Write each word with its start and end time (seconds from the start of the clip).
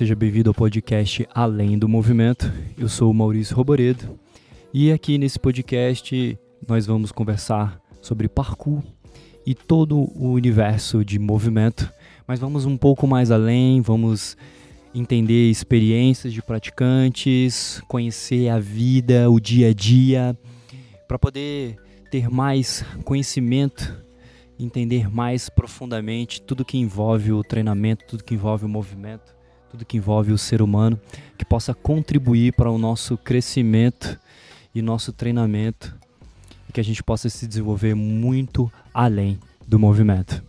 Seja 0.00 0.16
bem-vindo 0.16 0.48
ao 0.48 0.54
podcast 0.54 1.28
Além 1.34 1.78
do 1.78 1.86
Movimento. 1.86 2.50
Eu 2.78 2.88
sou 2.88 3.10
o 3.10 3.14
Maurício 3.14 3.54
Roboredo 3.54 4.18
e 4.72 4.90
aqui 4.90 5.18
nesse 5.18 5.38
podcast 5.38 6.38
nós 6.66 6.86
vamos 6.86 7.12
conversar 7.12 7.78
sobre 8.00 8.26
parkour 8.26 8.82
e 9.44 9.54
todo 9.54 9.98
o 9.98 10.30
universo 10.30 11.04
de 11.04 11.18
movimento, 11.18 11.92
mas 12.26 12.40
vamos 12.40 12.64
um 12.64 12.78
pouco 12.78 13.06
mais 13.06 13.30
além, 13.30 13.82
vamos 13.82 14.38
entender 14.94 15.50
experiências 15.50 16.32
de 16.32 16.40
praticantes, 16.40 17.82
conhecer 17.86 18.48
a 18.48 18.58
vida, 18.58 19.30
o 19.30 19.38
dia 19.38 19.68
a 19.68 19.74
dia, 19.74 20.34
para 21.06 21.18
poder 21.18 21.76
ter 22.10 22.30
mais 22.30 22.82
conhecimento, 23.04 24.02
entender 24.58 25.10
mais 25.10 25.50
profundamente 25.50 26.40
tudo 26.40 26.64
que 26.64 26.78
envolve 26.78 27.32
o 27.32 27.44
treinamento, 27.44 28.06
tudo 28.08 28.24
que 28.24 28.32
envolve 28.32 28.64
o 28.64 28.68
movimento 28.68 29.38
tudo 29.70 29.84
que 29.84 29.96
envolve 29.96 30.32
o 30.32 30.38
ser 30.38 30.60
humano, 30.60 30.98
que 31.38 31.44
possa 31.44 31.72
contribuir 31.72 32.52
para 32.54 32.70
o 32.70 32.76
nosso 32.76 33.16
crescimento 33.16 34.18
e 34.74 34.82
nosso 34.82 35.12
treinamento, 35.12 35.94
e 36.68 36.72
que 36.72 36.80
a 36.80 36.84
gente 36.84 37.02
possa 37.02 37.28
se 37.28 37.46
desenvolver 37.46 37.94
muito 37.94 38.70
além 38.92 39.38
do 39.66 39.78
movimento. 39.78 40.42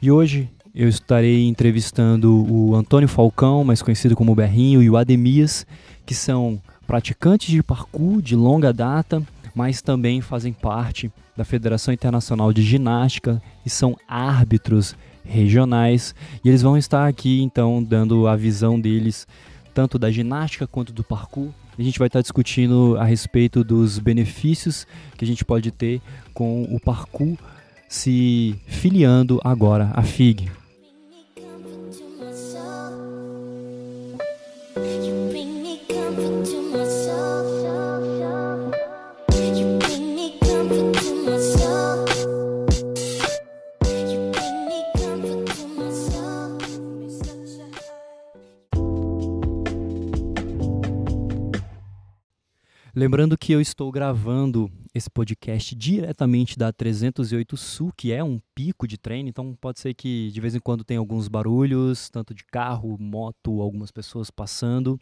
E 0.00 0.10
hoje 0.10 0.48
eu 0.74 0.88
estarei 0.88 1.48
entrevistando 1.48 2.46
o 2.50 2.74
Antônio 2.74 3.08
Falcão, 3.08 3.64
mais 3.64 3.82
conhecido 3.82 4.14
como 4.14 4.34
Berrinho, 4.34 4.80
e 4.80 4.88
o 4.88 4.96
Ademias, 4.96 5.66
que 6.06 6.14
são 6.14 6.60
praticantes 6.86 7.50
de 7.50 7.62
parkour 7.62 8.22
de 8.22 8.36
longa 8.36 8.72
data, 8.72 9.22
mas 9.54 9.82
também 9.82 10.20
fazem 10.20 10.52
parte 10.52 11.10
da 11.36 11.44
Federação 11.44 11.92
Internacional 11.92 12.52
de 12.52 12.62
Ginástica 12.62 13.42
e 13.66 13.70
são 13.70 13.96
árbitros 14.06 14.94
regionais. 15.24 16.14
E 16.44 16.48
eles 16.48 16.62
vão 16.62 16.76
estar 16.76 17.06
aqui 17.06 17.42
então 17.42 17.82
dando 17.82 18.26
a 18.26 18.36
visão 18.36 18.80
deles, 18.80 19.26
tanto 19.74 19.98
da 19.98 20.10
ginástica 20.10 20.66
quanto 20.66 20.92
do 20.92 21.04
parkour. 21.04 21.50
A 21.78 21.82
gente 21.82 21.98
vai 21.98 22.06
estar 22.06 22.20
discutindo 22.20 22.96
a 22.98 23.04
respeito 23.04 23.64
dos 23.64 23.98
benefícios 23.98 24.86
que 25.16 25.24
a 25.24 25.28
gente 25.28 25.44
pode 25.44 25.70
ter 25.70 26.00
com 26.34 26.64
o 26.64 26.78
parkour 26.78 27.36
se 27.88 28.54
filiando 28.66 29.40
agora 29.42 29.90
à 29.94 30.02
FIG. 30.02 30.61
Lembrando 52.94 53.38
que 53.38 53.54
eu 53.54 53.60
estou 53.60 53.90
gravando 53.90 54.70
esse 54.94 55.08
podcast 55.08 55.74
diretamente 55.74 56.58
da 56.58 56.70
308 56.70 57.56
Sul, 57.56 57.90
que 57.96 58.12
é 58.12 58.22
um 58.22 58.38
pico 58.54 58.86
de 58.86 58.98
treino, 58.98 59.30
então 59.30 59.56
pode 59.58 59.80
ser 59.80 59.94
que 59.94 60.30
de 60.30 60.38
vez 60.42 60.54
em 60.54 60.60
quando 60.60 60.84
tenha 60.84 61.00
alguns 61.00 61.26
barulhos, 61.26 62.10
tanto 62.10 62.34
de 62.34 62.44
carro, 62.44 62.98
moto, 63.00 63.62
algumas 63.62 63.90
pessoas 63.90 64.30
passando, 64.30 65.00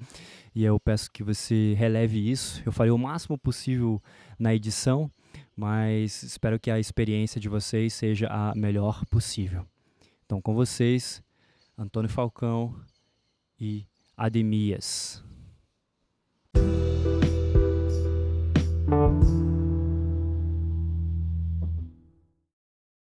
e 0.54 0.62
eu 0.62 0.78
peço 0.78 1.10
que 1.10 1.24
você 1.24 1.74
releve 1.76 2.30
isso. 2.30 2.62
Eu 2.64 2.70
farei 2.70 2.92
o 2.92 2.98
máximo 2.98 3.36
possível 3.36 4.00
na 4.38 4.54
edição, 4.54 5.10
mas 5.56 6.22
espero 6.22 6.60
que 6.60 6.70
a 6.70 6.78
experiência 6.78 7.40
de 7.40 7.48
vocês 7.48 7.92
seja 7.92 8.28
a 8.28 8.54
melhor 8.54 9.04
possível. 9.06 9.66
Então, 10.24 10.40
com 10.40 10.54
vocês, 10.54 11.20
Antônio 11.76 12.08
Falcão 12.08 12.72
e 13.58 13.84
Ademias. 14.16 15.28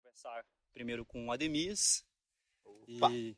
Conversar 0.02 0.46
primeiro 0.74 1.06
com 1.06 1.28
o 1.28 1.32
Ademias 1.32 2.06
Opa. 2.66 3.12
e 3.12 3.38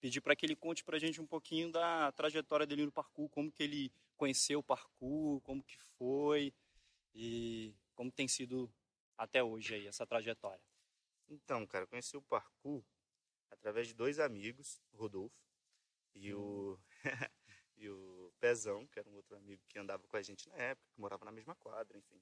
pedir 0.00 0.20
para 0.20 0.36
que 0.36 0.44
ele 0.44 0.54
conte 0.54 0.84
para 0.84 0.96
a 0.96 1.00
gente 1.00 1.20
um 1.20 1.26
pouquinho 1.26 1.72
da 1.72 2.12
trajetória 2.12 2.66
dele 2.66 2.84
no 2.84 2.92
parkour, 2.92 3.28
como 3.30 3.50
que 3.50 3.62
ele 3.62 3.92
conheceu 4.16 4.58
o 4.58 4.62
parkour, 4.62 5.40
como 5.40 5.62
que 5.62 5.78
foi 5.98 6.52
e 7.14 7.74
como 7.94 8.12
tem 8.12 8.28
sido 8.28 8.70
até 9.16 9.42
hoje 9.42 9.74
aí 9.74 9.86
essa 9.86 10.06
trajetória. 10.06 10.62
Então, 11.28 11.66
cara, 11.66 11.86
conheci 11.86 12.16
o 12.16 12.22
parkour 12.22 12.84
através 13.50 13.88
de 13.88 13.94
dois 13.94 14.18
amigos, 14.18 14.80
o 14.92 14.96
Rodolfo 14.96 15.34
e 16.14 16.32
o 16.34 16.78
e 17.76 17.88
o 17.88 18.23
Pezão, 18.44 18.86
que 18.88 18.98
era 18.98 19.08
um 19.08 19.14
outro 19.14 19.34
amigo 19.38 19.62
que 19.66 19.78
andava 19.78 20.02
com 20.06 20.16
a 20.18 20.22
gente 20.22 20.46
na 20.50 20.56
época, 20.56 20.86
que 20.92 21.00
morava 21.00 21.24
na 21.24 21.32
mesma 21.32 21.54
quadra, 21.54 21.96
enfim. 21.96 22.20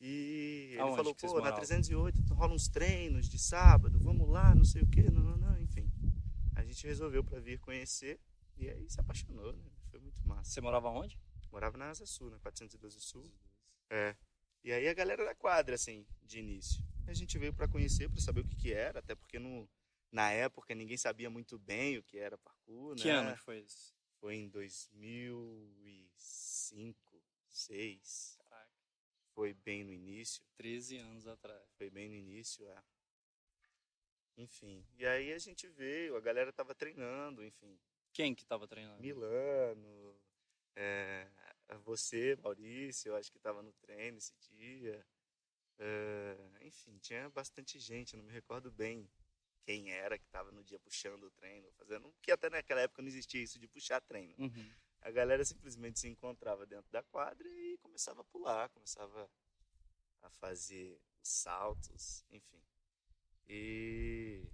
E 0.00 0.68
ele 0.70 0.80
Aonde 0.80 0.96
falou, 0.96 1.14
pô, 1.16 1.40
na 1.40 1.50
308 1.50 2.32
rola 2.32 2.54
uns 2.54 2.68
treinos 2.68 3.28
de 3.28 3.36
sábado, 3.36 3.98
vamos 3.98 4.28
lá, 4.28 4.54
não 4.54 4.64
sei 4.64 4.82
o 4.82 4.86
quê, 4.86 5.02
não, 5.10 5.24
não, 5.24 5.36
não, 5.36 5.60
enfim. 5.60 5.90
A 6.54 6.62
gente 6.62 6.86
resolveu 6.86 7.24
para 7.24 7.40
vir 7.40 7.58
conhecer 7.58 8.20
e 8.56 8.70
aí 8.70 8.88
se 8.88 9.00
apaixonou, 9.00 9.52
né? 9.52 9.64
Foi 9.90 9.98
muito 9.98 10.24
massa. 10.24 10.48
Você 10.48 10.60
morava 10.60 10.90
onde? 10.90 11.18
Morava 11.50 11.76
na 11.76 11.90
Asa 11.90 12.06
Sul, 12.06 12.30
na 12.30 12.38
412 12.38 13.00
Sul. 13.00 13.28
É. 13.90 14.14
E 14.62 14.70
aí 14.70 14.86
a 14.86 14.94
galera 14.94 15.24
da 15.24 15.34
quadra, 15.34 15.74
assim, 15.74 16.06
de 16.22 16.38
início. 16.38 16.84
A 17.08 17.12
gente 17.12 17.36
veio 17.36 17.52
para 17.52 17.66
conhecer, 17.66 18.08
para 18.08 18.20
saber 18.20 18.42
o 18.42 18.44
que 18.44 18.54
que 18.54 18.72
era, 18.72 19.00
até 19.00 19.16
porque 19.16 19.40
no, 19.40 19.68
na 20.12 20.30
época 20.30 20.72
ninguém 20.72 20.96
sabia 20.96 21.28
muito 21.28 21.58
bem 21.58 21.98
o 21.98 22.02
que 22.04 22.16
era 22.16 22.38
parkour, 22.38 22.94
que 22.94 23.08
né? 23.08 23.14
ano 23.14 23.36
foi 23.38 23.58
isso? 23.58 23.95
Foi 24.20 24.36
em 24.36 24.48
2005, 24.48 27.06
2006. 27.56 28.36
Caraca. 28.38 28.70
Foi 29.34 29.54
bem 29.54 29.84
no 29.84 29.92
início. 29.92 30.42
13 30.56 30.98
anos 30.98 31.26
atrás. 31.26 31.62
Foi 31.76 31.90
bem 31.90 32.08
no 32.08 32.14
início, 32.14 32.66
é. 32.66 32.82
Enfim. 34.36 34.84
E 34.98 35.06
aí 35.06 35.32
a 35.32 35.38
gente 35.38 35.66
veio, 35.68 36.16
a 36.16 36.20
galera 36.20 36.52
tava 36.52 36.74
treinando, 36.74 37.44
enfim. 37.44 37.78
Quem 38.12 38.34
que 38.34 38.44
tava 38.44 38.68
treinando? 38.68 39.00
Milano, 39.00 40.20
é, 40.74 41.28
você, 41.84 42.36
Maurício, 42.36 43.10
eu 43.10 43.16
acho 43.16 43.32
que 43.32 43.38
tava 43.38 43.62
no 43.62 43.72
treino 43.72 44.18
esse 44.18 44.34
dia. 44.36 45.06
É, 45.78 46.36
enfim, 46.62 46.98
tinha 46.98 47.28
bastante 47.30 47.78
gente, 47.78 48.16
não 48.16 48.24
me 48.24 48.32
recordo 48.32 48.70
bem 48.70 49.10
quem 49.66 49.90
era 49.90 50.16
que 50.16 50.24
estava 50.24 50.52
no 50.52 50.62
dia 50.62 50.78
puxando 50.78 51.24
o 51.24 51.30
treino, 51.32 51.68
fazendo. 51.72 52.14
Que 52.22 52.30
até 52.30 52.48
naquela 52.48 52.82
época 52.82 53.02
não 53.02 53.08
existia 53.08 53.42
isso 53.42 53.58
de 53.58 53.66
puxar 53.66 54.00
treino. 54.00 54.32
Uhum. 54.38 54.70
A 55.00 55.10
galera 55.10 55.44
simplesmente 55.44 55.98
se 55.98 56.08
encontrava 56.08 56.64
dentro 56.64 56.90
da 56.92 57.02
quadra 57.02 57.48
e 57.48 57.76
começava 57.78 58.20
a 58.20 58.24
pular, 58.24 58.68
começava 58.68 59.28
a 60.22 60.30
fazer 60.30 61.00
os 61.20 61.28
saltos, 61.28 62.24
enfim. 62.30 62.62
E 63.48 64.48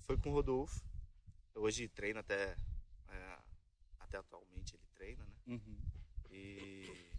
foi 0.00 0.16
com 0.16 0.30
o 0.30 0.32
Rodolfo. 0.32 0.82
Hoje 1.54 1.86
treina 1.88 2.20
até. 2.20 2.56
É, 3.08 3.38
até 4.00 4.16
atualmente 4.16 4.74
ele 4.74 4.86
treina, 4.94 5.24
né? 5.24 5.34
Uhum. 5.46 5.78
E. 6.30 7.12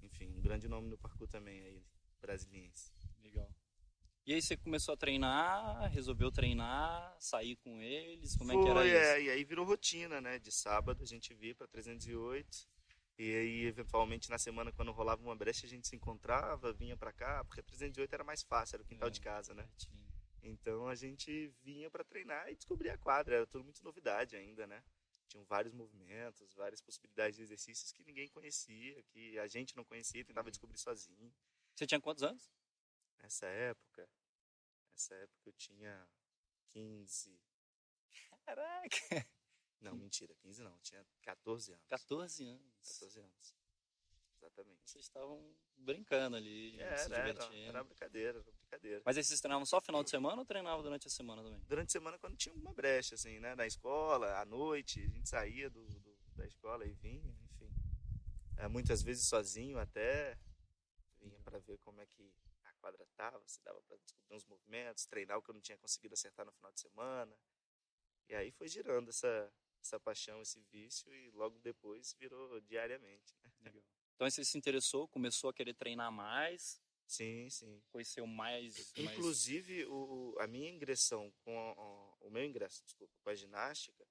Enfim, 0.00 0.28
um 0.28 0.40
grande 0.40 0.68
nome 0.68 0.88
no 0.88 0.96
parkour 0.96 1.26
também 1.26 1.60
aí, 1.62 1.84
brasiliense. 2.20 2.92
Legal. 3.20 3.52
E 4.28 4.34
aí 4.34 4.42
você 4.42 4.58
começou 4.58 4.92
a 4.92 4.96
treinar, 4.96 5.90
resolveu 5.90 6.30
treinar, 6.30 7.16
sair 7.18 7.56
com 7.56 7.80
eles, 7.80 8.36
como 8.36 8.52
Foi, 8.52 8.60
é 8.60 8.62
que 8.62 8.68
era 8.68 8.86
isso? 8.86 8.96
É, 8.96 9.22
e 9.22 9.30
aí 9.30 9.42
virou 9.42 9.64
rotina, 9.64 10.20
né? 10.20 10.38
De 10.38 10.52
sábado 10.52 11.02
a 11.02 11.06
gente 11.06 11.32
via 11.32 11.54
para 11.54 11.66
308. 11.66 12.68
E 13.18 13.34
aí, 13.34 13.64
eventualmente, 13.64 14.28
na 14.28 14.36
semana, 14.38 14.70
quando 14.70 14.92
rolava 14.92 15.22
uma 15.22 15.34
brecha, 15.34 15.64
a 15.66 15.68
gente 15.68 15.88
se 15.88 15.96
encontrava, 15.96 16.74
vinha 16.74 16.94
para 16.94 17.10
cá, 17.10 17.42
porque 17.42 17.62
308 17.62 18.12
era 18.12 18.22
mais 18.22 18.42
fácil, 18.42 18.76
era 18.76 18.82
o 18.82 18.86
quintal 18.86 19.08
É, 19.08 19.10
de 19.10 19.20
casa, 19.20 19.54
né? 19.54 19.66
certinho. 19.78 20.06
Então 20.42 20.86
a 20.88 20.94
gente 20.94 21.48
vinha 21.62 21.90
para 21.90 22.04
treinar 22.04 22.50
e 22.50 22.54
descobrir 22.56 22.90
a 22.90 22.98
quadra. 22.98 23.36
Era 23.36 23.46
tudo 23.46 23.64
muito 23.64 23.82
novidade 23.82 24.36
ainda, 24.36 24.66
né? 24.66 24.84
Tinham 25.28 25.44
vários 25.44 25.72
movimentos, 25.72 26.54
várias 26.54 26.80
possibilidades 26.82 27.36
de 27.36 27.42
exercícios 27.42 27.92
que 27.92 28.04
ninguém 28.04 28.28
conhecia, 28.28 29.02
que 29.04 29.38
a 29.38 29.46
gente 29.46 29.74
não 29.76 29.84
conhecia, 29.84 30.24
tentava 30.24 30.48
Uhum. 30.48 30.50
descobrir 30.50 30.78
sozinho. 30.78 31.32
Você 31.74 31.86
tinha 31.86 32.00
quantos 32.00 32.22
anos? 32.22 32.50
Nessa 33.22 33.46
época, 33.46 34.08
nessa 34.92 35.14
época 35.14 35.48
eu 35.48 35.52
tinha 35.54 36.08
15. 36.70 37.38
Caraca! 38.44 39.26
Não, 39.80 39.94
mentira, 39.94 40.34
15 40.36 40.62
não, 40.62 40.72
eu 40.72 40.78
tinha 40.80 41.06
14 41.22 41.72
anos. 41.72 41.86
14 41.88 42.44
anos. 42.48 42.82
14 42.82 43.20
anos. 43.20 43.54
Exatamente. 44.40 44.80
Vocês 44.90 45.04
estavam 45.04 45.54
brincando 45.76 46.36
ali, 46.36 46.72
se 46.72 46.80
Era, 46.80 46.94
era, 47.00 47.32
divertindo. 47.32 47.68
era 47.68 47.84
brincadeira, 47.84 48.38
era 48.40 48.42
brincadeira. 48.52 49.02
Mas 49.04 49.16
aí 49.16 49.24
vocês 49.24 49.40
treinavam 49.40 49.66
só 49.66 49.80
final 49.80 50.02
de 50.02 50.10
semana 50.10 50.40
ou 50.40 50.44
treinavam 50.46 50.82
durante 50.82 51.06
a 51.06 51.10
semana 51.10 51.42
também? 51.42 51.60
Durante 51.68 51.88
a 51.88 51.92
semana, 51.92 52.18
quando 52.18 52.36
tinha 52.36 52.54
uma 52.54 52.72
brecha, 52.72 53.14
assim, 53.14 53.38
né? 53.40 53.54
Na 53.54 53.66
escola, 53.66 54.38
à 54.40 54.44
noite, 54.44 55.00
a 55.00 55.08
gente 55.08 55.28
saía 55.28 55.68
do, 55.70 55.84
do- 56.00 56.18
da 56.34 56.46
escola 56.46 56.84
e 56.86 56.92
vinha, 56.94 57.36
enfim. 57.52 57.70
É, 58.56 58.66
muitas 58.68 59.02
vezes 59.02 59.28
sozinho 59.28 59.78
até, 59.78 60.36
vinha 61.20 61.38
para 61.40 61.58
ver 61.60 61.78
como 61.78 62.00
é 62.00 62.06
que 62.06 62.32
a 62.78 62.80
quadra 62.80 63.06
tava, 63.16 63.46
se 63.46 63.62
dava 63.62 63.80
para 63.82 63.96
descobrir 63.98 64.34
uns 64.34 64.44
movimentos, 64.44 65.06
treinar 65.06 65.38
o 65.38 65.42
que 65.42 65.50
eu 65.50 65.54
não 65.54 65.60
tinha 65.60 65.78
conseguido 65.78 66.14
acertar 66.14 66.46
no 66.46 66.52
final 66.52 66.72
de 66.72 66.80
semana. 66.80 67.36
E 68.28 68.34
aí 68.34 68.50
foi 68.52 68.68
girando 68.68 69.08
essa, 69.08 69.52
essa 69.82 69.98
paixão, 69.98 70.40
esse 70.40 70.60
vício 70.70 71.12
e 71.12 71.30
logo 71.30 71.58
depois 71.58 72.14
virou 72.18 72.60
diariamente. 72.60 73.34
Né? 73.42 73.52
Legal. 73.60 73.82
Então 74.14 74.30
você 74.30 74.44
se 74.44 74.58
interessou, 74.58 75.08
começou 75.08 75.50
a 75.50 75.54
querer 75.54 75.74
treinar 75.74 76.10
mais, 76.10 76.80
Sim, 77.06 77.48
sim. 77.48 77.82
conheceu 77.90 78.26
mais. 78.26 78.92
mais... 78.94 78.96
Inclusive, 78.96 79.86
o, 79.86 80.36
a 80.38 80.46
minha 80.46 80.68
ingressão 80.68 81.32
com 81.42 81.58
a, 81.58 82.26
o 82.26 82.30
meu 82.30 82.44
ingresso, 82.44 82.84
desculpa, 82.84 83.14
com 83.22 83.30
a 83.30 83.34
ginástica 83.34 84.06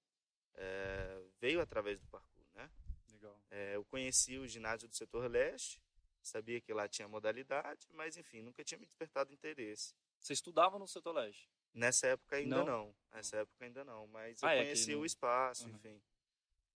é, 0.56 1.24
veio 1.40 1.62
através 1.62 2.00
do 2.00 2.08
parkour, 2.08 2.46
né? 2.56 2.72
Legal. 3.12 3.40
É, 3.52 3.76
eu 3.76 3.86
conheci 3.86 4.38
o 4.38 4.48
ginásio 4.48 4.88
do 4.88 4.96
setor 4.96 5.30
leste, 5.30 5.80
sabia 6.28 6.60
que 6.62 6.74
lá 6.74 6.88
tinha 6.88 7.08
modalidade, 7.08 7.88
mas 7.94 8.18
enfim, 8.18 8.42
nunca 8.42 8.64
tinha 8.64 8.78
me 8.78 8.86
despertado 8.86 9.34
interesse. 9.34 9.94
Você 10.20 10.34
estudava 10.34 10.78
no 10.78 10.88
setor 10.88 11.14
leste? 11.14 11.50
Nessa 11.74 12.08
época 12.08 12.36
ainda 12.38 12.58
Não? 12.58 12.66
não. 12.66 12.96
Nessa 13.14 13.38
época 13.38 13.66
ainda 13.66 13.84
não, 13.84 14.08
mas 14.08 14.42
eu 14.42 14.48
Ah, 14.48 14.54
é, 14.54 14.58
que 14.60 14.64
conheci 14.66 14.96
o 14.96 15.06
espaço, 15.06 15.66
Uhum. 15.68 15.76
enfim. 15.76 16.02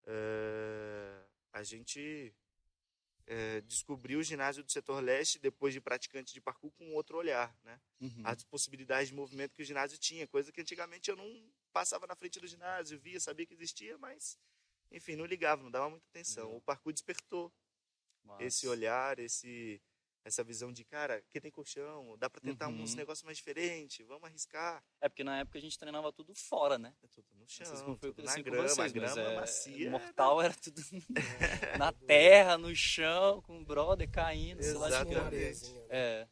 É, 0.06 1.24
a 1.52 1.62
gente 1.62 2.34
é, 3.26 3.60
descobriu 3.62 4.18
o 4.20 4.22
ginásio 4.22 4.64
do 4.64 4.72
setor 4.72 5.00
leste 5.02 5.38
depois 5.38 5.74
de 5.74 5.80
praticante 5.80 6.32
de 6.32 6.40
parkour 6.40 6.70
com 6.72 6.94
outro 6.94 7.18
olhar, 7.18 7.54
né? 7.62 7.78
Uhum. 8.00 8.22
As 8.24 8.42
possibilidades 8.44 9.08
de 9.10 9.14
movimento 9.14 9.54
que 9.54 9.62
o 9.62 9.64
ginásio 9.64 9.98
tinha, 9.98 10.26
coisa 10.26 10.50
que 10.50 10.60
antigamente 10.60 11.10
eu 11.10 11.16
não 11.16 11.52
passava 11.72 12.06
na 12.06 12.16
frente 12.16 12.40
do 12.40 12.46
ginásio, 12.46 12.98
via, 12.98 13.20
sabia 13.20 13.44
que 13.44 13.52
existia, 13.54 13.98
mas 13.98 14.38
enfim, 14.90 15.14
não 15.14 15.26
ligava, 15.26 15.62
não 15.62 15.70
dava 15.70 15.90
muita 15.90 16.06
atenção. 16.06 16.44
Legal. 16.44 16.58
O 16.58 16.62
parkour 16.62 16.92
despertou 16.92 17.52
Esse 18.40 18.66
olhar, 18.68 19.18
esse 19.18 19.80
essa 20.24 20.44
visão 20.44 20.70
de, 20.70 20.84
cara, 20.84 21.14
aqui 21.14 21.40
tem 21.40 21.50
colchão, 21.50 22.16
dá 22.18 22.28
pra 22.28 22.38
tentar 22.40 22.68
uns 22.68 22.90
Uhum. 22.90 22.96
negócios 22.96 23.24
mais 23.24 23.38
diferentes, 23.38 24.06
vamos 24.06 24.24
arriscar. 24.24 24.84
É 25.00 25.08
porque 25.08 25.24
na 25.24 25.38
época 25.38 25.58
a 25.58 25.60
gente 25.60 25.78
treinava 25.78 26.12
tudo 26.12 26.34
fora, 26.34 26.76
né? 26.76 26.92
É 27.02 27.06
tudo 27.08 27.26
no 27.34 27.48
sei 27.48 27.64
chão, 27.64 27.96
foi 27.98 28.12
tudo 28.12 28.28
assim 28.28 28.42
na 28.42 28.42
com 28.42 28.50
grama, 28.50 28.68
vocês, 28.68 28.92
grama 28.92 29.20
é, 29.20 29.34
macia. 29.36 29.90
mortal 29.90 30.42
era 30.42 30.54
tudo 30.54 30.82
na 31.78 31.92
terra, 31.92 32.58
no 32.58 32.74
chão, 32.76 33.40
com 33.42 33.60
o 33.60 33.64
brother 33.64 34.08
caindo, 34.10 34.62
sei 34.62 34.74
lá, 34.74 34.86
Exatamente. 34.88 35.26
areiazinha, 35.26 35.80
né? 35.80 35.86
É. 35.90 36.28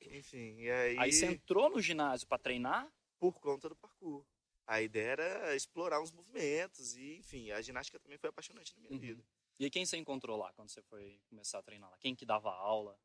Enfim, 0.00 0.58
e 0.58 0.70
aí, 0.70 0.98
Aí 0.98 1.12
você 1.12 1.26
entrou 1.26 1.70
no 1.70 1.80
ginásio 1.80 2.26
pra 2.26 2.38
treinar? 2.38 2.90
por 3.20 3.34
conta 3.40 3.68
do 3.68 3.76
parkour. 3.76 4.24
A 4.66 4.82
ideia 4.82 5.10
era 5.12 5.54
explorar 5.54 6.00
uns 6.00 6.10
movimentos 6.10 6.96
e, 6.96 7.18
enfim, 7.18 7.50
a 7.52 7.60
ginástica 7.60 8.00
também 8.00 8.18
foi 8.18 8.30
apaixonante 8.30 8.74
na 8.74 8.80
minha 8.80 8.92
Uhum. 8.92 8.98
vida. 8.98 9.24
E 9.58 9.64
aí 9.64 9.70
quem 9.70 9.84
você 9.84 9.96
encontrou 9.96 10.36
lá 10.36 10.52
quando 10.54 10.70
você 10.70 10.82
foi 10.82 11.20
começar 11.28 11.58
a 11.58 11.62
treinar 11.62 11.90
lá? 11.90 11.96
Quem 11.98 12.14
que 12.14 12.26
dava 12.26 12.50
aula? 12.50 12.98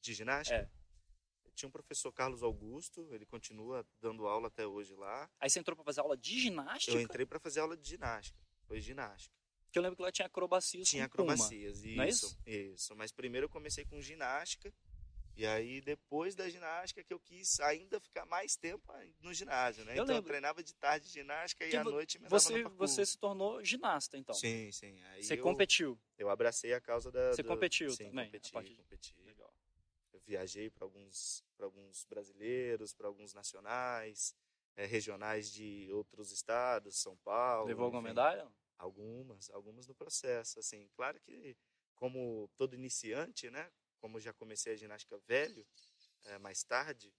De 0.00 0.14
ginástica? 0.14 0.58
É. 0.58 0.86
Tinha 1.54 1.68
um 1.68 1.72
professor 1.72 2.12
Carlos 2.12 2.42
Augusto, 2.42 3.08
ele 3.14 3.24
continua 3.24 3.86
dando 3.98 4.26
aula 4.26 4.48
até 4.48 4.66
hoje 4.66 4.94
lá. 4.94 5.30
Aí 5.40 5.48
você 5.48 5.58
entrou 5.58 5.74
pra 5.74 5.84
fazer 5.84 6.00
aula 6.00 6.16
de 6.16 6.38
ginástica? 6.38 6.92
Eu 6.92 7.00
entrei 7.00 7.24
para 7.24 7.40
fazer 7.40 7.60
aula 7.60 7.76
de 7.76 7.88
ginástica. 7.88 8.38
Foi 8.66 8.80
ginástica. 8.80 9.34
Porque 9.64 9.78
eu 9.78 9.82
lembro 9.82 9.96
que 9.96 10.02
lá 10.02 10.12
tinha 10.12 10.26
acrobacias 10.26 10.88
Tinha 10.88 11.04
acrobacias, 11.04 11.84
isso, 11.84 11.96
não 11.96 12.04
é 12.04 12.08
isso? 12.08 12.38
isso. 12.46 12.96
Mas 12.96 13.10
primeiro 13.10 13.46
eu 13.46 13.50
comecei 13.50 13.84
com 13.84 14.00
ginástica. 14.00 14.72
E 15.36 15.46
aí, 15.46 15.82
depois 15.82 16.34
da 16.34 16.48
ginástica, 16.48 17.04
que 17.04 17.12
eu 17.12 17.20
quis 17.20 17.60
ainda 17.60 18.00
ficar 18.00 18.24
mais 18.24 18.56
tempo 18.56 18.90
no 19.20 19.34
ginásio, 19.34 19.84
né? 19.84 19.92
Eu 19.92 20.02
então, 20.02 20.06
eu 20.06 20.14
lembro. 20.14 20.28
treinava 20.28 20.62
de 20.62 20.74
tarde 20.74 21.10
ginástica 21.10 21.66
e 21.66 21.70
Que 21.70 21.76
à 21.76 21.84
noite 21.84 22.18
me 22.18 22.26
Você, 22.26 22.62
no 22.62 22.70
você 22.70 23.04
se 23.04 23.18
tornou 23.18 23.62
ginasta, 23.62 24.16
então. 24.16 24.34
Sim, 24.34 24.72
sim. 24.72 25.02
Aí 25.04 25.22
Você 25.22 25.34
eu, 25.34 25.42
competiu. 25.42 26.00
eu 26.16 26.30
abracei 26.30 26.72
a 26.72 26.80
causa 26.80 27.12
da... 27.12 27.34
Você 27.34 27.42
do- 27.42 27.48
competiu 27.48 27.90
sim, 27.90 28.04
também, 28.04 28.24
competi, 28.26 28.50
partir 28.52 28.70
de- 28.70 28.76
competi. 28.76 29.14
Legal. 29.20 29.54
Eu 30.10 30.20
viajei 30.20 30.70
para 30.70 30.84
alguns, 30.86 31.44
pra 31.54 31.66
alguns 31.66 32.06
brasileiros, 32.06 32.94
para 32.94 33.06
alguns 33.06 33.34
nacionais, 33.34 34.34
eh, 34.74 34.86
regionais 34.86 35.52
de 35.52 35.90
outros 35.92 36.32
estados, 36.32 36.96
São 36.96 37.14
Paulo. 37.18 37.68
Levou 37.68 37.84
alguma 37.84 38.00
enfim. 38.00 38.08
medalha? 38.08 38.50
Algumas, 38.78 39.50
algumas 39.50 39.86
no 39.86 39.94
processo. 39.94 40.58
Assim, 40.58 40.88
claro 40.96 41.20
que, 41.20 41.54
como 41.94 42.48
todo 42.56 42.74
iniciante, 42.74 43.50
né? 43.50 43.70
Como 43.98 44.20
já 44.20 44.32
comecei 44.32 44.72
a 44.74 44.76
ginástica 44.76 45.18
velho, 45.18 45.66
eh, 46.24 46.38
mais 46.38 46.62
tarde, 46.62 47.12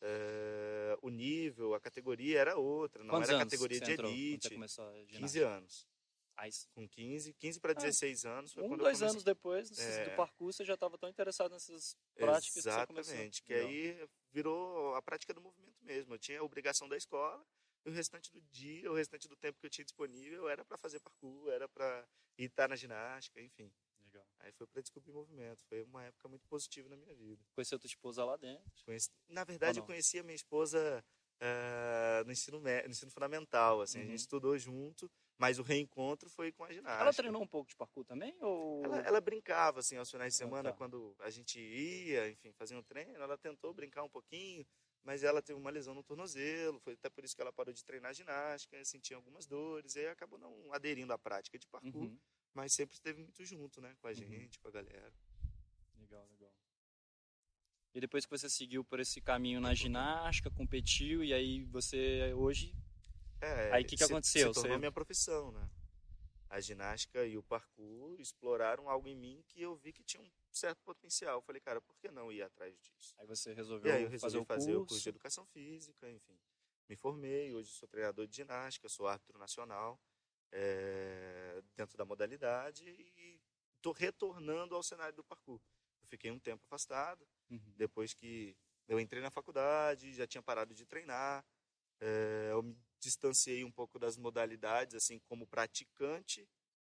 eh, 0.00 0.96
o 1.02 1.08
nível, 1.08 1.74
a 1.74 1.80
categoria 1.80 2.40
era 2.40 2.56
outra, 2.56 3.02
não 3.02 3.10
Quantos 3.10 3.28
era 3.28 3.38
anos 3.38 3.50
categoria 3.50 3.80
de 3.80 3.92
entrou 3.92 4.10
elite. 4.10 4.50
Começou 4.50 4.84
a 4.86 4.92
ginástica? 4.92 5.18
15 5.18 5.40
anos. 5.42 5.88
Com 6.74 6.88
15, 6.88 7.32
15 7.34 7.60
para 7.60 7.72
16 7.72 8.24
anos 8.24 8.52
foi 8.52 8.64
um, 8.64 8.76
dois 8.76 9.00
anos 9.02 9.22
depois 9.22 9.70
É. 9.78 10.10
do 10.10 10.16
parkour, 10.16 10.52
você 10.52 10.64
já 10.64 10.74
estava 10.74 10.98
tão 10.98 11.08
interessado 11.08 11.52
nessas 11.52 11.96
práticas 12.16 12.52
que. 12.64 12.68
Exatamente, 12.68 13.42
que 13.42 13.52
Legal. 13.52 13.68
aí 13.68 14.08
virou 14.32 14.94
a 14.96 15.00
prática 15.02 15.32
do 15.32 15.40
movimento 15.40 15.82
mesmo. 15.84 16.12
Eu 16.12 16.18
tinha 16.18 16.40
a 16.40 16.42
obrigação 16.42 16.88
da 16.88 16.96
escola 16.96 17.46
e 17.86 17.88
o 17.88 17.92
restante 17.92 18.32
do 18.32 18.40
dia, 18.50 18.90
o 18.90 18.94
restante 18.94 19.28
do 19.28 19.36
tempo 19.36 19.60
que 19.60 19.66
eu 19.66 19.70
tinha 19.70 19.84
disponível 19.84 20.48
era 20.48 20.64
para 20.64 20.76
fazer 20.76 20.98
parkour, 20.98 21.50
era 21.50 21.68
para 21.68 22.04
ir 22.36 22.46
estar 22.46 22.68
na 22.68 22.74
ginástica, 22.74 23.40
enfim. 23.40 23.72
Aí 24.44 24.52
foi 24.52 24.66
para 24.66 24.82
descobrir 24.82 25.10
movimento. 25.12 25.64
Foi 25.64 25.82
uma 25.82 26.04
época 26.04 26.28
muito 26.28 26.46
positiva 26.46 26.88
na 26.88 26.96
minha 26.96 27.14
vida. 27.14 27.42
Conheceu 27.54 27.78
tua 27.78 27.86
esposa 27.88 28.24
lá 28.24 28.36
dentro. 28.36 28.84
Conheci... 28.84 29.10
Na 29.28 29.42
verdade, 29.42 29.78
eu 29.80 29.84
conheci 29.84 30.18
a 30.18 30.22
minha 30.22 30.34
esposa 30.34 31.02
ah, 31.40 32.22
no, 32.26 32.32
ensino 32.32 32.60
mé- 32.60 32.82
no 32.84 32.90
ensino 32.90 33.10
fundamental. 33.10 33.80
Assim, 33.80 33.98
A 33.98 34.02
Uhum. 34.02 34.08
gente 34.10 34.18
estudou 34.20 34.58
junto, 34.58 35.10
mas 35.38 35.58
o 35.58 35.62
reencontro 35.62 36.28
foi 36.28 36.52
com 36.52 36.62
a 36.64 36.72
ginástica. 36.72 37.02
Ela 37.02 37.12
treinou 37.12 37.42
um 37.42 37.46
pouco 37.46 37.70
de 37.70 37.76
parkour 37.76 38.04
também? 38.04 38.36
Ou... 38.42 38.84
Ela, 38.84 38.98
ela 39.00 39.20
brincava, 39.20 39.80
assim, 39.80 39.96
aos 39.96 40.10
finais 40.10 40.34
de 40.34 40.36
Ah, 40.42 40.46
semana, 40.46 40.70
tá. 40.72 40.76
quando 40.76 41.16
a 41.20 41.30
gente 41.30 41.58
ia, 41.58 42.28
enfim, 42.30 42.52
fazia 42.52 42.76
um 42.78 42.82
treino, 42.82 43.14
ela 43.22 43.38
tentou 43.38 43.72
brincar 43.72 44.02
um 44.02 44.10
pouquinho, 44.10 44.66
mas 45.02 45.22
ela 45.22 45.42
teve 45.42 45.58
uma 45.58 45.70
lesão 45.70 45.94
no 45.94 46.02
tornozelo, 46.02 46.78
foi 46.80 46.94
até 46.94 47.08
por 47.10 47.24
isso 47.24 47.34
que 47.34 47.42
ela 47.42 47.52
parou 47.52 47.72
de 47.74 47.84
treinar 47.84 48.14
ginástica, 48.14 48.82
sentia 48.84 49.16
algumas 49.16 49.46
dores, 49.46 49.96
e 49.96 50.00
aí 50.00 50.08
acabou 50.08 50.38
não 50.38 50.72
aderindo 50.72 51.12
à 51.12 51.18
prática 51.18 51.58
de 51.58 51.66
parkour, 51.66 51.92
Uhum. 51.92 52.18
Mas 52.54 52.72
sempre 52.72 52.94
esteve 52.94 53.20
muito 53.22 53.44
junto, 53.44 53.80
né, 53.80 53.94
com 54.00 54.06
a 54.06 54.10
Uhum. 54.10 54.16
gente, 54.16 54.58
com 54.60 54.68
a 54.68 54.70
galera. 54.70 55.12
Legal, 55.98 56.26
legal. 56.30 56.52
E 57.94 58.00
depois 58.00 58.24
que 58.24 58.30
você 58.30 58.48
seguiu 58.50 58.84
por 58.84 58.98
esse 58.98 59.20
caminho 59.20 59.60
na 59.60 59.72
ginástica, 59.74 60.50
competiu, 60.50 61.22
e 61.22 61.32
aí 61.32 61.64
você 61.64 62.32
hoje. 62.34 62.74
É, 63.40 63.72
Aí, 63.72 63.82
o 63.82 63.86
que 63.86 63.96
que 63.96 64.04
se- 64.04 64.12
aconteceu? 64.12 64.48
Se 64.48 64.54
tornou 64.54 64.72
Você- 64.72 64.78
minha 64.78 64.90
profissão, 64.92 65.52
né? 65.52 65.68
A 66.48 66.60
ginástica 66.60 67.24
e 67.26 67.36
o 67.36 67.42
parkour 67.42 68.20
exploraram 68.20 68.88
algo 68.88 69.08
em 69.08 69.16
mim 69.16 69.42
que 69.48 69.60
eu 69.60 69.76
vi 69.76 69.92
que 69.92 70.02
tinha 70.04 70.22
um 70.22 70.30
certo 70.52 70.82
potencial. 70.84 71.38
Eu 71.38 71.42
falei, 71.42 71.60
cara, 71.60 71.80
por 71.80 71.96
que 71.98 72.10
não 72.10 72.30
ir 72.32 72.42
atrás 72.42 72.76
disso? 72.80 73.14
Aí 73.18 73.26
você 73.26 73.50
E 73.50 73.54
resolveu 73.54 73.92
aí 73.92 74.02
eu 74.04 74.10
fazer 74.10 74.12
resolvi 74.12 74.38
o 74.38 74.44
fazer 74.46 74.66
curso. 74.72 74.82
o 74.82 74.86
curso 74.86 75.02
de 75.02 75.08
educação 75.08 75.46
física, 75.46 76.10
enfim. 76.10 76.38
Me 76.88 76.96
formei, 76.96 77.52
hoje 77.52 77.70
sou 77.72 77.88
treinador 77.88 78.26
de 78.26 78.36
ginástica, 78.36 78.88
sou 78.88 79.06
árbitro 79.08 79.38
nacional 79.38 80.00
eh, 80.52 81.62
dentro 81.76 81.96
da 81.96 82.04
modalidade 82.04 82.84
e 82.88 83.40
estou 83.76 83.92
retornando 83.92 84.74
ao 84.74 84.82
cenário 84.82 85.14
do 85.16 85.24
parkour. 85.24 85.60
Eu 86.02 86.08
fiquei 86.08 86.30
um 86.30 86.38
tempo 86.40 86.64
afastado, 86.66 87.28
Uhum. 87.50 87.74
depois 87.76 88.14
que 88.14 88.56
eu 88.88 89.00
entrei 89.00 89.22
na 89.22 89.30
faculdade, 89.30 90.12
já 90.14 90.26
tinha 90.26 90.42
parado 90.42 90.74
de 90.74 90.86
treinar, 90.86 91.44
eh, 92.00 92.50
eu 92.52 92.62
me 92.62 92.76
distanciei 93.00 93.64
um 93.64 93.72
pouco 93.72 93.98
das 93.98 94.16
modalidades, 94.16 94.94
assim, 94.94 95.18
como 95.20 95.46
praticante, 95.46 96.48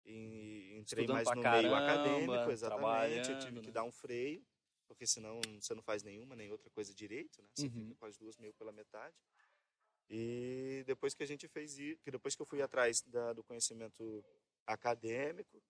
e 0.06 0.74
entrei 0.78 1.08
Estudando 1.08 1.08
mais 1.08 1.32
no 1.32 1.44
meio 1.46 1.76
caramba, 1.76 1.76
acadêmico, 1.76 2.52
exatamente, 2.52 3.32
eu 3.32 3.36
tive 3.38 3.60
que 3.62 3.70
né? 3.70 3.72
dar 3.72 3.84
um 3.84 3.92
freio, 3.92 4.46
porque 4.88 5.06
senão 5.08 5.60
você 5.62 5.76
não 5.76 5.84
faz 5.84 6.04
nenhuma 6.04 6.36
nem 6.36 6.52
outra 6.52 6.70
coisa 6.72 6.94
direito, 6.96 7.42
né? 7.42 7.50
Você 7.54 7.70
Uhum. 7.70 7.70
fica 7.70 7.96
com 7.96 8.06
as 8.06 8.18
duas 8.18 8.38
meio 8.38 8.54
pela 8.54 8.72
metade. 8.72 9.16
E 10.10 10.84
depois 10.86 11.14
que 11.14 11.24
a 11.24 11.28
gente 11.28 11.48
fez 11.48 11.78
isso, 11.78 12.02
que 12.02 12.12
depois 12.12 12.36
que 12.36 12.42
eu 12.42 12.46
fui 12.46 12.62
atrás 12.62 13.02
da- 13.02 13.34
do 13.34 13.44
conhecimento 13.44 14.24
acadêmico, 14.66 15.62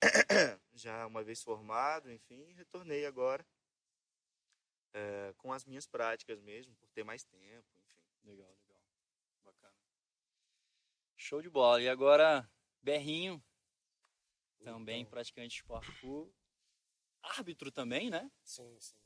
já 0.72 1.06
uma 1.06 1.22
vez 1.22 1.42
formado, 1.42 2.10
enfim, 2.10 2.52
retornei 2.54 3.04
agora 3.06 3.46
eh, 4.94 5.34
com 5.38 5.52
as 5.52 5.64
minhas 5.64 5.86
práticas 5.86 6.40
mesmo, 6.40 6.74
por 6.76 6.88
ter 6.90 7.04
mais 7.04 7.24
tempo, 7.24 7.66
enfim. 7.78 8.00
Legal, 8.24 8.50
legal. 8.66 8.82
Bacana. 9.44 9.74
Show 11.16 11.42
de 11.42 11.50
bola. 11.50 11.80
E 11.82 11.88
agora, 11.88 12.48
Berrinho, 12.82 13.42
também 14.62 15.00
Então, 15.00 15.10
praticante 15.10 15.56
de 15.56 15.64
parkour. 15.64 16.32
Árbitro 17.22 17.70
também, 17.70 18.10
né? 18.10 18.30
Sim, 18.42 18.76
sim. 18.80 19.01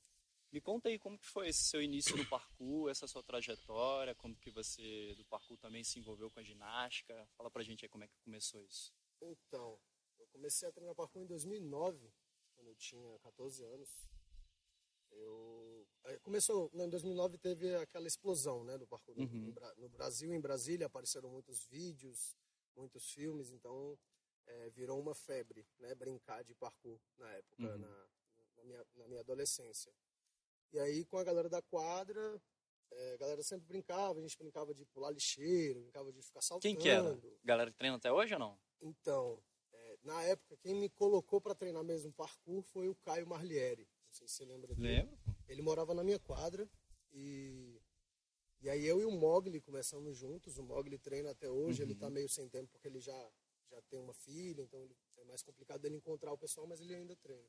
Me 0.56 0.60
conta 0.62 0.88
aí 0.88 0.98
como 0.98 1.18
que 1.18 1.26
foi 1.26 1.48
esse 1.48 1.64
seu 1.64 1.82
início 1.82 2.16
no 2.16 2.26
parkour, 2.30 2.88
essa 2.88 3.06
sua 3.06 3.22
trajetória, 3.22 4.14
como 4.14 4.34
que 4.34 4.50
você 4.50 5.14
do 5.14 5.22
parkour 5.26 5.58
também 5.58 5.84
se 5.84 5.98
envolveu 5.98 6.30
com 6.30 6.40
a 6.40 6.42
ginástica. 6.42 7.28
Fala 7.36 7.50
pra 7.50 7.62
gente 7.62 7.84
aí 7.84 7.90
como 7.90 8.04
é 8.04 8.08
que 8.08 8.16
começou 8.24 8.62
isso. 8.62 8.90
Então, 9.20 9.78
eu 10.18 10.26
comecei 10.28 10.66
a 10.66 10.72
treinar 10.72 10.94
parkour 10.94 11.20
em 11.20 11.26
2009, 11.26 12.10
quando 12.54 12.68
eu 12.68 12.74
tinha 12.74 13.18
14 13.18 13.62
anos. 13.64 14.08
Eu 15.10 15.86
começou, 16.22 16.70
em 16.72 16.88
2009 16.88 17.36
teve 17.36 17.74
aquela 17.74 18.06
explosão, 18.06 18.64
né, 18.64 18.78
do 18.78 18.86
parkour 18.86 19.14
no- 19.14 19.24
Uhum. 19.24 19.54
no 19.76 19.90
Brasil, 19.90 20.32
em 20.32 20.40
Brasília 20.40 20.86
apareceram 20.86 21.28
muitos 21.28 21.66
vídeos, 21.66 22.34
muitos 22.74 23.10
filmes, 23.12 23.50
então 23.50 23.98
é, 24.46 24.70
virou 24.70 24.98
uma 24.98 25.14
febre, 25.14 25.66
né, 25.78 25.94
brincar 25.94 26.42
de 26.44 26.54
parkour 26.54 26.98
na 27.18 27.30
época, 27.32 27.62
Uhum. 27.62 27.78
na, 27.78 28.08
na 28.56 28.64
minha, 28.64 28.86
na 28.94 29.08
minha 29.08 29.20
adolescência. 29.20 29.92
E 30.72 30.78
aí 30.78 31.04
com 31.04 31.18
a 31.18 31.24
galera 31.24 31.48
da 31.48 31.62
quadra, 31.62 32.40
é, 32.92 33.14
a 33.14 33.16
galera 33.16 33.42
sempre 33.42 33.66
brincava, 33.66 34.18
a 34.18 34.22
gente 34.22 34.38
brincava 34.38 34.72
de 34.74 34.84
pular 34.86 35.10
lixeiro, 35.10 35.80
brincava 35.80 36.12
de 36.12 36.22
ficar 36.22 36.40
saltando. 36.40 36.74
Quem 36.74 36.80
que 36.80 36.88
era? 36.88 37.18
Galera 37.44 37.70
que 37.70 37.76
treina 37.76 37.96
até 37.96 38.12
hoje 38.12 38.34
ou 38.34 38.40
não? 38.40 38.58
Então, 38.80 39.42
é, 39.72 39.98
na 40.02 40.22
época, 40.22 40.56
quem 40.58 40.74
me 40.74 40.88
colocou 40.88 41.40
para 41.40 41.54
treinar 41.54 41.84
mesmo 41.84 42.12
parkour 42.12 42.62
foi 42.62 42.88
o 42.88 42.94
Caio 42.94 43.26
Marlieri. 43.26 43.82
Não 43.82 44.12
sei 44.12 44.28
se 44.28 44.34
você 44.34 44.44
lembra 44.44 44.74
dele. 44.74 44.88
Lembro. 44.88 45.18
Ele 45.48 45.62
morava 45.62 45.94
na 45.94 46.02
minha 46.02 46.18
quadra 46.18 46.68
e, 47.12 47.80
e 48.60 48.68
aí 48.68 48.84
eu 48.84 49.00
e 49.00 49.04
o 49.04 49.10
Mogli 49.10 49.60
começamos 49.60 50.16
juntos. 50.16 50.58
O 50.58 50.62
Mogli 50.62 50.98
treina 50.98 51.30
até 51.30 51.50
hoje, 51.50 51.82
ele 51.82 51.94
tá 51.94 52.08
meio 52.08 52.28
sem 52.28 52.48
tempo 52.48 52.70
porque 52.72 52.88
ele 52.88 53.00
já, 53.00 53.30
já 53.70 53.80
tem 53.82 53.98
uma 53.98 54.14
filha, 54.14 54.62
então 54.62 54.82
ele, 54.82 54.96
é 55.18 55.24
mais 55.24 55.42
complicado 55.42 55.80
dele 55.80 55.96
encontrar 55.96 56.32
o 56.32 56.38
pessoal, 56.38 56.66
mas 56.66 56.80
ele 56.80 56.94
ainda 56.94 57.16
treina. 57.16 57.48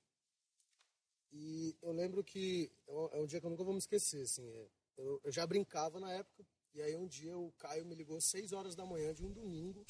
E 1.31 1.75
eu 1.81 1.91
lembro 1.91 2.24
que 2.24 2.72
é 2.88 2.91
um, 2.91 3.10
é 3.13 3.17
um 3.19 3.25
dia 3.25 3.39
que 3.39 3.46
eu 3.46 3.50
nunca 3.50 3.63
vou 3.63 3.74
me 3.74 3.79
esquecer, 3.79 4.22
assim, 4.22 4.48
é, 4.50 4.67
eu, 4.98 5.19
eu 5.24 5.31
já 5.31 5.46
brincava 5.46 6.00
na 6.00 6.12
época, 6.12 6.46
e 6.74 6.81
aí 6.81 6.96
um 6.96 7.05
dia 7.07 7.38
o 7.38 7.51
Caio 7.57 7.86
me 7.86 7.96
ligou 7.96 8.17
às 8.17 8.25
6 8.25 8.53
horas 8.53 8.75
da 8.75 8.86
manhã 8.86 9.13
de 9.13 9.24
um 9.25 9.31
domingo. 9.31 9.86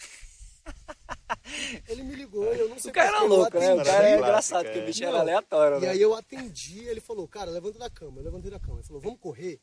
Ele 1.87 2.03
me 2.03 2.15
ligou, 2.15 2.45
eu 2.53 2.69
não 2.69 2.77
sei 2.79 2.91
O 2.91 2.93
cara 2.93 3.07
era 3.09 3.21
louco, 3.21 3.57
né? 3.59 3.73
O 3.73 3.83
cara 3.83 4.09
é 4.09 4.17
engraçado, 4.17 4.65
é. 4.65 4.69
porque 4.69 4.83
o 4.83 4.85
bicho 4.85 5.01
Não, 5.01 5.09
era 5.09 5.19
aleatório, 5.19 5.77
E 5.77 5.81
né? 5.81 5.89
aí 5.89 6.01
eu 6.01 6.13
atendi, 6.13 6.79
ele 6.87 6.99
falou, 6.99 7.27
cara, 7.27 7.51
levanta 7.51 7.79
da 7.79 7.89
cama. 7.89 8.19
Eu 8.19 8.23
levantei 8.25 8.51
da 8.51 8.59
cama. 8.59 8.79
Ele 8.79 8.87
falou, 8.87 9.01
vamos 9.01 9.19
correr? 9.19 9.59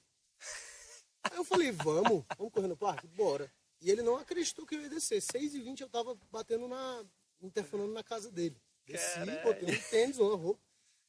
Aí 1.25 1.37
eu 1.37 1.45
falei, 1.45 1.71
vamos, 1.73 2.25
vamos 2.37 2.53
correr 2.53 2.69
no 2.69 2.77
parque? 2.77 3.07
Bora. 3.09 3.51
E 3.81 3.91
ele 3.91 4.03
não 4.03 4.17
acreditou 4.17 4.67
que 4.67 4.75
eu 4.75 4.81
ia 4.81 4.89
descer. 4.89 5.21
6h20 5.21 5.81
eu 5.81 5.89
tava 5.89 6.17
batendo 6.31 6.67
na. 6.69 7.05
interfonando 7.43 7.93
na 7.93 8.03
casa 8.03 8.31
dele. 8.31 8.57
Desci, 8.87 9.15
Caralho. 9.15 9.43
botei 9.43 9.69
um 9.75 9.83
tênis, 9.91 10.19
uma 10.19 10.37
roupa. 10.37 10.61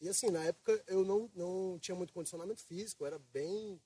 E 0.01 0.09
assim, 0.09 0.29
na 0.29 0.43
época 0.43 0.83
eu 0.87 1.03
não, 1.05 1.29
não 1.33 1.79
tinha 1.79 1.95
muito 1.95 2.13
condicionamento 2.13 2.63
físico, 2.63 3.05
era 3.05 3.17
bem, 3.17 3.81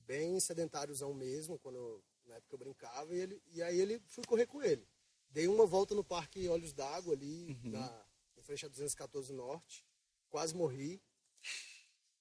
bem 0.00 0.38
sedentáriozão 0.40 1.14
mesmo, 1.14 1.58
quando 1.58 1.76
eu- 1.76 2.04
na 2.26 2.34
época 2.36 2.54
eu 2.54 2.58
brincava, 2.58 3.14
e, 3.14 3.18
ele, 3.20 3.42
e 3.52 3.62
aí 3.62 3.80
ele 3.80 4.00
fui 4.08 4.24
correr 4.24 4.46
com 4.46 4.60
ele. 4.62 4.86
Dei 5.30 5.46
uma 5.46 5.64
volta 5.66 5.94
no 5.94 6.02
Parque 6.04 6.48
Olhos 6.48 6.72
d'Água 6.72 7.14
ali, 7.14 7.56
na, 7.70 8.06
em 8.36 8.42
frente 8.42 8.66
a 8.66 8.68
214 8.68 9.32
Norte, 9.32 9.86
quase 10.28 10.54
morri. 10.54 11.00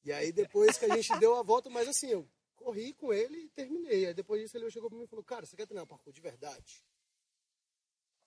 E 0.03 0.11
aí 0.11 0.31
depois 0.31 0.77
que 0.77 0.85
a 0.85 0.95
gente 0.95 1.17
deu 1.19 1.35
a 1.35 1.41
volta, 1.41 1.69
mas 1.69 1.87
assim, 1.87 2.07
eu 2.11 2.29
corri 2.55 2.93
com 2.93 3.11
ele 3.11 3.37
e 3.45 3.49
terminei. 3.49 4.05
Aí 4.05 4.13
depois 4.13 4.41
disso 4.41 4.55
ele 4.57 4.69
chegou 4.69 4.89
pra 4.89 4.97
mim 4.99 5.05
e 5.05 5.07
falou, 5.07 5.23
cara, 5.25 5.45
você 5.45 5.55
quer 5.55 5.65
treinar 5.65 5.87
parkour 5.87 6.13
de 6.13 6.21
verdade? 6.21 6.83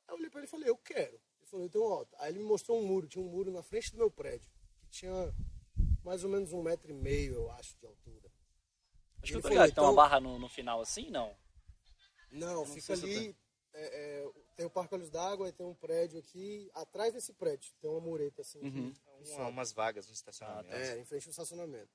Aí 0.08 0.14
eu 0.14 0.18
olhei 0.18 0.30
pra 0.30 0.40
ele 0.40 0.48
e 0.48 0.50
falei, 0.50 0.68
eu 0.68 0.76
quero. 0.76 1.14
Ele 1.38 1.46
falou, 1.46 1.64
então 1.66 1.82
ó, 1.82 2.04
aí 2.18 2.32
ele 2.32 2.40
me 2.40 2.44
mostrou 2.44 2.78
um 2.80 2.86
muro, 2.86 3.06
tinha 3.06 3.22
um 3.24 3.28
muro 3.28 3.52
na 3.52 3.62
frente 3.62 3.92
do 3.92 3.98
meu 3.98 4.10
prédio, 4.10 4.50
tinha 4.90 5.34
mais 6.04 6.24
ou 6.24 6.30
menos 6.30 6.52
um 6.52 6.62
metro 6.62 6.90
e 6.90 6.94
meio, 6.94 7.34
eu 7.34 7.50
acho, 7.52 7.76
de 7.78 7.86
altura. 7.86 8.30
Acho 9.22 9.32
que 9.34 9.42
falou, 9.42 9.48
ligado, 9.50 9.74
tem 9.74 9.82
uma 9.84 9.90
então- 9.90 9.94
barra 9.94 10.20
no, 10.20 10.38
no 10.38 10.48
final 10.48 10.80
assim, 10.80 11.10
não? 11.10 11.34
Não, 12.30 12.54
não 12.56 12.66
fica 12.66 12.92
ali. 12.92 13.34
é, 13.72 14.20
é, 14.24 14.30
tem 14.56 14.66
o 14.66 14.70
Parque 14.70 14.94
Olhos 14.94 15.10
d'Água 15.10 15.48
e 15.48 15.52
tem 15.52 15.64
um 15.66 15.74
prédio 15.74 16.18
aqui. 16.18 16.70
Atrás 16.74 17.12
desse 17.14 17.32
prédio 17.32 17.72
tem 17.80 17.90
uma 17.90 18.00
mureta 18.00 18.42
assim. 18.42 18.60
Uhum. 18.60 18.92
que- 18.92 19.32
Um- 19.32 19.48
umas 19.48 19.72
vagas 19.72 20.06
no 20.06 20.12
estacionamento. 20.12 20.74
É, 20.74 20.98
em 20.98 21.04
frente 21.04 21.26
ao 21.26 21.30
estacionamento. 21.30 21.90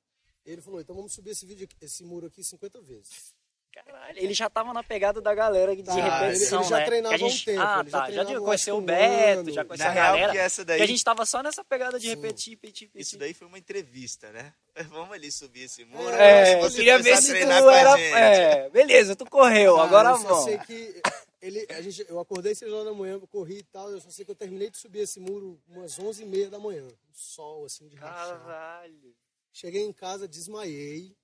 Ele 0.46 0.62
falou, 0.62 0.82
então 0.82 0.96
vamos 0.96 1.14
subir 1.14 1.30
esse, 1.32 1.46
vídeo, 1.46 1.64
aqui- 1.66 1.78
esse 1.80 2.04
muro 2.04 2.28
aqui 2.28 2.44
50 2.44 2.82
vezes. 2.82 3.33
Caralho, 3.74 4.18
ele 4.20 4.34
já 4.34 4.50
tava 4.50 4.72
na 4.74 4.84
pegada 4.84 5.20
da 5.20 5.34
galera 5.34 5.76
de 5.76 5.82
Tá, 5.84 5.94
repetição, 5.94 6.60
ele- 6.60 6.66
ele 6.66 6.70
já 6.70 6.78
né? 6.80 6.86
treinava 6.86 7.18
Que 7.18 7.24
a 7.24 7.28
gente- 7.28 7.50
há 7.50 7.54
um 7.54 7.56
tempo, 7.56 7.62
Ah, 7.68 7.84
já 7.84 7.92
tá. 8.00 8.12
Já 8.12 8.24
eu 8.32 8.44
conheceu 8.44 8.78
o 8.78 8.82
Beto, 8.82 9.52
já 9.52 9.66
conheceu 9.66 9.88
a 9.88 9.92
real, 9.92 10.14
galera. 10.14 10.32
que 10.32 10.38
essa 10.38 10.64
daí, 10.66 10.78
Que 10.78 10.84
a 10.84 10.88
gente 10.88 11.04
tava 11.04 11.26
só 11.26 11.42
nessa 11.42 11.64
pegada 11.64 12.00
de 12.00 12.08
repetir, 12.08 12.52
repetir, 12.54 12.88
repetir. 12.88 13.02
isso 13.02 13.18
daí 13.18 13.34
foi 13.34 13.48
uma 13.48 13.58
entrevista, 13.58 14.32
né? 14.32 14.54
Vamos 14.90 15.12
ali 15.14 15.32
subir 15.32 15.64
esse 15.64 15.84
muro. 15.86 16.10
É, 16.16 16.56
eu 16.56 16.62
você 16.62 16.78
queria 16.78 17.00
ver 17.00 17.18
se 17.18 17.32
tu 17.34 17.70
era. 17.70 18.00
É, 18.00 18.70
beleza, 18.70 19.16
tu 19.16 19.26
correu, 19.26 19.78
Ah, 19.80 19.86
agora 19.86 20.10
eu 20.12 20.18
só 20.18 20.28
vamos. 20.28 20.44
sei 20.46 20.58
que 20.68 21.02
ele, 21.42 21.66
a 21.70 21.82
gente, 21.82 22.06
eu 22.08 22.20
acordei 22.20 22.54
6 22.56 22.72
horas 22.72 22.86
da 22.86 22.94
manhã, 22.94 23.14
eu 23.14 23.28
corri 23.28 23.58
e 23.58 23.64
tal. 23.64 23.90
Eu 23.92 24.00
só 24.00 24.10
sei 24.10 24.24
que 24.24 24.32
eu 24.32 24.36
terminei 24.36 24.70
de 24.70 24.78
subir 24.78 25.00
esse 25.00 25.20
muro 25.20 25.60
umas 25.68 25.98
11 26.00 26.24
e 26.24 26.26
meia 26.26 26.50
da 26.50 26.58
manhã. 26.60 26.84
Um 26.86 27.14
sol, 27.14 27.66
assim, 27.66 27.88
de 27.88 27.96
rachar. 27.98 28.40
Caralho. 28.40 29.16
Cheguei 29.52 29.82
em 29.82 29.92
casa, 29.92 30.28
desmaiei. 30.28 31.16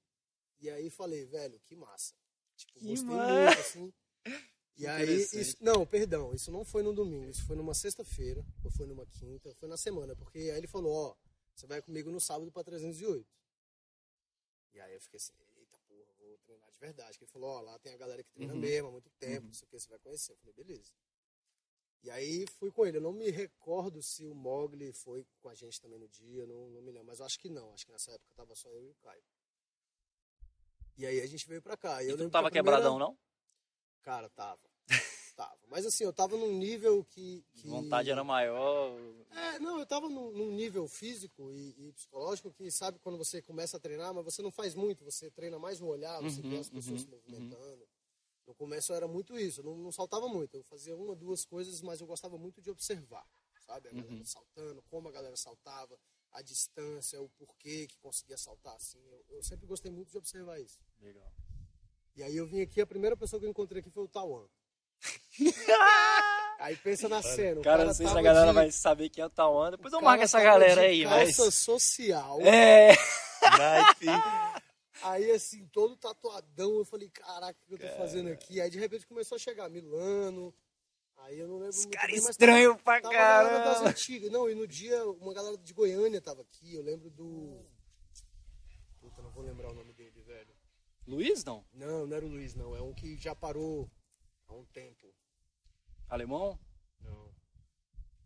E 0.62 0.70
aí 0.70 0.90
falei, 0.90 1.26
velho, 1.26 1.58
que 1.66 1.74
massa. 1.74 2.14
Tipo, 2.66 2.80
gostei 2.86 3.16
muito, 3.16 3.60
assim. 3.60 3.94
E 4.78 4.88
aí, 4.88 5.14
isso, 5.34 5.58
não, 5.62 5.86
perdão, 5.86 6.34
isso 6.34 6.50
não 6.50 6.64
foi 6.64 6.82
no 6.82 6.94
domingo, 6.94 7.30
isso 7.30 7.46
foi 7.46 7.54
numa 7.58 7.74
sexta-feira, 7.74 8.46
ou 8.64 8.72
foi 8.72 8.86
numa 8.86 9.06
quinta, 9.06 9.54
foi 9.56 9.68
na 9.68 9.76
semana, 9.76 10.16
porque 10.16 10.38
aí 10.38 10.52
ele 10.58 10.68
falou, 10.68 10.94
ó, 10.94 11.16
você 11.54 11.68
vai 11.68 11.82
comigo 11.82 12.10
no 12.10 12.18
sábado 12.22 12.50
pra 12.50 12.64
308. 12.64 13.28
E 14.74 14.80
aí 14.80 14.94
eu 14.94 15.02
fiquei 15.02 15.18
assim, 15.18 15.34
eita 15.58 15.78
porra, 15.80 16.14
vou 16.18 16.38
treinar 16.46 16.72
de 16.72 16.80
verdade. 16.80 17.18
Que 17.18 17.26
ele 17.26 17.32
falou, 17.32 17.50
ó, 17.50 17.60
lá 17.60 17.78
tem 17.80 17.94
a 17.94 17.98
galera 17.98 18.24
que 18.24 18.32
treina 18.32 18.54
Uhum. 18.54 18.60
mesmo 18.62 18.88
há 18.88 18.92
muito 18.92 19.10
tempo, 19.20 19.48
não 19.48 19.54
sei 19.54 19.66
o 19.66 19.70
que, 19.70 19.78
você 19.78 19.90
vai 19.90 20.00
conhecer. 20.00 20.32
Eu 20.32 20.38
falei, 20.38 20.54
beleza. 20.54 20.94
E 22.02 22.10
aí 22.10 22.46
fui 22.58 22.72
com 22.72 22.86
ele. 22.86 22.98
Eu 22.98 23.02
não 23.02 23.12
me 23.12 23.30
recordo 23.30 24.02
se 24.02 24.26
o 24.26 24.34
Mogli 24.34 24.94
foi 24.94 25.26
com 25.42 25.50
a 25.50 25.56
gente 25.56 25.82
também 25.82 26.00
no 26.00 26.08
dia, 26.08 26.46
não, 26.46 26.70
não 26.70 26.82
me 26.82 26.92
lembro. 26.92 27.08
Mas 27.08 27.20
eu 27.20 27.26
acho 27.26 27.38
que 27.38 27.50
não. 27.50 27.74
Acho 27.74 27.86
que 27.86 27.92
nessa 27.92 28.12
época 28.14 28.34
tava 28.34 28.56
só 28.56 28.70
eu 28.72 28.86
e 28.86 28.90
o 28.90 28.96
Caio. 28.96 29.22
E 31.00 31.06
aí 31.06 31.22
a 31.22 31.26
gente 31.26 31.48
veio 31.48 31.62
pra 31.62 31.78
cá. 31.78 32.04
E 32.04 32.08
E 32.08 32.10
eu 32.10 32.18
tu 32.18 32.26
que 32.26 32.30
tava 32.30 32.50
a 32.50 32.52
primeira- 32.52 32.78
quebradão, 32.78 33.00
não? 33.00 33.18
Cara, 34.04 34.30
tava. 34.32 34.60
tava. 35.36 35.58
Mas 35.70 35.86
assim, 35.86 36.04
eu 36.04 36.12
tava 36.12 36.36
num 36.36 36.58
nível 36.58 37.06
que. 37.06 37.42
que... 37.54 37.68
Vontade 37.70 38.12
era 38.12 38.22
maior. 38.22 38.92
É, 39.32 39.60
não, 39.60 39.80
eu 39.80 39.86
tava 39.86 40.10
num, 40.10 40.30
num 40.32 40.52
nível 40.52 40.90
físico 40.90 41.50
e, 41.54 41.88
e 41.88 41.94
psicológico 41.94 42.52
que, 42.52 42.70
sabe, 42.70 43.00
quando 43.00 43.18
você 43.18 43.42
começa 43.42 43.78
a 43.78 43.80
treinar, 43.80 44.14
mas 44.14 44.26
você 44.26 44.42
não 44.42 44.52
faz 44.52 44.76
muito, 44.76 45.06
você 45.06 45.32
treina 45.32 45.58
mais 45.58 45.80
no 45.80 45.88
olhar, 45.88 46.20
você 46.22 46.42
Uhum, 46.42 46.50
vê 46.50 46.58
as 46.58 46.70
pessoas 46.70 47.00
uhum, 47.02 47.06
se 47.06 47.08
movimentando. 47.10 47.88
No 48.46 48.54
começo 48.56 48.92
era 48.92 49.08
muito 49.08 49.38
isso, 49.40 49.62
eu 49.62 49.66
não, 49.66 49.78
não 49.78 49.92
saltava 49.92 50.28
muito, 50.28 50.58
eu 50.58 50.64
fazia 50.64 50.96
uma, 50.98 51.16
duas 51.16 51.46
coisas, 51.46 51.82
mas 51.82 52.02
eu 52.02 52.08
gostava 52.08 52.36
muito 52.38 52.60
de 52.62 52.72
observar, 52.72 53.24
sabe? 53.60 53.88
A 53.88 53.92
galera 53.94 54.12
Uhum. 54.16 54.26
saltando, 54.26 54.82
como 54.90 55.08
a 55.08 55.12
galera 55.12 55.38
saltava, 55.38 55.98
a 56.32 56.42
distância, 56.42 57.22
o 57.22 57.30
porquê 57.30 57.88
que 57.88 57.98
conseguia 57.98 58.38
saltar 58.38 58.76
assim. 58.76 59.00
Eu, 59.10 59.26
eu 59.30 59.44
sempre 59.44 59.66
gostei 59.66 59.92
muito 59.92 60.12
de 60.12 60.18
observar 60.18 60.60
isso. 60.60 60.80
Legal. 61.00 61.32
E 62.16 62.24
aí 62.24 62.36
eu 62.36 62.46
vim 62.48 62.62
aqui, 62.62 62.82
a 62.82 62.88
primeira 62.88 63.16
pessoa 63.16 63.40
que 63.40 63.46
eu 63.46 63.50
encontrei 63.50 63.82
aqui 63.82 63.90
foi 63.90 64.04
o 64.04 64.08
Tawan. 64.08 64.46
aí 66.60 66.76
pensa 66.78 67.08
na 67.08 67.22
cena. 67.22 67.62
o 67.62 67.64
Cara, 67.64 67.86
não 67.86 67.94
sei 67.94 68.08
se 68.08 68.18
a 68.18 68.22
galera 68.22 68.48
de- 68.48 68.54
vai 68.54 68.72
saber 68.72 69.10
quem 69.10 69.22
é 69.22 69.26
o 69.26 69.30
Tauan. 69.30 69.72
Depois 69.72 69.94
eu 69.94 70.00
o 70.00 70.04
marco 70.04 70.18
cara 70.18 70.26
essa 70.26 70.42
galera 70.42 70.82
de 70.82 70.88
aí, 70.88 71.06
mas. 71.06 71.38
calça 71.38 71.52
social. 71.52 72.42
É. 72.42 72.90
Nike. 73.58 74.08
Aí, 75.02 75.32
assim, 75.32 75.66
todo 75.68 75.96
tatuadão, 75.96 76.78
eu 76.78 76.86
falei, 76.86 77.10
caraca, 77.10 77.58
o 77.64 77.78
que 77.78 77.84
eu 77.84 77.90
tô 77.90 77.98
fazendo 77.98 78.30
aqui? 78.30 78.60
Aí, 78.60 78.70
de 78.70 78.78
repente, 78.78 79.08
começou 79.08 79.38
a 79.38 79.40
chegar 79.40 79.70
Milano, 79.70 80.54
aí 81.22 81.40
eu 81.40 81.48
não 81.48 81.56
lembro 81.56 81.70
Os 81.70 81.86
caras 81.86 82.12
mas 82.22 82.30
estranhos 82.30 82.82
pra 82.82 83.02
tava, 83.02 83.14
tava 83.14 83.16
a 83.16 83.44
galera 83.44 83.58
das 83.64 83.74
caramba. 83.74 83.90
antigas. 83.90 84.32
Não, 84.32 84.50
e 84.50 84.56
no 84.56 84.68
dia, 84.68 85.06
uma 85.10 85.34
galera 85.34 85.58
de 85.58 85.74
Goiânia 85.74 86.22
tava 86.22 86.42
aqui, 86.42 86.74
eu 86.76 86.82
lembro 86.82 87.10
do... 87.10 87.66
Puta, 89.00 89.22
não 89.22 89.32
vou 89.32 89.44
lembrar 89.44 89.70
o 89.72 89.74
nome 89.74 89.94
dele, 89.94 90.22
velho. 90.24 90.54
Luiz, 91.08 91.44
não? 91.44 91.66
Não, 91.74 92.06
não 92.06 92.16
era 92.16 92.26
o 92.26 92.30
Luiz, 92.30 92.54
não, 92.54 92.76
é 92.76 92.82
um 92.82 92.94
que 92.94 93.18
já 93.18 93.34
parou 93.36 93.90
há 94.48 94.54
um 94.54 94.66
tempo. 94.66 95.14
Alemão? 96.08 96.60
Não. 97.00 97.30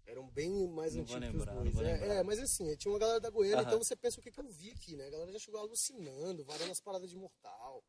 Eram 0.06 0.28
bem 0.30 0.68
mais 0.68 0.96
Não 0.96 1.06
vou 1.06 1.16
antigos 1.16 1.36
lembrar, 1.38 1.52
que 1.52 1.64
não 1.64 1.72
vou 1.72 1.84
dois. 1.84 1.88
lembrar. 2.00 2.16
É, 2.16 2.20
é, 2.20 2.24
mas 2.24 2.40
assim, 2.40 2.76
tinha 2.76 2.92
uma 2.92 3.00
galera 3.00 3.20
da 3.20 3.30
Goiânia, 3.30 3.60
Aham. 3.60 3.68
então 3.68 3.80
você 3.84 3.96
pensa 3.96 4.20
o 4.20 4.24
que, 4.24 4.32
que 4.32 4.40
eu 4.40 4.48
vi 4.50 4.72
aqui, 4.72 4.96
né? 4.98 5.08
A 5.08 5.12
galera 5.12 5.32
já 5.32 5.40
chegou 5.40 5.60
alucinando, 5.60 6.44
varando 6.44 6.72
as 6.72 6.82
paradas 6.82 7.10
de 7.10 7.16
mortal. 7.16 7.84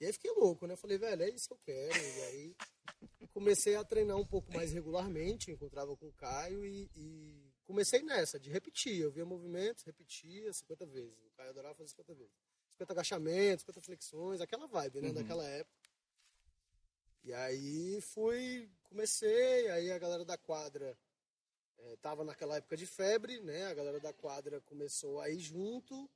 E 0.00 0.06
aí 0.06 0.12
fiquei 0.12 0.30
louco, 0.32 0.66
né? 0.66 0.76
Falei, 0.76 0.96
velho, 0.96 1.22
é 1.22 1.30
isso 1.30 1.48
que 1.48 1.54
eu 1.54 1.58
quero. 1.58 1.98
E 1.98 2.22
aí 2.22 2.56
comecei 3.32 3.76
a 3.76 3.84
treinar 3.84 4.16
um 4.16 4.26
pouco 4.26 4.52
mais 4.52 4.72
regularmente, 4.72 5.50
encontrava 5.50 5.96
com 5.96 6.08
o 6.08 6.12
Caio 6.12 6.64
e, 6.64 6.90
e 6.94 7.52
comecei 7.64 8.02
nessa, 8.02 8.38
de 8.38 8.50
repetir. 8.50 9.00
Eu 9.00 9.10
via 9.10 9.24
movimentos, 9.24 9.84
repetia 9.84 10.52
50 10.52 10.86
vezes. 10.86 11.18
O 11.26 11.30
Caio 11.36 11.50
adorava 11.50 11.74
fazer 11.74 11.90
50 11.90 12.14
vezes. 12.14 12.32
50 12.70 12.92
agachamentos, 12.92 13.62
50 13.62 13.80
flexões, 13.80 14.40
aquela 14.40 14.66
vibe, 14.66 15.00
né? 15.00 15.08
Uhum. 15.08 15.14
Daquela 15.14 15.44
época. 15.44 15.90
E 17.24 17.32
aí 17.32 18.00
fui, 18.00 18.70
comecei, 18.84 19.68
aí 19.68 19.90
a 19.90 19.98
galera 19.98 20.24
da 20.24 20.38
quadra 20.38 20.96
eh, 21.78 21.96
tava 22.00 22.24
naquela 22.24 22.56
época 22.56 22.76
de 22.76 22.86
febre, 22.86 23.40
né? 23.40 23.66
A 23.66 23.74
galera 23.74 24.00
da 24.00 24.12
quadra 24.12 24.60
começou 24.62 25.20
a 25.20 25.28
ir 25.28 25.38
junto. 25.38 26.08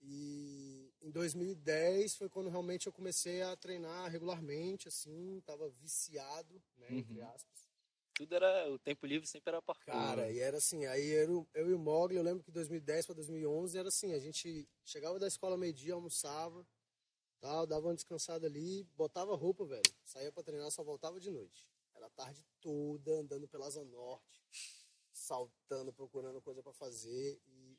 E 0.00 0.61
em 1.02 1.10
2010 1.10 2.16
foi 2.16 2.28
quando 2.28 2.48
realmente 2.48 2.86
eu 2.86 2.92
comecei 2.92 3.42
a 3.42 3.56
treinar 3.56 4.10
regularmente, 4.10 4.88
assim, 4.88 5.40
tava 5.44 5.68
viciado, 5.70 6.62
né? 6.78 6.94
Entre 6.98 7.20
Uhum. 7.20 7.28
aspas. 7.28 7.68
Tudo 8.14 8.34
era. 8.34 8.70
O 8.70 8.78
tempo 8.78 9.06
livre 9.06 9.26
sempre 9.26 9.50
era 9.50 9.62
parkour. 9.62 9.84
Cara, 9.84 10.22
né? 10.22 10.32
e 10.34 10.38
era 10.38 10.58
assim, 10.58 10.84
aí 10.86 11.12
era 11.12 11.32
o- 11.32 11.46
eu 11.54 11.70
e 11.70 11.74
o 11.74 11.78
Mogli, 11.78 12.16
eu 12.16 12.22
lembro 12.22 12.44
que 12.44 12.50
2010 12.50 13.06
para 13.06 13.14
2011 13.14 13.76
era 13.78 13.88
assim, 13.88 14.12
a 14.12 14.18
gente 14.18 14.68
chegava 14.84 15.18
da 15.18 15.26
escola 15.26 15.56
meio-dia, 15.56 15.94
almoçava, 15.94 16.66
tal, 17.40 17.66
dava 17.66 17.88
uma 17.88 17.94
descansada 17.94 18.46
ali, 18.46 18.84
botava 18.94 19.34
roupa, 19.34 19.64
velho, 19.64 19.82
saía 20.04 20.30
para 20.30 20.42
treinar, 20.44 20.70
só 20.70 20.84
voltava 20.84 21.18
de 21.18 21.30
noite. 21.30 21.68
Era 21.94 22.06
a 22.06 22.10
tarde 22.10 22.44
toda 22.60 23.12
andando 23.20 23.48
pela 23.48 23.66
Asa 23.66 23.84
Norte, 23.84 24.42
saltando, 25.12 25.92
procurando 25.92 26.40
coisa 26.40 26.62
para 26.62 26.72
fazer 26.72 27.40
e, 27.46 27.71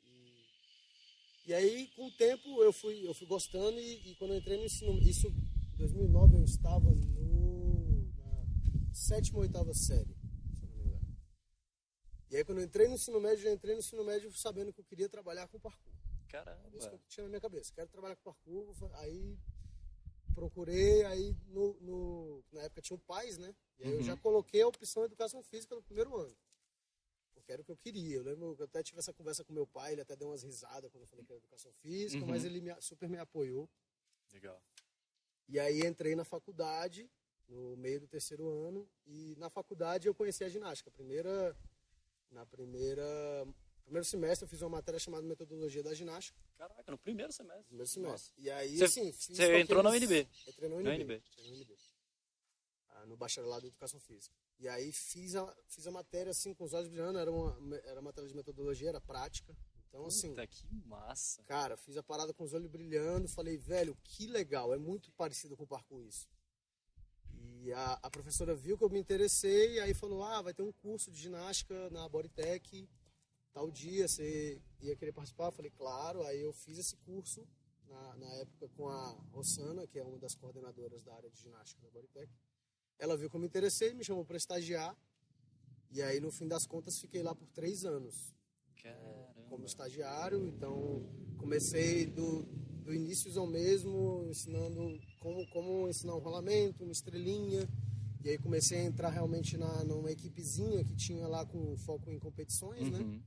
e, 1.46 1.52
aí, 1.54 1.88
com 1.96 2.06
o 2.06 2.12
tempo, 2.12 2.62
eu 2.62 2.72
fui, 2.72 3.06
eu 3.06 3.14
fui 3.14 3.26
gostando 3.26 3.78
e, 3.78 4.10
e 4.10 4.14
quando 4.16 4.32
eu 4.32 4.38
entrei 4.38 4.56
no 4.58 4.64
ensino, 4.64 4.98
isso 5.00 5.28
em 5.28 5.76
2009 5.76 6.36
eu 6.36 6.44
estava 6.44 6.90
no, 6.90 8.12
na 8.16 8.94
sétima 8.94 9.38
ou 9.38 9.42
oitava 9.42 9.74
série, 9.74 10.14
se 10.14 10.64
eu 10.64 10.68
não 10.68 10.76
me 10.76 10.84
engano. 10.84 11.16
E 12.30 12.36
aí, 12.36 12.44
quando 12.44 12.58
eu 12.58 12.64
entrei 12.64 12.88
no 12.88 12.94
ensino 12.94 13.20
médio, 13.20 13.46
eu 13.48 13.52
entrei 13.54 13.74
no 13.74 13.80
ensino 13.80 14.04
médio 14.04 14.32
sabendo 14.32 14.72
que 14.72 14.80
eu 14.80 14.84
queria 14.84 15.08
trabalhar 15.08 15.46
com 15.48 15.58
parkour. 15.60 15.92
Caramba. 16.28 16.68
Isso 16.76 16.88
que 16.88 16.94
eu 16.94 17.00
tinha 17.08 17.24
na 17.24 17.28
minha 17.30 17.40
cabeça. 17.40 17.72
Quero 17.74 17.88
trabalhar 17.88 18.16
com 18.16 18.22
parkour. 18.24 18.74
Aí 18.94 19.38
procurei, 20.34 21.04
aí 21.04 21.36
no, 21.46 21.74
no- 21.80 22.44
na 22.52 22.62
época 22.62 22.82
tinha 22.82 22.96
o 22.96 23.00
PAIS, 23.00 23.38
né? 23.38 23.54
E 23.78 23.84
aí 23.84 23.92
eu 23.92 23.98
Uhum. 23.98 24.02
já 24.02 24.16
coloquei 24.16 24.62
a 24.62 24.66
opção 24.66 25.04
educação 25.04 25.42
física 25.44 25.74
no 25.76 25.82
primeiro 25.82 26.16
ano. 26.16 26.34
Porque 27.34 27.52
era 27.52 27.60
o 27.60 27.64
que 27.64 27.70
eu 27.72 27.76
queria. 27.76 28.16
Eu 28.16 28.22
lembro 28.22 28.54
que 28.56 28.62
eu 28.62 28.66
até 28.66 28.82
tive 28.82 28.98
essa 29.00 29.12
conversa 29.12 29.44
com 29.44 29.52
meu 29.52 29.66
pai, 29.66 29.92
ele 29.92 30.00
até 30.00 30.16
deu 30.16 30.28
umas 30.28 30.42
risadas 30.42 30.90
quando 30.90 31.02
eu 31.02 31.08
falei 31.08 31.24
que 31.24 31.32
era 31.32 31.38
educação 31.40 31.72
física, 31.82 32.24
Uhum. 32.24 32.30
mas 32.30 32.44
ele 32.44 32.60
me- 32.60 32.80
super 32.80 33.08
me 33.08 33.18
apoiou. 33.18 33.68
Legal. 34.32 34.62
E 35.48 35.58
aí 35.60 35.80
entrei 35.86 36.14
na 36.14 36.24
faculdade, 36.24 37.10
no 37.48 37.76
meio 37.76 38.00
do 38.00 38.06
terceiro 38.08 38.48
ano, 38.48 38.88
e 39.06 39.34
na 39.36 39.50
faculdade 39.50 40.08
eu 40.08 40.14
conheci 40.14 40.42
a 40.42 40.48
ginástica. 40.48 40.90
Primeira, 40.90 41.54
na 42.30 42.46
primeira, 42.46 43.04
primeiro 43.84 44.04
semestre 44.06 44.44
eu 44.44 44.48
fiz 44.48 44.62
uma 44.62 44.70
matéria 44.70 44.98
chamada 44.98 45.22
Metodologia 45.26 45.82
da 45.82 45.92
Ginástica, 45.92 46.38
Caraca, 46.56 46.90
no 46.90 46.96
primeiro 46.96 47.30
semestre. 47.32 47.64
primeiro 47.64 47.88
semestre. 47.90 48.32
E 48.38 48.50
aí, 48.50 48.78
Você- 48.78 48.84
assim, 48.84 49.12
você 49.12 49.58
entrou 49.60 49.82
na 49.82 49.90
UNB? 49.90 50.26
Entrei 50.48 50.68
na 50.70 50.76
Na 50.76 50.90
UNB. 50.90 51.02
UNB. 51.02 51.14
entrei 51.16 51.50
na 51.50 51.56
UNB. 51.56 51.76
Ah, 52.88 53.06
no 53.06 53.16
bacharelado 53.16 53.60
de 53.62 53.66
Educação 53.68 54.00
Física. 54.00 54.34
E 54.58 54.68
aí 54.68 54.92
fiz 54.92 55.34
a, 55.34 55.54
fiz 55.66 55.86
a 55.86 55.90
matéria 55.90 56.30
assim 56.30 56.54
com 56.54 56.64
os 56.64 56.72
olhos 56.72 56.88
brilhando, 56.88 57.18
era 57.18 57.30
uma, 57.30 57.76
era 57.78 58.00
uma 58.00 58.08
matéria 58.08 58.28
de 58.28 58.36
metodologia, 58.36 58.88
era 58.88 59.00
prática. 59.00 59.56
Então, 59.88 60.06
assim, 60.06 60.30
Puta, 60.30 60.46
que 60.46 60.66
massa. 60.86 61.42
Cara, 61.44 61.76
fiz 61.76 61.96
a 61.96 62.02
parada 62.02 62.34
com 62.34 62.42
os 62.42 62.52
olhos 62.52 62.68
brilhando, 62.68 63.28
falei, 63.28 63.56
velho, 63.56 63.96
que 64.02 64.26
legal, 64.26 64.74
é 64.74 64.78
muito 64.78 65.12
parecido 65.12 65.56
com 65.56 65.62
o 65.62 65.66
parkour 65.68 66.04
isso. 66.04 66.28
E 67.32 67.72
a, 67.72 67.98
a 68.02 68.10
professora 68.10 68.54
viu 68.54 68.76
que 68.76 68.82
eu 68.82 68.90
me 68.90 68.98
interessei, 68.98 69.74
e 69.74 69.80
aí 69.80 69.94
falou, 69.94 70.24
ah, 70.24 70.42
vai 70.42 70.52
ter 70.52 70.62
um 70.62 70.72
curso 70.72 71.10
de 71.10 71.18
ginástica 71.18 71.88
na 71.90 72.08
Bodytech, 72.08 72.88
tal 73.52 73.70
dia, 73.70 74.08
você 74.08 74.60
ia 74.80 74.96
querer 74.96 75.12
participar? 75.12 75.46
Eu 75.46 75.52
falei, 75.52 75.70
claro, 75.70 76.22
aí 76.24 76.40
eu 76.40 76.52
fiz 76.52 76.76
esse 76.76 76.96
curso, 76.96 77.46
na, 77.86 78.16
na 78.16 78.32
época 78.34 78.68
com 78.70 78.88
a 78.88 79.10
Rossana, 79.32 79.86
que 79.86 79.98
é 79.98 80.04
uma 80.04 80.18
das 80.18 80.34
coordenadoras 80.34 81.02
da 81.02 81.14
área 81.14 81.30
de 81.30 81.40
ginástica 81.40 81.82
da 81.82 81.90
Bodytech. 81.90 82.32
Ela 82.98 83.16
viu 83.16 83.28
que 83.28 83.36
eu 83.36 83.40
me 83.40 83.46
interessei, 83.46 83.92
me 83.94 84.04
chamou 84.04 84.24
para 84.24 84.36
estagiar, 84.36 84.96
e 85.90 86.02
aí 86.02 86.20
no 86.20 86.30
fim 86.30 86.48
das 86.48 86.66
contas 86.66 86.98
fiquei 86.98 87.22
lá 87.22 87.34
por 87.34 87.46
três 87.48 87.84
anos 87.84 88.34
Caramba. 88.82 89.46
como 89.48 89.64
estagiário, 89.64 90.46
então 90.46 91.08
comecei 91.36 92.06
do, 92.06 92.42
do 92.84 92.94
início 92.94 93.38
ao 93.38 93.46
mesmo, 93.46 94.24
ensinando 94.28 94.98
como, 95.20 95.46
como 95.48 95.88
ensinar 95.88 96.14
um 96.14 96.20
rolamento, 96.20 96.84
uma 96.84 96.92
estrelinha, 96.92 97.68
e 98.24 98.30
aí 98.30 98.38
comecei 98.38 98.78
a 98.78 98.84
entrar 98.84 99.10
realmente 99.10 99.56
na, 99.56 99.84
numa 99.84 100.10
equipezinha 100.10 100.82
que 100.82 100.94
tinha 100.94 101.28
lá 101.28 101.44
com 101.44 101.76
foco 101.76 102.10
em 102.10 102.18
competições, 102.18 102.90
né? 102.90 102.98
Uhum. 102.98 103.22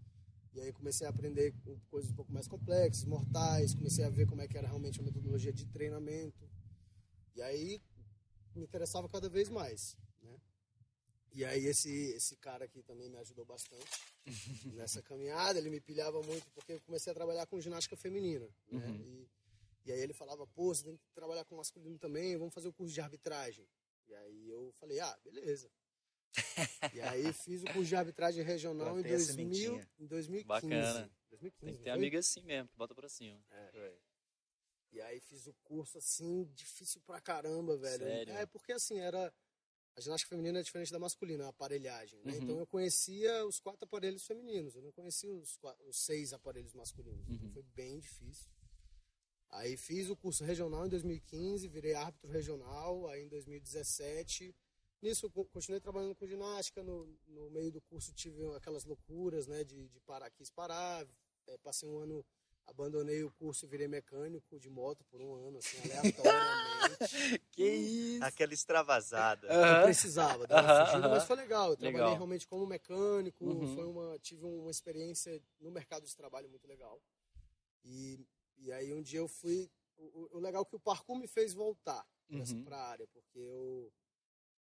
E 0.55 0.59
aí 0.59 0.71
comecei 0.71 1.05
a 1.05 1.11
aprender 1.11 1.53
coisas 1.91 2.09
um 2.09 2.15
pouco 2.15 2.33
mais 2.33 2.47
complexas, 2.47 3.05
mortais, 3.05 3.75
comecei 3.75 4.03
a 4.03 4.09
ver 4.09 4.25
como 4.25 4.41
é 4.41 4.47
que 4.47 4.57
era 4.57 4.67
realmente 4.67 4.99
a 4.99 5.03
metodologia 5.03 5.53
de 5.53 5.67
treinamento. 5.67 6.49
E 7.35 7.41
aí 7.43 7.79
me 8.57 8.65
interessava 8.65 9.07
cada 9.07 9.29
vez 9.29 9.49
mais, 9.49 9.95
né? 10.21 10.39
E 11.33 11.45
aí 11.45 11.65
esse 11.65 11.89
esse 12.11 12.35
cara 12.37 12.65
aqui 12.65 12.81
também 12.83 13.09
me 13.09 13.17
ajudou 13.17 13.45
bastante 13.45 13.85
nessa 14.73 15.01
caminhada, 15.01 15.59
ele 15.59 15.69
me 15.69 15.79
pilhava 15.79 16.21
muito 16.23 16.49
porque 16.51 16.73
eu 16.73 16.81
comecei 16.81 17.11
a 17.11 17.15
trabalhar 17.15 17.45
com 17.45 17.59
ginástica 17.61 17.95
feminina, 17.95 18.47
né? 18.71 18.87
Uhum. 18.87 18.95
E, 18.95 19.29
e 19.85 19.91
aí 19.91 19.99
ele 19.99 20.13
falava, 20.13 20.45
pô, 20.47 20.73
você 20.73 20.83
tem 20.83 20.97
que 20.97 21.03
trabalhar 21.13 21.45
com 21.45 21.55
masculino 21.55 21.97
também, 21.97 22.37
vamos 22.37 22.53
fazer 22.53 22.67
o 22.67 22.73
curso 22.73 22.93
de 22.93 23.01
arbitragem. 23.01 23.67
E 24.07 24.13
aí 24.13 24.49
eu 24.49 24.71
falei, 24.73 24.99
ah, 24.99 25.17
beleza. 25.23 25.69
e 26.93 27.01
aí 27.01 27.31
fiz 27.33 27.63
o 27.63 27.65
curso 27.67 27.85
de 27.85 27.95
arbitragem 27.95 28.43
regional 28.43 28.99
em, 28.99 29.03
Plantei 29.03 29.13
a 29.13 29.17
2000, 29.17 29.35
sementinha. 29.35 29.89
em 29.99 30.05
2015. 30.05 30.45
Bacana. 30.45 31.11
2015, 31.29 31.59
Tem 31.59 31.73
que 31.73 31.83
ter 31.83 31.89
foi? 31.89 31.91
amiga 31.91 32.19
assim 32.19 32.41
mesmo, 32.41 32.69
que 32.69 32.77
bota 32.77 32.95
pra 32.95 33.09
cima. 33.09 33.39
E 34.97 35.01
aí 35.01 35.19
fiz 35.19 35.45
o 35.45 35.53
curso 35.63 35.99
assim, 35.99 36.43
difícil 36.55 36.99
pra 37.01 37.21
caramba, 37.21 37.77
velho. 37.77 38.03
Sério? 38.03 38.33
É, 38.33 38.45
porque 38.47 38.71
assim, 38.71 38.99
era. 38.99 39.31
A 39.95 40.01
ginástica 40.01 40.29
feminina 40.29 40.59
é 40.59 40.63
diferente 40.63 40.91
da 40.91 40.99
masculina, 40.99 41.45
a 41.45 41.49
aparelhagem, 41.49 42.19
né? 42.23 42.33
Uhum. 42.33 42.37
Então 42.43 42.59
eu 42.59 42.67
conhecia 42.67 43.45
os 43.45 43.59
quatro 43.59 43.83
aparelhos 43.85 44.25
femininos, 44.25 44.75
eu 44.75 44.81
não 44.81 44.91
conhecia 44.91 45.31
os, 45.33 45.55
qua- 45.57 45.75
os 45.87 45.97
seis 46.05 46.33
aparelhos 46.33 46.73
masculinos. 46.73 47.27
Então 47.29 47.47
Uhum. 47.47 47.53
foi 47.53 47.63
bem 47.63 47.99
difícil. 47.99 48.49
Aí 49.49 49.77
fiz 49.77 50.09
o 50.09 50.15
curso 50.15 50.43
regional 50.43 50.85
em 50.85 50.89
2015, 50.89 51.67
virei 51.67 51.93
árbitro 51.95 52.29
regional, 52.31 53.07
aí 53.07 53.23
em 53.23 53.27
2017. 53.27 54.55
Nisso 55.01 55.29
continuei 55.29 55.79
trabalhando 55.79 56.15
com 56.15 56.27
ginástica, 56.27 56.83
no, 56.83 57.05
no 57.27 57.49
meio 57.51 57.71
do 57.71 57.81
curso 57.81 58.11
tive 58.13 58.43
aquelas 58.55 58.83
loucuras, 58.83 59.45
né, 59.47 59.63
de, 59.63 59.87
de 59.89 59.99
parar, 60.01 60.29
quis 60.31 60.49
parar. 60.51 61.07
É, 61.47 61.57
passei 61.59 61.87
um 61.87 61.97
ano, 61.99 62.25
abandonei 62.67 63.23
o 63.23 63.31
curso 63.31 63.65
e 63.65 63.67
virei 63.67 63.87
mecânico 63.87 64.59
de 64.59 64.69
moto 64.69 65.03
por 65.05 65.21
um 65.21 65.33
ano, 65.35 65.57
assim, 65.57 65.77
aleatoriamente. 65.81 66.97
Que 67.51 67.63
isso? 67.65 68.23
Aquela 68.23 68.53
extravasada. 68.53 69.47
Eu 69.47 69.53
Aham. 69.53 69.83
precisava 69.83 70.39
fugida, 70.47 70.59
aham. 70.99 71.09
mas 71.09 71.23
foi 71.23 71.35
legal. 71.35 71.71
Eu 71.71 71.77
trabalhei 71.77 72.03
Legal. 72.05 72.15
realmente 72.17 72.47
como 72.47 72.65
mecânico, 72.67 73.43
Uhum. 73.45 73.73
foi 73.75 73.85
uma, 73.85 74.19
tive 74.19 74.45
uma 74.45 74.69
experiência 74.69 75.41
no 75.59 75.71
mercado 75.71 76.05
de 76.05 76.15
trabalho 76.15 76.47
muito 76.49 76.67
legal. 76.67 77.01
E, 77.83 78.19
e 78.57 78.71
aí 78.71 78.93
um 78.93 79.01
dia 79.01 79.19
eu 79.19 79.27
fui. 79.27 79.71
O, 79.97 80.37
o- 80.37 80.39
legal 80.39 80.61
é 80.61 80.65
que 80.65 80.75
o 80.75 80.79
parkour 80.79 81.17
me 81.17 81.27
fez 81.27 81.53
voltar 81.53 82.05
Uhum. 82.29 82.63
pra 82.65 82.77
área, 82.77 83.07
porque 83.07 83.39
eu 83.39 83.91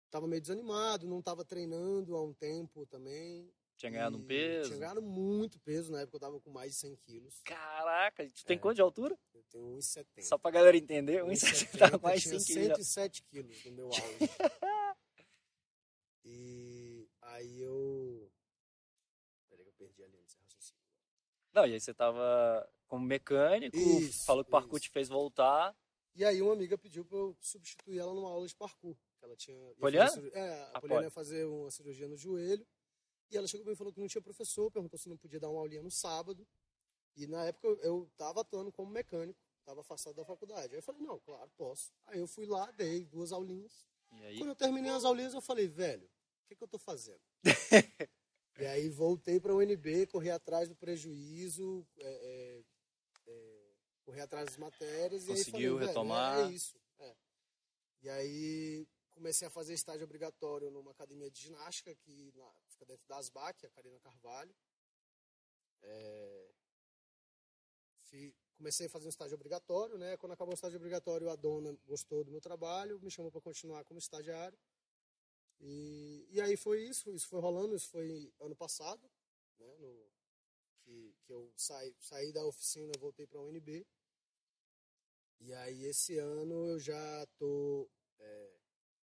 tava 0.10 0.26
meio 0.28 0.42
desanimado, 0.42 1.06
não 1.06 1.22
tava 1.22 1.44
treinando 1.46 2.16
há 2.16 2.24
um 2.24 2.34
tempo 2.34 2.86
também. 2.88 3.54
Tinha 3.82 3.92
ganhado 3.92 4.16
um 4.18 4.24
peso? 4.24 4.68
Tinha 4.70 4.80
ganhado 4.80 5.02
muito 5.02 5.60
peso, 5.62 5.92
na 5.92 6.02
época 6.02 6.18
eu 6.18 6.20
tava 6.20 6.40
com 6.40 6.52
mais 6.52 6.74
de 6.74 6.78
100 6.78 6.96
quilos. 6.98 7.42
Caraca, 7.44 8.24
tu 8.30 8.46
tem 8.46 8.56
É. 8.56 8.60
quanto 8.60 8.76
de 8.76 8.82
altura? 8.84 9.18
Eu 9.34 9.42
tenho 9.50 9.66
1,70. 9.78 10.22
Só 10.22 10.38
pra 10.38 10.52
galera 10.52 10.78
entender, 10.78 11.24
1,70 11.24 11.98
1,70, 11.98 12.02
mais 12.04 12.22
tinha 12.22 12.40
5 12.40 12.46
quilos. 12.60 12.78
107 12.78 13.24
quilos 13.24 13.66
no 13.66 13.72
meu 13.72 13.86
auge. 13.88 13.98
e 16.24 17.08
aí 17.24 17.60
eu. 17.60 18.32
Peraí 19.50 19.64
que 19.66 19.70
eu 19.70 19.74
perdi 19.74 20.04
a 20.04 20.08
linha 20.08 20.22
desse 20.22 20.38
raciocínio. 20.38 20.82
Não, 21.52 21.66
e 21.66 21.74
aí 21.74 21.80
você 21.80 21.94
tava 21.94 22.70
como 22.88 23.04
mecânico, 23.06 23.76
Isso, 23.78 24.26
falou 24.26 24.44
que 24.44 24.50
o 24.50 24.52
parkour 24.52 24.78
isso. 24.78 24.84
te 24.88 24.90
fez 24.92 25.10
voltar. 25.10 25.76
E 26.14 26.24
aí 26.24 26.42
uma 26.42 26.54
amiga 26.54 26.78
pediu 26.78 27.04
pra 27.06 27.18
eu 27.18 27.36
substituir 27.40 27.98
ela 27.98 28.14
numa 28.14 28.30
aula 28.30 28.46
de 28.48 28.56
parkour. 28.56 28.96
Ela 29.24 29.36
tinha. 29.36 29.58
ia 29.58 29.76
Poliana? 29.76 30.10
fazer 30.12 30.32
É, 30.36 30.50
a 30.54 30.72
A 30.74 30.82
Poliana 30.82 31.00
Poli. 31.02 31.06
ia 31.06 31.12
fazer 31.12 31.46
uma 31.46 31.72
cirurgia 31.72 32.08
no 32.08 32.18
joelho. 32.18 32.68
E 33.32 33.38
ela 33.38 33.48
chegou 33.48 33.64
pra 33.64 33.72
mim 33.72 33.76
e 33.76 33.78
falou 33.78 33.94
que 33.94 34.00
não 34.00 34.08
tinha 34.08 34.22
professor, 34.22 34.70
perguntou 34.72 35.00
se 35.00 35.08
não 35.10 35.18
podia 35.18 35.40
dar 35.40 35.50
uma 35.50 35.60
aulinha 35.62 35.82
no 35.82 35.90
sábado. 35.92 36.46
E 37.16 37.26
na 37.28 37.46
época 37.46 37.68
eu- 37.68 37.78
eu 37.80 38.12
tava 38.18 38.42
atuando 38.42 38.72
como 38.72 38.92
mecânico, 38.92 39.40
tava 39.64 39.82
afastado 39.82 40.16
da 40.16 40.26
faculdade. 40.26 40.74
Aí 40.74 40.80
eu 40.80 40.84
falei, 40.84 41.02
não, 41.02 41.20
claro, 41.20 41.50
posso. 41.58 41.94
Aí 42.08 42.20
eu 42.20 42.28
fui 42.28 42.46
lá, 42.46 42.70
dei 42.72 43.06
duas 43.06 43.32
aulinhas. 43.32 43.88
Quando 44.38 44.50
eu 44.50 44.56
terminei 44.56 44.92
as 44.92 45.06
aulinhas, 45.06 45.34
eu 45.34 45.42
falei, 45.42 45.68
velho, 45.68 46.06
o 46.06 46.48
que, 46.48 46.56
que 46.56 46.64
eu 46.64 46.68
tô 46.68 46.78
fazendo? 46.78 47.22
e 48.60 48.66
aí 48.66 48.90
voltei 48.90 49.40
para 49.40 49.54
o 49.54 49.58
UNB, 49.60 50.08
corri 50.08 50.30
atrás 50.30 50.68
do 50.68 50.76
prejuízo, 50.76 51.88
é, 51.98 52.04
é, 52.06 52.64
é, 53.28 53.72
corri 54.04 54.20
atrás 54.20 54.46
das 54.48 54.58
matérias. 54.58 55.24
e 55.24 55.28
Conseguiu 55.28 55.74
falei, 55.76 55.88
retomar? 55.88 56.40
É, 56.40 56.44
é 56.44 56.52
isso. 56.52 56.78
é. 57.00 57.16
E 58.02 58.10
aí 58.10 58.88
comecei 59.12 59.48
a 59.48 59.52
fazer 59.52 59.74
estágio 59.74 60.04
obrigatório 60.04 60.72
numa 60.72 60.92
academia 60.92 61.30
de 61.30 61.40
ginástica 61.42 61.94
que 61.96 62.32
na- 62.36 62.54
fica 62.82 62.86
dentro 62.86 63.08
da 63.08 63.18
ASBAC, 63.18 63.66
a 63.66 63.70
Karina 63.70 64.00
Carvalho. 64.00 64.56
É, 65.84 66.52
comecei 68.58 68.88
a 68.88 68.90
fazer 68.90 69.06
um 69.08 69.10
estágio 69.10 69.36
obrigatório, 69.36 69.98
né? 69.98 70.18
Quando 70.18 70.34
acabou 70.34 70.54
o 70.54 70.56
estágio 70.56 70.78
obrigatório, 70.78 71.30
a 71.30 71.36
dona 71.36 71.76
gostou 71.86 72.24
do 72.24 72.32
meu 72.32 72.42
trabalho, 72.42 73.00
me 73.00 73.12
chamou 73.12 73.32
para 73.32 73.42
continuar 73.42 73.84
como 73.86 74.00
estagiário. 74.00 74.58
E, 75.60 76.28
e 76.32 76.42
aí 76.42 76.58
foi 76.58 76.84
isso, 76.84 77.12
isso 77.12 77.28
foi 77.28 77.40
rolando, 77.40 77.76
isso 77.76 77.90
foi 77.90 78.34
ano 78.40 78.56
passado, 78.56 79.10
né? 79.60 79.78
No, 79.78 80.12
que, 80.84 81.16
que 81.24 81.34
eu 81.34 81.54
saí, 81.56 81.96
saí 82.00 82.32
da 82.34 82.44
oficina, 82.46 82.92
voltei 83.00 83.28
para 83.28 83.40
a 83.40 83.44
UNB. 83.44 83.86
E 85.40 85.54
aí 85.54 85.86
esse 85.86 86.18
ano 86.18 86.68
eu 86.68 86.80
já 86.80 87.26
tô 87.38 87.90
é, 88.20 88.60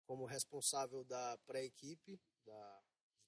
como 0.04 0.24
responsável 0.24 1.04
da 1.04 1.38
pré-equipe 1.46 2.20
da, 2.44 2.82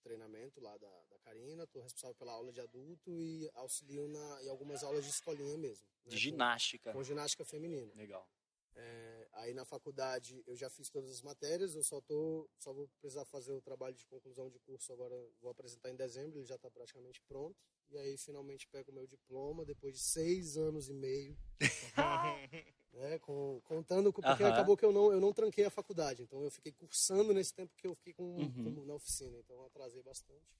treinamento 0.05 0.61
lá 0.61 0.77
da, 0.77 1.03
da 1.11 1.19
Karina, 1.19 1.67
tô 1.67 1.81
responsável 1.81 2.15
pela 2.15 2.33
aula 2.33 2.53
de 2.53 2.61
adulto 2.61 3.11
e 3.21 3.51
auxilio 3.55 4.07
na, 4.07 4.43
em 4.43 4.49
algumas 4.49 4.85
aulas 4.85 5.05
de 5.05 5.11
escolinha 5.11 5.57
mesmo. 5.57 5.87
né? 6.05 6.11
De 6.11 6.19
ginástica. 6.19 6.93
Com, 6.93 6.99
com 6.99 7.05
ginástica 7.05 7.45
feminina. 7.45 7.91
Legal. 7.95 8.29
É, 8.77 9.29
aí 9.33 9.55
na 9.55 9.65
faculdade 9.65 10.43
eu 10.47 10.57
já 10.57 10.69
fiz 10.69 10.91
todas 10.91 11.11
as 11.11 11.23
matérias, 11.23 11.75
eu 11.75 11.83
só 11.83 12.01
tô, 12.01 12.49
só 12.59 12.73
vou 12.73 12.89
precisar 13.01 13.25
fazer 13.25 13.53
o 13.53 13.63
trabalho 13.63 13.95
de 13.95 14.05
conclusão 14.07 14.51
de 14.51 14.59
curso 14.59 14.93
agora, 14.93 15.15
vou 15.41 15.51
apresentar 15.51 15.91
em 15.91 15.97
dezembro, 15.97 16.39
ele 16.39 16.47
já 16.47 16.57
está 16.57 16.71
praticamente 16.71 17.21
pronto. 17.23 17.57
E 17.95 17.99
aí 17.99 18.17
finalmente 18.19 18.67
pego 18.67 18.91
o 18.91 18.95
meu 18.95 19.07
diploma 19.07 19.65
depois 19.65 19.95
de 19.95 20.01
seis 20.01 20.57
anos 20.57 20.89
e 20.89 20.93
meio, 20.93 21.39
né, 22.93 23.19
com, 23.21 23.61
contando 23.65 24.13
com, 24.13 24.21
porque 24.21 24.43
Aham. 24.43 24.53
acabou 24.53 24.77
que 24.77 24.85
eu 24.85 24.91
não 24.93 25.13
eu 25.13 25.21
não 25.21 25.33
tranquei 25.33 25.65
a 25.65 25.71
faculdade, 25.71 26.23
então 26.23 26.43
eu 26.43 26.51
fiquei 26.51 26.73
cursando 26.73 27.33
nesse 27.33 27.55
tempo 27.55 27.73
que 27.77 27.87
eu 27.87 27.95
fiquei 27.95 28.13
com, 28.13 28.25
Uhum. 28.37 28.75
com- 28.75 28.85
na 28.85 28.95
oficina, 28.95 29.39
então 29.39 29.57
eu 29.57 29.65
atrasei 29.67 30.03
bastante. 30.03 30.59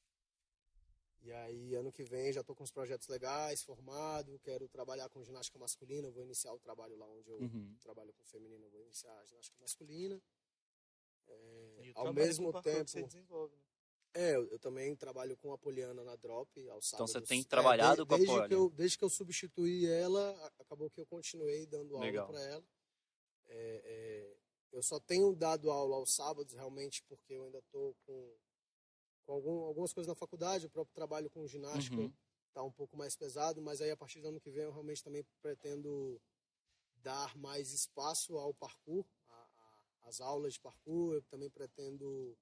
E 1.23 1.33
aí, 1.33 1.75
ano 1.75 1.91
que 1.91 2.05
vem, 2.05 2.33
já 2.33 2.43
estou 2.43 2.55
com 2.55 2.63
os 2.63 2.71
projetos 2.71 3.09
legais, 3.09 3.63
formado, 3.63 4.39
quero 4.41 4.69
trabalhar 4.69 5.09
com 5.09 5.25
ginástica 5.25 5.59
masculina, 5.59 6.11
vou 6.11 6.23
iniciar 6.23 6.53
o 6.53 6.59
trabalho 6.61 6.97
lá 6.97 7.09
onde 7.09 7.31
eu 7.31 7.39
Uhum. 7.41 7.75
trabalho 7.81 8.13
com 8.13 8.23
feminino, 8.25 8.69
vou 8.71 8.81
iniciar 8.83 9.19
a 9.19 9.25
ginástica 9.25 9.57
masculina. 9.61 10.23
É, 11.27 11.83
E 11.83 11.91
o 11.91 11.93
ao 11.95 12.13
mesmo 12.13 12.53
que 12.53 12.63
tempo, 12.63 12.91
você 12.91 13.03
desenvolve, 13.03 13.57
né? 13.57 13.63
É, 14.15 14.37
eu, 14.37 14.47
eu 14.49 14.59
também 14.59 14.95
trabalho 14.97 15.37
com 15.37 15.53
a 15.53 15.59
Poliana 15.59 16.05
na 16.05 16.17
Drop, 16.17 16.49
aos 16.71 16.87
Então 16.87 17.07
sábados. 17.07 17.13
você 17.13 17.21
tem 17.21 17.41
É, 17.41 17.49
trabalhado 17.49 18.07
com 18.07 18.15
a 18.15 18.19
desde 18.19 18.27
Poli. 18.27 18.49
que 18.49 18.55
eu 18.55 18.71
Desde 18.71 18.99
que 18.99 19.05
eu 19.05 19.11
substituí 19.11 19.87
ela, 19.87 20.31
acabou 20.59 20.91
que 20.91 21.01
eu 21.01 21.07
continuei 21.07 21.67
dando 21.67 21.97
aula 21.97 22.27
para 22.27 22.41
ela. 22.43 22.65
É, 23.47 23.83
é, 23.85 24.37
eu 24.73 24.83
só 24.83 24.99
tenho 25.01 25.35
dado 25.37 25.71
aula 25.71 25.97
aos 25.97 26.15
sábados, 26.15 26.55
realmente, 26.55 27.03
porque 27.05 27.35
eu 27.35 27.45
ainda 27.45 27.59
estou 27.59 27.95
com, 28.07 28.37
com 29.27 29.33
algum- 29.35 29.65
algumas 29.65 29.93
coisas 29.93 30.09
na 30.09 30.15
faculdade, 30.15 30.67
o 30.67 30.71
próprio 30.71 30.95
trabalho 30.95 31.31
com 31.31 31.47
ginástica 31.47 32.03
Uhum. 32.03 32.13
tá 32.55 32.63
um 32.63 32.73
pouco 32.73 32.97
mais 32.97 33.17
pesado, 33.17 33.61
mas 33.63 33.81
aí 33.81 33.91
a 33.91 33.97
partir 33.97 34.21
do 34.21 34.29
ano 34.29 34.41
que 34.41 34.51
vem 34.51 34.65
eu 34.65 34.73
realmente 34.73 35.03
também 35.03 35.25
pretendo 35.43 36.21
dar 37.03 37.37
mais 37.37 37.73
espaço 37.73 38.39
ao 38.39 38.55
parkour, 38.55 39.05
as 40.03 40.21
aulas 40.21 40.55
de 40.55 40.61
parkour, 40.61 41.15
eu 41.15 41.23
também 41.25 41.51
pretendo 41.51 42.37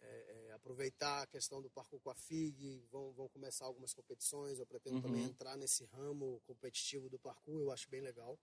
é, 0.00 0.46
é, 0.48 0.52
aproveitar 0.52 1.22
a 1.22 1.26
questão 1.26 1.60
do 1.60 1.70
parkour 1.70 2.00
com 2.00 2.10
a 2.10 2.14
FIG, 2.14 2.84
vão, 2.90 3.12
vão 3.12 3.28
começar 3.28 3.64
algumas 3.66 3.92
competições, 3.92 4.58
eu 4.58 4.66
pretendo 4.66 4.96
Uhum. 4.96 5.02
também 5.02 5.24
entrar 5.24 5.56
nesse 5.56 5.84
ramo 5.86 6.40
competitivo 6.46 7.08
do 7.08 7.18
parkour, 7.18 7.60
eu 7.60 7.70
acho 7.70 7.88
bem 7.90 8.00
legal. 8.00 8.38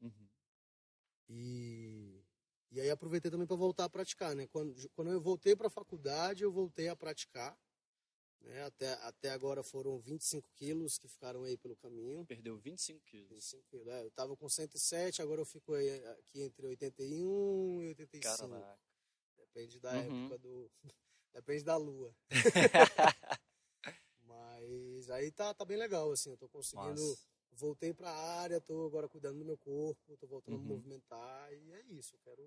Uhum. 0.00 0.28
E, 1.28 2.24
e 2.70 2.80
aí 2.80 2.90
aproveitei 2.90 3.30
também 3.30 3.46
para 3.46 3.56
voltar 3.56 3.84
a 3.84 3.90
praticar, 3.90 4.34
né? 4.34 4.46
Quando, 4.46 4.74
quando 4.90 5.10
eu 5.10 5.20
voltei 5.20 5.54
para 5.54 5.66
a 5.66 5.70
faculdade, 5.70 6.42
eu 6.42 6.52
voltei 6.52 6.88
a 6.88 6.96
praticar. 6.96 7.58
Né? 8.40 8.62
Até, 8.64 8.92
até 9.02 9.30
agora 9.30 9.62
foram 9.62 9.98
25 9.98 10.48
quilos 10.54 10.96
que 10.96 11.08
ficaram 11.08 11.42
aí 11.42 11.56
pelo 11.56 11.76
caminho. 11.76 12.24
Perdeu 12.24 12.56
25 12.56 13.00
quilos. 13.04 13.28
25 13.30 13.64
quilos, 13.68 13.88
é, 13.88 14.02
eu 14.02 14.08
estava 14.08 14.36
com 14.36 14.48
107, 14.48 15.20
agora 15.20 15.40
eu 15.40 15.46
fico 15.46 15.74
aí, 15.74 16.06
aqui 16.06 16.42
entre 16.42 16.66
81 16.66 17.82
e 17.82 17.88
85. 17.88 18.36
Caraca. 18.36 18.78
Depende 19.58 19.80
da 19.80 19.92
Uhum. 19.92 20.24
época 20.26 20.38
do. 20.38 20.70
Depende 21.34 21.64
da 21.64 21.76
lua. 21.76 22.14
Mas 24.22 25.10
aí 25.10 25.32
tá, 25.32 25.52
tá 25.52 25.64
bem 25.64 25.76
legal, 25.76 26.12
assim, 26.12 26.30
eu 26.30 26.36
tô 26.38 26.48
conseguindo. 26.48 27.00
Massa. 27.10 27.28
Voltei 27.50 27.92
pra 27.92 28.08
área, 28.12 28.60
tô 28.60 28.86
agora 28.86 29.08
cuidando 29.08 29.38
do 29.40 29.44
meu 29.44 29.58
corpo, 29.58 30.16
tô 30.18 30.28
voltando 30.28 30.54
a 30.54 30.58
me 30.58 30.64
Uhum. 30.64 30.74
movimentar 30.76 31.52
e 31.52 31.72
é 31.72 31.82
isso. 31.86 32.14
Eu 32.14 32.20
quero 32.20 32.42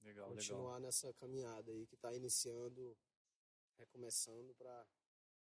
Legal, 0.00 0.28
legal. 0.30 0.36
continuar 0.36 0.80
nessa 0.80 1.12
caminhada 1.14 1.70
aí 1.70 1.86
que 1.86 1.96
tá 1.98 2.14
iniciando, 2.14 2.96
recomeçando 3.76 4.54
pra 4.54 4.86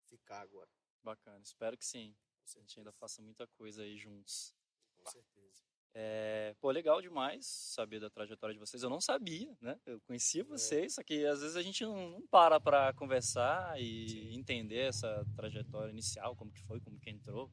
ficar 0.04 0.42
agora. 0.42 0.70
Bacana. 1.02 1.42
Espero 1.42 1.76
que 1.76 1.84
sim. 1.84 2.14
A 2.54 2.60
gente 2.60 2.78
ainda 2.78 2.92
faça 2.92 3.20
muita 3.20 3.48
coisa 3.48 3.82
aí 3.82 3.96
juntos. 3.96 4.54
Com 4.96 5.10
certeza. 5.10 5.64
É, 5.94 6.54
pô, 6.60 6.70
legal 6.70 7.02
demais 7.02 7.44
saber 7.44 8.00
da 8.00 8.08
trajetória 8.08 8.54
de 8.54 8.58
vocês. 8.60 8.82
Eu 8.82 8.88
não 8.88 9.00
sabia, 9.00 9.54
né? 9.60 9.78
Eu 9.84 9.96
É. 9.96 10.00
conhecia 10.06 10.42
vocês, 10.42 10.94
só 10.94 11.02
que 11.02 11.24
às 11.26 11.40
vezes 11.42 11.54
a 11.56 11.62
gente 11.62 11.84
não, 11.84 12.10
não 12.12 12.26
para 12.28 12.58
pra 12.58 12.92
conversar 12.94 13.78
e 13.80 14.34
entender 14.34 14.88
essa 14.88 15.26
trajetória 15.36 15.90
inicial, 15.90 16.34
como 16.34 16.50
que 16.50 16.62
foi, 16.62 16.80
como 16.80 16.98
que 16.98 17.10
entrou. 17.10 17.50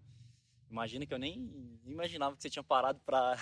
Imagina 0.69 1.05
que 1.05 1.13
eu 1.13 1.19
nem 1.19 1.79
imaginava 1.85 2.35
que 2.35 2.41
você 2.41 2.49
tinha 2.49 2.63
parado 2.63 2.99
pra 3.05 3.35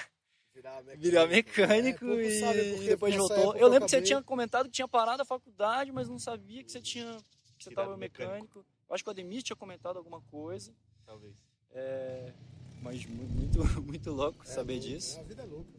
Virar 0.54 0.82
mecânico. 0.82 1.02
virar 1.04 1.28
mecânico 1.28 2.06
É, 2.06 2.24
e 2.24 2.40
sabe, 2.40 2.70
porque 2.74 2.90
depois 2.90 3.16
voltou. 3.16 3.56
Eu 3.56 3.68
lembro 3.68 3.86
que 3.86 3.92
você 3.92 4.02
tinha 4.02 4.24
comentado 4.24 4.66
que 4.66 4.72
tinha 4.72 4.88
parado 4.88 5.22
a 5.22 5.26
faculdade, 5.26 5.92
mas 5.92 6.10
não 6.10 6.18
sabia 6.18 6.64
que 6.64 6.72
você 6.72 6.82
tinha 6.82 7.18
que 7.58 7.64
você 7.66 7.70
estava 7.70 7.96
mecânico. 7.98 8.66
Eu 8.90 8.96
acho 8.96 9.04
que 9.04 9.10
o 9.10 9.12
Ademir 9.12 9.44
tinha 9.44 9.56
comentado 9.56 9.98
alguma 9.98 10.22
coisa. 10.22 10.74
Talvez. 11.06 11.36
É, 11.72 12.34
mas 12.82 13.06
mu- 13.06 13.28
muito, 13.28 13.60
muito 13.84 14.12
louco 14.12 14.44
É 14.44 14.46
saber 14.46 14.74
louco, 14.76 14.88
disso. 14.88 15.18
é, 15.18 15.22
A 15.22 15.24
vida 15.24 15.42
é 15.42 15.46
louca. 15.46 15.72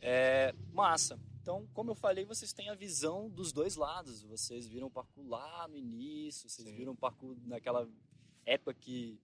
É, 0.00 0.54
massa. 0.72 1.18
Então, 1.40 1.66
como 1.74 1.90
eu 1.90 1.94
falei, 1.94 2.24
vocês 2.24 2.52
têm 2.52 2.68
a 2.68 2.74
visão 2.74 3.28
dos 3.28 3.52
dois 3.52 3.74
lados. 3.76 4.22
Vocês 4.22 4.66
viram 4.66 4.86
o 4.86 4.90
parkour 4.90 5.26
lá 5.26 5.66
no 5.68 5.76
início, 5.76 6.48
vocês 6.48 6.66
Sim. 6.68 6.74
viram 6.76 6.92
o 6.92 6.96
parkour 6.96 7.36
naquela 7.44 7.88
época 8.46 8.74
que 8.74 9.20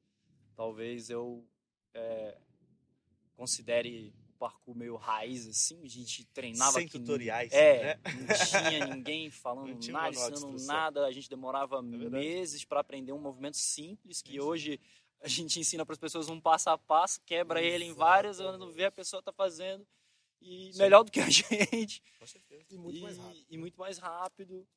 talvez 0.56 1.10
eu 1.10 1.44
é, 1.94 2.36
considere 3.36 4.12
o 4.34 4.38
parkour 4.38 4.74
meio 4.76 4.96
raiz, 4.96 5.46
assim. 5.46 5.82
A 5.84 5.88
gente 5.88 6.24
treinava 6.26 6.72
Sem 6.72 6.88
tutoriais, 6.88 7.52
É, 7.52 7.96
né? 7.96 8.00
não 8.04 8.70
tinha 8.70 8.86
ninguém 8.94 9.30
falando 9.30 9.78
tinha 9.78 9.92
nada, 9.92 10.10
ensinando 10.10 10.64
nada. 10.64 11.06
A 11.06 11.12
gente 11.12 11.28
demorava 11.28 11.80
verdade. 11.82 12.10
meses 12.10 12.64
para 12.64 12.80
aprender 12.80 13.12
um 13.12 13.20
movimento 13.20 13.56
simples 13.56 14.20
que 14.22 14.40
hoje 14.40 14.80
a 15.20 15.28
gente 15.28 15.58
ensina 15.58 15.84
para 15.84 15.92
as 15.94 15.98
pessoas 15.98 16.28
um 16.28 16.40
passo 16.40 16.70
a 16.70 16.78
passo, 16.78 17.20
quebra 17.22 17.60
ele 17.62 17.84
em 17.84 17.92
vários, 17.94 18.38
quando 18.38 18.70
vê 18.72 18.84
a 18.84 18.90
pessoa 18.92 19.22
tá 19.22 19.32
fazendo 19.32 19.86
e 20.40 20.72
Sim. 20.72 20.78
melhor 20.78 21.02
do 21.02 21.10
que 21.10 21.20
a 21.20 21.28
gente 21.30 22.02
Com 22.18 22.26
certeza. 22.26 22.64
E 22.70 22.78
muito 22.78 22.98
e, 22.98 23.02
mais 23.02 23.18
rápido. 23.18 23.46
e 23.50 23.58
muito 23.58 23.78
mais 23.80 23.98
rápido. 23.98 24.68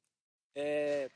É, 0.56 1.10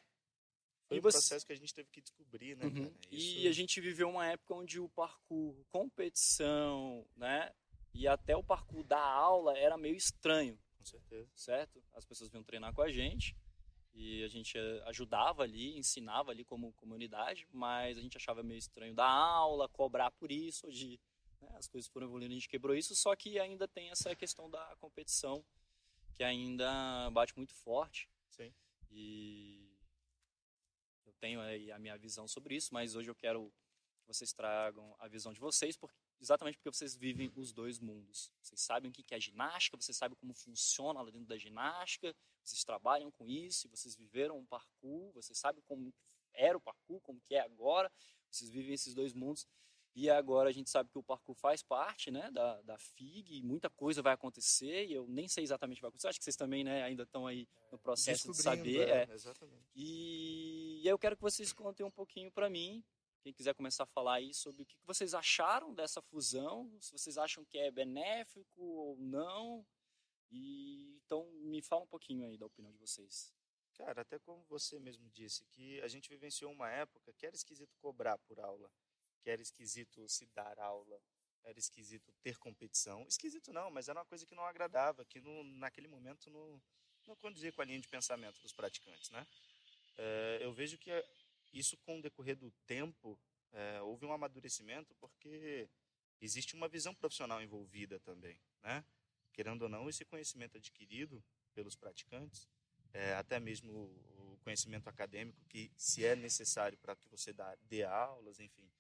Foi 0.88 0.98
E 0.98 1.00
um 1.00 1.02
você- 1.04 1.18
processo 1.18 1.46
que 1.48 1.52
a 1.54 1.56
gente 1.58 1.74
teve 1.74 1.90
que 1.90 2.00
descobrir, 2.00 2.56
né, 2.56 2.66
Uhum. 2.66 2.74
cara? 2.74 2.94
E 3.10 3.40
Isso- 3.40 3.48
a 3.48 3.52
gente 3.52 3.82
viveu 3.82 4.08
uma 4.08 4.28
época 4.28 4.54
onde 4.54 4.80
o 4.80 4.88
parkour 4.90 5.56
competição, 5.72 7.06
né? 7.16 7.52
E 7.94 8.08
até 8.08 8.36
o 8.36 8.44
parkour 8.44 8.84
da 8.84 9.00
aula 9.02 9.58
era 9.58 9.78
meio 9.78 9.96
estranho, 9.96 10.60
Com 10.78 10.86
certeza. 10.86 11.28
certo? 11.36 11.82
As 11.94 12.06
pessoas 12.06 12.30
vinham 12.30 12.44
treinar 12.44 12.72
com 12.74 12.82
a 12.84 12.92
gente 12.92 13.36
e 13.96 14.24
a 14.24 14.28
gente 14.28 14.58
eh, 14.58 14.84
ajudava 14.88 15.44
ali, 15.44 15.78
ensinava 15.78 16.32
ali 16.32 16.44
como 16.44 16.74
comunidade, 16.74 17.48
mas 17.52 17.98
a 17.98 18.02
gente 18.02 18.18
achava 18.18 18.44
meio 18.44 18.60
estranho 18.60 18.94
dar 18.94 19.08
aula, 19.08 19.70
cobrar 19.70 20.12
por 20.12 20.32
isso. 20.32 20.68
Hoje 20.68 21.00
né, 21.42 21.50
as 21.56 21.68
coisas 21.68 21.90
foram 21.90 22.08
evoluindo, 22.08 22.34
a 22.34 22.36
gente 22.36 22.50
quebrou 22.50 22.76
isso, 22.76 22.94
só 22.94 23.16
que 23.16 23.40
ainda 23.40 23.68
tem 23.68 23.90
essa 23.90 24.14
questão 24.14 24.50
da 24.50 24.76
competição 24.82 25.44
que 26.14 26.24
ainda 26.24 27.10
bate 27.12 27.36
muito 27.38 27.54
forte. 27.54 28.10
Sim. 28.30 28.54
E 28.92 29.72
eu 31.06 31.14
tenho 31.14 31.40
aí 31.40 31.72
a 31.72 31.80
minha 31.80 31.98
visão 31.98 32.28
sobre 32.28 32.56
isso, 32.56 32.74
mas 32.74 32.96
hoje 32.96 33.10
eu 33.10 33.16
quero 33.16 33.50
que 34.02 34.08
vocês 34.08 34.34
tragam 34.34 34.94
a 35.00 35.08
visão 35.08 35.32
de 35.32 35.40
vocês, 35.40 35.78
porque, 35.78 35.98
exatamente 36.19 36.58
porque 36.58 36.71
vocês 36.71 36.95
vivem 36.95 37.32
os 37.36 37.51
dois 37.51 37.80
mundos. 37.80 38.32
Vocês 38.41 38.62
sabem 38.62 38.89
o 38.89 38.93
que 38.93 39.04
é 39.13 39.19
ginástica, 39.19 39.78
vocês 39.78 39.97
sabem 39.97 40.17
como 40.17 40.34
funciona 40.34 41.01
lá 41.01 41.12
dentro 41.12 41.28
da 41.28 41.38
ginástica, 41.38 42.15
vocês 42.43 42.63
trabalham 42.63 43.12
com 43.12 43.28
isso, 43.28 43.69
vocês 43.69 43.95
viveram 43.95 44.38
um 44.38 44.45
parkour, 44.45 45.12
vocês 45.13 45.38
sabem 45.38 45.62
como 45.67 45.93
era 46.34 46.58
o 46.58 46.62
parkour, 46.62 46.99
como 47.01 47.19
que 47.21 47.36
é 47.36 47.41
agora, 47.41 47.91
vocês 48.30 48.49
vivem 48.49 48.73
esses 48.73 48.93
dois 48.93 49.13
mundos. 49.13 49.47
E 49.95 50.10
agora 50.10 50.49
a 50.49 50.51
gente 50.51 50.69
sabe 50.69 50.89
que 50.89 50.97
o 50.97 51.04
parkour 51.04 51.36
faz 51.36 51.63
parte 51.63 52.12
né, 52.12 52.30
da, 52.30 52.62
da 52.63 52.78
FIG, 52.78 53.38
e 53.38 53.41
muita 53.41 53.69
coisa 53.69 54.01
vai 54.01 54.13
acontecer, 54.13 54.86
e 54.86 54.93
eu 54.93 55.08
nem 55.08 55.25
sei 55.25 55.45
exatamente 55.45 55.78
o 55.78 55.80
que 55.80 55.82
vai 55.84 55.89
acontecer. 55.89 56.10
Acho 56.10 56.19
que 56.19 56.25
vocês 56.25 56.36
também 56.36 56.65
né, 56.65 56.84
ainda 56.84 57.04
estão 57.04 57.25
aí 57.25 57.47
no 57.71 57.80
processo 57.80 58.30
de 58.30 58.38
saber. 58.38 58.89
é, 58.89 59.08
é. 59.10 59.13
Exatamente. 59.13 59.63
E, 59.73 60.82
e 60.84 60.88
eu 60.88 60.99
quero 60.99 61.15
que 61.15 61.21
vocês 61.21 61.54
contem 61.54 61.86
um 61.86 61.91
pouquinho 61.91 62.30
para 62.30 62.49
mim, 62.49 62.84
quem 63.26 63.34
quiser 63.34 63.56
começar 63.56 63.86
a 63.86 63.88
falar 63.88 64.18
aí 64.18 64.36
sobre 64.36 64.62
o 64.62 64.66
que 64.68 64.78
vocês 64.86 65.16
acharam 65.16 65.74
dessa 65.74 66.00
fusão, 66.00 66.72
se 66.80 66.92
vocês 66.92 67.18
acham 67.18 67.44
que 67.44 67.58
é 67.58 67.72
benéfico 67.72 68.62
ou 68.62 68.96
não. 69.00 69.66
E 70.30 70.96
então 70.98 71.26
me 71.42 71.60
fala 71.60 71.82
um 71.82 71.88
pouquinho 71.88 72.28
aí 72.28 72.38
da 72.38 72.46
opinião 72.46 72.72
de 72.72 72.78
vocês. 72.78 73.34
Cara, 73.74 74.02
até 74.04 74.20
como 74.20 74.44
você 74.44 74.78
mesmo 74.80 75.10
disse, 75.10 75.44
que 75.46 75.82
a 75.82 75.88
gente 75.88 76.08
vivenciou 76.08 76.52
uma 76.52 76.70
época 76.70 77.12
que 77.14 77.26
era 77.26 77.36
esquisito 77.36 77.76
cobrar 77.80 78.16
por 78.20 78.40
aula, 78.40 78.72
que 79.24 79.30
era 79.32 79.42
esquisito 79.42 80.08
se 80.08 80.28
dar 80.28 80.60
aula, 80.60 81.02
era 81.44 81.58
esquisito 81.58 82.14
ter 82.22 82.38
competição. 82.38 83.08
Esquisito 83.08 83.52
não, 83.52 83.72
mas 83.72 83.90
era 83.90 83.98
uma 83.98 84.06
coisa 84.06 84.24
que 84.24 84.36
não 84.36 84.46
agradava, 84.46 85.04
que 85.04 85.20
no, 85.20 85.44
naquele 85.44 85.88
momento 85.88 86.30
não, 86.30 86.62
não 87.08 87.16
condizia 87.16 87.52
com 87.52 87.64
a 87.64 87.66
linha 87.66 87.82
de 87.82 87.88
pensamento 87.88 88.40
dos 88.40 88.54
praticantes, 88.54 89.10
né? 89.10 89.26
É, 89.98 90.40
eu 90.42 90.54
vejo 90.54 90.78
que 90.78 90.92
isso 91.60 91.78
com 91.78 92.00
o 92.00 92.02
decorrer 92.02 92.36
do 92.36 92.52
tempo 92.65 93.20
é, 93.52 93.82
houve 93.82 94.06
um 94.06 94.13
amadurecimento 94.13 94.94
porque 94.96 95.70
existe 96.22 96.56
uma 96.56 96.68
visão 96.68 96.94
profissional 96.94 97.41
envolvida 97.41 98.00
também, 98.02 98.39
né? 98.62 98.84
Querendo 99.34 99.63
ou 99.63 99.70
não, 99.70 99.89
esse 99.89 100.06
conhecimento 100.06 100.58
adquirido 100.58 101.24
pelos 101.54 101.76
praticantes 101.76 102.48
é, 102.96 103.13
até 103.15 103.39
mesmo 103.39 103.72
o 103.74 104.39
conhecimento 104.41 104.88
acadêmico 104.88 105.44
que 105.50 105.70
se 105.76 106.06
é 106.06 106.15
necessário 106.15 106.78
para 106.78 106.96
que 106.96 107.10
você 107.10 107.34
dê 107.63 107.84
aulas, 107.84 108.39
enfim, 108.39 108.72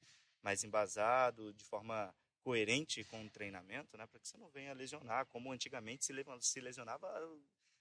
mais 0.41 0.63
embasado, 0.63 1.53
de 1.53 1.65
forma 1.65 2.15
coerente 2.39 3.03
com 3.05 3.25
o 3.25 3.29
treinamento, 3.29 3.97
né? 3.97 4.05
Para 4.07 4.19
que 4.19 4.27
você 4.27 4.37
não 4.37 4.49
venha 4.49 4.73
lesionar, 4.73 5.25
como 5.25 5.51
antigamente 5.51 6.05
se 6.05 6.61
lesionava 6.61 7.07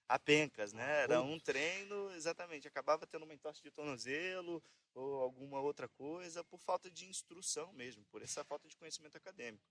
a 0.09 0.19
pencas, 0.19 0.73
né? 0.73 1.03
Era 1.03 1.23
um 1.23 1.39
treino, 1.39 2.11
exatamente, 2.13 2.69
acabava 2.69 3.07
tendo 3.07 3.25
uma 3.25 3.35
entorse 3.35 3.63
de 3.63 3.71
tornozelo 3.71 4.63
ou 4.95 5.21
alguma 5.21 5.61
outra 5.61 5.89
coisa 5.89 6.45
por 6.45 6.59
falta 6.61 6.91
de 6.91 7.07
instrução 7.07 7.73
mesmo, 7.73 8.05
por 8.07 8.23
essa 8.23 8.45
falta 8.45 8.69
de 8.69 8.77
conhecimento 8.77 9.17
acadêmico. 9.17 9.65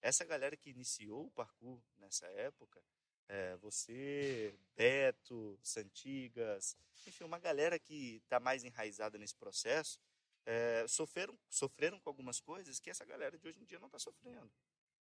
Essa 0.00 0.24
galera 0.24 0.56
que 0.56 0.70
iniciou 0.70 1.26
o 1.26 1.30
parkour 1.30 1.80
nessa 1.98 2.26
época, 2.26 2.82
é, 3.28 3.56
você, 3.56 4.54
Beto, 4.76 5.58
Santigas, 5.62 6.76
enfim, 7.06 7.24
uma 7.24 7.38
galera 7.38 7.78
que 7.78 8.16
está 8.24 8.38
mais 8.38 8.64
enraizada 8.64 9.16
nesse 9.16 9.34
processo, 9.34 9.98
é, 10.44 10.84
sofreram, 10.88 11.38
sofreram 11.48 12.00
com 12.00 12.10
algumas 12.10 12.40
coisas 12.40 12.78
que 12.78 12.90
essa 12.90 13.04
galera 13.04 13.38
de 13.38 13.46
hoje 13.46 13.60
em 13.60 13.64
dia 13.64 13.78
não 13.78 13.86
está 13.86 13.98
sofrendo. 13.98 14.50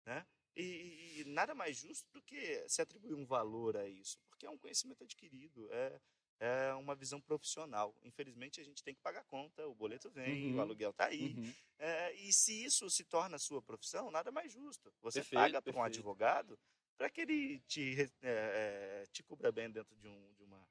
Né? 0.06 0.24
E, 0.56 1.20
e, 1.20 1.24
nada 1.26 1.54
mais 1.54 1.76
justo 1.76 2.08
do 2.12 2.22
que 2.22 2.64
se 2.68 2.80
atribuir 2.80 3.14
um 3.14 3.26
valor 3.26 3.76
a 3.76 3.88
isso, 3.88 4.18
porque 4.28 4.46
é 4.46 4.50
um 4.50 4.58
conhecimento 4.58 5.02
adquirido, 5.02 5.68
é, 5.72 6.00
é 6.38 6.74
uma 6.74 6.94
visão 6.94 7.20
profissional. 7.20 7.96
Infelizmente, 8.02 8.60
a 8.60 8.64
gente 8.64 8.82
tem 8.82 8.94
que 8.94 9.00
pagar 9.00 9.24
conta, 9.24 9.66
o 9.66 9.74
boleto 9.74 10.10
vem, 10.10 10.52
uhum. 10.52 10.58
o 10.58 10.60
aluguel 10.60 10.90
está 10.90 11.06
aí. 11.06 11.34
Uhum. 11.34 11.54
É, 11.78 12.12
e 12.14 12.32
se 12.32 12.64
isso 12.64 12.88
se 12.88 13.04
torna 13.04 13.38
sua 13.38 13.60
profissão, 13.60 14.10
nada 14.10 14.30
mais 14.30 14.52
justo. 14.52 14.92
Você 15.00 15.20
perfeito, 15.20 15.40
paga 15.40 15.62
para 15.62 15.76
um 15.76 15.82
advogado 15.82 16.58
para 16.96 17.10
que 17.10 17.22
ele 17.22 17.60
te, 17.60 18.02
é, 18.22 19.02
é, 19.02 19.06
te 19.10 19.22
cubra 19.22 19.50
bem 19.50 19.70
dentro 19.70 19.96
de, 19.96 20.06
um, 20.06 20.32
de 20.34 20.44
uma, 20.44 20.68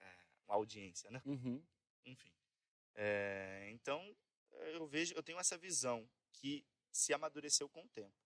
é, 0.00 0.14
uma 0.46 0.54
audiência, 0.54 1.10
né? 1.10 1.22
Uhum. 1.26 1.62
Enfim. 2.04 2.32
É, 2.94 3.68
então, 3.70 4.16
eu 4.52 4.86
vejo, 4.86 5.14
eu 5.14 5.22
tenho 5.22 5.38
essa 5.38 5.56
visão 5.56 6.08
que 6.32 6.64
se 6.90 7.12
amadureceu 7.12 7.68
com 7.68 7.84
o 7.84 7.88
tempo. 7.88 8.21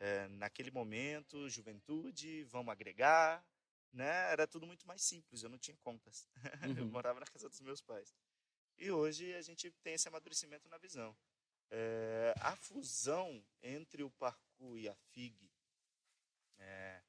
É, 0.00 0.28
naquele 0.28 0.70
momento, 0.70 1.48
juventude, 1.48 2.44
vamos 2.44 2.70
agregar, 2.70 3.44
né? 3.92 4.30
Era 4.32 4.46
tudo 4.46 4.66
muito 4.66 4.86
mais 4.86 5.02
simples, 5.02 5.42
eu 5.42 5.48
não 5.50 5.58
tinha 5.58 5.76
contas. 5.78 6.28
Uhum. 6.68 6.78
eu 6.78 6.86
morava 6.86 7.20
na 7.20 7.26
casa 7.26 7.48
dos 7.48 7.60
meus 7.60 7.80
pais. 7.80 8.14
E 8.76 8.90
hoje 8.90 9.34
a 9.34 9.42
gente 9.42 9.70
tem 9.82 9.94
esse 9.94 10.08
amadurecimento 10.08 10.68
na 10.68 10.78
visão. 10.78 11.16
É, 11.70 12.32
a 12.40 12.54
fusão 12.56 13.44
entre 13.62 14.02
o 14.02 14.10
parkour 14.10 14.78
e 14.78 14.88
a 14.88 14.94
FIG, 14.94 15.50
é, 16.58 17.02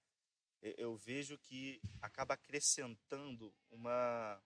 eu 0.62 0.96
vejo 0.98 1.38
que 1.38 1.82
acaba 2.02 2.34
acrescentando 2.34 3.54
uma, 3.70 4.42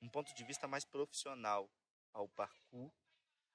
um 0.00 0.08
ponto 0.08 0.34
de 0.34 0.44
vista 0.44 0.66
mais 0.66 0.84
profissional 0.84 1.70
ao 2.12 2.28
parkour. 2.28 2.90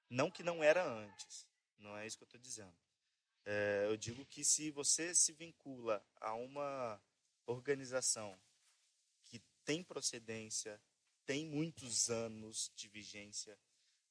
Não 0.08 0.30
que 0.30 0.42
não 0.42 0.62
era 0.62 0.82
antes, 0.82 1.46
não 1.76 1.96
é 1.96 2.06
isso 2.06 2.16
que 2.16 2.24
eu 2.24 2.28
estou 2.28 2.40
dizendo. 2.40 2.76
É, 3.44 3.86
eu 3.88 3.96
digo 3.96 4.24
que 4.26 4.44
se 4.44 4.70
você 4.70 5.14
se 5.14 5.32
vincula 5.32 6.04
a 6.20 6.34
uma 6.34 7.00
organização 7.46 8.38
que 9.24 9.40
tem 9.64 9.82
procedência, 9.82 10.80
tem 11.24 11.46
muitos 11.46 12.10
anos 12.10 12.70
de 12.74 12.88
vigência, 12.88 13.58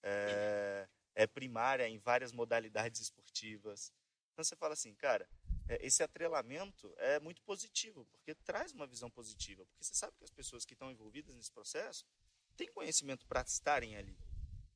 é, 0.03 0.87
é 1.15 1.27
primária 1.27 1.87
em 1.87 1.97
várias 1.97 2.31
modalidades 2.31 3.01
esportivas. 3.01 3.93
Então 4.31 4.43
você 4.43 4.55
fala 4.55 4.73
assim, 4.73 4.93
cara, 4.95 5.29
é, 5.67 5.85
esse 5.85 6.01
atrelamento 6.01 6.93
é 6.97 7.19
muito 7.19 7.41
positivo, 7.41 8.05
porque 8.05 8.33
traz 8.33 8.71
uma 8.71 8.87
visão 8.87 9.09
positiva. 9.09 9.65
Porque 9.65 9.83
você 9.83 9.93
sabe 9.93 10.15
que 10.17 10.23
as 10.23 10.31
pessoas 10.31 10.65
que 10.65 10.73
estão 10.73 10.91
envolvidas 10.91 11.35
nesse 11.35 11.51
processo 11.51 12.05
têm 12.55 12.71
conhecimento 12.71 13.25
para 13.27 13.41
estarem 13.41 13.95
ali. 13.97 14.17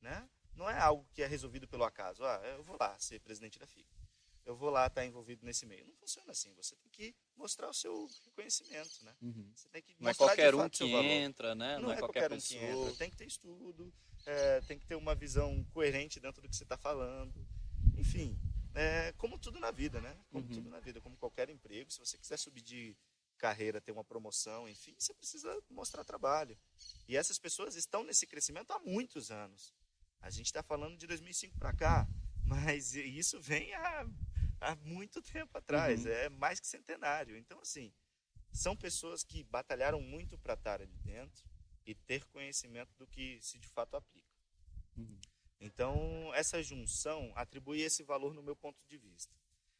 Né? 0.00 0.28
Não 0.54 0.68
é 0.68 0.78
algo 0.78 1.08
que 1.12 1.22
é 1.22 1.26
resolvido 1.26 1.66
pelo 1.66 1.84
acaso. 1.84 2.24
Ah, 2.24 2.40
eu 2.44 2.62
vou 2.62 2.76
lá 2.78 2.98
ser 2.98 3.20
presidente 3.20 3.58
da 3.58 3.66
FIG 3.66 4.01
eu 4.44 4.56
vou 4.56 4.70
lá 4.70 4.86
estar 4.86 5.04
envolvido 5.04 5.44
nesse 5.44 5.66
meio. 5.66 5.86
Não 5.86 5.94
funciona 5.94 6.32
assim. 6.32 6.52
Você 6.54 6.74
tem 6.76 6.90
que 6.90 7.14
mostrar 7.36 7.68
o 7.68 7.74
seu 7.74 8.08
conhecimento, 8.34 9.04
né? 9.04 9.14
Uhum. 9.22 9.52
Você 9.54 9.68
tem 9.68 9.82
que 9.82 9.94
não 9.98 10.10
é 10.10 10.14
qualquer 10.14 10.54
um 10.54 10.68
que 10.68 10.84
entra, 10.84 11.54
né? 11.54 11.76
Não, 11.76 11.84
não 11.84 11.92
é, 11.92 11.96
é, 11.96 11.98
qualquer, 11.98 12.28
qualquer 12.28 12.36
um 12.36 12.40
que 12.40 12.56
entra. 12.56 12.94
Tem 12.96 13.10
que 13.10 13.16
ter 13.16 13.26
estudo, 13.26 13.92
é, 14.26 14.60
tem 14.62 14.78
que 14.78 14.86
ter 14.86 14.94
uma 14.94 15.14
visão 15.14 15.64
coerente 15.72 16.20
dentro 16.20 16.42
do 16.42 16.48
que 16.48 16.56
você 16.56 16.64
está 16.64 16.76
falando. 16.76 17.46
Enfim, 17.96 18.38
é, 18.74 19.12
como 19.12 19.38
tudo 19.38 19.60
na 19.60 19.70
vida, 19.70 20.00
né? 20.00 20.16
Como 20.30 20.44
uhum. 20.44 20.52
tudo 20.52 20.70
na 20.70 20.80
vida, 20.80 21.00
como 21.00 21.16
qualquer 21.16 21.48
emprego. 21.50 21.90
Se 21.90 21.98
você 21.98 22.18
quiser 22.18 22.38
subir 22.38 22.62
de 22.62 22.96
carreira, 23.38 23.80
ter 23.80 23.90
uma 23.90 24.04
promoção, 24.04 24.68
enfim, 24.68 24.94
você 24.96 25.12
precisa 25.14 25.60
mostrar 25.68 26.04
trabalho. 26.04 26.56
E 27.08 27.16
essas 27.16 27.38
pessoas 27.38 27.74
estão 27.74 28.04
nesse 28.04 28.26
crescimento 28.26 28.70
há 28.70 28.78
muitos 28.78 29.30
anos. 29.30 29.74
A 30.20 30.30
gente 30.30 30.46
está 30.46 30.62
falando 30.62 30.96
de 30.96 31.06
2005 31.06 31.58
para 31.58 31.72
cá, 31.72 32.08
mas 32.46 32.94
isso 32.94 33.40
vem 33.40 33.74
há 33.74 34.06
há 34.62 34.76
muito 34.76 35.20
tempo 35.20 35.58
atrás, 35.58 36.04
uhum. 36.04 36.10
é 36.10 36.28
mais 36.28 36.60
que 36.60 36.66
centenário. 36.66 37.36
Então, 37.36 37.60
assim, 37.60 37.92
são 38.52 38.76
pessoas 38.76 39.22
que 39.22 39.44
batalharam 39.44 40.00
muito 40.00 40.38
para 40.38 40.54
estar 40.54 40.80
ali 40.80 40.96
dentro 40.98 41.44
e 41.84 41.94
ter 41.94 42.24
conhecimento 42.26 42.94
do 42.96 43.06
que 43.06 43.40
se 43.40 43.58
de 43.58 43.68
fato 43.68 43.96
aplica. 43.96 44.26
Uhum. 44.96 45.20
Então, 45.60 46.32
essa 46.34 46.62
junção 46.62 47.32
atribui 47.34 47.80
esse 47.80 48.02
valor 48.02 48.34
no 48.34 48.42
meu 48.42 48.56
ponto 48.56 48.84
de 48.86 48.98
vista. 48.98 49.34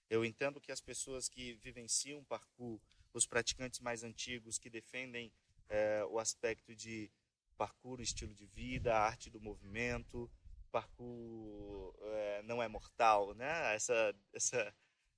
Eu 0.09 0.25
entendo 0.25 0.61
que 0.61 0.73
as 0.73 0.81
pessoas 0.81 1.29
que 1.29 1.55
vivenciam 1.55 2.23
parkour, 2.25 2.81
os 3.13 3.27
praticantes 3.27 3.81
mais 3.81 4.03
antigos 4.03 4.59
que 4.59 4.71
defendem 4.71 5.33
é, 5.69 6.05
o 6.05 6.19
aspecto 6.19 6.75
de 6.75 7.11
parkour, 7.57 8.01
estilo 8.01 8.35
de 8.35 8.47
vida, 8.47 8.95
a 8.95 9.01
arte 9.01 9.31
do 9.31 9.41
movimento, 9.41 10.31
parkour 10.71 11.95
é, 12.01 12.22
não 12.53 12.63
é 12.63 12.69
mortal, 12.69 13.35
né? 13.35 13.75
Essa, 13.75 14.15
essa, 14.35 14.75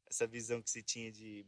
essa 0.07 0.27
visão 0.27 0.63
que 0.63 0.71
se 0.71 0.83
tinha 0.83 1.11
de 1.11 1.45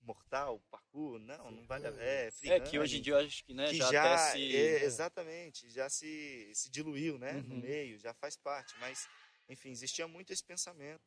mortal, 0.00 0.60
parkour, 0.70 1.18
não, 1.20 1.50
não 1.50 1.66
vale 1.66 1.86
a 1.86 1.90
é, 1.98 2.30
é 2.44 2.60
que 2.60 2.78
hoje 2.78 2.98
em 2.98 3.02
dia 3.02 3.12
eu 3.12 3.18
acho 3.18 3.44
que, 3.44 3.52
né, 3.52 3.68
que 3.68 3.76
já, 3.76 3.90
já 3.92 4.18
se... 4.18 4.56
é, 4.56 4.84
exatamente, 4.84 5.68
já 5.70 5.88
se, 5.88 6.50
se 6.54 6.70
diluiu, 6.70 7.18
né, 7.18 7.32
uhum. 7.34 7.42
no 7.42 7.56
meio, 7.56 7.98
já 7.98 8.14
faz 8.14 8.36
parte, 8.36 8.74
mas 8.78 9.08
enfim, 9.48 9.70
existia 9.70 10.08
muito 10.08 10.32
esse 10.32 10.42
pensamento. 10.42 11.02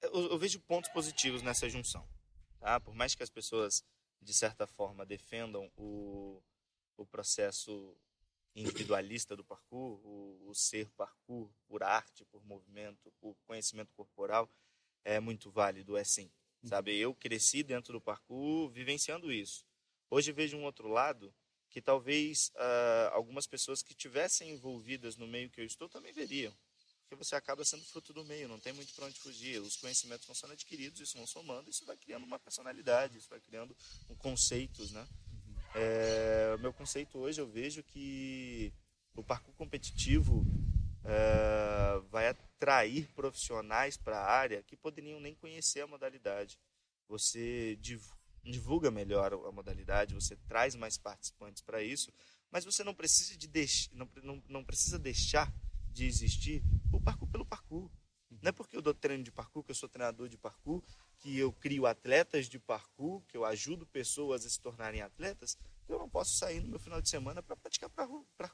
Eu, 0.00 0.32
eu, 0.32 0.38
vejo 0.38 0.60
pontos 0.60 0.90
positivos 0.90 1.42
nessa 1.42 1.68
junção, 1.68 2.06
tá? 2.58 2.80
Por 2.80 2.94
mais 2.94 3.14
que 3.14 3.22
as 3.22 3.30
pessoas 3.30 3.84
de 4.20 4.34
certa 4.34 4.66
forma 4.66 5.06
defendam 5.06 5.70
o, 5.76 6.42
o 6.96 7.06
processo 7.06 7.96
individualista 8.54 9.34
do 9.36 9.44
parkour, 9.44 10.00
o, 10.04 10.48
o, 10.48 10.54
ser 10.54 10.90
parkour 10.90 11.50
por 11.66 11.82
arte, 11.82 12.24
por 12.26 12.44
movimento, 12.44 13.10
por 13.20 13.34
conhecimento 13.46 13.92
corporal, 13.94 14.50
é 15.04 15.18
muito 15.18 15.50
válido, 15.50 15.96
é 15.96 16.04
sim. 16.04 16.30
Sabe, 16.64 16.96
eu 16.96 17.12
cresci 17.12 17.62
dentro 17.62 17.92
do 17.92 18.00
parkour 18.00 18.70
vivenciando 18.70 19.32
isso. 19.32 19.66
Hoje 20.08 20.30
vejo 20.30 20.56
um 20.56 20.64
outro 20.64 20.86
lado 20.86 21.34
que 21.68 21.80
talvez 21.80 22.52
uh, 22.54 23.12
algumas 23.12 23.46
pessoas 23.46 23.82
que 23.82 23.94
tivessem 23.94 24.50
envolvidas 24.50 25.16
no 25.16 25.26
meio 25.26 25.50
que 25.50 25.60
eu 25.60 25.64
estou 25.64 25.88
também 25.88 26.12
veriam. 26.12 26.54
Porque 27.12 27.16
você 27.16 27.34
acaba 27.34 27.64
sendo 27.64 27.84
fruto 27.84 28.12
do 28.12 28.24
meio, 28.24 28.46
não 28.46 28.60
tem 28.60 28.72
muito 28.72 28.94
para 28.94 29.06
onde 29.06 29.18
fugir. 29.18 29.60
Os 29.60 29.76
conhecimentos 29.76 30.26
vão 30.26 30.34
sendo 30.34 30.52
adquiridos, 30.52 31.00
isso 31.00 31.16
vão 31.16 31.26
somando, 31.26 31.68
isso 31.68 31.84
vai 31.84 31.96
criando 31.96 32.24
uma 32.24 32.38
personalidade, 32.38 33.18
isso 33.18 33.28
vai 33.28 33.40
criando 33.40 33.76
um 34.08 34.14
conceitos, 34.14 34.92
né? 34.92 35.06
É, 35.74 36.56
meu 36.58 36.72
conceito 36.72 37.18
hoje 37.18 37.40
eu 37.40 37.46
vejo 37.46 37.82
que 37.82 38.72
o 39.14 39.22
parkour 39.22 39.54
competitivo 39.54 40.44
é, 41.04 41.98
vai 42.10 42.28
atrair 42.28 43.08
profissionais 43.14 43.96
para 43.96 44.18
a 44.18 44.30
área 44.30 44.62
que 44.62 44.76
poderiam 44.76 45.20
nem 45.20 45.34
conhecer 45.34 45.80
a 45.80 45.86
modalidade. 45.86 46.58
Você 47.08 47.78
divulga 48.44 48.90
melhor 48.90 49.32
a 49.32 49.52
modalidade, 49.52 50.14
você 50.14 50.36
traz 50.48 50.74
mais 50.74 50.98
participantes 50.98 51.62
para 51.62 51.82
isso, 51.82 52.12
mas 52.50 52.64
você 52.64 52.84
não 52.84 52.94
precisa, 52.94 53.36
de 53.36 53.48
deix... 53.48 53.90
não, 53.92 54.08
não, 54.22 54.42
não 54.48 54.64
precisa 54.64 54.98
deixar 54.98 55.52
de 55.90 56.06
existir 56.06 56.62
o 56.92 57.00
parkour 57.00 57.28
pelo 57.28 57.46
parkour. 57.46 57.90
Não 58.40 58.48
é 58.48 58.52
porque 58.52 58.76
eu 58.76 58.82
dou 58.82 58.94
treino 58.94 59.22
de 59.22 59.30
parkour, 59.30 59.62
que 59.62 59.70
eu 59.70 59.74
sou 59.74 59.88
treinador 59.88 60.28
de 60.28 60.38
parkour, 60.38 60.82
que 61.22 61.38
eu 61.38 61.52
crio 61.52 61.86
atletas 61.86 62.48
de 62.48 62.58
parkour, 62.58 63.22
que 63.28 63.36
eu 63.36 63.44
ajudo 63.44 63.86
pessoas 63.86 64.44
a 64.44 64.50
se 64.50 64.60
tornarem 64.60 65.02
atletas, 65.02 65.56
que 65.86 65.92
eu 65.92 65.98
não 65.98 66.08
posso 66.08 66.36
sair 66.36 66.60
no 66.60 66.68
meu 66.68 66.80
final 66.80 67.00
de 67.00 67.08
semana 67.08 67.40
para 67.40 67.54
praticar 67.54 67.88
pra, 67.88 68.08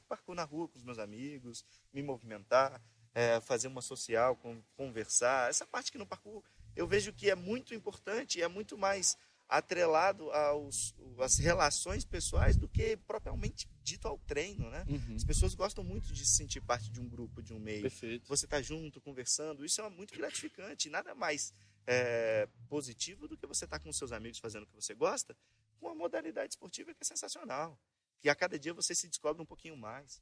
parkour 0.07 0.35
na 0.35 0.43
rua 0.43 0.67
com 0.67 0.77
os 0.77 0.83
meus 0.83 0.99
amigos, 0.99 1.65
me 1.91 2.03
movimentar, 2.03 2.79
é, 3.11 3.41
fazer 3.41 3.67
uma 3.67 3.81
social, 3.81 4.39
conversar. 4.77 5.49
Essa 5.49 5.65
parte 5.65 5.91
que 5.91 5.97
no 5.97 6.05
parkour 6.05 6.43
eu 6.75 6.87
vejo 6.87 7.11
que 7.11 7.31
é 7.31 7.35
muito 7.35 7.73
importante 7.73 8.37
e 8.37 8.43
é 8.43 8.47
muito 8.47 8.77
mais 8.77 9.17
atrelado 9.49 10.29
aos, 10.29 10.93
às 11.17 11.39
relações 11.39 12.05
pessoais 12.05 12.55
do 12.55 12.69
que 12.69 12.95
propriamente 12.95 13.67
dito 13.81 14.07
ao 14.07 14.19
treino, 14.19 14.69
né? 14.69 14.85
Uhum. 14.87 15.15
As 15.15 15.23
pessoas 15.23 15.55
gostam 15.55 15.83
muito 15.83 16.13
de 16.13 16.23
se 16.23 16.37
sentir 16.37 16.61
parte 16.61 16.91
de 16.91 17.01
um 17.01 17.09
grupo, 17.09 17.41
de 17.41 17.51
um 17.51 17.59
meio. 17.59 17.81
Perfeito. 17.81 18.27
Você 18.27 18.45
está 18.45 18.61
junto, 18.61 19.01
conversando, 19.01 19.65
isso 19.65 19.81
é 19.81 19.89
muito 19.89 20.15
gratificante. 20.15 20.87
Nada 20.87 21.15
mais 21.15 21.51
é, 21.91 22.47
positivo 22.67 23.27
do 23.27 23.35
que 23.35 23.47
você 23.47 23.65
estar 23.65 23.79
tá 23.79 23.83
com 23.83 23.91
seus 23.91 24.11
amigos 24.11 24.37
fazendo 24.37 24.63
o 24.63 24.67
que 24.67 24.75
você 24.75 24.93
gosta, 24.93 25.35
com 25.79 25.87
uma 25.87 25.95
modalidade 25.95 26.53
esportiva 26.53 26.93
que 26.93 27.01
é 27.01 27.05
sensacional. 27.05 27.79
Que 28.21 28.29
a 28.29 28.35
cada 28.35 28.59
dia 28.59 28.73
você 28.73 28.93
se 28.93 29.07
descobre 29.07 29.41
um 29.41 29.45
pouquinho 29.45 29.75
mais. 29.75 30.21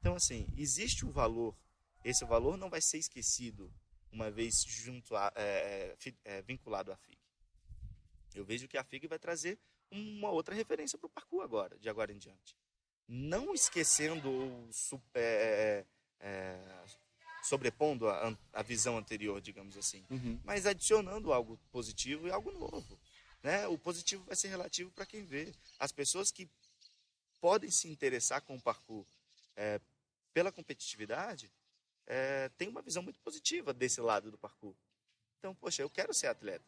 Então, 0.00 0.16
assim, 0.16 0.48
existe 0.56 1.06
um 1.06 1.12
valor. 1.12 1.56
Esse 2.04 2.24
valor 2.24 2.56
não 2.56 2.68
vai 2.68 2.80
ser 2.80 2.98
esquecido 2.98 3.72
uma 4.10 4.28
vez 4.28 4.64
junto 4.64 5.14
a, 5.14 5.32
é, 5.36 5.96
é, 6.24 6.42
vinculado 6.42 6.90
à 6.90 6.96
FIG. 6.96 7.18
Eu 8.34 8.44
vejo 8.44 8.66
que 8.66 8.76
a 8.76 8.82
FIG 8.82 9.06
vai 9.06 9.18
trazer 9.18 9.58
uma 9.90 10.30
outra 10.30 10.54
referência 10.54 10.98
para 10.98 11.06
o 11.06 11.10
parkour 11.10 11.42
agora, 11.44 11.78
de 11.78 11.88
agora 11.88 12.12
em 12.12 12.18
diante. 12.18 12.56
Não 13.06 13.54
esquecendo 13.54 14.28
ou 14.28 14.72
super, 14.72 15.20
é, 15.20 15.86
sobrepondo 17.44 18.08
a, 18.08 18.36
a, 18.52 18.62
visão 18.62 18.96
anterior, 18.96 19.40
digamos 19.40 19.76
assim, 19.76 20.04
uhum. 20.10 20.40
mas 20.42 20.66
adicionando 20.66 21.32
algo 21.32 21.60
positivo 21.70 22.26
e 22.26 22.30
algo 22.30 22.50
novo. 22.50 22.98
Né? 23.42 23.66
O 23.68 23.76
positivo 23.76 24.24
vai 24.24 24.34
ser 24.34 24.48
relativo 24.48 24.90
para 24.92 25.04
quem 25.04 25.24
vê. 25.24 25.52
As 25.78 25.92
pessoas 25.92 26.30
que 26.30 26.48
podem 27.40 27.70
se 27.70 27.88
interessar 27.88 28.40
com 28.40 28.56
o 28.56 28.60
parkour 28.60 29.04
é, 29.54 29.78
pela 30.32 30.50
competitividade 30.50 31.52
é, 32.06 32.48
têm 32.56 32.68
uma 32.68 32.80
visão 32.80 33.02
muito 33.02 33.20
positiva 33.20 33.74
desse 33.74 34.00
lado 34.00 34.30
do 34.30 34.38
parkour. 34.38 34.74
Então, 35.38 35.54
poxa, 35.54 35.82
eu 35.82 35.90
quero 35.90 36.14
ser 36.14 36.28
atleta. 36.28 36.64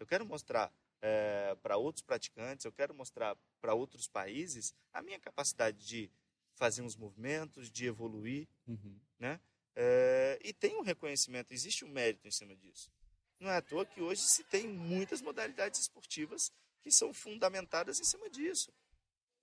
Eu 0.00 0.06
quero 0.06 0.24
mostrar 0.24 0.72
é, 1.02 1.54
para 1.62 1.76
outros 1.76 2.02
praticantes, 2.02 2.64
eu 2.64 2.72
quero 2.72 2.94
mostrar 2.94 3.36
para 3.60 3.74
outros 3.74 4.08
países 4.08 4.74
a 4.92 5.02
minha 5.02 5.18
capacidade 5.20 5.86
de 5.86 6.10
fazer 6.54 6.80
uns 6.80 6.96
movimentos, 6.96 7.70
de 7.70 7.84
evoluir, 7.84 8.48
uhum. 8.66 8.98
né? 9.18 9.38
É, 9.78 10.38
e 10.42 10.54
tem 10.54 10.74
um 10.76 10.82
reconhecimento, 10.82 11.52
existe 11.52 11.84
um 11.84 11.88
mérito 11.88 12.26
em 12.26 12.30
cima 12.30 12.56
disso. 12.56 12.90
Não 13.38 13.50
é 13.50 13.56
à 13.56 13.62
toa 13.62 13.84
que 13.84 14.00
hoje 14.00 14.22
se 14.22 14.42
tem 14.44 14.66
muitas 14.66 15.20
modalidades 15.20 15.80
esportivas 15.80 16.50
que 16.82 16.90
são 16.90 17.12
fundamentadas 17.12 18.00
em 18.00 18.04
cima 18.04 18.30
disso. 18.30 18.72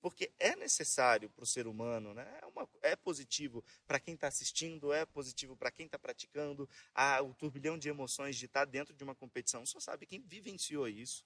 Porque 0.01 0.33
é 0.39 0.55
necessário 0.55 1.29
para 1.29 1.43
o 1.43 1.47
ser 1.47 1.67
humano, 1.67 2.13
né? 2.13 2.27
é, 2.41 2.45
uma, 2.47 2.67
é 2.81 2.95
positivo 2.95 3.63
para 3.85 3.99
quem 3.99 4.15
está 4.15 4.27
assistindo, 4.27 4.91
é 4.91 5.05
positivo 5.05 5.55
para 5.55 5.71
quem 5.71 5.85
está 5.85 5.99
praticando. 5.99 6.67
Ah, 6.93 7.21
o 7.21 7.33
turbilhão 7.35 7.77
de 7.77 7.87
emoções 7.87 8.35
de 8.35 8.45
estar 8.45 8.65
tá 8.65 8.71
dentro 8.71 8.93
de 8.93 9.03
uma 9.03 9.15
competição 9.15 9.65
só 9.65 9.79
sabe 9.79 10.05
quem 10.05 10.19
vivenciou 10.19 10.89
isso. 10.89 11.23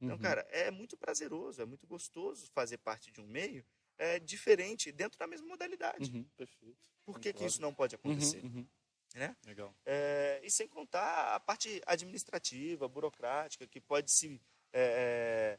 Então, 0.00 0.16
uhum. 0.16 0.22
cara, 0.22 0.46
é 0.50 0.70
muito 0.70 0.96
prazeroso, 0.96 1.62
é 1.62 1.64
muito 1.64 1.86
gostoso 1.86 2.50
fazer 2.52 2.78
parte 2.78 3.10
de 3.10 3.20
um 3.20 3.26
meio 3.26 3.64
é, 3.98 4.18
diferente 4.18 4.92
dentro 4.92 5.18
da 5.18 5.26
mesma 5.26 5.46
modalidade. 5.46 6.10
Uhum, 6.10 6.24
perfeito. 6.36 6.88
Por 7.04 7.20
que, 7.20 7.32
que 7.32 7.44
isso 7.44 7.60
não 7.60 7.72
pode 7.72 7.94
acontecer? 7.94 8.44
Uhum, 8.44 8.58
uhum. 8.58 8.66
Né? 9.14 9.36
Legal. 9.46 9.74
É, 9.86 10.40
e 10.42 10.50
sem 10.50 10.68
contar 10.68 11.34
a 11.34 11.40
parte 11.40 11.80
administrativa, 11.86 12.88
burocrática, 12.88 13.66
que 13.66 13.80
pode 13.80 14.10
se 14.10 14.40
é, 14.72 15.58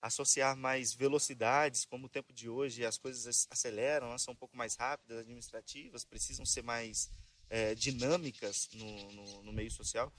associar 0.00 0.56
mais 0.56 0.94
velocidades, 0.94 1.84
como 1.84 2.06
o 2.06 2.08
tempo 2.08 2.32
de 2.32 2.48
hoje 2.48 2.86
as 2.86 2.96
coisas 2.96 3.46
aceleram, 3.50 4.08
elas 4.08 4.22
são 4.22 4.32
um 4.32 4.36
pouco 4.36 4.56
mais 4.56 4.74
rápidas, 4.74 5.18
administrativas, 5.18 6.04
precisam 6.04 6.46
ser 6.46 6.62
mais 6.62 7.10
é, 7.50 7.74
dinâmicas 7.74 8.70
no, 8.72 9.12
no, 9.12 9.42
no, 9.42 9.52
meio 9.52 9.70
social. 9.70 10.10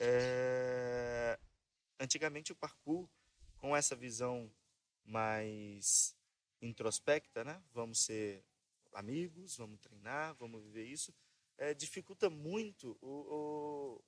É, 0.00 1.38
antigamente 2.00 2.50
o 2.50 2.56
parkour, 2.56 3.08
com 3.58 3.76
essa 3.76 3.94
visão 3.94 4.50
mais 5.04 6.17
introspecta, 6.60 7.44
né? 7.44 7.62
Vamos 7.72 8.00
ser 8.00 8.44
amigos, 8.92 9.56
vamos 9.56 9.78
treinar, 9.80 10.34
vamos 10.34 10.62
viver 10.64 10.84
isso, 10.84 11.14
é, 11.56 11.74
dificulta 11.74 12.30
muito 12.30 12.96
o, 13.00 14.00
o 14.00 14.04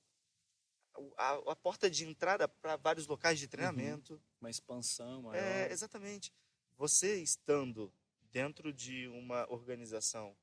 a, 1.17 1.51
a, 1.51 1.55
porta 1.55 1.89
de 1.89 2.05
entrada 2.05 2.47
para 2.47 2.75
vários 2.75 3.07
locais 3.07 3.39
de 3.39 3.47
treinamento. 3.47 4.13
Uhum. 4.13 4.19
Uma 4.41 4.49
expansão 4.49 5.21
maior. 5.21 5.41
É, 5.41 5.71
exatamente. 5.71 6.33
Você 6.77 7.21
estando 7.21 7.93
dentro 8.31 8.73
de 8.73 9.07
uma 9.09 9.49
organização 9.51 10.35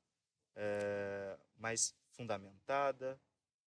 é, 0.54 1.38
mais 1.56 1.94
fundamentada, 2.10 3.20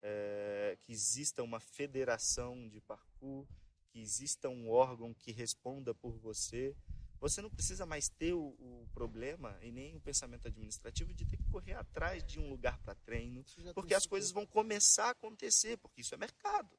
é, 0.02 0.78
que 0.82 0.92
exista 0.92 1.42
uma 1.42 1.60
federação 1.60 2.68
de 2.68 2.80
parkour, 2.80 3.46
que 3.88 4.00
exista 4.00 4.48
um 4.48 4.70
órgão 4.70 5.12
que 5.14 5.32
responda 5.32 5.94
por 5.94 6.16
você, 6.18 6.76
você 7.20 7.40
não 7.40 7.50
precisa 7.50 7.86
mais 7.86 8.08
ter 8.08 8.34
o, 8.34 8.48
o, 8.58 8.88
problema 8.92 9.58
e 9.62 9.70
nem 9.70 9.96
o 9.96 10.00
pensamento 10.00 10.48
administrativo 10.48 11.14
de 11.14 11.24
ter 11.24 11.36
que 11.36 11.48
correr 11.50 11.74
atrás 11.74 12.22
de 12.24 12.38
um 12.38 12.48
lugar 12.48 12.78
para 12.78 12.94
treino, 12.94 13.44
porque 13.74 13.94
as 13.94 14.06
coisas 14.06 14.30
vão 14.30 14.46
começar 14.46 15.06
a 15.06 15.10
acontecer, 15.10 15.76
porque 15.78 16.00
isso 16.00 16.14
é 16.14 16.18
mercado. 16.18 16.78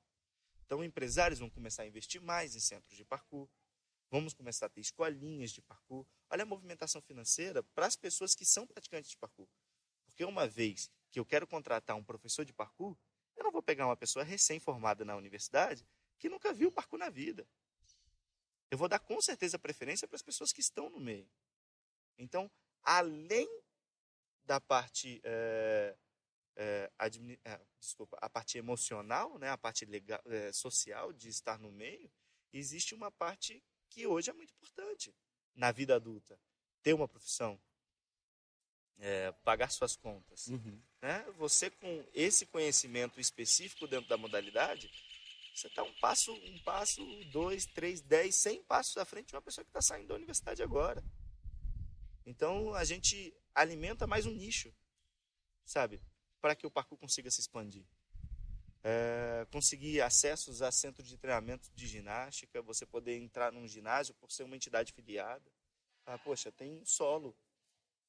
Então, 0.66 0.84
empresários 0.84 1.40
vão 1.40 1.50
começar 1.50 1.84
a 1.84 1.88
investir 1.88 2.22
mais 2.22 2.56
em 2.56 2.60
centros 2.60 2.96
de 2.96 3.06
parkour, 3.06 3.50
vamos 4.10 4.34
começar 4.34 4.66
a 4.66 4.70
ter 4.70 4.82
escolinhas 4.82 5.52
de 5.52 5.62
parkour. 5.62 6.06
Olha 6.30 6.44
a 6.44 6.46
movimentação 6.46 7.02
financeira 7.02 7.64
para 7.64 7.86
as 7.86 7.96
pessoas 7.96 8.36
que 8.36 8.46
são 8.46 8.68
praticantes 8.68 9.12
de 9.12 9.18
parkour. 9.18 9.48
Porque 10.06 10.26
uma 10.26 10.48
vez 10.48 10.90
que 11.12 11.20
eu 11.20 11.26
quero 11.26 11.48
contratar 11.48 11.96
um 11.96 12.04
professor 12.04 12.44
de 12.44 12.54
parkour, 12.54 12.98
eu 13.36 13.44
não 13.44 13.52
vou 13.52 13.62
pegar 13.62 13.86
uma 13.86 13.96
pessoa 13.96 14.26
recém-formada 14.26 15.06
na 15.06 15.16
universidade 15.16 15.86
que 16.18 16.30
nunca 16.30 16.54
viu 16.54 16.72
parkour 16.72 17.00
na 17.00 17.10
vida. 17.10 17.48
Eu 18.70 18.78
vou 18.78 18.88
dar 18.88 19.00
com 19.00 19.22
certeza 19.22 19.58
preferência 19.58 20.08
para 20.08 20.16
as 20.16 20.22
pessoas 20.22 20.52
que 20.52 20.62
estão 20.62 20.90
no 20.90 21.00
meio. 21.00 21.30
Então, 22.18 22.50
além 22.84 23.48
da 24.44 24.60
parte 24.60 25.22
é, 25.24 25.96
é, 26.56 26.92
é, 27.46 27.62
desculpa, 27.80 28.18
a 28.20 28.30
parte 28.30 28.58
emocional, 28.58 29.38
né, 29.38 29.50
a 29.50 29.58
parte 29.58 29.86
legal, 29.86 30.22
social 30.52 31.14
de 31.14 31.30
estar 31.30 31.60
no 31.60 31.72
meio, 31.72 32.12
existe 32.52 32.96
uma 32.96 33.12
parte 33.12 33.64
que 33.90 34.08
hoje 34.08 34.30
é 34.30 34.34
muito 34.34 34.54
importante 34.54 35.16
na 35.56 35.72
vida 35.72 35.96
adulta. 35.96 36.40
Ter 36.82 36.94
uma 36.94 37.08
profissão, 37.08 37.60
é, 38.98 39.32
pagar 39.44 39.70
suas 39.70 39.96
contas. 39.96 40.48
Uhum. 40.48 40.82
Né? 41.02 41.24
Você 41.38 41.70
com 41.70 42.06
esse 42.14 42.46
conhecimento 42.46 43.20
específico 43.20 43.88
dentro 43.88 44.10
da 44.10 44.18
modalidade, 44.18 44.90
você 45.58 45.68
está 45.68 45.82
um 45.82 45.94
passo, 45.96 46.32
um 46.32 46.60
passo, 46.60 47.04
dois, 47.32 47.66
três, 47.66 48.00
dez, 48.00 48.36
cem 48.36 48.62
passos 48.64 48.96
à 48.98 49.06
frente 49.06 49.30
de 49.30 49.36
uma 49.36 49.42
pessoa 49.42 49.66
que 49.66 49.70
está 49.70 49.82
saindo 49.82 50.08
da 50.08 50.16
universidade 50.16 50.62
agora. 50.62 51.04
Então 52.26 52.76
a 52.76 52.84
gente 52.84 53.36
alimenta 53.56 54.06
mais 54.06 54.28
um 54.28 54.32
nicho, 54.32 54.72
sabe, 55.66 56.00
para 56.40 56.56
que 56.56 56.68
o 56.68 56.72
parkour 56.72 56.98
consiga 57.00 57.32
se 57.32 57.42
expandir. 57.42 57.84
É, 58.84 59.48
conseguir 59.52 60.00
acessos 60.00 60.62
a 60.62 60.72
centros 60.72 61.08
de 61.08 61.18
treinamento 61.18 61.72
de 61.74 61.88
ginástica, 61.88 62.62
você 62.62 62.86
poder 62.86 63.18
entrar 63.18 63.52
num 63.52 63.68
ginásio 63.68 64.14
por 64.14 64.32
ser 64.32 64.44
uma 64.44 64.56
entidade 64.56 64.94
filiada. 64.94 65.52
Ah, 66.06 66.20
poxa, 66.20 66.52
tem 66.52 66.72
um 66.72 66.86
solo 66.86 67.36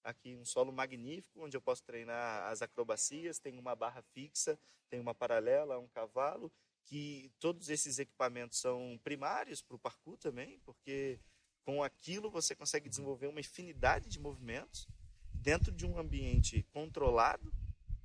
aqui, 0.04 0.37
um 0.37 0.44
solo 0.44 0.70
magnífico, 0.70 1.42
onde 1.42 1.56
eu 1.56 1.62
posso 1.62 1.82
treinar 1.82 2.46
as 2.50 2.61
acrobacias, 2.61 3.38
tem 3.38 3.58
uma 3.58 3.74
barra 3.74 4.02
fixa, 4.02 4.58
tem 4.90 5.00
uma 5.00 5.14
paralela, 5.14 5.78
um 5.78 5.88
cavalo, 5.88 6.52
que 6.88 7.31
todos 7.38 7.68
esses 7.68 7.98
equipamentos 7.98 8.59
são 8.59 8.98
primários 9.05 9.61
para 9.61 9.77
o 9.77 9.79
parkour 9.79 10.16
também, 10.16 10.59
porque 10.61 11.20
com 11.62 11.83
aquilo 11.83 12.31
você 12.31 12.55
consegue 12.55 12.88
desenvolver 12.88 13.27
uma 13.27 13.40
infinidade 13.40 14.09
de 14.09 14.18
movimentos 14.18 14.88
dentro 15.31 15.70
de 15.70 15.85
um 15.85 15.98
ambiente 15.98 16.62
controlado, 16.72 17.53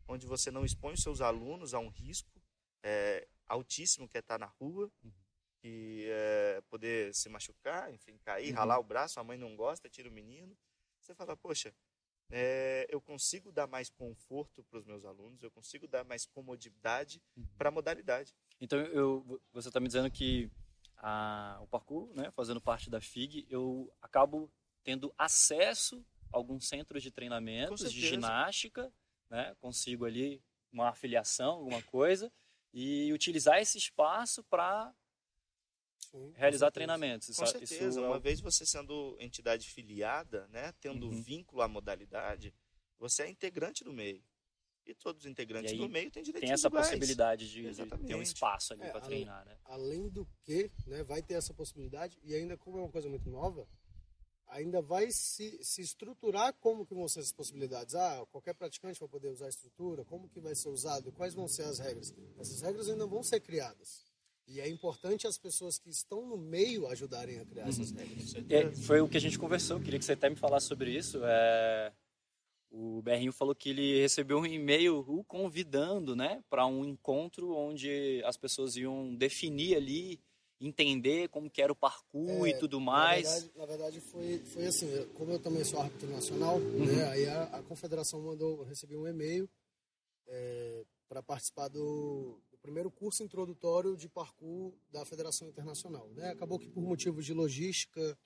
onde 0.06 0.28
você 0.28 0.52
não 0.52 0.66
expõe 0.66 0.94
os 0.94 1.02
seus 1.02 1.22
alunos 1.22 1.74
a 1.74 1.80
um 1.80 1.88
risco 1.88 2.42
é, 2.84 3.26
altíssimo 3.48 4.08
que 4.08 4.18
é 4.18 4.20
estar 4.20 4.38
na 4.38 4.48
rua 4.48 4.92
e 5.64 6.06
é, 6.10 6.62
poder 6.70 7.16
se 7.16 7.30
machucar, 7.30 7.94
enfim, 7.94 8.18
cair, 8.18 8.50
uhum. 8.50 8.58
ralar 8.58 8.80
o 8.80 8.84
braço, 8.84 9.18
a 9.18 9.24
mãe 9.24 9.38
não 9.38 9.56
gosta, 9.56 9.90
tira 9.90 10.10
o 10.10 10.12
menino. 10.12 10.58
Você 11.00 11.16
fala, 11.16 11.38
poxa, 11.38 11.74
é, 12.30 12.88
eu 12.90 13.00
consigo 13.02 13.52
dar 13.52 13.68
mais 13.68 13.90
conforto 13.90 14.64
para 14.64 14.80
os 14.80 14.86
meus 14.86 15.06
alunos, 15.06 15.42
eu 15.44 15.52
consigo 15.52 15.88
dar 15.88 16.04
mais 16.04 16.26
comodidade 16.26 17.22
uhum. 17.38 17.46
para 17.58 17.70
a 17.70 17.72
modalidade. 17.72 18.34
Então, 18.60 18.80
eu, 18.80 19.42
você 19.52 19.68
está 19.68 19.80
me 19.80 19.88
dizendo 19.88 20.10
que 20.10 20.50
a, 20.98 21.60
o 21.62 21.68
parkour, 21.68 22.10
né, 22.16 22.32
fazendo 22.32 22.62
parte 22.62 22.90
da 22.90 23.02
FIG, 23.02 23.46
eu 23.50 23.94
acabo 24.02 24.52
tendo 24.84 25.14
acesso 25.18 26.04
a 26.32 26.38
alguns 26.38 26.68
centros 26.68 27.04
de 27.04 27.12
treinamentos 27.12 27.92
de 27.92 28.02
ginástica, 28.02 28.92
né, 29.30 29.56
consigo 29.60 30.06
ali 30.06 30.42
uma 30.72 30.90
afiliação, 30.90 31.52
alguma 31.52 31.82
coisa, 31.84 32.32
e 32.74 33.14
utilizar 33.14 33.60
esse 33.60 33.78
espaço 33.78 34.44
para 34.46 34.94
realizar 36.36 36.72
treinamentos. 36.72 37.36
Com 37.36 37.44
isso, 37.44 37.52
certeza. 37.52 37.90
Isso 37.90 38.00
é 38.00 38.08
uma 38.08 38.20
vez 38.20 38.40
você 38.40 38.66
sendo 38.66 39.16
entidade 39.20 39.70
filiada, 39.70 40.48
né, 40.48 40.74
tendo 40.80 41.08
uhum. 41.08 41.22
vínculo 41.22 41.62
à 41.62 41.68
modalidade, 41.68 42.54
você 43.00 43.24
é 43.24 43.30
integrante 43.30 43.84
do 43.84 43.94
meio. 43.94 44.24
E 44.86 44.94
todos 44.94 45.24
os 45.24 45.32
integrantes 45.32 45.78
do 45.78 45.88
meio 45.88 46.12
têm 46.12 46.22
direitos 46.22 46.46
Tem 46.46 46.54
essa 46.54 46.68
iguais. 46.68 46.88
possibilidade 46.88 47.50
de, 47.50 47.72
de, 47.72 47.86
ter 48.06 48.16
um 48.16 48.22
espaço 48.22 48.74
ali 48.74 48.84
é, 48.84 48.90
para 48.90 49.00
treinar, 49.00 49.46
né? 49.46 49.58
Além 49.64 50.10
do 50.10 50.28
que, 50.44 50.70
né, 50.86 51.04
vai 51.04 51.22
ter 51.22 51.36
essa 51.36 51.54
possibilidade 51.54 52.20
e 52.22 52.36
ainda 52.36 52.58
como 52.58 52.78
é 52.78 52.82
uma 52.82 52.92
coisa 52.92 53.08
muito 53.08 53.30
nova, 53.30 53.66
ainda 54.48 54.82
vai 54.82 55.10
se, 55.10 55.58
se 55.64 55.82
estruturar 55.82 56.54
como 56.56 56.86
que 56.86 56.94
vão 56.94 57.08
ser 57.08 57.22
essas 57.22 57.32
possibilidades. 57.32 57.96
Ah, 57.96 58.26
qualquer 58.30 58.54
praticante 58.54 59.00
vai 59.00 59.08
poder 59.08 59.30
usar 59.30 59.46
a 59.46 59.50
estrutura, 59.50 60.04
como 60.04 60.28
que 60.28 60.42
vai 60.42 60.54
ser 60.54 60.70
usado, 60.70 61.12
quais 61.14 61.34
vão 61.34 61.48
ser 61.48 61.64
as 61.64 61.80
regras. 61.80 62.14
Essas 62.38 62.62
regras 62.62 62.90
ainda 62.90 63.08
vão 63.08 63.24
ser 63.24 63.40
criadas. 63.40 64.13
E 64.48 64.60
é 64.60 64.68
importante 64.68 65.26
as 65.26 65.38
pessoas 65.38 65.80
que 65.80 65.90
estão 65.90 66.28
no 66.28 66.38
meio 66.38 66.88
ajudarem 66.88 67.40
a 67.40 67.46
criar 67.46 67.64
uhum. 67.64 67.70
essas 67.70 67.92
regras. 67.92 68.36
É, 68.50 68.72
foi 68.72 69.00
o 69.02 69.08
que 69.08 69.18
a 69.18 69.22
gente 69.22 69.40
conversou, 69.40 69.80
queria 69.80 69.98
que 69.98 70.06
você 70.06 70.14
até 70.14 70.30
me 70.30 70.36
falasse 70.36 70.68
sobre 70.68 70.92
isso. 70.92 71.20
É... 71.24 71.94
O 72.76 73.04
Berrinho 73.04 73.32
falou 73.32 73.54
que 73.54 73.70
ele 73.70 74.02
recebeu 74.02 74.40
um 74.40 74.46
e-mail 74.48 75.06
o 75.08 75.24
convidando, 75.24 76.16
né, 76.16 76.44
para 76.50 76.66
um 76.66 76.84
encontro 76.84 77.56
onde 77.56 78.22
as 78.26 78.36
pessoas 78.36 78.76
iam 78.76 79.14
definir 79.16 79.76
ali, 79.76 80.20
entender 80.60 81.30
como 81.30 81.52
que 81.52 81.62
era 81.62 81.72
o 81.72 81.76
parkour 81.76 82.48
É, 82.48 82.50
e 82.50 82.58
tudo 82.58 82.82
mais. 82.82 83.26
Na 83.26 83.30
verdade, 83.32 83.52
na 83.58 83.66
verdade 83.66 84.02
foi, 84.02 84.40
foi 84.40 84.66
assim, 84.66 84.88
como 85.14 85.32
eu 85.32 85.40
também 85.40 85.64
sou 85.64 85.80
árbitro 85.80 86.10
nacional, 86.10 86.58
Uhum. 86.58 86.86
né, 86.86 87.08
aí 87.10 87.28
a, 87.28 87.44
a 87.44 87.62
confederação 87.62 88.20
mandou, 88.22 88.60
eu 88.60 88.64
recebi 88.64 88.98
um 88.98 89.08
e-mail 89.08 89.48
para 91.08 91.22
participar 91.22 91.68
do 91.68 92.40
primeiro 92.64 92.90
curso 92.90 93.22
introdutório 93.22 93.96
de 93.98 94.08
parkour 94.08 94.74
da 94.90 95.04
Federação 95.06 95.48
Internacional. 95.50 96.10
Né? 96.16 96.30
Acabou 96.30 96.58
que 96.58 96.70
por 96.70 96.82
motivos 96.82 97.26
de 97.26 97.34
logística 97.34 98.18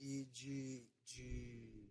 e 0.00 0.24
de, 0.32 0.82
de, 1.04 1.90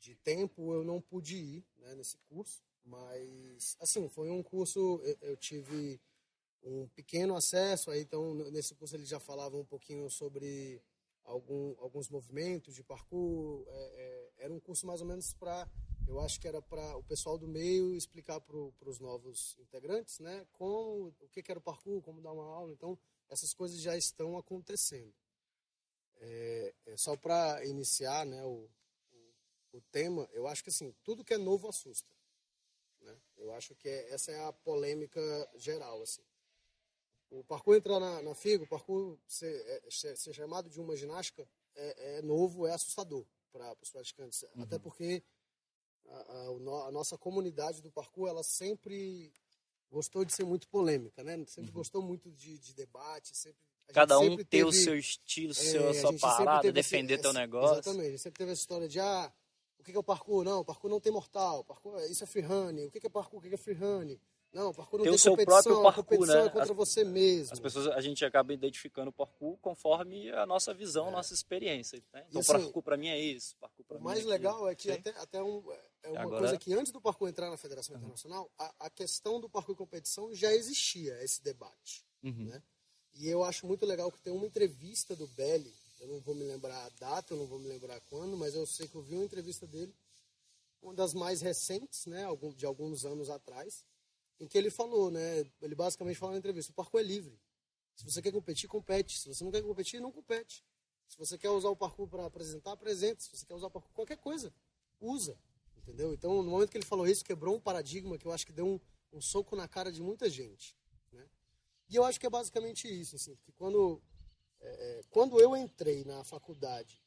de 0.00 0.14
tempo 0.16 0.72
eu 0.72 0.82
não 0.82 0.98
pude 0.98 1.36
ir 1.36 1.64
né, 1.76 1.94
nesse 1.94 2.16
curso, 2.28 2.62
mas 2.82 3.76
assim, 3.78 4.08
foi 4.08 4.30
um 4.30 4.42
curso, 4.42 5.00
eu, 5.04 5.18
eu 5.20 5.36
tive 5.36 6.00
um 6.62 6.88
pequeno 6.88 7.36
acesso, 7.36 7.90
aí 7.90 8.00
então 8.00 8.34
nesse 8.50 8.74
curso 8.74 8.96
eles 8.96 9.08
já 9.08 9.20
falavam 9.20 9.60
um 9.60 9.64
pouquinho 9.64 10.08
sobre 10.08 10.82
algum, 11.22 11.74
alguns 11.78 12.08
movimentos 12.08 12.74
de 12.74 12.82
parkour, 12.82 13.64
é, 13.68 13.72
é, 14.38 14.44
era 14.44 14.52
um 14.52 14.60
curso 14.60 14.86
mais 14.86 15.02
ou 15.02 15.06
menos 15.06 15.34
para, 15.34 15.70
eu 16.10 16.18
acho 16.18 16.40
que 16.40 16.48
era 16.48 16.60
para 16.60 16.96
o 16.96 17.04
pessoal 17.04 17.38
do 17.38 17.46
meio 17.46 17.94
explicar 17.94 18.40
para 18.40 18.56
os 18.56 18.98
novos 18.98 19.56
integrantes, 19.60 20.18
né, 20.18 20.44
como, 20.52 21.14
o 21.20 21.28
que, 21.28 21.40
que 21.40 21.50
era 21.52 21.60
o 21.60 21.62
parkour, 21.62 22.02
como 22.02 22.20
dar 22.20 22.32
uma 22.32 22.44
aula, 22.44 22.72
então 22.72 22.98
essas 23.28 23.54
coisas 23.54 23.80
já 23.80 23.96
estão 23.96 24.36
acontecendo. 24.36 25.14
É, 26.16 26.74
é 26.86 26.96
só 26.96 27.16
para 27.16 27.64
iniciar, 27.64 28.26
né, 28.26 28.44
o, 28.44 28.68
o, 29.12 29.78
o 29.78 29.80
tema, 29.92 30.28
eu 30.32 30.48
acho 30.48 30.64
que 30.64 30.70
assim, 30.70 30.92
tudo 31.04 31.24
que 31.24 31.32
é 31.32 31.38
novo 31.38 31.68
assusta. 31.68 32.12
Né? 33.00 33.16
Eu 33.36 33.52
acho 33.52 33.74
que 33.76 33.88
é- 33.88 34.10
essa 34.12 34.32
é 34.32 34.44
a 34.44 34.52
polêmica 34.52 35.20
geral, 35.54 36.02
assim. 36.02 36.22
O 37.30 37.44
parkour 37.44 37.76
entrar 37.76 38.00
na, 38.00 38.20
na 38.20 38.34
FIGO, 38.34 38.64
o 38.64 38.68
parkour 38.68 39.16
ser, 39.28 39.54
é, 39.54 39.90
ser- 39.90 40.16
ser 40.16 40.34
chamado 40.34 40.68
de 40.68 40.80
uma 40.80 40.96
ginástica 40.96 41.48
é, 41.76 42.18
é 42.18 42.22
novo, 42.22 42.66
é 42.66 42.72
assustador 42.72 43.24
para 43.52 43.72
os 43.80 43.90
praticantes. 43.90 44.44
Até 44.56 44.76
porque 44.78 45.22
a, 46.08 46.32
a- 46.32 46.50
o 46.50 46.84
a 46.86 46.90
nossa 46.92 47.16
comunidade 47.18 47.80
do 47.82 47.90
parkour, 47.90 48.28
ela 48.28 48.42
sempre 48.42 49.32
gostou 49.90 50.24
de 50.24 50.32
ser 50.32 50.44
muito 50.44 50.68
polêmica, 50.68 51.22
né? 51.24 51.44
Sempre 51.46 51.70
gostou 51.72 52.00
muito 52.02 52.30
de, 52.30 52.58
de 52.58 52.74
debate, 52.74 53.36
sempre... 53.36 53.58
Cada 53.92 54.20
um 54.20 54.36
ter 54.36 54.62
o 54.64 54.70
teve- 54.70 54.84
seu 54.84 54.96
estilo, 54.96 55.50
é, 55.50 55.54
seu, 55.54 55.88
a 55.90 55.94
sua 55.94 56.12
parada, 56.16 56.62
teve 56.62 56.78
esse- 56.78 56.90
defender 56.90 57.18
teu 57.18 57.30
esse- 57.32 57.38
negócio. 57.40 57.74
Exatamente, 57.74 58.06
a 58.06 58.10
gente 58.10 58.20
sempre 58.22 58.38
teve 58.38 58.52
essa 58.52 58.60
história 58.60 58.88
de, 58.88 59.00
ah, 59.00 59.32
o 59.80 59.82
que 59.82 59.90
é 59.90 59.98
o 59.98 60.02
parkour? 60.02 60.44
Não, 60.44 60.60
o 60.60 60.64
parkour 60.64 60.88
não 60.88 61.00
tem 61.00 61.10
mortal, 61.10 61.64
parkour, 61.64 62.00
isso 62.04 62.22
é 62.22 62.26
freehand, 62.26 62.86
o 62.86 62.90
que 62.90 63.04
é 63.04 63.10
parkour, 63.10 63.40
o 63.40 63.42
que 63.42 63.48
que 63.48 63.54
é 63.56 63.58
freehand? 63.58 64.16
Não, 64.52 64.74
parkour 64.74 64.98
não 64.98 65.04
Tem 65.04 65.12
tem, 65.12 65.16
o 65.16 65.18
seu 65.18 65.36
próprio 65.36 65.80
parkour, 65.82 66.26
né? 66.26 66.40
é 66.40 66.48
contra 66.48 66.62
As- 66.62 66.68
você 66.70 67.04
mesmo. 67.04 67.52
As 67.52 67.60
pessoas, 67.60 67.86
a 67.88 68.00
gente 68.00 68.24
acaba 68.24 68.52
identificando 68.52 69.10
o 69.10 69.12
parkour 69.12 69.56
conforme 69.58 70.28
a 70.32 70.44
nossa 70.44 70.74
visão, 70.74 71.06
a 71.08 71.10
nossa 71.12 71.32
experiência. 71.32 72.02
Né? 72.12 72.24
Então, 72.28 72.40
É. 72.40 72.42
assim, 72.42 72.52
parkour 72.64 72.82
pra 72.82 72.96
mim 72.96 73.06
é 73.08 73.18
isso, 73.20 73.56
parkour 73.58 73.84
pra 73.86 73.96
O 73.96 74.00
mim 74.00 74.06
mais 74.06 74.24
é 74.24 74.28
legal 74.28 74.68
é 74.68 74.74
que 74.74 74.90
até, 74.90 75.10
até 75.10 75.40
um, 75.40 75.62
é 76.02 76.08
uma 76.10 76.20
Agora- 76.22 76.38
coisa 76.40 76.58
que 76.58 76.72
antes 76.74 76.90
do 76.90 77.00
parkour 77.00 77.28
entrar 77.28 77.48
na 77.48 77.56
Federação 77.56 77.94
Internacional, 77.96 78.50
a, 78.58 78.74
a 78.86 78.90
questão 78.90 79.40
do 79.40 79.48
parkour 79.48 79.76
competição 79.76 80.34
já 80.34 80.52
existia, 80.52 81.22
esse 81.22 81.42
debate. 81.44 82.04
Uhum. 82.22 82.46
né? 82.46 82.62
E 83.14 83.28
eu 83.28 83.42
acho 83.44 83.66
muito 83.66 83.86
legal 83.86 84.10
que 84.10 84.20
tem 84.20 84.32
uma 84.32 84.46
entrevista 84.46 85.14
do 85.14 85.26
Belly, 85.28 85.72
eu 86.00 86.08
não 86.08 86.20
vou 86.20 86.34
me 86.34 86.44
lembrar 86.44 86.86
a 86.86 86.88
data, 86.98 87.34
eu 87.34 87.38
não 87.38 87.46
vou 87.46 87.58
me 87.58 87.68
lembrar 87.68 88.00
quando, 88.10 88.36
mas 88.36 88.54
eu 88.54 88.66
sei 88.66 88.88
que 88.88 88.94
eu 88.96 89.02
vi 89.02 89.14
uma 89.14 89.24
entrevista 89.24 89.66
dele, 89.66 89.94
uma 90.82 90.92
das 90.94 91.12
mais 91.14 91.40
recentes, 91.40 92.06
né, 92.06 92.26
de 92.56 92.66
alguns 92.66 93.04
anos 93.04 93.28
atrás, 93.30 93.84
em 94.40 94.48
que 94.48 94.56
ele 94.56 94.70
falou, 94.70 95.10
né, 95.10 95.44
ele 95.60 95.74
basicamente 95.74 96.18
falou 96.18 96.32
na 96.32 96.38
entrevista, 96.38 96.72
o 96.72 96.74
parkour 96.74 97.00
é 97.00 97.04
livre. 97.04 97.38
Se 97.94 98.04
você 98.04 98.22
quer 98.22 98.32
competir, 98.32 98.66
compete. 98.66 99.18
Se 99.18 99.28
você 99.28 99.44
não 99.44 99.50
quer 99.50 99.62
competir, 99.62 100.00
não 100.00 100.10
compete. 100.10 100.64
Se 101.06 101.18
você 101.18 101.36
quer 101.36 101.50
usar 101.50 101.68
o 101.68 101.76
parkour 101.76 102.08
para 102.08 102.24
apresentar, 102.24 102.72
apresente. 102.72 103.22
Se 103.22 103.36
você 103.36 103.44
quer 103.44 103.54
usar 103.54 103.66
o 103.66 103.70
parkour 103.70 103.92
qualquer 103.92 104.16
coisa, 104.16 104.54
usa. 104.98 105.38
Entendeu? 105.76 106.14
Então, 106.14 106.42
no 106.42 106.50
momento 106.50 106.70
que 106.70 106.78
ele 106.78 106.86
falou 106.86 107.06
isso, 107.06 107.22
quebrou 107.22 107.56
um 107.56 107.60
paradigma 107.60 108.16
que 108.16 108.26
eu 108.26 108.32
acho 108.32 108.46
que 108.46 108.52
deu 108.52 108.66
um, 108.66 108.80
um 109.12 109.20
soco 109.20 109.54
na 109.54 109.68
cara 109.68 109.92
de 109.92 110.00
muita 110.00 110.30
gente. 110.30 110.74
Né? 111.12 111.28
E 111.90 111.96
eu 111.96 112.04
acho 112.04 112.18
que 112.18 112.26
é 112.26 112.30
basicamente 112.30 112.88
isso, 112.88 113.16
assim, 113.16 113.36
que 113.42 113.52
quando, 113.52 114.00
é, 114.60 114.68
é, 114.68 115.02
quando 115.10 115.38
eu 115.40 115.54
entrei 115.56 116.04
na 116.04 116.24
faculdade 116.24 117.02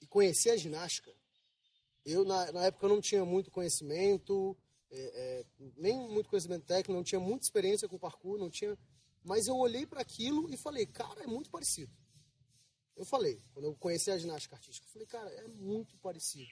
e 0.00 0.06
conheci 0.06 0.50
a 0.50 0.56
ginástica, 0.56 1.14
eu 2.04 2.24
na, 2.24 2.52
na 2.52 2.66
época 2.66 2.86
eu 2.86 2.90
não 2.90 3.00
tinha 3.00 3.24
muito 3.24 3.50
conhecimento, 3.50 4.56
é, 4.90 4.98
é, 4.98 5.44
nem 5.76 5.98
muito 5.98 6.28
conhecimento 6.28 6.64
técnico, 6.64 6.92
não 6.92 7.04
tinha 7.04 7.20
muita 7.20 7.44
experiência 7.44 7.88
com 7.88 7.98
parkour, 7.98 8.38
não 8.38 8.50
tinha, 8.50 8.78
mas 9.24 9.46
eu 9.46 9.56
olhei 9.56 9.86
para 9.86 10.00
aquilo 10.00 10.48
e 10.52 10.56
falei, 10.56 10.86
cara, 10.86 11.22
é 11.22 11.26
muito 11.26 11.50
parecido. 11.50 11.92
Eu 12.96 13.04
falei, 13.04 13.42
quando 13.52 13.66
eu 13.66 13.74
conheci 13.74 14.10
a 14.10 14.18
ginástica 14.18 14.56
artística, 14.56 14.86
eu 14.86 14.92
falei, 14.92 15.06
cara, 15.06 15.30
é 15.30 15.48
muito 15.48 15.96
parecido. 15.98 16.50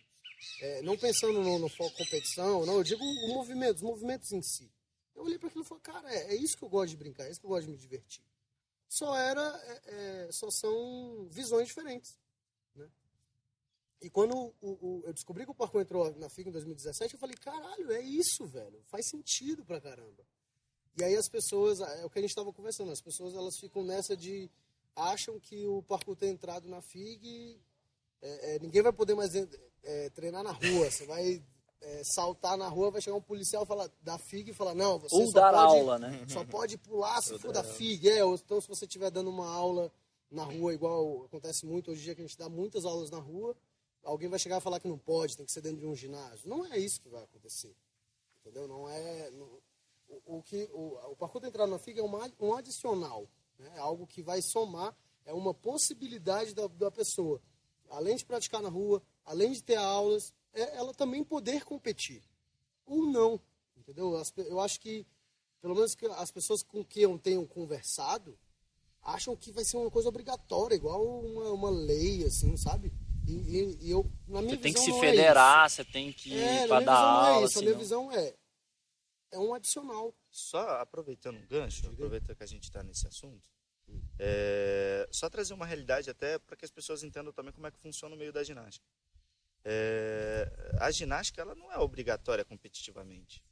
É, 0.61 0.83
não 0.83 0.99
pensando 0.99 1.41
no, 1.41 1.59
no 1.59 1.69
foco 1.69 1.97
competição, 1.97 2.67
não, 2.67 2.75
eu 2.75 2.85
digo 2.85 3.03
o 3.03 3.29
movimento, 3.29 3.77
os 3.77 3.83
movimentos 3.83 4.31
em 4.33 4.43
si. 4.43 4.71
Eu 5.15 5.23
olhei 5.23 5.39
para 5.39 5.49
aquilo 5.49 5.65
e 5.65 5.67
falei, 5.67 5.83
cara, 5.83 6.13
é, 6.13 6.35
é 6.35 6.37
isso 6.37 6.57
que 6.57 6.65
eu 6.65 6.69
gosto 6.69 6.91
de 6.91 6.97
brincar, 6.97 7.25
é 7.25 7.31
isso 7.31 7.41
que 7.41 7.47
eu 7.47 7.51
gosto 7.51 7.67
de 7.67 7.73
me 7.73 7.79
divertir. 7.79 8.25
Só 8.89 9.17
era, 9.17 9.41
é, 9.41 10.27
é, 10.27 10.33
só 10.33 10.51
são 10.51 11.27
visões 11.31 11.69
diferentes. 11.69 12.19
E 14.05 14.11
quando 14.11 14.37
o- 14.37 14.55
o- 14.63 15.03
eu 15.07 15.13
descobri 15.15 15.47
que 15.47 15.51
o 15.51 15.55
parkour 15.55 15.81
entrou 15.81 16.15
na 16.17 16.29
FIG 16.29 16.49
em 16.51 16.53
2017, 16.53 17.15
eu 17.15 17.19
falei, 17.19 17.35
caralho, 17.37 17.91
é 17.91 18.03
isso, 18.03 18.45
velho, 18.47 18.83
faz 18.87 19.09
sentido 19.09 19.65
pra 19.65 19.81
caramba. 19.81 20.23
E 20.99 21.03
aí 21.03 21.17
as 21.17 21.27
pessoas, 21.27 21.81
é 21.81 22.05
o 22.05 22.11
que 22.11 22.19
a 22.19 22.23
gente 22.23 22.31
estava 22.31 22.53
conversando, 22.53 22.91
as 22.93 23.01
pessoas 23.01 23.35
elas 23.35 23.57
ficam 23.59 23.83
nessa 23.83 24.15
de 24.15 24.51
acham 24.95 25.41
que 25.41 25.67
o 25.67 25.83
parkour 25.83 26.15
ter 26.17 26.29
entrado 26.29 26.69
na 26.69 26.83
FIG, 26.83 27.59
é, 28.21 28.57
é, 28.57 28.59
ninguém 28.59 28.83
vai 28.83 28.93
poder 28.93 29.15
mais 29.15 29.35
é, 29.83 30.11
treinar 30.11 30.45
na 30.45 30.53
rua. 30.53 30.91
Você 30.91 31.05
vai 31.07 31.43
é, 31.81 32.03
saltar 32.05 32.57
na 32.59 32.69
rua, 32.69 32.91
vai 32.91 33.01
chegar 33.01 33.17
um 33.17 33.23
policial 33.23 33.65
falar, 33.67 33.91
da 34.03 34.19
FIG 34.19 34.51
e 34.51 34.55
falar, 34.55 34.75
não, 34.75 34.99
você 34.99 35.15
Ou 35.15 35.27
só 35.27 35.33
dar 35.33 35.51
pode, 35.53 35.79
aula, 35.79 35.99
né? 35.99 36.27
só 36.29 36.45
pode 36.45 36.77
pular 36.79 37.21
se 37.23 37.39
for 37.39 37.53
da 37.53 37.63
FIG. 37.65 38.09
É, 38.11 38.25
ou 38.25 38.35
então 38.35 38.61
se 38.61 38.69
você 38.69 38.85
estiver 38.85 39.11
dando 39.11 39.31
uma 39.31 39.49
aula 39.49 39.91
na 40.31 40.45
rua, 40.45 40.73
igual 40.75 41.25
acontece 41.25 41.67
muito 41.67 41.91
hoje 41.91 42.01
em 42.01 42.05
dia, 42.05 42.15
que 42.15 42.21
a 42.23 42.27
gente 42.27 42.39
dá 42.39 42.49
muitas 42.49 42.85
aulas 42.85 43.11
na 43.11 43.19
rua, 43.19 43.57
alguém 44.05 44.29
vai 44.29 44.39
chegar 44.39 44.59
e 44.59 44.61
falar 44.61 44.81
que 44.81 44.89
não 44.89 44.99
pode, 44.99 45.37
tem 45.37 45.47
que 45.47 45.53
ser 45.53 45.61
dentro 45.61 45.81
de 45.81 45.87
um 45.87 45.95
ginásio. 45.95 46.49
Não 46.49 46.65
é 46.67 46.79
isso 46.79 47.01
que 47.01 47.09
vai 47.09 47.23
acontecer. 47.25 47.75
Entendeu? 48.41 48.69
Não 48.69 48.89
é. 48.89 49.31
não- 49.31 49.63
o, 50.07 50.39
o 50.39 50.43
que, 50.43 50.69
o, 50.73 50.99
o 51.13 51.17
parkour 51.17 51.41
de 51.41 51.49
entrar 51.49 51.67
na 51.67 51.79
FIG 51.79 51.99
é 51.99 52.03
uma, 52.03 52.31
um 52.39 52.55
adicional. 52.55 53.29
Né? 53.59 53.73
É 53.75 53.79
algo 53.79 54.07
que 54.07 54.23
vai 54.23 54.43
somar, 54.43 54.95
é 55.25 55.33
uma 55.33 55.55
possibilidade 55.55 56.55
da, 56.55 56.67
da 56.67 56.91
pessoa. 56.91 57.41
Além 57.89 58.17
de 58.17 58.25
praticar 58.25 58.61
na 58.63 58.69
rua, 58.69 59.03
além 59.25 59.53
de 59.53 59.63
ter 59.63 59.77
aulas, 59.77 60.33
é 60.53 60.77
ela 60.77 60.93
também 60.93 61.25
poder 61.25 61.65
competir. 61.65 62.23
Ou 62.87 63.07
não. 63.07 63.41
Entendeu? 63.77 64.17
As 64.17 64.33
eu 64.37 64.61
acho 64.61 64.81
que, 64.81 65.07
pelo 65.61 65.75
menos 65.75 65.95
que 65.95 66.07
as 66.07 66.31
pessoas 66.31 66.63
com 66.63 66.85
quem 66.85 67.05
eu 67.05 67.19
tenho 67.19 67.47
conversado, 67.47 68.39
acham 69.03 69.37
que 69.37 69.53
vai 69.53 69.65
ser 69.65 69.77
uma 69.77 69.91
coisa 69.91 70.09
obrigatória, 70.09 70.75
igual 70.75 71.03
uma, 71.21 71.51
uma 71.51 71.71
lei, 71.71 72.25
assim, 72.25 72.57
sabe? 72.57 72.93
E, 73.27 73.33
e- 73.33 73.79
e 73.87 73.91
eu, 73.91 74.11
na 74.29 74.43
minha 74.43 74.55
Você 74.57 74.63
tem 74.63 74.73
que 74.73 74.81
se 74.81 74.91
é 74.91 75.01
federar, 75.01 75.71
você 75.71 75.85
tem 75.85 76.13
que 76.13 76.33
É, 76.35 76.67
minha 76.67 76.81
dar 76.81 76.85
não 76.85 76.93
aula. 76.93 77.29
é 77.29 77.33
isso. 77.37 77.43
A 77.43 77.47
assim, 77.47 77.61
minha 77.61 77.73
não. 77.73 77.79
visão 77.81 78.13
é, 78.13 78.35
é 79.33 79.39
um 79.39 79.55
adicional. 79.55 80.15
Só 80.31 80.61
aproveitando 80.81 81.37
um 81.39 81.47
gancho, 81.47 81.87
aproveitando 81.89 82.37
que 82.37 82.43
a 82.43 82.47
gente 82.47 82.65
está 82.65 82.83
nesse 82.83 83.07
assunto, 83.07 83.49
é, 84.19 85.09
só 85.13 85.31
trazer 85.31 85.55
uma 85.55 85.65
realidade 85.65 86.11
até 86.11 86.39
para 86.39 86.57
que 86.57 86.65
as 86.65 86.71
pessoas 86.71 87.03
entendam 87.03 87.33
também 87.33 87.53
como 87.53 87.67
é 87.67 87.71
que 87.71 87.79
funciona 87.79 88.15
o 88.15 88.19
meio 88.19 88.33
da 88.33 88.43
ginástica. 88.43 88.87
É, 89.65 90.51
a 90.81 90.91
ginástica 90.91 91.41
ela 91.41 91.55
não 91.55 91.73
é 91.73 91.79
obrigatória 91.79 92.45
competitivamente. 92.45 93.43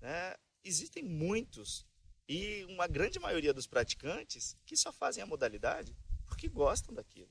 né? 0.00 0.34
Existem 0.64 1.02
muitos 1.02 1.84
e 2.28 2.64
uma 2.66 2.86
grande 2.86 3.18
maioria 3.18 3.52
dos 3.54 3.66
praticantes 3.66 4.56
que 4.64 4.76
só 4.76 4.92
fazem 4.92 5.22
a 5.22 5.26
modalidade 5.26 5.96
porque 6.26 6.48
gostam 6.48 6.94
daquilo. 6.94 7.30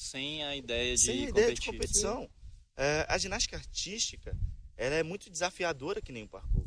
Sem 0.00 0.42
a 0.42 0.56
ideia 0.56 0.94
de 0.94 1.00
Sem 1.02 1.10
a 1.10 1.26
competir. 1.26 1.42
ideia 1.42 1.54
de 1.54 1.60
competição. 1.60 2.30
É, 2.74 3.04
a 3.06 3.18
ginástica 3.18 3.56
artística 3.56 4.34
ela 4.74 4.94
é 4.94 5.02
muito 5.02 5.28
desafiadora 5.28 6.00
que 6.00 6.10
nem 6.10 6.22
o 6.22 6.28
parkour. 6.28 6.66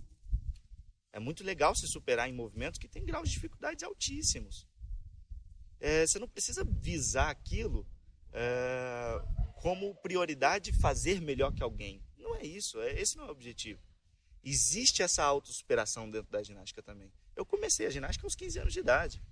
É 1.12 1.20
muito 1.20 1.44
legal 1.44 1.74
se 1.74 1.88
superar 1.88 2.30
em 2.30 2.34
movimentos 2.34 2.78
que 2.78 2.88
têm 2.88 3.04
graus 3.04 3.28
de 3.28 3.34
dificuldades 3.34 3.84
altíssimos. 3.84 4.68
É, 5.80 6.06
você 6.06 6.20
não 6.20 6.28
precisa 6.28 6.64
visar 6.64 7.32
aquilo 7.32 7.88
é, 8.32 9.20
como 9.56 9.96
prioridade 9.96 10.72
fazer 10.72 11.20
melhor 11.20 11.52
que 11.56 11.64
alguém. 11.64 12.04
Não 12.16 12.36
é 12.36 12.46
isso, 12.46 12.80
é, 12.82 13.02
esse 13.02 13.18
não 13.18 13.26
é 13.26 13.28
o 13.30 13.32
objetivo. 13.32 13.82
Existe 14.44 15.02
essa 15.02 15.24
autossuperação 15.24 16.08
dentro 16.08 16.32
da 16.32 16.44
ginástica 16.44 16.84
também. 16.84 17.12
Eu 17.36 17.48
comecei 17.48 17.88
a 17.88 17.90
ginástica 17.90 18.28
aos 18.28 18.36
15 18.36 18.60
anos 18.60 18.74
de 18.74 18.80
idade. 18.80 19.24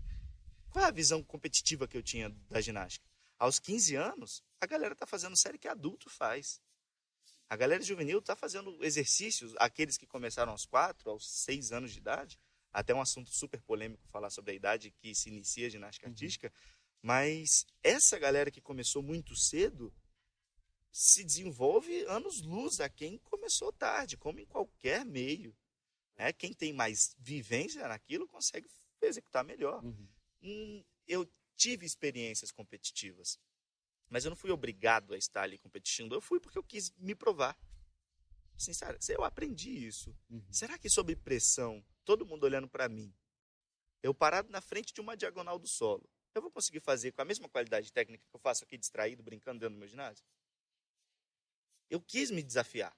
Qual 0.72 0.84
é 0.84 0.88
a 0.88 0.91
visão 0.91 1.22
competitiva 1.22 1.88
que 1.88 1.97
eu 1.97 2.02
tinha 2.02 2.32
da 2.49 2.60
ginástica? 2.60 3.11
Aos 3.41 3.57
15 3.57 3.95
anos, 3.95 4.43
a 4.61 4.67
galera 4.67 4.95
tá 4.95 5.07
fazendo 5.07 5.35
série 5.35 5.57
que 5.57 5.67
adulto 5.67 6.11
faz. 6.11 6.61
A 7.49 7.55
galera 7.55 7.81
juvenil 7.81 8.19
está 8.19 8.35
fazendo 8.35 8.77
exercícios, 8.83 9.55
aqueles 9.57 9.97
que 9.97 10.05
começaram 10.05 10.51
aos 10.51 10.63
4, 10.63 11.09
aos 11.09 11.27
6 11.27 11.71
anos 11.71 11.91
de 11.91 11.97
idade, 11.97 12.39
até 12.71 12.93
um 12.93 13.01
assunto 13.01 13.31
super 13.31 13.59
polêmico 13.63 14.07
falar 14.09 14.29
sobre 14.29 14.51
a 14.51 14.53
idade 14.53 14.91
que 14.91 15.15
se 15.15 15.29
inicia 15.29 15.65
a 15.65 15.69
ginástica 15.71 16.05
Uhum. 16.05 16.13
artística, 16.13 16.53
mas 17.01 17.65
essa 17.81 18.19
galera 18.19 18.51
que 18.51 18.61
começou 18.61 19.01
muito 19.01 19.35
cedo 19.35 19.91
se 20.91 21.23
desenvolve 21.23 22.05
anos-luz 22.05 22.79
a 22.79 22.89
quem 22.89 23.17
começou 23.17 23.73
tarde, 23.73 24.17
como 24.17 24.39
em 24.39 24.45
qualquer 24.45 25.03
meio. 25.03 25.57
Né? 26.15 26.31
Quem 26.31 26.53
tem 26.53 26.73
mais 26.73 27.15
vivência 27.17 27.87
naquilo 27.87 28.27
consegue 28.27 28.69
executar 29.01 29.43
melhor. 29.43 29.83
Uhum. 29.83 30.07
Hum, 30.43 30.83
eu 31.07 31.27
tive 31.62 31.86
experiências 31.86 32.51
competitivas, 32.51 33.39
mas 34.09 34.26
eu 34.26 34.30
não 34.30 34.36
fui 34.36 34.49
obrigado 34.49 35.14
a 35.14 35.18
estar 35.18 35.43
ali 35.43 35.59
competindo. 35.59 36.16
Eu 36.16 36.20
fui 36.20 36.39
porque 36.39 36.57
eu 36.57 36.64
quis 36.64 36.89
me 36.97 37.14
provar. 37.14 37.55
Sincero, 38.57 38.97
eu 39.09 39.24
aprendi 39.24 39.70
isso. 39.70 40.16
Uhum. 40.28 40.43
Será 40.51 40.78
que 40.80 40.89
sob 40.89 41.16
pressão, 41.18 41.86
todo 42.03 42.26
mundo 42.26 42.45
olhando 42.45 42.68
para 42.68 42.89
mim, 42.89 43.14
eu 44.01 44.12
parado 44.12 44.49
na 44.49 44.59
frente 44.59 44.91
de 44.91 45.01
uma 45.01 45.16
diagonal 45.16 45.59
do 45.59 45.68
solo, 45.68 46.09
eu 46.34 46.41
vou 46.41 46.49
conseguir 46.49 46.80
fazer 46.80 47.12
com 47.12 47.22
a 47.22 47.26
mesma 47.26 47.47
qualidade 47.47 47.93
técnica 47.93 48.26
que 48.28 48.36
eu 48.36 48.39
faço 48.39 48.64
aqui 48.64 48.76
distraído, 48.76 49.22
brincando 49.22 49.59
dentro 49.59 49.76
do 49.76 49.80
meu 49.80 49.88
ginásio? 49.88 50.26
Eu 51.91 52.01
quis 52.01 52.32
me 52.32 52.41
desafiar. 52.41 52.95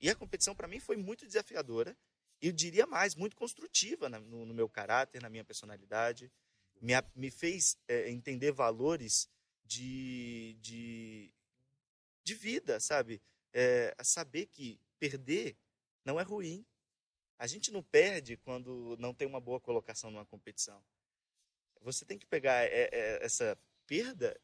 E 0.00 0.10
a 0.10 0.16
competição 0.16 0.54
para 0.54 0.66
mim 0.66 0.80
foi 0.80 0.96
muito 0.96 1.26
desafiadora 1.26 1.96
e 2.42 2.48
eu 2.48 2.52
diria 2.52 2.86
mais, 2.86 3.14
muito 3.14 3.36
construtiva 3.36 4.08
no 4.08 4.54
meu 4.54 4.68
caráter, 4.68 5.22
na 5.22 5.28
minha 5.28 5.44
personalidade. 5.44 6.32
Me, 6.80 6.94
me 7.14 7.30
fez 7.30 7.76
é, 7.86 8.10
entender 8.10 8.52
valores 8.52 9.28
de, 9.64 10.56
de, 10.60 11.32
de 12.24 12.34
vida, 12.34 12.80
sabe? 12.80 13.20
É, 13.52 13.94
saber 14.02 14.46
que 14.46 14.80
perder 14.98 15.56
não 16.04 16.18
é 16.18 16.22
ruim. 16.22 16.64
A 17.38 17.46
gente 17.46 17.70
não 17.70 17.82
perde 17.82 18.36
quando 18.36 18.96
não 18.98 19.14
tem 19.14 19.26
uma 19.26 19.40
boa 19.40 19.60
colocação 19.60 20.10
numa 20.10 20.26
competição. 20.26 20.82
Você 21.82 22.04
tem 22.04 22.18
que 22.18 22.26
pegar 22.26 22.64
é, 22.64 22.88
é, 22.92 23.24
essa 23.24 23.58
perda 23.86 24.38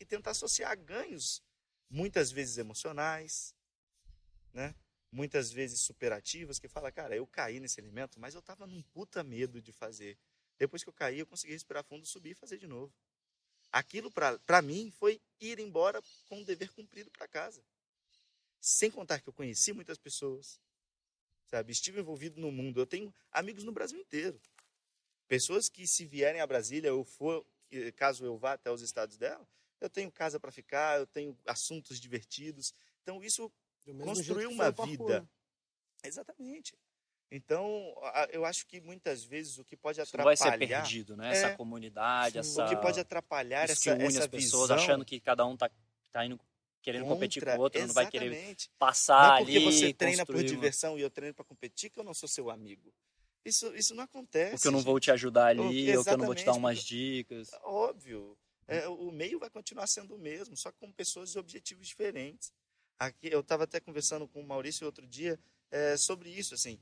e 0.00 0.04
tentar 0.04 0.30
associar 0.30 0.76
ganhos, 0.78 1.42
muitas 1.90 2.30
vezes 2.30 2.58
emocionais, 2.58 3.54
né? 4.52 4.74
muitas 5.14 5.52
vezes 5.52 5.80
superativas, 5.80 6.58
que 6.58 6.66
fala, 6.66 6.90
cara, 6.90 7.14
eu 7.14 7.26
caí 7.26 7.60
nesse 7.60 7.80
elemento, 7.80 8.18
mas 8.18 8.34
eu 8.34 8.42
tava 8.42 8.66
num 8.66 8.82
puta 8.82 9.22
medo 9.22 9.62
de 9.62 9.72
fazer. 9.72 10.18
Depois 10.58 10.82
que 10.82 10.88
eu 10.88 10.92
caí, 10.92 11.18
eu 11.18 11.26
consegui 11.26 11.52
respirar 11.52 11.84
fundo, 11.84 12.06
subir 12.06 12.30
e 12.30 12.34
fazer 12.34 12.58
de 12.58 12.66
novo. 12.66 12.92
Aquilo, 13.72 14.10
para 14.10 14.62
mim, 14.62 14.90
foi 14.92 15.20
ir 15.40 15.58
embora 15.58 16.00
com 16.28 16.40
o 16.40 16.44
dever 16.44 16.70
cumprido 16.72 17.10
para 17.10 17.26
casa. 17.26 17.62
Sem 18.60 18.90
contar 18.90 19.20
que 19.20 19.28
eu 19.28 19.32
conheci 19.32 19.72
muitas 19.72 19.98
pessoas, 19.98 20.60
sabe? 21.46 21.72
Estive 21.72 22.00
envolvido 22.00 22.40
no 22.40 22.52
mundo. 22.52 22.80
Eu 22.80 22.86
tenho 22.86 23.12
amigos 23.32 23.64
no 23.64 23.72
Brasil 23.72 23.98
inteiro. 23.98 24.40
Pessoas 25.26 25.68
que, 25.68 25.86
se 25.86 26.06
vierem 26.06 26.40
a 26.40 26.46
Brasília, 26.46 26.88
eu 26.88 27.04
for, 27.04 27.44
caso 27.96 28.24
eu 28.24 28.38
vá 28.38 28.52
até 28.52 28.70
os 28.70 28.80
estados 28.80 29.16
dela, 29.16 29.46
eu 29.80 29.90
tenho 29.90 30.10
casa 30.12 30.38
para 30.38 30.52
ficar, 30.52 31.00
eu 31.00 31.06
tenho 31.06 31.36
assuntos 31.44 31.98
divertidos. 31.98 32.72
Então, 33.02 33.22
isso 33.22 33.52
que 33.82 33.90
uma 34.46 34.72
parkour, 34.72 34.88
vida. 34.88 35.20
né? 35.20 35.28
Exatamente. 36.04 36.78
Então, 37.30 37.94
eu 38.30 38.44
acho 38.44 38.66
que 38.66 38.80
muitas 38.80 39.24
vezes 39.24 39.58
o 39.58 39.64
que 39.64 39.76
pode 39.76 40.00
Isso 40.00 40.16
não 40.16 40.24
vai 40.24 40.36
ser 40.36 40.44
atrapalhar, 40.44 40.82
perdido, 40.82 41.16
né? 41.16 41.28
É. 41.28 41.32
Essa 41.32 41.56
comunidade, 41.56 42.34
Sim. 42.34 42.38
essa... 42.38 42.64
o 42.64 42.68
que 42.68 42.76
pode 42.76 43.00
atrapalhar 43.00 43.68
isso 43.68 43.82
que 43.82 43.88
essa, 43.90 43.98
une 43.98 44.06
essa 44.06 44.20
as 44.20 44.26
pessoas, 44.28 44.70
visão 44.70 44.76
achando 44.76 45.04
que 45.04 45.18
cada 45.18 45.44
um 45.44 45.56
tá, 45.56 45.68
tá 46.12 46.24
indo 46.24 46.38
querendo 46.80 47.06
competir 47.06 47.40
com 47.42 47.46
contra- 47.46 47.58
o 47.58 47.62
outro, 47.62 47.86
não 47.86 47.94
vai 47.94 48.08
querer 48.10 48.56
passar 48.78 49.28
Não 49.28 49.34
é 49.36 49.40
ali 49.40 49.52
porque 49.54 49.72
você 49.72 49.92
treina 49.94 50.24
por 50.26 50.34
uma- 50.36 50.44
diversão 50.44 50.98
e 50.98 51.02
eu 51.02 51.10
treino 51.10 51.34
para 51.34 51.44
competir 51.44 51.90
que 51.90 51.98
eu 51.98 52.04
não 52.04 52.12
sou 52.14 52.28
seu 52.28 52.50
amigo. 52.50 52.92
Isso, 53.44 53.74
isso 53.74 53.94
não 53.94 54.04
acontece. 54.04 54.52
Porque 54.52 54.68
eu 54.68 54.72
não 54.72 54.78
gente. 54.80 54.86
vou 54.86 55.00
te 55.00 55.10
ajudar 55.10 55.46
ali, 55.46 55.62
Porque- 55.62 55.96
ou 55.96 56.04
que 56.04 56.10
eu 56.10 56.16
não 56.18 56.26
vou 56.26 56.34
te 56.34 56.44
dar 56.44 56.52
umas 56.52 56.82
dicas. 56.84 57.50
Óbvio. 57.62 58.36
É, 58.68 58.86
o 58.88 59.10
meio 59.10 59.38
vai 59.38 59.50
continuar 59.50 59.86
sendo 59.86 60.14
o 60.14 60.18
mesmo, 60.18 60.56
só 60.56 60.70
com 60.72 60.90
pessoas 60.92 61.32
de 61.32 61.38
objetivos 61.38 61.86
diferentes. 61.88 62.52
Aqui, 62.98 63.28
eu 63.30 63.40
estava 63.40 63.64
até 63.64 63.80
conversando 63.80 64.26
com 64.28 64.40
o 64.40 64.46
Maurício 64.46 64.86
outro 64.86 65.06
dia 65.06 65.38
é, 65.70 65.96
sobre 65.96 66.30
isso. 66.30 66.54
Assim, 66.54 66.78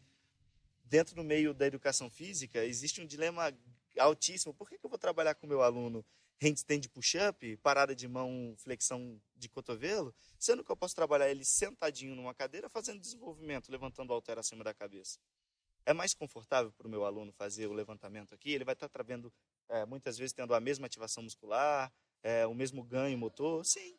dentro 0.92 1.14
do 1.14 1.24
meio 1.24 1.54
da 1.54 1.66
educação 1.66 2.10
física, 2.10 2.62
existe 2.66 3.00
um 3.00 3.06
dilema 3.06 3.50
altíssimo. 3.98 4.52
Por 4.52 4.68
que, 4.68 4.76
que 4.76 4.84
eu 4.84 4.90
vou 4.90 4.98
trabalhar 4.98 5.34
com 5.34 5.46
o 5.46 5.48
meu 5.48 5.62
aluno 5.62 6.04
handstand 6.38 6.82
push-up, 6.92 7.56
parada 7.62 7.96
de 7.96 8.06
mão, 8.06 8.54
flexão 8.58 9.18
de 9.34 9.48
cotovelo, 9.48 10.14
sendo 10.38 10.62
que 10.62 10.70
eu 10.70 10.76
posso 10.76 10.94
trabalhar 10.94 11.30
ele 11.30 11.46
sentadinho 11.46 12.14
numa 12.14 12.34
cadeira 12.34 12.68
fazendo 12.68 13.00
desenvolvimento, 13.00 13.72
levantando 13.72 14.10
o 14.10 14.12
halter 14.12 14.38
acima 14.38 14.62
da 14.62 14.74
cabeça? 14.74 15.18
É 15.86 15.94
mais 15.94 16.12
confortável 16.12 16.70
para 16.72 16.86
o 16.86 16.90
meu 16.90 17.06
aluno 17.06 17.32
fazer 17.32 17.66
o 17.68 17.72
levantamento 17.72 18.34
aqui? 18.34 18.50
Ele 18.50 18.64
vai 18.64 18.74
estar 18.74 18.90
travando 18.90 19.32
é, 19.70 19.86
muitas 19.86 20.18
vezes 20.18 20.34
tendo 20.34 20.54
a 20.54 20.60
mesma 20.60 20.84
ativação 20.84 21.22
muscular, 21.22 21.90
é, 22.22 22.46
o 22.46 22.54
mesmo 22.54 22.84
ganho 22.84 23.16
motor, 23.16 23.64
sim. 23.64 23.98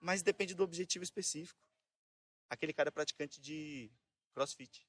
Mas 0.00 0.20
depende 0.20 0.52
do 0.52 0.64
objetivo 0.64 1.04
específico. 1.04 1.60
Aquele 2.50 2.72
cara 2.72 2.88
é 2.88 2.90
praticante 2.90 3.40
de 3.40 3.88
crossfit. 4.34 4.84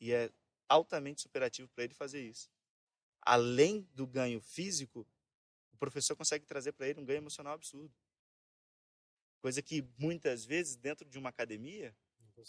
E 0.00 0.12
é 0.12 0.30
altamente 0.68 1.20
superativo 1.20 1.68
para 1.68 1.84
ele 1.84 1.94
fazer 1.94 2.20
isso. 2.20 2.50
Além 3.22 3.82
do 3.94 4.06
ganho 4.06 4.40
físico, 4.40 5.06
o 5.72 5.76
professor 5.76 6.16
consegue 6.16 6.46
trazer 6.46 6.72
para 6.72 6.88
ele 6.88 7.00
um 7.00 7.04
ganho 7.04 7.18
emocional 7.18 7.54
absurdo. 7.54 7.94
Coisa 9.40 9.62
que 9.62 9.82
muitas 9.98 10.44
vezes, 10.44 10.76
dentro 10.76 11.08
de 11.08 11.18
uma 11.18 11.28
academia, 11.28 11.96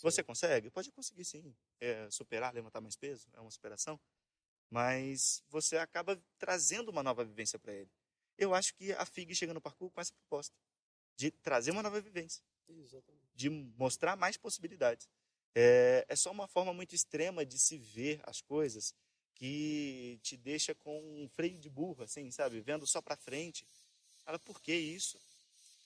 você 0.02 0.24
consegue? 0.24 0.70
Pode 0.70 0.92
conseguir 0.92 1.26
sim. 1.26 1.56
É, 1.80 2.10
superar, 2.10 2.54
levantar 2.54 2.82
mais 2.82 2.96
peso, 2.96 3.30
é 3.34 3.40
uma 3.40 3.52
superação. 3.52 4.00
Mas 4.70 5.44
você 5.50 5.78
acaba 5.78 6.22
trazendo 6.38 6.90
uma 6.90 7.02
nova 7.02 7.24
vivência 7.24 7.58
para 7.58 7.74
ele. 7.74 7.90
Eu 8.38 8.54
acho 8.54 8.74
que 8.76 8.92
a 8.94 9.06
FIG 9.06 9.36
chega 9.36 9.54
no 9.54 9.62
parkour 9.62 9.92
com 9.92 10.00
essa 10.00 10.14
proposta 10.14 10.56
de 11.16 11.32
trazer 11.32 11.72
uma 11.72 11.84
nova 11.84 12.00
vivência, 12.00 12.44
Exatamente. 12.68 13.28
de 13.36 13.50
mostrar 13.50 14.16
mais 14.16 14.38
possibilidades. 14.38 15.10
É, 15.56 16.06
é 16.08 16.16
só 16.16 16.32
uma 16.32 16.48
forma 16.48 16.74
muito 16.74 16.96
extrema 16.96 17.46
de 17.46 17.58
se 17.58 17.78
ver 17.78 18.22
as 18.24 18.42
coisas 18.42 18.94
que 19.36 20.20
te 20.22 20.36
deixa 20.36 20.76
com 20.76 21.00
um 21.00 21.30
freio 21.30 21.58
de 21.58 21.70
burro, 21.70 22.04
assim, 22.04 22.30
sabe? 22.30 22.60
Vendo 22.60 22.86
só 22.86 23.02
para 23.02 23.16
frente. 23.16 23.66
Fala, 24.26 24.38
por 24.38 24.62
que 24.62 24.74
isso? 24.74 25.20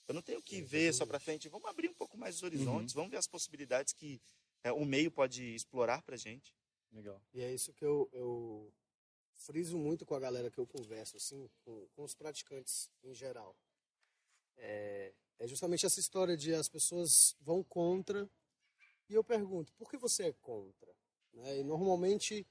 Eu 0.07 0.13
não 0.13 0.21
tenho 0.21 0.41
que 0.41 0.61
ver 0.61 0.93
só 0.93 1.05
para 1.05 1.19
frente. 1.19 1.47
Vamos 1.49 1.69
abrir 1.69 1.87
um 1.87 1.93
pouco 1.93 2.17
mais 2.17 2.35
os 2.35 2.43
horizontes, 2.43 2.93
vamos 2.93 3.11
ver 3.11 3.17
as 3.17 3.27
possibilidades 3.27 3.93
que 3.93 4.19
é, 4.63 4.71
o 4.71 4.83
meio 4.85 5.11
pode 5.11 5.43
explorar 5.55 6.01
para 6.01 6.17
gente. 6.17 6.53
Legal. 6.91 7.21
E 7.33 7.41
é 7.41 7.53
isso 7.53 7.73
que 7.73 7.85
eu, 7.85 8.09
eu 8.11 8.73
friso 9.35 9.77
muito 9.77 10.05
com 10.05 10.15
a 10.15 10.19
galera 10.19 10.49
que 10.49 10.57
eu 10.57 10.65
converso, 10.65 11.17
assim, 11.17 11.49
com, 11.63 11.87
com 11.95 12.03
os 12.03 12.13
praticantes 12.13 12.89
em 13.03 13.13
geral. 13.13 13.55
É, 14.57 15.13
é 15.39 15.47
justamente 15.47 15.85
essa 15.85 15.99
história 15.99 16.37
de 16.37 16.53
as 16.53 16.69
pessoas 16.69 17.35
vão 17.41 17.63
contra 17.63 18.29
e 19.09 19.13
eu 19.13 19.23
pergunto, 19.23 19.73
por 19.73 19.89
que 19.89 19.97
você 19.97 20.23
é 20.23 20.33
contra? 20.33 20.93
Né? 21.33 21.59
E 21.59 21.63
normalmente 21.63 22.45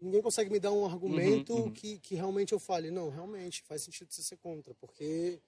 ninguém 0.00 0.22
consegue 0.22 0.50
me 0.50 0.60
dar 0.60 0.72
um 0.72 0.84
argumento 0.84 1.54
uhum. 1.54 1.72
Que, 1.72 1.98
que 1.98 2.14
realmente 2.14 2.52
eu 2.52 2.58
fale, 2.58 2.90
não, 2.90 3.08
realmente 3.08 3.62
faz 3.62 3.82
sentido 3.82 4.12
você 4.12 4.22
ser 4.22 4.36
contra, 4.36 4.74
porque 4.74 5.40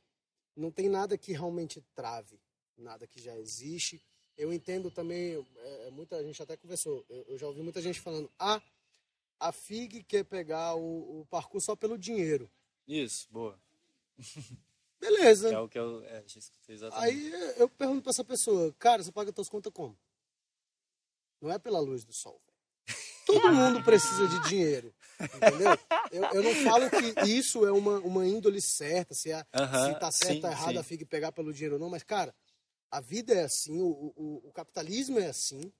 não 0.57 0.71
tem 0.71 0.89
nada 0.89 1.19
que 1.19 1.33
realmente 1.33 1.85
trave, 1.95 2.41
nada 2.77 3.07
que 3.07 3.21
já 3.21 3.37
existe. 3.39 4.03
Eu 4.37 4.53
entendo 4.53 4.91
também, 4.91 5.45
é, 5.57 5.91
muita 5.91 6.23
gente 6.23 6.43
até 6.43 6.57
conversou, 6.57 7.05
eu, 7.09 7.23
eu, 7.29 7.39
já 7.39 7.47
ouvi 7.47 7.63
muita 7.63 7.81
gente 7.81 8.01
falando, 8.01 8.31
ah, 8.39 8.63
a 9.39 9.53
FIG 9.53 10.03
quer 10.05 10.25
pegar 10.25 10.75
o, 10.75 11.21
o 11.21 11.27
parkour 11.27 11.61
só 11.61 11.77
pelo 11.77 11.99
dinheiro. 11.99 12.51
Isso, 12.87 13.29
boa. 13.31 13.59
Beleza. 15.01 15.53
É 15.53 15.59
o 15.59 15.69
que 15.69 15.79
eu 15.79 16.03
é, 16.05 16.25
já 16.27 16.39
escutei 16.39 16.75
exatamente. 16.75 17.05
Aí 17.05 17.55
eu 17.59 17.69
pergunto 17.69 18.03
pra 18.03 18.11
essa 18.11 18.25
pessoa, 18.25 18.75
cara, 18.79 19.03
você 19.03 19.13
paga 19.13 19.33
suas 19.35 19.49
contas 19.49 19.73
como? 19.73 19.97
Não 21.41 21.51
é 21.51 21.59
pela 21.59 21.81
luz 21.81 22.05
do 22.05 22.13
sol. 22.13 22.41
Todo 23.27 23.53
mundo 23.53 23.83
precisa 23.83 24.27
de 24.29 24.49
dinheiro, 24.49 24.95
entendeu? 25.21 25.79
Eu, 26.13 26.25
eu, 26.35 26.43
não 26.43 26.55
falo 26.65 26.89
que 26.89 27.29
isso 27.29 27.67
é 27.67 27.73
uma, 27.73 27.99
uma 27.99 28.27
índole 28.27 28.61
certa, 28.61 29.15
se, 29.15 29.33
é, 29.33 29.41
uh 29.41 29.45
-huh, 29.55 29.93
se 29.93 30.01
tá 30.01 30.13
certo 30.13 30.45
ou 30.45 30.51
errado 30.51 30.73
sim. 30.73 30.79
a 30.79 30.83
FIG 30.83 31.05
pegar 31.05 31.33
pelo 31.33 31.53
dinheiro 31.53 31.75
ou 31.75 31.81
não, 31.81 31.91
mas, 31.91 32.05
cara, 32.05 32.35
a 32.91 33.01
vida 33.01 33.35
é 33.35 33.43
assim, 33.43 33.81
o, 33.81 34.13
o, 34.17 34.49
o 34.49 34.53
capitalismo 34.53 35.19
é 35.19 35.27
assim, 35.27 35.73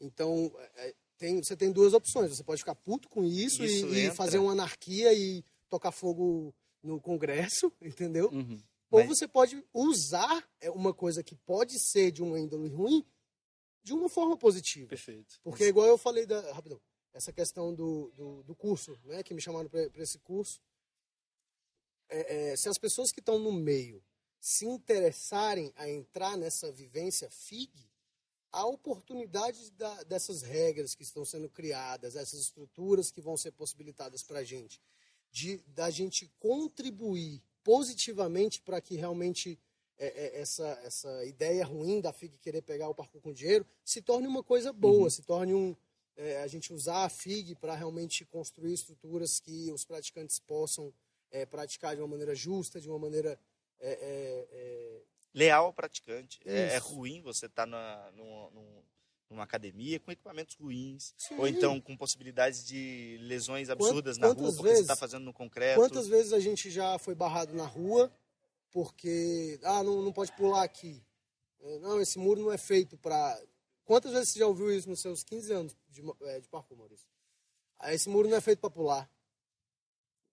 então 0.00 0.50
é, 0.76 0.94
tem, 1.18 1.42
você 1.42 1.54
tem 1.56 1.70
duas 1.70 1.92
opções, 1.92 2.30
você 2.30 2.42
pode 2.42 2.60
ficar 2.60 2.74
puto 2.74 3.08
com 3.08 3.22
isso, 3.22 3.62
isso 3.62 3.86
e, 3.88 4.06
e, 4.06 4.10
fazer 4.10 4.38
uma 4.38 4.52
anarquia 4.52 5.12
e 5.12 5.44
tocar 5.68 5.92
fogo 5.92 6.54
no 6.84 7.00
Congresso, 7.00 7.72
entendeu? 7.82 8.28
Uhum. 8.30 8.58
Ou 8.90 9.00
mas... 9.00 9.08
você 9.08 9.26
pode 9.26 9.64
usar 9.72 10.48
uma 10.74 10.94
coisa 10.94 11.24
que 11.24 11.34
pode 11.34 11.78
ser 11.80 12.12
de 12.12 12.22
uma 12.22 12.38
índole 12.38 12.68
ruim 12.68 13.04
de 13.82 13.92
uma 13.92 14.08
forma 14.08 14.36
positiva. 14.36 14.88
Perfeito. 14.88 15.40
Porque, 15.42 15.64
igual 15.64 15.86
eu 15.86 15.98
falei, 15.98 16.24
da, 16.24 16.52
rapidão, 16.52 16.80
essa 17.12 17.32
questão 17.32 17.74
do, 17.74 18.10
do, 18.14 18.42
do 18.42 18.54
curso, 18.54 18.98
né, 19.04 19.22
que 19.22 19.34
me 19.34 19.42
chamaram 19.42 19.68
para 19.68 19.90
esse 19.96 20.18
curso, 20.20 20.60
é, 22.08 22.52
é, 22.52 22.56
se 22.56 22.68
as 22.68 22.78
pessoas 22.78 23.10
que 23.10 23.20
estão 23.20 23.38
no 23.38 23.52
meio 23.52 24.02
se 24.40 24.66
interessarem 24.66 25.72
a 25.76 25.88
entrar 25.88 26.36
nessa 26.36 26.70
vivência 26.70 27.30
FIG, 27.30 27.72
a 28.52 28.66
oportunidade 28.66 29.70
da, 29.72 30.02
dessas 30.04 30.42
regras 30.42 30.94
que 30.94 31.02
estão 31.02 31.24
sendo 31.24 31.48
criadas, 31.48 32.14
essas 32.14 32.40
estruturas 32.40 33.10
que 33.10 33.20
vão 33.20 33.36
ser 33.36 33.50
possibilitadas 33.52 34.22
para 34.22 34.40
a 34.40 34.44
gente, 34.44 34.80
de 35.34 35.58
da 35.66 35.90
gente 35.90 36.30
contribuir 36.38 37.42
positivamente 37.64 38.62
para 38.62 38.80
que 38.80 38.94
realmente 38.94 39.58
é, 39.98 40.06
é, 40.06 40.40
essa, 40.40 40.80
essa 40.84 41.24
ideia 41.24 41.64
ruim 41.64 42.00
da 42.00 42.12
FIG 42.12 42.38
querer 42.38 42.62
pegar 42.62 42.88
o 42.88 42.94
parkour 42.94 43.20
com 43.20 43.32
dinheiro 43.32 43.66
se 43.84 44.00
torne 44.00 44.28
uma 44.28 44.44
coisa 44.44 44.72
boa, 44.72 45.04
uhum. 45.04 45.10
se 45.10 45.22
torne 45.22 45.52
um, 45.52 45.74
é, 46.16 46.40
a 46.40 46.46
gente 46.46 46.72
usar 46.72 47.04
a 47.04 47.08
FIG 47.08 47.56
para 47.56 47.74
realmente 47.74 48.24
construir 48.24 48.74
estruturas 48.74 49.40
que 49.40 49.72
os 49.72 49.84
praticantes 49.84 50.38
possam 50.38 50.94
é, 51.32 51.44
praticar 51.44 51.96
de 51.96 52.00
uma 52.00 52.08
maneira 52.08 52.32
justa, 52.32 52.80
de 52.80 52.88
uma 52.88 53.00
maneira 53.00 53.36
é, 53.80 54.46
é, 54.52 55.02
leal 55.34 55.66
ao 55.66 55.72
praticante. 55.72 56.38
É, 56.44 56.76
ruim 56.78 57.20
você 57.20 57.46
estar 57.46 57.66
tá 57.66 58.12
numa, 58.14 58.52
numa, 59.30 59.44
academia 59.44 59.98
com 60.00 60.12
equipamentos 60.12 60.54
ruins, 60.56 61.14
Sim. 61.16 61.38
ou 61.38 61.48
então 61.48 61.80
com 61.80 61.96
possibilidades 61.96 62.64
de 62.64 63.18
lesões 63.22 63.70
absurdas 63.70 64.16
Quant, 64.16 64.20
na 64.20 64.28
rua 64.28 64.52
porque 64.52 64.62
vezes, 64.62 64.78
você 64.78 64.82
está 64.82 64.96
fazendo 64.96 65.24
no 65.24 65.32
concreto. 65.32 65.80
Quantas 65.80 66.06
vezes 66.06 66.32
a 66.32 66.40
gente 66.40 66.70
já 66.70 66.98
foi 66.98 67.14
barrado 67.14 67.54
na 67.54 67.66
rua 67.66 68.12
porque 68.70 69.58
ah 69.62 69.82
não, 69.82 70.02
não 70.02 70.12
pode 70.12 70.32
pular 70.32 70.62
aqui? 70.62 71.02
Não, 71.80 72.00
esse 72.00 72.18
muro 72.18 72.42
não 72.42 72.52
é 72.52 72.58
feito 72.58 72.96
para 72.98 73.40
Quantas 73.84 74.12
vezes 74.12 74.30
você 74.30 74.38
já 74.38 74.46
ouviu 74.46 74.74
isso 74.74 74.88
nos 74.88 75.00
seus 75.00 75.22
15 75.22 75.52
anos 75.52 75.76
de, 75.90 76.02
é, 76.22 76.40
de 76.40 76.48
parkour, 76.48 76.76
Maurício? 76.78 77.06
Ah, 77.78 77.92
esse 77.92 78.08
muro 78.08 78.28
não 78.28 78.36
é 78.36 78.40
feito 78.40 78.60
para 78.60 78.70
pular. 78.70 79.10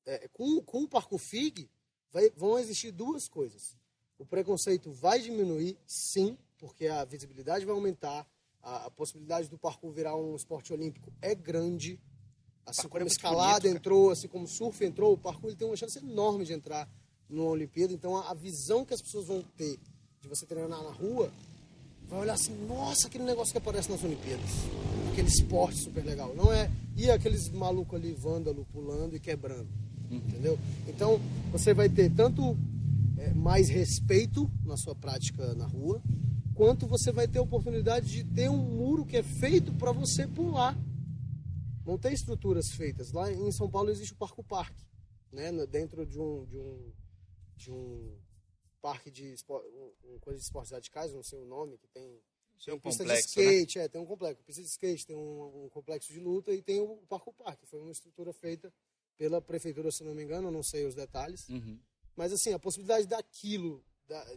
É, 0.05 0.27
com, 0.29 0.61
com 0.61 0.83
o 0.83 0.87
parkour 0.87 1.19
FIG, 1.19 1.69
vai, 2.11 2.29
vão 2.31 2.57
existir 2.57 2.91
duas 2.91 3.27
coisas. 3.27 3.77
O 4.17 4.25
preconceito 4.25 4.91
vai 4.91 5.19
diminuir, 5.19 5.77
sim, 5.85 6.37
porque 6.57 6.87
a 6.87 7.03
visibilidade 7.03 7.65
vai 7.65 7.75
aumentar, 7.75 8.25
a, 8.63 8.85
a 8.85 8.91
possibilidade 8.91 9.49
do 9.49 9.57
parkour 9.57 9.91
virar 9.91 10.15
um 10.15 10.35
esporte 10.35 10.73
olímpico 10.73 11.11
é 11.21 11.33
grande. 11.35 11.99
Assim 12.65 12.87
como 12.87 13.03
é 13.03 13.07
escalada 13.07 13.61
bonito, 13.61 13.77
entrou, 13.77 14.11
assim 14.11 14.27
como 14.27 14.47
surf 14.47 14.83
entrou, 14.85 15.13
o 15.13 15.17
parkour 15.17 15.49
ele 15.49 15.57
tem 15.57 15.67
uma 15.67 15.75
chance 15.75 15.97
enorme 15.97 16.45
de 16.45 16.53
entrar 16.53 16.87
numa 17.27 17.49
Olimpíada. 17.49 17.93
Então 17.93 18.15
a, 18.15 18.31
a 18.31 18.33
visão 18.33 18.85
que 18.85 18.93
as 18.93 19.01
pessoas 19.01 19.25
vão 19.27 19.41
ter 19.57 19.79
de 20.21 20.27
você 20.27 20.45
treinar 20.45 20.69
na 20.69 20.91
rua 20.91 21.31
vai 22.11 22.19
olhar 22.19 22.33
assim, 22.33 22.53
nossa, 22.67 23.07
aquele 23.07 23.23
negócio 23.23 23.53
que 23.53 23.57
aparece 23.57 23.89
nas 23.89 24.03
Olimpíadas. 24.03 24.49
Aquele 25.11 25.29
esporte 25.29 25.81
super 25.81 26.03
legal. 26.03 26.35
Não 26.35 26.51
é. 26.51 26.69
E 26.95 27.09
aqueles 27.09 27.49
malucos 27.49 27.97
ali, 27.97 28.11
vândalo, 28.11 28.67
pulando 28.71 29.15
e 29.15 29.19
quebrando. 29.19 29.69
Uhum. 30.09 30.17
Entendeu? 30.17 30.59
Então, 30.87 31.21
você 31.53 31.73
vai 31.73 31.87
ter 31.87 32.11
tanto 32.11 32.57
é, 33.17 33.33
mais 33.33 33.69
respeito 33.69 34.51
na 34.65 34.75
sua 34.75 34.93
prática 34.93 35.53
na 35.55 35.65
rua, 35.65 36.01
quanto 36.55 36.87
você 36.87 37.11
vai 37.11 37.27
ter 37.27 37.39
a 37.39 37.43
oportunidade 37.43 38.07
de 38.07 38.23
ter 38.23 38.49
um 38.49 38.57
muro 38.57 39.05
que 39.05 39.17
é 39.17 39.23
feito 39.23 39.73
para 39.73 39.91
você 39.91 40.27
pular. 40.27 40.77
Não 41.85 41.97
tem 41.97 42.13
estruturas 42.13 42.69
feitas. 42.71 43.11
Lá 43.11 43.31
em 43.31 43.51
São 43.51 43.69
Paulo 43.69 43.89
existe 43.89 44.13
o 44.13 44.17
Parco 44.17 44.43
Parque, 44.43 44.85
né? 45.31 45.51
dentro 45.65 46.05
de 46.05 46.19
um, 46.19 46.45
de 46.45 46.57
um, 46.57 46.93
de 47.55 47.71
um 47.71 48.15
parque 48.81 49.11
de 49.11 49.35
um, 49.49 50.19
coisa 50.19 50.39
de 50.39 50.45
esportes 50.45 50.71
radicais, 50.71 51.13
não 51.13 51.23
sei 51.23 51.39
o 51.39 51.45
nome, 51.45 51.77
que 51.77 51.87
tem, 51.87 52.19
tem 52.65 52.73
um 52.73 52.79
pista 52.79 53.03
complexo, 53.03 53.33
de 53.33 53.39
né? 53.39 53.53
skate, 53.53 53.77
né? 53.77 53.85
é, 53.85 53.87
tem 53.87 54.01
um 54.01 54.05
complexo, 54.05 54.43
pista 54.43 54.61
de 54.61 54.67
skate, 54.67 55.05
tem 55.05 55.15
um, 55.15 55.65
um, 55.65 55.69
complexo 55.69 56.11
de 56.11 56.19
luta 56.19 56.51
e 56.51 56.61
tem 56.61 56.79
o 56.79 56.97
Parco 57.07 57.33
Parque, 57.33 57.65
foi 57.65 57.79
uma 57.79 57.91
estrutura 57.91 58.33
feita 58.33 58.73
pela 59.17 59.41
prefeitura, 59.41 59.91
se 59.91 60.03
não 60.03 60.15
me 60.15 60.23
engano, 60.23 60.49
não 60.49 60.63
sei 60.63 60.85
os 60.85 60.95
detalhes. 60.95 61.47
Uhum. 61.49 61.79
Mas 62.15 62.33
assim, 62.33 62.53
a 62.53 62.59
possibilidade 62.59 63.07
daquilo, 63.07 63.83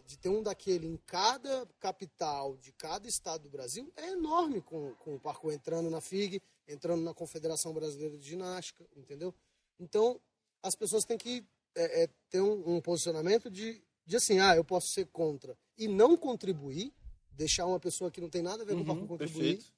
de 0.05 0.17
ter 0.17 0.29
um 0.29 0.41
daquele 0.41 0.87
em 0.87 0.97
cada 1.05 1.67
capital 1.79 2.55
de 2.57 2.71
cada 2.71 3.07
estado 3.07 3.43
do 3.43 3.49
Brasil 3.49 3.91
é 3.95 4.11
enorme 4.11 4.61
com, 4.61 4.93
com 4.95 5.15
o 5.15 5.19
parkour 5.19 5.53
entrando 5.53 5.89
na 5.89 6.01
FIG, 6.01 6.41
entrando 6.67 7.03
na 7.03 7.13
Confederação 7.13 7.73
Brasileira 7.73 8.17
de 8.17 8.27
Ginástica, 8.27 8.85
entendeu? 8.95 9.33
Então, 9.79 10.19
as 10.63 10.75
pessoas 10.75 11.03
têm 11.03 11.17
que 11.17 11.45
é, 11.75 12.03
é, 12.03 12.09
ter 12.29 12.41
um, 12.41 12.75
um, 12.75 12.81
posicionamento 12.81 13.49
de 13.49 13.83
de 14.05 14.15
assim, 14.15 14.39
ah, 14.39 14.55
eu 14.55 14.63
posso 14.63 14.87
ser 14.89 15.07
contra 15.07 15.57
e 15.77 15.87
não 15.87 16.15
contribuir, 16.15 16.93
deixar 17.31 17.65
uma 17.65 17.79
pessoa 17.79 18.11
que 18.11 18.21
não 18.21 18.29
tem 18.29 18.41
nada 18.41 18.63
a 18.63 18.65
ver 18.65 18.73
com 18.73 18.91
uhum, 18.91 19.07
contribuir, 19.07 19.55
perfeito. 19.57 19.73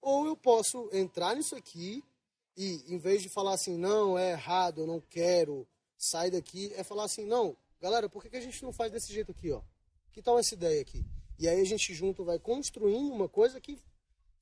ou 0.00 0.26
eu 0.26 0.36
posso 0.36 0.90
entrar 0.92 1.36
nisso 1.36 1.54
aqui 1.54 2.02
e, 2.56 2.82
em 2.92 2.98
vez 2.98 3.22
de 3.22 3.28
falar 3.28 3.54
assim, 3.54 3.78
não, 3.78 4.18
é 4.18 4.32
errado, 4.32 4.80
eu 4.80 4.86
não 4.86 5.00
quero, 5.00 5.66
sai 5.96 6.30
daqui, 6.30 6.72
é 6.74 6.82
falar 6.82 7.04
assim, 7.04 7.24
não, 7.24 7.56
galera, 7.80 8.08
por 8.08 8.22
que, 8.22 8.30
que 8.30 8.36
a 8.36 8.40
gente 8.40 8.62
não 8.62 8.72
faz 8.72 8.92
desse 8.92 9.12
jeito 9.12 9.32
aqui, 9.32 9.50
ó? 9.50 9.62
Que 10.12 10.22
tal 10.22 10.38
essa 10.38 10.54
ideia 10.54 10.80
aqui? 10.80 11.04
E 11.38 11.48
aí 11.48 11.60
a 11.60 11.64
gente 11.64 11.94
junto 11.94 12.24
vai 12.24 12.38
construindo 12.38 13.12
uma 13.12 13.28
coisa 13.28 13.60
que 13.60 13.78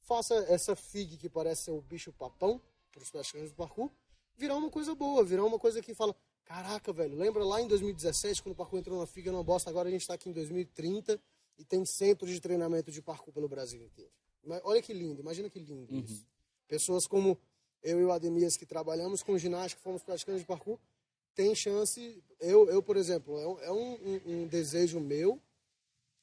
faça 0.00 0.34
essa 0.48 0.74
FIG 0.74 1.16
que 1.16 1.28
parece 1.28 1.64
ser 1.64 1.70
o 1.72 1.82
bicho 1.82 2.12
papão 2.12 2.60
para 2.92 3.02
os 3.02 3.10
praticantes 3.10 3.50
do 3.50 3.56
parkour, 3.56 3.90
virar 4.36 4.56
uma 4.56 4.70
coisa 4.70 4.94
boa, 4.94 5.24
virar 5.24 5.44
uma 5.44 5.58
coisa 5.58 5.82
que 5.82 5.94
fala, 5.94 6.16
Caraca, 6.46 6.92
velho, 6.92 7.16
lembra 7.16 7.44
lá 7.44 7.60
em 7.60 7.66
2017, 7.66 8.40
quando 8.40 8.52
o 8.52 8.56
parkour 8.56 8.78
entrou 8.78 9.00
na 9.00 9.06
FIGA, 9.06 9.32
não 9.32 9.42
bosta, 9.42 9.68
agora 9.68 9.88
a 9.88 9.90
gente 9.90 10.02
está 10.02 10.14
aqui 10.14 10.28
em 10.28 10.32
2030 10.32 11.20
e 11.58 11.64
tem 11.64 11.84
centros 11.84 12.30
de 12.30 12.40
treinamento 12.40 12.92
de 12.92 13.02
parkour 13.02 13.34
pelo 13.34 13.48
Brasil 13.48 13.82
inteiro. 13.82 14.12
Olha 14.62 14.80
que 14.80 14.92
lindo, 14.92 15.20
imagina 15.20 15.50
que 15.50 15.58
lindo 15.58 15.92
uhum. 15.92 16.00
isso. 16.00 16.24
Pessoas 16.68 17.04
como 17.04 17.36
eu 17.82 18.00
e 18.00 18.04
o 18.04 18.12
Ademias, 18.12 18.56
que 18.56 18.64
trabalhamos 18.64 19.24
com 19.24 19.36
ginástica, 19.36 19.82
fomos 19.82 20.04
praticantes 20.04 20.42
de 20.42 20.46
parkour, 20.46 20.78
tem 21.36 21.54
chance, 21.54 22.20
eu, 22.40 22.68
eu 22.68 22.82
por 22.82 22.96
exemplo, 22.96 23.38
é, 23.62 23.70
um, 23.70 23.92
um, 23.92 24.20
um 24.26 24.46
desejo 24.48 24.98
meu 24.98 25.40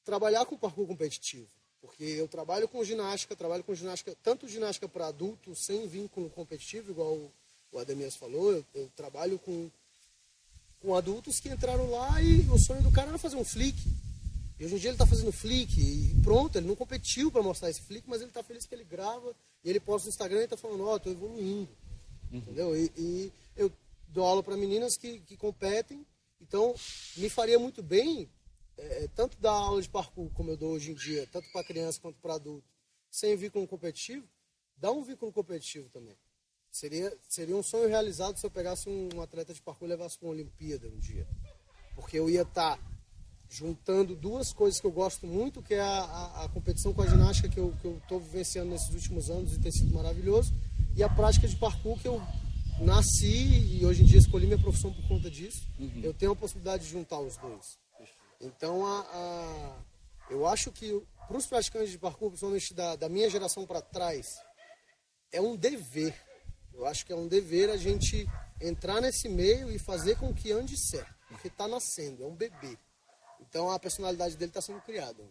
trabalhar 0.04 0.46
com 0.46 0.58
parkour 0.58 0.88
competitivo. 0.88 1.48
Porque 1.80 2.04
eu 2.04 2.28
trabalho 2.28 2.68
com 2.68 2.84
ginástica, 2.84 3.36
trabalho 3.36 3.64
com 3.64 3.76
ginástica, 3.76 4.16
tanto 4.24 4.48
ginástica 4.48 4.90
para 4.90 5.08
adultos, 5.08 5.60
sem 5.60 5.88
vínculo 5.88 6.30
competitivo, 6.30 6.92
igual 6.92 7.32
o 7.72 7.80
Ademias 7.80 8.16
falou, 8.16 8.52
eu, 8.52 8.66
eu 8.74 8.92
trabalho 8.96 9.40
com 9.40 9.70
com 10.84 10.94
adultos 10.94 11.40
que 11.40 11.48
entraram 11.48 11.90
lá 11.90 12.22
e 12.22 12.42
o 12.50 12.60
sonho 12.60 12.84
do 12.84 12.92
cara 12.92 13.08
era 13.08 13.18
fazer 13.18 13.38
um 13.38 13.46
flick. 13.46 13.78
E 14.60 14.66
hoje 14.66 14.76
em 14.76 14.78
dia 14.78 14.90
ele 14.90 14.96
está 14.96 15.06
fazendo 15.06 15.32
flick 15.32 15.80
e 15.80 16.22
pronto, 16.22 16.58
ele 16.58 16.68
não 16.68 16.76
competiu 16.76 17.32
para 17.32 17.42
mostrar 17.42 17.70
esse 17.70 17.82
flick, 17.82 18.04
mas 18.08 18.20
ele 18.20 18.30
está 18.30 18.44
feliz 18.44 18.66
que 18.66 18.76
ele 18.76 18.84
grava 18.84 19.34
e 19.64 19.70
ele 19.70 19.80
posta 19.80 20.08
no 20.08 20.10
Instagram 20.10 20.42
e 20.42 20.44
está 20.44 20.58
falando, 20.58 20.86
ó, 20.86 20.96
oh, 20.96 21.00
tô 21.00 21.10
evoluindo. 21.10 21.70
Uhum. 22.30 22.38
Entendeu? 22.38 22.76
E, 22.76 22.92
e, 22.98 23.32
eu 23.56 23.72
dou 24.14 24.26
aula 24.26 24.44
para 24.44 24.56
meninas 24.56 24.96
que, 24.96 25.20
que 25.22 25.36
competem, 25.36 26.06
então 26.40 26.74
me 27.18 27.30
faria 27.30 27.58
muito 27.58 27.82
bem 27.82 28.30
é, 28.78 29.08
tanto 29.16 29.38
dar 29.40 29.52
aula 29.52 29.82
de 29.82 29.90
parkour 29.90 30.30
como 30.32 30.52
eu 30.52 30.58
dou 30.58 30.74
hoje 30.74 30.92
em 30.92 30.96
dia, 30.96 31.28
tanto 31.32 31.52
para 31.52 31.64
criança 31.64 32.00
quanto 32.00 32.20
para 32.20 32.36
adulto, 32.36 32.68
sem 33.10 33.36
vínculo 33.36 33.68
competitivo, 33.68 34.28
dar 34.78 34.92
um 34.92 35.04
vínculo 35.04 35.32
competitivo 35.32 35.90
também. 35.90 36.16
Seria, 36.72 37.16
seria 37.28 37.56
um 37.56 37.62
sonho 37.62 37.88
realizado 37.88 38.38
se 38.38 38.46
eu 38.46 38.52
pegasse 38.52 38.90
um 38.90 39.22
atleta 39.22 39.54
de 39.54 39.62
parkour 39.62 39.88
e 39.88 39.92
levasse 39.92 40.18
para 40.18 40.28
uma 40.28 40.34
Olimpíada 40.34 40.88
um 40.88 40.98
dia. 40.98 41.28
Porque 41.94 42.18
eu 42.18 42.28
ia 42.28 42.42
estar 42.42 42.78
tá 42.78 42.84
juntando 43.48 44.16
duas 44.16 44.52
coisas 44.52 44.82
que 44.82 44.88
eu 44.88 44.92
gosto 44.92 45.28
muito, 45.28 45.62
que 45.62 45.76
é 45.76 45.82
a, 45.82 46.00
a, 46.00 46.46
a 46.46 46.50
competição 46.50 46.92
com 46.92 47.04
a 47.04 47.08
ginástica 47.08 47.48
que 47.48 47.60
eu 47.60 47.76
estou 48.02 48.20
vivenciando 48.20 48.72
nesses 48.72 48.90
últimos 48.90 49.30
anos 49.30 49.54
e 49.54 49.60
tem 49.60 49.72
sido 49.72 49.94
maravilhoso, 49.94 50.52
e 50.96 51.04
a 51.04 51.10
prática 51.10 51.48
de 51.48 51.56
parkour 51.56 52.00
que 52.00 52.08
eu 52.08 52.20
nasci 52.84 53.78
e 53.78 53.86
hoje 53.86 54.04
em 54.04 54.06
dia 54.06 54.20
escolhi 54.20 54.46
minha 54.46 54.60
profissão 54.60 54.94
por 54.94 55.08
conta 55.08 55.30
disso. 55.30 55.68
Uhum. 55.80 56.02
Eu 56.04 56.14
tenho 56.14 56.32
a 56.32 56.36
possibilidade 56.36 56.84
de 56.84 56.90
juntar 56.90 57.20
os 57.20 57.38
dois. 57.38 57.78
Então, 58.40 58.86
a, 58.86 59.00
a, 59.02 59.78
eu 60.30 60.46
acho 60.46 60.72
que 60.72 61.02
para 61.28 61.38
os 61.38 61.48
praticantes 61.48 61.92
de 61.92 61.98
parkour, 61.98 62.30
principalmente 62.30 62.74
da, 62.74 62.96
da 62.96 63.10
minha 63.10 63.30
geração 63.30 63.66
para 63.66 63.82
trás, 63.82 64.28
é 65.32 65.42
um 65.42 65.56
dever 65.56 66.14
eu 66.74 66.86
acho 66.86 67.06
que 67.06 67.14
é 67.14 67.16
um 67.16 67.28
dever 67.28 67.70
a 67.70 67.78
gente 67.78 68.28
entrar 68.60 69.00
nesse 69.00 69.30
meio 69.30 69.72
e 69.72 69.78
fazer 69.78 70.18
com 70.18 70.34
que 70.34 70.52
ande 70.52 70.76
certo, 70.78 71.14
porque 71.28 71.48
está 71.48 71.68
nascendo, 71.68 72.24
é 72.24 72.28
um 72.28 72.36
bebê. 72.36 72.78
Então 73.40 73.70
a 73.70 73.80
personalidade 73.80 74.36
dele 74.36 74.50
está 74.50 74.62
sendo 74.62 74.82
criada. 74.82 75.24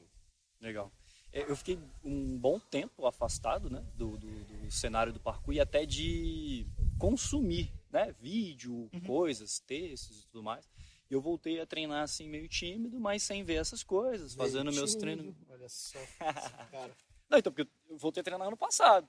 Legal. 0.61 0.92
É, 1.32 1.50
eu 1.50 1.56
fiquei 1.56 1.78
um 2.04 2.36
bom 2.36 2.58
tempo 2.58 3.06
afastado 3.06 3.70
né, 3.70 3.82
do, 3.94 4.18
do, 4.18 4.44
do 4.44 4.70
cenário 4.70 5.12
do 5.12 5.20
parkour 5.20 5.54
e 5.54 5.60
até 5.60 5.86
de 5.86 6.66
consumir 6.98 7.72
né, 7.90 8.14
vídeo, 8.20 8.90
uhum. 8.92 9.00
coisas, 9.06 9.58
textos 9.60 10.22
e 10.22 10.26
tudo 10.26 10.42
mais. 10.42 10.68
E 11.10 11.14
eu 11.14 11.20
voltei 11.20 11.60
a 11.60 11.66
treinar 11.66 12.02
assim 12.02 12.28
meio 12.28 12.48
tímido, 12.48 12.98
mas 13.00 13.22
sem 13.22 13.42
ver 13.42 13.56
essas 13.56 13.82
coisas, 13.82 14.34
meio 14.34 14.46
fazendo 14.46 14.70
tímido. 14.70 14.76
meus 14.76 14.94
treinos. 14.94 15.34
Olha 15.48 15.68
só, 15.68 15.98
cara. 16.70 16.94
Não, 17.28 17.38
então, 17.38 17.52
porque 17.52 17.70
eu 17.88 17.96
voltei 17.96 18.20
a 18.20 18.24
treinar 18.24 18.46
ano 18.46 18.56
passado. 18.56 19.08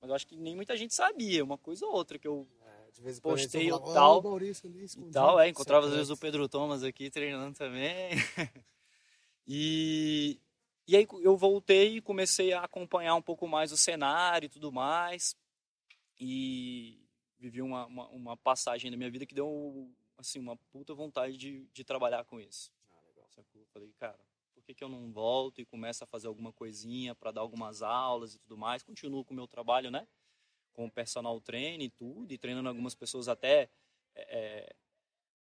Mas 0.00 0.10
eu 0.10 0.14
acho 0.14 0.26
que 0.26 0.36
nem 0.36 0.54
muita 0.54 0.76
gente 0.76 0.94
sabia, 0.94 1.42
uma 1.42 1.58
coisa 1.58 1.86
ou 1.86 1.92
outra 1.92 2.18
que 2.18 2.28
eu 2.28 2.46
é, 2.62 3.12
postei 3.20 3.72
o 3.72 3.78
tal. 3.78 4.22
Oh, 4.24 4.36
ali, 4.36 4.52
e 4.52 5.10
tal, 5.10 5.40
é, 5.40 5.48
encontrava 5.48 5.86
às 5.86 5.92
vezes 5.92 6.10
o 6.10 6.16
Pedro 6.16 6.48
Thomas 6.48 6.82
aqui 6.82 7.10
treinando 7.10 7.56
também. 7.56 8.10
e, 9.46 10.38
e 10.86 10.96
aí 10.96 11.06
eu 11.22 11.36
voltei 11.36 11.96
e 11.96 12.00
comecei 12.00 12.52
a 12.52 12.64
acompanhar 12.64 13.14
um 13.14 13.22
pouco 13.22 13.48
mais 13.48 13.72
o 13.72 13.76
cenário 13.76 14.46
e 14.46 14.50
tudo 14.50 14.70
mais. 14.70 15.34
E 16.20 17.00
vivi 17.38 17.62
uma, 17.62 17.86
uma, 17.86 18.08
uma 18.08 18.36
passagem 18.36 18.90
na 18.90 18.96
minha 18.96 19.10
vida 19.10 19.26
que 19.26 19.34
deu 19.34 19.90
assim, 20.16 20.38
uma 20.38 20.56
puta 20.70 20.94
vontade 20.94 21.36
de, 21.36 21.66
de 21.72 21.84
trabalhar 21.84 22.24
com 22.24 22.40
isso. 22.40 22.70
Ah, 22.92 23.26
Sacou? 23.30 23.60
Eu 23.60 23.66
falei, 23.72 23.92
cara, 23.98 24.18
por 24.54 24.62
que, 24.62 24.74
que 24.74 24.84
eu 24.84 24.88
não 24.88 25.10
volto 25.12 25.60
e 25.60 25.64
começo 25.64 26.04
a 26.04 26.06
fazer 26.06 26.28
alguma 26.28 26.52
coisinha 26.52 27.14
para 27.14 27.32
dar 27.32 27.40
algumas 27.40 27.82
aulas 27.82 28.34
e 28.34 28.38
tudo 28.38 28.56
mais? 28.56 28.82
Continuo 28.82 29.24
com 29.24 29.32
o 29.32 29.36
meu 29.36 29.46
trabalho, 29.46 29.90
né? 29.90 30.06
Com 30.72 30.86
o 30.86 30.90
personal 30.90 31.40
trainer 31.40 31.86
e 31.86 31.90
tudo, 31.90 32.32
e 32.32 32.38
treinando 32.38 32.68
algumas 32.68 32.94
pessoas 32.94 33.28
até 33.28 33.68
é, 34.14 34.38
é 34.38 34.76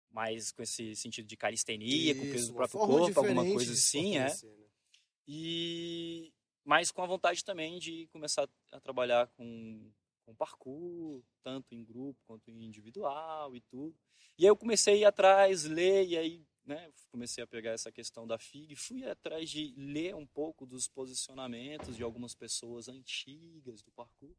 mais 0.10 0.52
com 0.52 0.62
esse 0.62 0.96
sentido 0.96 1.28
de 1.28 1.36
calistenia, 1.36 2.12
Isso, 2.12 2.22
com 2.22 2.32
peso 2.32 2.48
do 2.50 2.54
próprio 2.54 2.80
corpo, 2.80 3.20
alguma 3.20 3.44
coisa 3.44 3.74
assim, 3.74 4.16
é. 4.16 4.26
né? 4.26 4.36
E 5.28 6.34
mas 6.66 6.92
com 6.92 7.04
a 7.04 7.08
vontade 7.08 7.44
também 7.44 7.78
de 7.78 8.08
começar 8.08 8.48
a 8.72 8.80
trabalhar 8.80 9.28
com, 9.36 9.92
com 10.26 10.34
parkour, 10.34 11.22
tanto 11.44 11.76
em 11.76 11.84
grupo 11.84 12.20
quanto 12.26 12.50
em 12.50 12.64
individual 12.64 13.56
e 13.56 13.62
tudo. 13.62 13.96
E 14.38 14.46
aí 14.46 14.50
eu 14.50 14.56
comecei 14.56 14.94
a 14.94 14.98
ir 14.98 15.06
atrás, 15.06 15.66
ler, 15.66 16.08
e 16.08 16.18
aí 16.18 16.46
né, 16.66 16.90
comecei 17.12 17.44
a 17.44 17.48
pegar 17.48 17.72
essa 17.72 17.92
questão 17.92 18.26
da 18.26 18.40
FIG, 18.40 18.76
fui 18.76 19.04
atrás 19.06 19.50
de 19.50 19.74
ler 19.78 20.16
um 20.16 20.26
pouco 20.26 20.66
dos 20.66 20.88
posicionamentos 20.88 21.98
de 21.98 22.04
algumas 22.04 22.34
pessoas 22.34 22.88
antigas 22.88 23.82
do 23.82 23.92
parkour. 23.92 24.34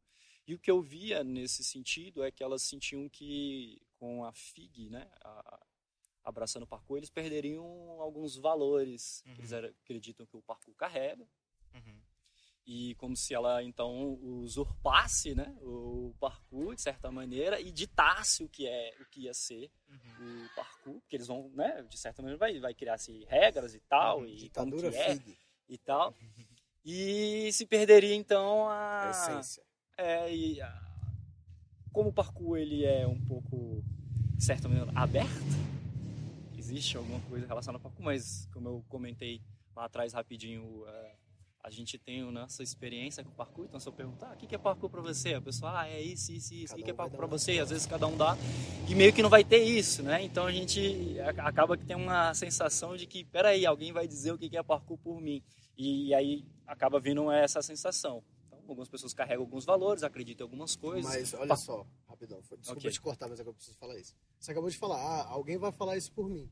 E 0.47 0.53
o 0.53 0.59
que 0.59 0.69
eu 0.69 0.81
via 0.81 1.23
nesse 1.23 1.63
sentido 1.63 2.23
é 2.23 2.31
que 2.31 2.43
elas 2.43 2.63
sentiam 2.63 3.07
que 3.09 3.81
com 3.97 4.23
a 4.23 4.33
FIG, 4.33 4.89
né, 4.89 5.09
a, 5.21 5.65
abraçando 6.25 6.63
o 6.63 6.67
parkour, 6.67 6.97
eles 6.97 7.09
perderiam 7.09 7.63
alguns 8.01 8.35
valores 8.35 9.21
que 9.23 9.41
eles 9.41 9.53
acreditam 9.53 10.25
que 10.25 10.35
o 10.35 10.41
parkour 10.41 10.73
carrega 10.75 11.25
Uhum. 11.73 12.01
e 12.65 12.95
como 12.95 13.15
se 13.15 13.33
ela 13.33 13.61
então 13.63 14.17
usurpasse 14.21 15.35
né, 15.35 15.55
o 15.61 16.15
parkour 16.19 16.73
de 16.75 16.81
certa 16.81 17.11
maneira 17.11 17.59
e 17.61 17.71
ditasse 17.71 18.43
o 18.43 18.49
que 18.49 18.65
é 18.67 18.95
o 18.99 19.05
que 19.05 19.21
ia 19.21 19.33
ser 19.33 19.69
Uhum. 19.87 20.45
o 20.45 20.55
parkour, 20.55 20.99
porque 21.01 21.15
eles 21.15 21.27
vão, 21.27 21.49
né, 21.53 21.83
de 21.83 21.97
certa 21.97 22.21
maneira 22.21 22.39
vai, 22.39 22.59
vai 22.59 22.73
criar 22.73 22.97
se 22.97 23.23
regras 23.25 23.75
e 23.75 23.79
tal 23.81 24.25
e 24.25 24.29
como 24.29 24.37
Ditadura 24.37 24.89
que 24.91 24.97
é 24.97 25.19
e 25.69 25.77
tal. 25.77 26.13
E 26.87 27.51
se 27.51 27.65
perderia 27.65 28.13
então 28.13 28.69
a 28.69 29.01
a 29.07 29.09
essência. 29.09 29.63
é, 29.97 30.31
e 30.35 30.61
a- 30.61 30.81
como 31.91 32.09
o 32.09 32.13
parkour 32.13 32.57
ele 32.59 32.85
é 32.85 33.07
um 33.07 33.19
pouco 33.25 33.81
de 34.37 34.43
certa 34.45 34.67
maneira 34.69 34.91
aberto, 34.95 35.31
existe 36.65 36.97
alguma 36.97 37.19
coisa 37.21 37.45
relacionada 37.45 37.77
ao 37.77 37.89
parkour, 37.89 38.05
mas 38.05 38.47
como 38.51 38.69
eu 38.69 38.85
comentei 38.89 39.41
lá 39.75 39.85
atrás 39.85 40.13
rapidinho, 40.13 40.83
é, 40.87 41.15
a 41.63 41.69
gente 41.69 41.97
tem 41.97 42.21
a 42.21 42.31
nossa 42.31 42.63
experiência 42.63 43.23
com 43.23 43.31
parkour, 43.31 43.65
então 43.65 43.79
se 43.79 43.87
eu 43.87 43.93
perguntar, 43.93 44.31
ah, 44.31 44.33
o 44.33 44.37
que 44.37 44.55
é 44.55 44.57
parkour 44.57 44.89
pra 44.89 45.01
você? 45.01 45.35
A 45.35 45.41
pessoa, 45.41 45.81
ah, 45.81 45.87
é 45.87 46.01
isso, 46.01 46.31
isso, 46.31 46.53
isso, 46.53 46.73
o 46.73 46.77
que 46.77 46.83
que 46.83 46.89
é 46.89 46.93
um 46.93 46.97
parkour 46.97 47.19
uma 47.19 47.27
você? 47.27 47.59
Às 47.59 47.69
vezes 47.69 47.85
cada 47.85 48.07
um 48.07 48.17
dá, 48.17 48.35
e 48.89 48.95
meio 48.95 49.13
que 49.13 49.21
não 49.21 49.29
vai 49.29 49.43
ter 49.43 49.63
isso, 49.63 50.01
né? 50.01 50.23
Então 50.23 50.47
a 50.47 50.51
gente 50.51 51.19
acaba 51.37 51.77
que 51.77 51.85
tem 51.85 51.95
uma 51.95 52.33
sensação 52.33 52.97
de 52.97 53.05
que, 53.05 53.23
peraí, 53.23 53.65
alguém 53.65 53.91
vai 53.91 54.07
dizer 54.07 54.31
o 54.31 54.37
que 54.37 54.57
é 54.57 54.63
parkour 54.63 54.97
por 54.97 55.21
mim. 55.21 55.43
E 55.77 56.13
aí 56.13 56.45
acaba 56.65 56.99
vindo 56.99 57.31
essa 57.31 57.61
sensação. 57.61 58.23
Algumas 58.67 58.89
pessoas 58.89 59.13
carregam 59.13 59.43
alguns 59.43 59.63
valores, 59.65 60.03
acreditam 60.03 60.45
em 60.45 60.47
algumas 60.49 60.75
coisas. 60.75 61.03
Mas 61.11 61.33
olha 61.35 61.47
Pa- 61.49 61.55
só, 61.55 61.85
rapidão, 62.07 62.41
foi- 62.43 62.57
desculpa 62.57 62.79
Ok. 62.81 62.91
te 62.91 63.01
cortar, 63.01 63.27
mas 63.29 63.39
agora 63.39 63.51
eu 63.51 63.55
preciso 63.55 63.77
falar 63.77 63.97
isso. 63.99 64.15
Você 64.39 64.51
acabou 64.51 64.69
de 64.69 64.77
falar, 64.77 64.97
ah, 64.97 65.27
alguém 65.29 65.57
vai 65.57 65.71
falar 65.71 65.97
isso 65.97 66.11
por 66.11 66.27
mim. 66.29 66.49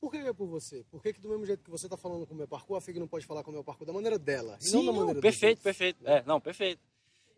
Por 0.00 0.10
que 0.10 0.16
é 0.18 0.32
por 0.32 0.46
você? 0.46 0.84
Por 0.90 1.00
que, 1.02 1.12
que 1.12 1.20
do 1.20 1.28
mesmo 1.28 1.44
jeito 1.46 1.62
que 1.62 1.70
você 1.70 1.88
tá 1.88 1.96
falando 1.96 2.26
com 2.26 2.34
o 2.34 2.36
meu 2.36 2.48
parkour, 2.48 2.76
a 2.76 2.80
FIG 2.80 2.98
não 2.98 3.06
pode 3.08 3.24
falar 3.26 3.42
com 3.44 3.50
o 3.50 3.54
meu 3.54 3.62
parkour 3.64 3.86
da 3.86 3.92
maneira 3.92 4.18
dela? 4.18 4.56
Sim, 4.60 4.76
não 4.78 4.80
da 4.86 4.86
não, 4.92 4.98
maneira 4.98 5.20
dos 5.20 5.22
perfeito, 5.22 5.62
perfeito. 5.62 6.06
É, 6.08 6.22
não, 6.24 6.40
perfeito. 6.40 6.80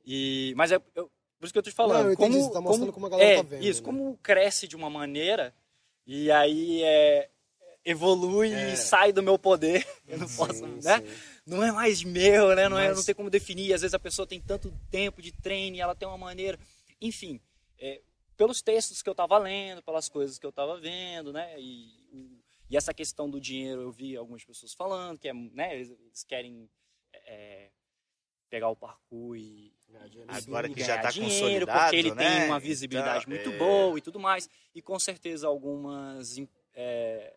E, 0.07 0.53
mas 0.57 0.73
é, 0.73 0.77
eu- 0.95 1.11
por 1.39 1.45
isso 1.47 1.53
que 1.53 1.59
eu 1.59 1.63
tô 1.63 1.71
te 1.71 1.75
falando. 1.77 2.05
Não, 2.05 2.11
eu 2.11 2.17
como, 2.17 2.43
você 2.43 2.53
tá 2.53 2.61
mostrando 2.61 2.93
como 2.93 3.07
a 3.07 3.09
galera 3.11 3.31
é, 3.31 3.37
tá 3.37 3.43
vendo, 3.43 3.65
Isso, 3.65 3.81
né? 3.83 3.85
como 3.87 4.17
cresce 4.19 4.67
de 4.69 4.77
uma 4.77 4.89
maneira 4.89 5.55
e 6.07 6.31
aí 6.31 6.83
é, 6.83 7.31
evolui 7.85 8.53
É. 8.53 8.73
e 8.73 8.77
sai 8.79 9.13
do 9.13 9.23
meu 9.23 9.39
poder. 9.39 9.87
Eu 10.09 10.19
não 10.19 10.29
Sim, 10.29 10.37
posso, 10.37 10.67
né? 10.67 11.03
Não 11.47 11.63
é 11.63 11.71
mais 11.71 12.03
meu, 12.03 12.55
né? 12.55 12.69
Não, 12.69 12.79
é, 12.79 12.89
Mas- 12.89 12.97
não 12.97 13.05
tem 13.05 13.15
como 13.15 13.29
definir. 13.31 13.73
Às 13.75 13.83
vezes 13.83 13.95
a 13.95 13.99
pessoa 13.99 14.27
tem 14.27 14.41
tanto 14.41 14.73
tempo 14.91 15.21
de 15.21 15.31
treino 15.33 15.77
e 15.77 15.81
ela 15.81 15.95
tem 15.95 16.09
uma 16.09 16.17
maneira. 16.19 16.59
Enfim, 17.01 17.41
é, 17.79 18.01
pelos 18.37 18.63
textos 18.63 19.03
que 19.03 19.09
eu 19.09 19.13
estava 19.13 19.37
lendo, 19.39 19.83
pelas 19.83 20.09
coisas 20.09 20.39
que 20.39 20.47
eu 20.47 20.51
estava 20.51 20.79
vendo, 20.81 21.33
né? 21.33 21.55
E, 21.61 22.41
e 22.71 22.77
essa 22.77 22.95
questão 22.95 23.29
do 23.29 23.41
dinheiro 23.41 23.83
eu 23.83 23.93
vi 23.93 24.17
algumas 24.17 24.43
pessoas 24.45 24.73
falando 24.73 25.19
que 25.19 25.29
é, 25.29 25.35
né? 25.35 25.75
Eles, 25.75 26.25
querem 26.27 26.69
é, 27.13 27.71
pegar 28.49 28.69
o 28.69 28.77
parkour 28.77 29.37
e 29.37 29.73
Agora 30.29 30.69
que 30.69 30.83
já 30.83 30.99
tá 31.01 31.11
dinheiro, 31.11 31.67
consolidado, 31.67 31.81
porque 31.83 31.97
ele 31.97 32.15
né? 32.15 32.39
tem 32.41 32.49
uma 32.49 32.59
visibilidade 32.59 33.25
Então, 33.29 33.31
muito 33.35 33.51
é. 33.51 33.59
boa 33.59 33.97
e 33.99 34.01
tudo 34.01 34.19
mais. 34.19 34.49
E 34.75 34.83
com 34.83 34.99
certeza 34.99 35.47
algumas 35.47 36.37
é, 36.73 37.33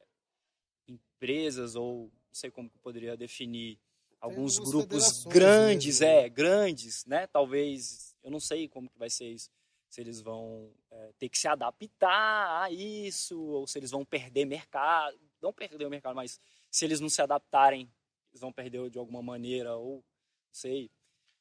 empresas, 0.87 1.75
ou 1.75 2.05
não 2.05 2.33
sei 2.33 2.49
como 2.49 2.69
que 2.69 2.77
eu 2.77 2.81
poderia 2.81 3.15
definir, 3.15 3.79
alguns 4.19 4.57
grupos 4.57 5.25
grandes, 5.25 5.99
mesmo, 5.99 6.13
né? 6.15 6.25
é, 6.25 6.29
grandes, 6.29 7.05
né? 7.05 7.27
Talvez, 7.27 8.15
eu 8.23 8.31
não 8.31 8.39
sei 8.39 8.67
como 8.67 8.89
que 8.89 8.97
vai 8.97 9.09
ser 9.09 9.29
isso. 9.29 9.49
Se 9.89 10.01
eles 10.01 10.19
vão 10.21 10.71
é, 10.91 11.13
ter 11.17 11.29
que 11.29 11.37
se 11.37 11.47
adaptar 11.47 12.63
a 12.63 12.71
isso, 12.71 13.39
ou 13.39 13.65
se 13.67 13.79
eles 13.79 13.91
vão 13.91 14.03
perder 14.03 14.45
mercado. 14.45 15.17
Não 15.41 15.53
perder 15.53 15.85
o 15.85 15.89
mercado, 15.89 16.15
mas 16.15 16.39
se 16.69 16.83
eles 16.85 16.99
não 16.99 17.09
se 17.09 17.21
adaptarem, 17.21 17.89
eles 18.31 18.41
vão 18.41 18.51
perder 18.51 18.89
de 18.89 18.97
alguma 18.99 19.21
maneira, 19.21 19.75
ou 19.77 19.95
não 19.97 20.03
sei. 20.53 20.89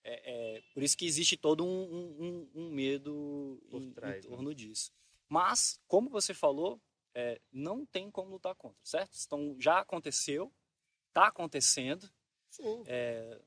É, 0.04 0.56
é, 0.58 0.62
por 0.72 0.82
isso 0.84 0.96
que 0.96 1.04
existe 1.06 1.36
todo 1.36 1.64
um, 1.64 1.82
um- 2.22 2.50
um- 2.54 2.70
medo 2.70 3.60
em, 3.72 3.90
trás, 3.92 4.24
em 4.24 4.28
né? 4.28 4.36
torno 4.36 4.54
disso. 4.54 4.92
Mas, 5.28 5.80
como 5.88 6.08
você 6.08 6.32
falou, 6.32 6.80
é, 7.12 7.40
não 7.50 7.84
tem 7.84 8.08
como 8.10 8.30
lutar 8.30 8.54
contra, 8.54 8.78
certo? 8.84 9.18
Então, 9.26 9.56
já 9.58 9.80
aconteceu, 9.80 10.52
está 11.08 11.26
acontecendo, 11.26 12.08
Sim. 12.56 12.82
é, 12.86 13.38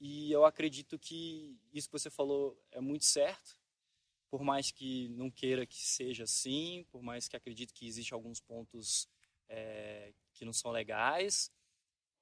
e 0.00 0.32
eu 0.32 0.44
acredito 0.44 0.98
que 0.98 1.56
isso 1.72 1.88
que 1.88 1.92
você 1.92 2.10
falou 2.10 2.60
é 2.72 2.80
muito 2.80 3.04
certo. 3.04 3.56
Por 4.30 4.42
mais 4.42 4.70
que 4.70 5.08
não 5.10 5.30
queira 5.30 5.64
que 5.64 5.76
seja 5.76 6.24
assim, 6.24 6.84
por 6.90 7.02
mais 7.02 7.28
que 7.28 7.36
acredite 7.36 7.72
que 7.72 7.86
existem 7.86 8.14
alguns 8.14 8.40
pontos 8.40 9.06
é, 9.48 10.12
que 10.32 10.44
não 10.44 10.52
são 10.52 10.70
legais, 10.70 11.52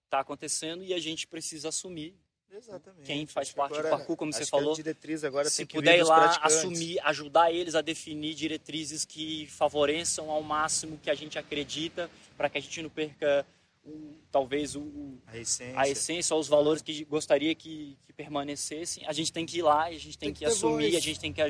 está 0.05 0.21
acontecendo 0.21 0.85
e 0.85 0.93
a 0.93 0.99
gente 0.99 1.27
precisa 1.27 1.69
assumir. 1.69 2.15
Exatamente. 2.51 3.07
Quem 3.07 3.27
faz 3.27 3.53
parte 3.53 3.73
do 3.75 3.79
agora- 3.79 3.97
parkour, 3.97 4.17
como 4.17 4.33
você 4.33 4.45
falou, 4.45 4.75
diretriz 4.75 5.23
agora 5.23 5.49
se 5.49 5.65
puder 5.65 5.99
ir 5.99 6.03
lá, 6.03 6.37
assumir, 6.43 6.99
ajudar 7.05 7.53
eles 7.53 7.77
a 7.77 7.81
definir 7.81 8.35
diretrizes 8.35 9.05
que 9.05 9.47
favoreçam 9.47 10.29
ao 10.31 10.43
máximo 10.43 10.99
que 10.99 11.09
a 11.09 11.15
gente 11.15 11.39
acredita, 11.39 12.11
para 12.37 12.51
que 12.51 12.59
a 12.59 12.61
gente 12.61 12.83
não 12.83 12.91
perca 12.91 13.47
o- 13.85 14.15
talvez 14.31 14.75
o- 14.77 14.81
o, 14.81 15.19
A 15.27 15.37
essência. 15.39 15.81
a 15.81 15.89
essência 15.89 16.35
ou 16.35 16.41
os 16.41 16.49
valores 16.49 16.83
que 16.83 17.05
gostaria 17.05 17.55
que, 17.55 17.97
que 18.07 18.13
permanecessem, 18.13 19.05
a 19.07 19.13
gente 19.13 19.33
tem 19.33 19.47
que 19.47 19.59
ir 19.59 19.63
lá, 19.63 19.85
a 19.85 19.93
gente 19.93 20.17
tem, 20.19 20.29
Tem 20.29 20.33
que, 20.33 20.39
que 20.41 20.45
assumir, 20.45 20.85
voz. 20.91 20.95
a 20.97 21.01
gente 21.01 21.21
tem 21.21 21.33
que 21.33 21.41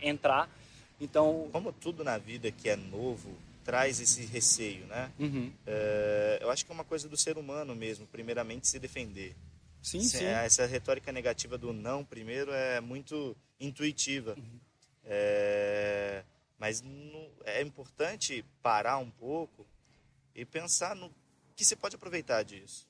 entrar. 0.00 0.50
Então, 1.00 1.48
Como 1.52 1.72
tudo 1.72 2.02
na 2.04 2.18
vida 2.18 2.50
que 2.50 2.68
é 2.68 2.76
novo, 2.76 3.32
traz 3.64 4.00
esse 4.00 4.24
receio, 4.26 4.86
né? 4.86 5.12
uhum. 5.18 5.52
É, 5.66 6.38
eu 6.42 6.50
acho 6.50 6.64
que 6.64 6.70
é 6.72 6.74
uma 6.74 6.84
coisa 6.84 7.08
do 7.08 7.16
ser 7.16 7.38
humano 7.38 7.74
mesmo, 7.74 8.06
primeiramente 8.06 8.66
se 8.66 8.78
defender. 8.78 9.34
sim, 9.82 10.00
Se- 10.00 10.18
sim. 10.18 10.24
Essa 10.24 10.66
retórica 10.66 11.12
negativa 11.12 11.56
do 11.56 11.72
não 11.72 12.04
primeiro 12.04 12.50
é 12.52 12.80
muito 12.80 13.36
intuitiva. 13.60 14.34
Uhum. 14.36 14.60
É, 15.04 16.22
mas 16.58 16.80
no- 16.82 17.30
é 17.44 17.62
importante 17.62 18.44
parar 18.62 18.98
um 18.98 19.10
pouco 19.10 19.64
e 20.34 20.44
pensar 20.44 20.94
no 20.96 21.10
que 21.58 21.64
você 21.64 21.74
pode 21.74 21.96
aproveitar 21.96 22.44
disso, 22.44 22.86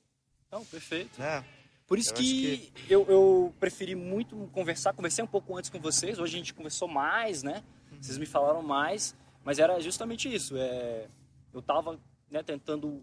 Não, 0.52 0.62
perfeito. 0.62 1.18
né? 1.18 1.42
Por 1.86 1.98
isso 1.98 2.10
Eu 2.10 2.16
que, 2.16 2.72
eu, 2.86 3.06
eu 3.06 3.54
preferi 3.58 3.94
muito 3.94 4.36
conversar, 4.52 4.92
conversei 4.92 5.24
um 5.24 5.26
pouco 5.26 5.56
antes 5.56 5.70
com 5.70 5.80
vocês, 5.80 6.18
hoje 6.18 6.34
a 6.34 6.38
gente 6.38 6.52
conversou 6.52 6.86
mais, 6.86 7.42
né? 7.42 7.64
Vocês 7.98 8.18
me 8.18 8.26
falaram 8.26 8.62
mais, 8.62 9.16
mas 9.42 9.58
era 9.58 9.80
justamente 9.80 10.32
isso. 10.32 10.54
É, 10.58 11.08
eu 11.54 11.60
estava 11.60 11.98
né, 12.30 12.42
tentando 12.42 13.02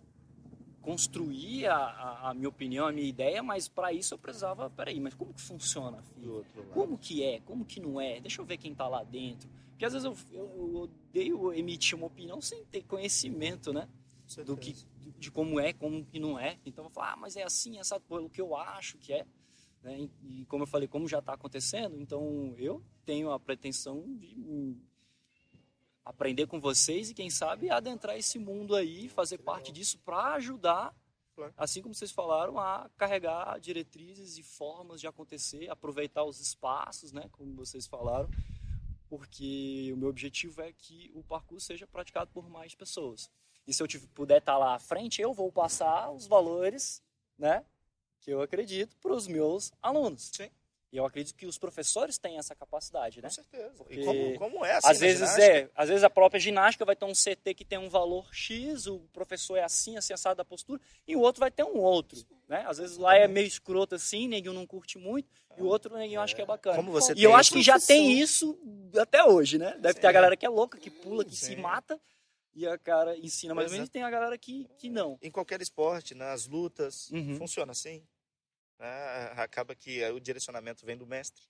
construir 0.81 1.65
a, 1.65 1.75
a, 1.77 2.29
a 2.29 2.33
minha 2.35 2.47
opinião, 2.47 2.85
a 2.87 2.91
minha 2.91 3.07
ideia, 3.09 3.41
mas 3.41 3.67
para 3.67 3.91
isso 3.91 4.13
eu 4.13 4.19
precisava, 4.19 4.69
peraí, 4.69 4.99
mas 4.99 5.15
como 5.15 5.33
que 5.33 5.41
funciona. 5.41 6.03
Como 6.71 6.95
que 6.95 7.23
é? 7.23 7.39
Como 7.39 7.65
que 7.65 7.79
não 7.79 7.99
é? 7.99 8.19
Deixa 8.21 8.39
eu 8.39 8.45
ver 8.45 8.57
quem 8.57 8.75
tá 8.75 8.87
lá 8.87 9.03
dentro. 9.03 9.49
Porque 9.71 9.83
às 9.83 9.93
vezes 9.93 10.05
eu, 10.05 10.15
eu, 10.31 10.45
eu 10.57 10.75
odeio 10.75 11.51
emitir 11.53 11.97
uma 11.97 12.05
opinião 12.05 12.39
sem 12.39 12.63
ter 12.65 12.83
conhecimento, 12.83 13.73
né? 13.73 13.89
Do 14.45 14.55
que. 14.55 14.75
De 15.17 15.31
como 15.31 15.59
é, 15.59 15.73
como 15.73 16.05
que 16.05 16.19
não 16.19 16.39
é. 16.39 16.59
Então 16.65 16.85
eu 16.85 16.89
falo, 16.89 17.07
ah, 17.13 17.15
mas 17.17 17.35
é 17.35 17.43
assim, 17.43 17.79
essa 17.79 18.01
o 18.09 18.29
que 18.29 18.41
eu 18.41 18.55
acho 18.55 18.97
que 18.97 19.13
é. 19.13 19.25
Né? 19.81 20.09
E, 20.23 20.41
e 20.41 20.45
como 20.45 20.63
eu 20.63 20.67
falei, 20.67 20.87
como 20.87 21.07
já 21.07 21.19
está 21.19 21.33
acontecendo, 21.33 21.99
então 21.99 22.55
eu 22.57 22.83
tenho 23.05 23.31
a 23.31 23.39
pretensão 23.39 24.03
de 24.17 24.75
aprender 26.03 26.45
com 26.45 26.59
vocês 26.59 27.09
e 27.09 27.13
quem 27.13 27.29
sabe 27.29 27.69
adentrar 27.69 28.15
esse 28.15 28.37
mundo 28.37 28.75
aí, 28.75 29.09
fazer 29.09 29.39
parte 29.39 29.71
disso 29.71 29.97
para 29.99 30.35
ajudar, 30.35 30.95
assim 31.57 31.81
como 31.81 31.95
vocês 31.95 32.11
falaram, 32.11 32.59
a 32.59 32.89
carregar 32.95 33.59
diretrizes 33.59 34.37
e 34.37 34.43
formas 34.43 35.01
de 35.01 35.07
acontecer, 35.07 35.69
aproveitar 35.69 36.23
os 36.23 36.39
espaços, 36.39 37.11
né, 37.11 37.27
como 37.31 37.55
vocês 37.55 37.87
falaram, 37.87 38.29
porque 39.09 39.91
o 39.93 39.97
meu 39.97 40.09
objetivo 40.09 40.61
é 40.61 40.71
que 40.73 41.11
o 41.13 41.23
parkour 41.23 41.59
seja 41.59 41.87
praticado 41.87 42.29
por 42.31 42.47
mais 42.49 42.75
pessoas. 42.75 43.31
E 43.67 43.73
se 43.73 43.81
eu 43.81 43.87
puder 44.13 44.37
estar 44.37 44.57
lá 44.57 44.75
à 44.75 44.79
frente, 44.79 45.21
eu 45.21 45.33
vou 45.33 45.51
passar 45.51 46.11
os 46.11 46.27
valores, 46.27 47.01
né? 47.37 47.63
Que 48.21 48.31
eu 48.31 48.41
acredito 48.41 48.95
para 48.97 49.13
os 49.13 49.27
meus 49.27 49.71
alunos. 49.81 50.31
Sim. 50.35 50.49
E 50.91 50.97
eu 50.97 51.05
acredito 51.05 51.35
que 51.35 51.45
os 51.45 51.57
professores 51.57 52.17
têm 52.17 52.37
essa 52.37 52.55
capacidade, 52.55 53.21
né? 53.21 53.27
Com 53.27 53.33
certeza. 53.35 53.73
Porque 53.75 53.99
E 53.99 54.05
como, 54.05 54.37
como 54.37 54.65
é 54.65 54.77
assim 54.77 54.87
às 54.87 54.99
vezes 54.99 55.29
ginástica? 55.29 55.45
é, 55.45 55.69
às 55.75 55.89
vezes 55.89 56.03
a 56.05 56.09
própria 56.09 56.39
ginástica 56.39 56.85
vai 56.85 56.95
ter 56.95 57.03
um 57.03 57.11
CT 57.11 57.53
que 57.53 57.65
tem 57.65 57.77
um 57.77 57.89
valor 57.89 58.33
X, 58.33 58.87
o 58.87 58.99
professor 59.11 59.57
é 59.57 59.63
assim, 59.63 59.97
assim, 59.97 60.13
assado 60.13 60.37
da 60.37 60.45
postura, 60.45 60.79
e 61.05 61.15
o 61.15 61.19
outro 61.19 61.41
vai 61.41 61.51
ter 61.51 61.63
um 61.65 61.77
outro, 61.79 62.23
né? 62.47 62.63
Às 62.65 62.77
vezes 62.77 62.97
lá 62.97 63.13
é 63.17 63.27
meio 63.27 63.45
escroto 63.47 63.95
assim, 63.95 64.27
neguinho 64.27 64.53
não 64.53 64.65
curte 64.65 64.97
muito, 64.97 65.27
e 65.57 65.61
o 65.61 65.65
outro 65.65 65.93
neguinho 65.97 66.21
acha 66.21 66.33
que 66.33 66.41
é 66.41 66.45
bacana. 66.45 66.77
Como 66.77 66.91
você 66.93 67.11
E 67.11 67.15
tem 67.15 67.23
eu 67.25 67.35
acho 67.35 67.51
que 67.51 67.61
já 67.61 67.77
tem 67.77 68.17
isso 68.17 68.57
até 68.97 69.21
hoje, 69.23 69.57
né? 69.57 69.75
Deve 69.79 69.95
Sim. 69.95 69.99
ter 70.01 70.07
a 70.07 70.11
galera 70.13 70.37
que 70.37 70.45
é 70.45 70.49
louca, 70.49 70.77
que 70.77 70.89
pula, 70.89 71.25
que 71.25 71.35
se 71.35 71.47
Sim. 71.47 71.55
mata, 71.57 71.99
e 72.55 72.65
a 72.67 72.77
cara 72.77 73.17
ensina 73.17 73.53
mais 73.53 73.67
ou 73.67 73.73
menos, 73.73 73.89
e 73.89 73.91
tem 73.91 74.03
a 74.03 74.09
galera 74.09 74.37
que, 74.37 74.65
que 74.77 74.89
não. 74.89 75.19
Em 75.21 75.29
qualquer 75.29 75.61
esporte, 75.61 76.15
nas 76.15 76.47
lutas, 76.47 77.09
Uhum. 77.11 77.35
funciona 77.37 77.71
assim. 77.73 78.01
né? 78.79 79.31
acaba 79.37 79.75
que 79.75 80.03
o 80.11 80.19
direcionamento 80.19 80.85
vem 80.85 80.97
do 80.97 81.05
mestre. 81.05 81.43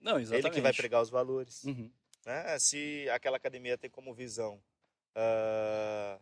Não, 0.00 0.18
exatamente. 0.18 0.46
Ele 0.46 0.54
que 0.54 0.60
vai 0.60 0.72
pregar 0.72 1.02
os 1.02 1.10
valores. 1.10 1.64
Uhum. 1.64 1.90
né? 2.24 2.58
Se 2.58 3.08
aquela 3.10 3.36
academia 3.36 3.76
tem 3.78 3.90
como 3.90 4.14
visão 4.14 4.62
ah, 5.14 6.18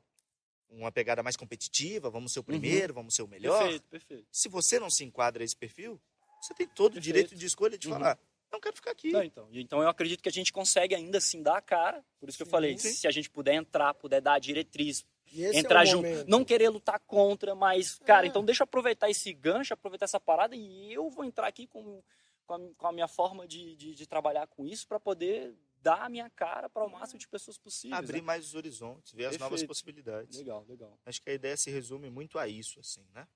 uma 0.69 0.91
pegada 0.93 1.23
mais 1.23 1.37
competitiva, 1.37 2.11
vamos 2.11 2.33
ser 2.33 2.41
o 2.41 2.45
primeiro, 2.45 2.93
vamos 2.95 3.15
ser 3.15 3.23
o 3.23 3.29
melhor. 3.29 3.59
Perfeito, 3.59 3.89
perfeito. 3.89 4.27
Se 4.31 4.49
você 4.49 4.79
não 4.79 4.91
se 4.91 5.05
enquadra 5.05 5.43
esse 5.45 5.57
perfil, 5.57 6.01
você 6.41 6.55
tem 6.55 6.67
todo 6.69 6.93
o 6.93 6.95
Perfeito. 6.95 7.05
direito 7.05 7.35
de 7.37 7.47
escolha 7.47 7.79
de 7.79 7.87
Uhum. 7.89 7.95
falar, 7.95 8.19
não 8.53 8.61
quero 8.61 8.75
ficar 8.77 8.91
aqui. 8.93 9.11
Então. 9.25 9.49
Então 9.53 9.83
eu 9.83 9.89
acredito 9.89 10.23
que 10.23 10.29
a 10.29 10.33
gente 10.33 10.53
consegue 10.53 10.95
ainda 10.95 11.19
assim 11.19 11.43
dar 11.43 11.57
a 11.59 11.61
cara. 11.63 12.05
Por 12.19 12.29
isso 12.29 12.39
que 12.39 12.43
eu 12.43 12.47
falei, 12.47 12.79
Sim. 12.79 12.93
se 12.93 13.07
a 13.07 13.11
gente 13.11 13.29
puder 13.31 13.55
entrar, 13.55 13.95
puder 13.95 14.21
dar 14.21 14.35
a 14.35 14.39
diretriz, 14.39 15.07
é 15.37 15.59
entrar 15.59 15.85
junto, 15.85 16.09
momento. 16.09 16.29
não 16.29 16.45
querer 16.45 16.69
lutar 16.71 16.99
contra, 17.01 17.55
mas, 17.55 17.99
cara, 17.99 18.27
É. 18.27 18.29
então 18.29 18.45
deixa 18.45 18.63
eu 18.63 18.65
aproveitar 18.65 19.11
esse 19.11 19.33
gancho, 19.33 19.75
aproveitar 19.75 20.05
essa 20.07 20.19
parada 20.19 20.57
e 20.57 20.93
eu 20.93 21.11
vou 21.11 21.25
entrar 21.25 21.47
aqui 21.47 21.67
com, 21.67 22.03
com, 22.47 22.55
a, 22.55 22.59
com 22.77 22.87
a 22.87 22.93
minha 22.93 23.09
forma 23.09 23.47
de, 23.47 23.77
de, 23.77 23.95
de 23.95 24.07
trabalhar 24.07 24.47
com 24.47 24.67
isso 24.67 24.87
para 24.89 24.99
poder 24.99 25.55
dar 25.81 26.07
a 26.07 26.09
minha 26.09 26.29
cara 26.31 26.69
para 26.69 26.85
o 26.85 26.91
máximo 26.91 27.19
de 27.21 27.29
pessoas 27.29 27.57
possíveis. 27.59 27.99
Abrir 27.99 28.19
né? 28.21 28.23
mais 28.27 28.47
os 28.47 28.55
horizontes, 28.55 29.13
ver 29.13 29.27
as 29.27 29.39
novas 29.39 29.61
Perfeito. 29.61 29.69
possibilidades. 29.69 30.39
Legal, 30.39 30.65
legal. 30.69 30.99
Acho 31.07 31.21
que 31.23 31.31
a 31.31 31.35
ideia 31.35 31.57
se 31.57 31.71
resume 31.71 32.11
muito 32.11 32.39
a 32.39 32.49
isso, 32.49 32.81
assim, 32.81 33.07
né? 33.15 33.29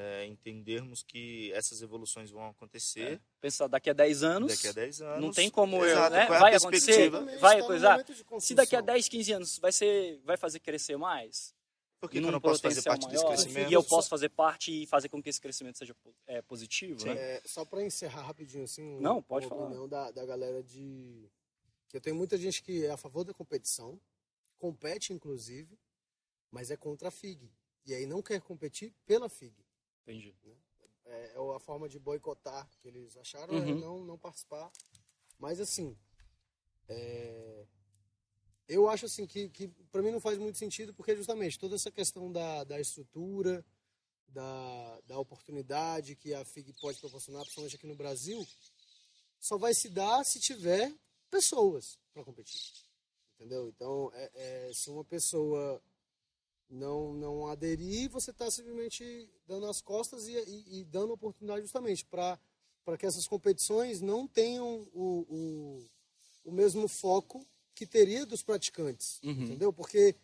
É, 0.00 0.24
entendermos 0.26 1.02
que 1.02 1.50
essas 1.54 1.82
evoluções 1.82 2.30
vão 2.30 2.46
acontecer 2.50 3.14
É. 3.14 3.20
Pensar 3.40 3.66
daqui 3.66 3.90
a 3.90 3.92
10 3.92 4.22
anos, 4.22 4.52
daqui 4.54 4.68
a 4.68 4.72
10 4.72 5.00
anos. 5.02 5.20
não 5.20 5.32
tem 5.32 5.50
como 5.50 5.76
eu, 5.78 5.90
Exato, 5.90 6.14
né? 6.14 6.26
qual 6.26 6.34
é 6.34 6.36
a 6.36 6.40
Vai 6.40 6.54
acontecer, 6.54 7.10
vai 7.40 7.62
coisar. 7.64 7.90
momento 7.92 8.14
de 8.14 8.18
Se 8.40 8.54
daqui 8.54 8.76
a 8.76 8.78
construção. 8.78 8.82
10, 8.84 9.08
15 9.08 9.32
anos 9.32 9.58
vai 9.58 9.72
ser, 9.72 10.20
vai 10.24 10.36
fazer 10.36 10.60
crescer 10.60 10.96
mais, 10.96 11.52
Por 12.00 12.08
que, 12.08 12.20
que 12.20 12.24
eu 12.26 12.30
não 12.30 12.40
posso 12.40 12.62
fazer 12.62 12.76
potencial 12.76 12.94
parte 12.96 13.10
desse 13.10 13.24
maior, 13.24 13.36
crescimento? 13.36 13.70
E 13.70 13.72
eu 13.74 13.82
posso 13.82 14.08
fazer 14.08 14.28
parte 14.28 14.82
e 14.82 14.86
fazer 14.86 15.08
com 15.08 15.20
que 15.20 15.30
esse 15.30 15.40
crescimento 15.40 15.78
seja 15.78 15.96
é, 16.28 16.40
positivo, 16.42 17.00
Sim. 17.00 17.08
né? 17.08 17.14
É, 17.18 17.42
só 17.44 17.64
para 17.64 17.82
encerrar 17.82 18.22
rapidinho, 18.22 18.62
assim, 18.64 18.82
um- 18.84 19.00
Não, 19.00 19.20
pode 19.20 19.46
uma 19.46 19.50
falar. 19.50 19.64
opinião 19.66 19.88
da, 19.88 20.12
da 20.12 20.24
galera 20.24 20.62
de. 20.62 21.28
Que 21.88 21.96
eu 21.96 22.00
tenho 22.00 22.14
muita 22.14 22.38
gente 22.38 22.62
que 22.62 22.84
é 22.86 22.90
a 22.90 22.96
favor 22.96 23.24
da 23.24 23.34
competição, 23.34 24.00
compete 24.58 25.12
inclusive, 25.12 25.76
mas 26.52 26.70
é 26.70 26.76
contra 26.76 27.08
a 27.08 27.10
FIG. 27.10 27.50
E 27.84 27.94
aí 27.94 28.06
não 28.06 28.22
quer 28.22 28.40
competir 28.42 28.92
pela 29.04 29.28
FIG. 29.28 29.54
Entendi. 30.12 30.34
É, 31.04 31.32
é 31.34 31.56
a 31.56 31.60
forma 31.60 31.88
de 31.88 31.98
boicotar 31.98 32.68
que 32.80 32.88
eles 32.88 33.16
acharam, 33.16 33.54
é 33.56 33.60
Uhum. 33.60 33.78
não, 33.78 34.04
não 34.04 34.18
participar. 34.18 34.70
Mas 35.38 35.60
assim, 35.60 35.96
é, 36.88 37.66
eu 38.68 38.88
acho 38.88 39.06
assim 39.06 39.26
que, 39.26 39.48
que 39.48 39.68
para 39.90 40.02
mim 40.02 40.10
não 40.10 40.20
faz 40.20 40.38
muito 40.38 40.58
sentido, 40.58 40.92
porque 40.94 41.16
justamente 41.16 41.58
toda 41.58 41.74
essa 41.76 41.90
questão 41.90 42.30
da, 42.30 42.64
da 42.64 42.80
estrutura, 42.80 43.64
da, 44.28 45.00
da 45.06 45.18
oportunidade 45.18 46.16
que 46.16 46.34
a 46.34 46.44
FIG 46.44 46.72
pode 46.74 46.98
proporcionar, 47.00 47.42
principalmente 47.42 47.76
aqui 47.76 47.86
no 47.86 47.96
Brasil, 47.96 48.46
só 49.38 49.56
vai 49.56 49.72
se 49.74 49.88
dar 49.88 50.24
se 50.24 50.38
tiver 50.40 50.94
pessoas 51.30 51.98
para 52.12 52.24
competir. 52.24 52.60
Entendeu? 53.36 53.68
Então, 53.68 54.10
é, 54.14 54.30
é, 54.68 54.72
se 54.74 54.90
uma 54.90 55.04
pessoa 55.04 55.80
não, 56.70 57.14
não 57.14 57.46
aderir, 57.46 58.10
você 58.10 58.30
está 58.30 58.50
simplesmente 58.50 59.28
dando 59.46 59.66
as 59.66 59.80
costas 59.80 60.26
e, 60.28 60.32
e, 60.36 60.80
e 60.80 60.84
dando 60.84 61.12
oportunidade 61.12 61.62
justamente 61.62 62.04
para 62.04 62.38
que 62.98 63.06
essas 63.06 63.26
competições 63.26 64.00
não 64.00 64.26
tenham 64.26 64.86
o, 64.92 65.26
o, 65.28 65.84
o 66.44 66.52
mesmo 66.52 66.86
foco 66.88 67.46
que 67.74 67.86
teria 67.86 68.26
dos 68.26 68.42
praticantes, 68.42 69.20
Uhum. 69.22 69.30
entendeu? 69.44 69.72
Porque 69.72 70.14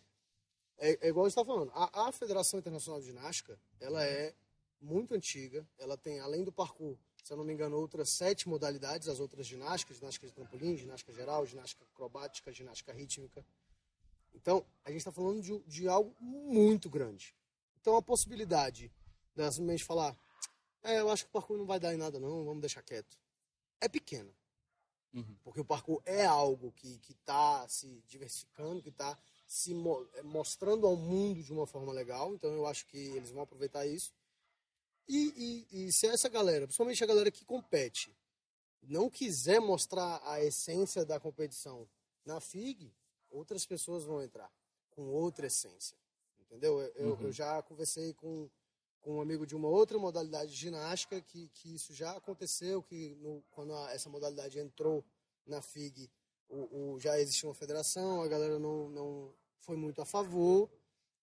é, 0.77 1.07
é 1.07 1.09
igual 1.09 1.25
a 1.25 1.29
gente 1.29 1.37
está 1.37 1.45
falando, 1.45 1.71
a, 1.73 2.07
a 2.07 2.11
Federação 2.11 2.59
Internacional 2.59 2.99
de 2.99 3.07
Ginástica, 3.07 3.57
ela 3.79 4.05
é 4.05 4.33
muito 4.81 5.13
antiga, 5.15 5.67
ela 5.79 5.97
tem, 5.97 6.19
além 6.19 6.43
do 6.43 6.51
parkour, 6.51 6.97
se 7.23 7.33
eu 7.33 7.37
não 7.37 7.43
me 7.43 7.53
engano, 7.53 7.75
outras 7.77 8.09
sete 8.09 8.47
modalidades, 8.47 9.07
as 9.07 9.19
outras 9.19 9.47
ginásticas, 9.47 9.97
ginástica 9.97 10.27
de 10.27 10.33
trampolim, 10.33 10.77
ginástica 10.77 11.11
geral, 11.11 11.43
ginástica 11.45 11.83
acrobática, 11.91 12.51
ginástica 12.51 12.93
rítmica. 12.93 13.43
Então, 14.35 14.65
a 14.83 14.89
gente 14.89 14.99
está 14.99 15.11
falando 15.11 15.41
de, 15.41 15.57
de 15.61 15.87
algo 15.87 16.15
muito 16.21 16.89
grande. 16.89 17.35
Então, 17.81 17.95
a 17.95 18.01
possibilidade 18.01 18.91
dela 19.35 19.51
simplesmente 19.51 19.83
falar, 19.83 20.15
é, 20.83 20.99
eu 20.99 21.09
acho 21.09 21.23
que 21.23 21.29
o 21.29 21.33
parkour 21.33 21.57
não 21.57 21.65
vai 21.65 21.79
dar 21.79 21.93
em 21.93 21.97
nada 21.97 22.19
não, 22.19 22.45
vamos 22.45 22.61
deixar 22.61 22.81
quieto, 22.81 23.17
é 23.81 23.87
pequena. 23.87 24.31
Uhum. 25.13 25.35
Porque 25.43 25.61
o 25.61 25.65
parkour 25.65 26.01
é 26.05 26.25
algo 26.25 26.71
que 26.73 26.99
está 27.09 27.65
se 27.69 28.03
diversificando, 28.07 28.81
que 28.81 28.89
está 28.89 29.17
se 29.47 29.73
mo- 29.73 30.05
eh, 30.15 30.21
mostrando 30.23 30.85
ao 30.85 30.97
mundo 30.97 31.41
de 31.41 31.53
uma 31.53 31.65
forma 31.65 31.93
legal. 31.93 32.33
Então 32.35 32.51
eu 32.53 32.67
acho 32.67 32.85
que 32.87 32.97
eles 32.97 33.31
vão 33.31 33.41
aproveitar 33.43 33.85
isso. 33.85 34.13
E, 35.07 35.65
e, 35.71 35.87
e 35.87 35.91
se 35.93 36.07
essa 36.07 36.27
galera, 36.27 36.65
principalmente 36.65 37.01
a 37.01 37.07
galera 37.07 37.31
que 37.31 37.45
compete, 37.45 38.13
não 38.81 39.09
quiser 39.09 39.61
mostrar 39.61 40.21
a 40.25 40.43
essência 40.43 41.05
da 41.05 41.17
competição 41.17 41.87
na 42.25 42.41
FIG, 42.41 42.91
outras 43.35 43.65
pessoas 43.65 44.03
vão 44.03 44.21
entrar 44.21 44.51
com 44.91 45.07
outra 45.07 45.47
essência. 45.47 45.97
Entendeu? 46.39 46.81
Eu, 46.95 47.13
Uhum. 47.15 47.21
eu 47.23 47.31
já 47.31 47.61
conversei 47.63 48.13
com, 48.13 48.49
com 49.01 49.17
um 49.17 49.21
amigo 49.21 49.45
de 49.45 49.55
uma 49.55 49.67
outra 49.67 49.97
modalidade 49.97 50.51
de 50.51 50.57
ginástica 50.57 51.19
que, 51.21 51.47
que 51.49 51.73
isso 51.75 51.93
já 51.93 52.15
aconteceu, 52.15 52.81
que 52.81 53.15
no- 53.15 53.43
quando 53.51 53.73
a- 53.73 53.91
essa 53.91 54.09
modalidade 54.09 54.57
entrou 54.59 55.03
na 55.45 55.61
FIG, 55.61 56.09
o, 56.47 56.93
o- 56.93 56.99
já 56.99 57.19
existia 57.19 57.49
uma 57.49 57.55
federação, 57.55 58.21
a 58.21 58.27
galera 58.27 58.57
não, 58.59 58.89
não 58.89 59.33
foi 59.59 59.75
muito 59.75 60.01
a 60.01 60.05
favor 60.05 60.69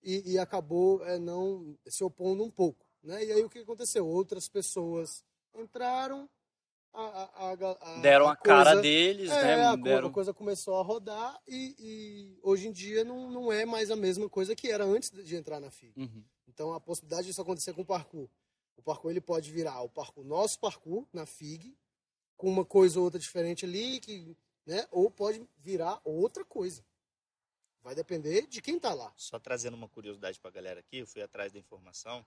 e, 0.02 0.32
e 0.32 0.38
acabou 0.38 1.02
é, 1.06 1.18
não 1.18 1.78
se 1.86 2.02
opondo 2.04 2.42
um 2.44 2.50
pouco. 2.50 2.84
Né? 3.02 3.24
E 3.24 3.32
aí 3.32 3.42
o 3.44 3.48
que 3.50 3.60
aconteceu? 3.60 4.06
Outras 4.06 4.48
pessoas 4.48 5.24
entraram, 5.54 6.28
a, 6.93 7.53
a, 7.53 7.53
a, 7.53 8.01
Deram 8.01 8.28
a, 8.28 8.36
cara 8.36 8.70
coisa- 8.72 8.82
deles, 8.82 9.30
é, 9.30 9.43
né? 9.43 9.64
a, 9.64 9.76
Deram... 9.76 10.09
a 10.09 10.12
coisa 10.12 10.34
começou 10.34 10.76
a 10.78 10.82
rodar 10.82 11.40
e, 11.47 11.74
e 11.78 12.38
hoje 12.43 12.68
em 12.68 12.72
dia 12.72 13.05
não, 13.05 13.30
não 13.30 13.53
é 13.53 13.64
mais 13.64 13.90
a 13.90 13.97
mesma 13.97 14.28
coisa 14.28 14.55
que 14.55 14.70
era 14.70 14.84
antes 14.84 15.11
de 15.11 15.34
entrar 15.36 15.59
na 15.61 15.70
FIG. 15.70 15.99
Uhum. 15.99 16.22
Então 16.47 16.72
a 16.74 16.80
possibilidade 16.80 17.26
disso 17.26 17.40
acontecer 17.40 17.72
com 17.72 17.82
o 17.82 17.86
parkour. 17.86 18.28
O 18.76 18.82
parkour 18.82 19.11
ele 19.11 19.20
pode 19.20 19.51
virar 19.51 19.80
o 19.82 19.88
parkour, 19.88 20.24
nosso 20.24 20.59
parkour 20.59 21.07
na 21.12 21.24
FIG, 21.24 21.76
com 22.36 22.49
uma 22.49 22.64
coisa 22.64 22.99
ou 22.99 23.05
outra 23.05 23.18
diferente 23.18 23.64
ali, 23.64 24.01
que, 24.01 24.36
né? 24.66 24.86
ou 24.90 25.11
pode 25.11 25.43
virar 25.59 26.01
outra 26.05 26.45
coisa. 26.45 26.84
Vai 27.82 27.95
depender 27.95 28.47
de 28.47 28.61
quem 28.61 28.78
tá 28.78 28.93
lá. 28.95 29.12
Só 29.16 29.38
trazendo 29.38 29.74
uma 29.74 29.88
curiosidade 29.88 30.38
para 30.38 30.51
a 30.51 30.53
galera 30.53 30.80
aqui, 30.80 30.99
eu 30.99 31.07
fui 31.07 31.22
atrás 31.22 31.53
da 31.53 31.59
informação. 31.59 32.24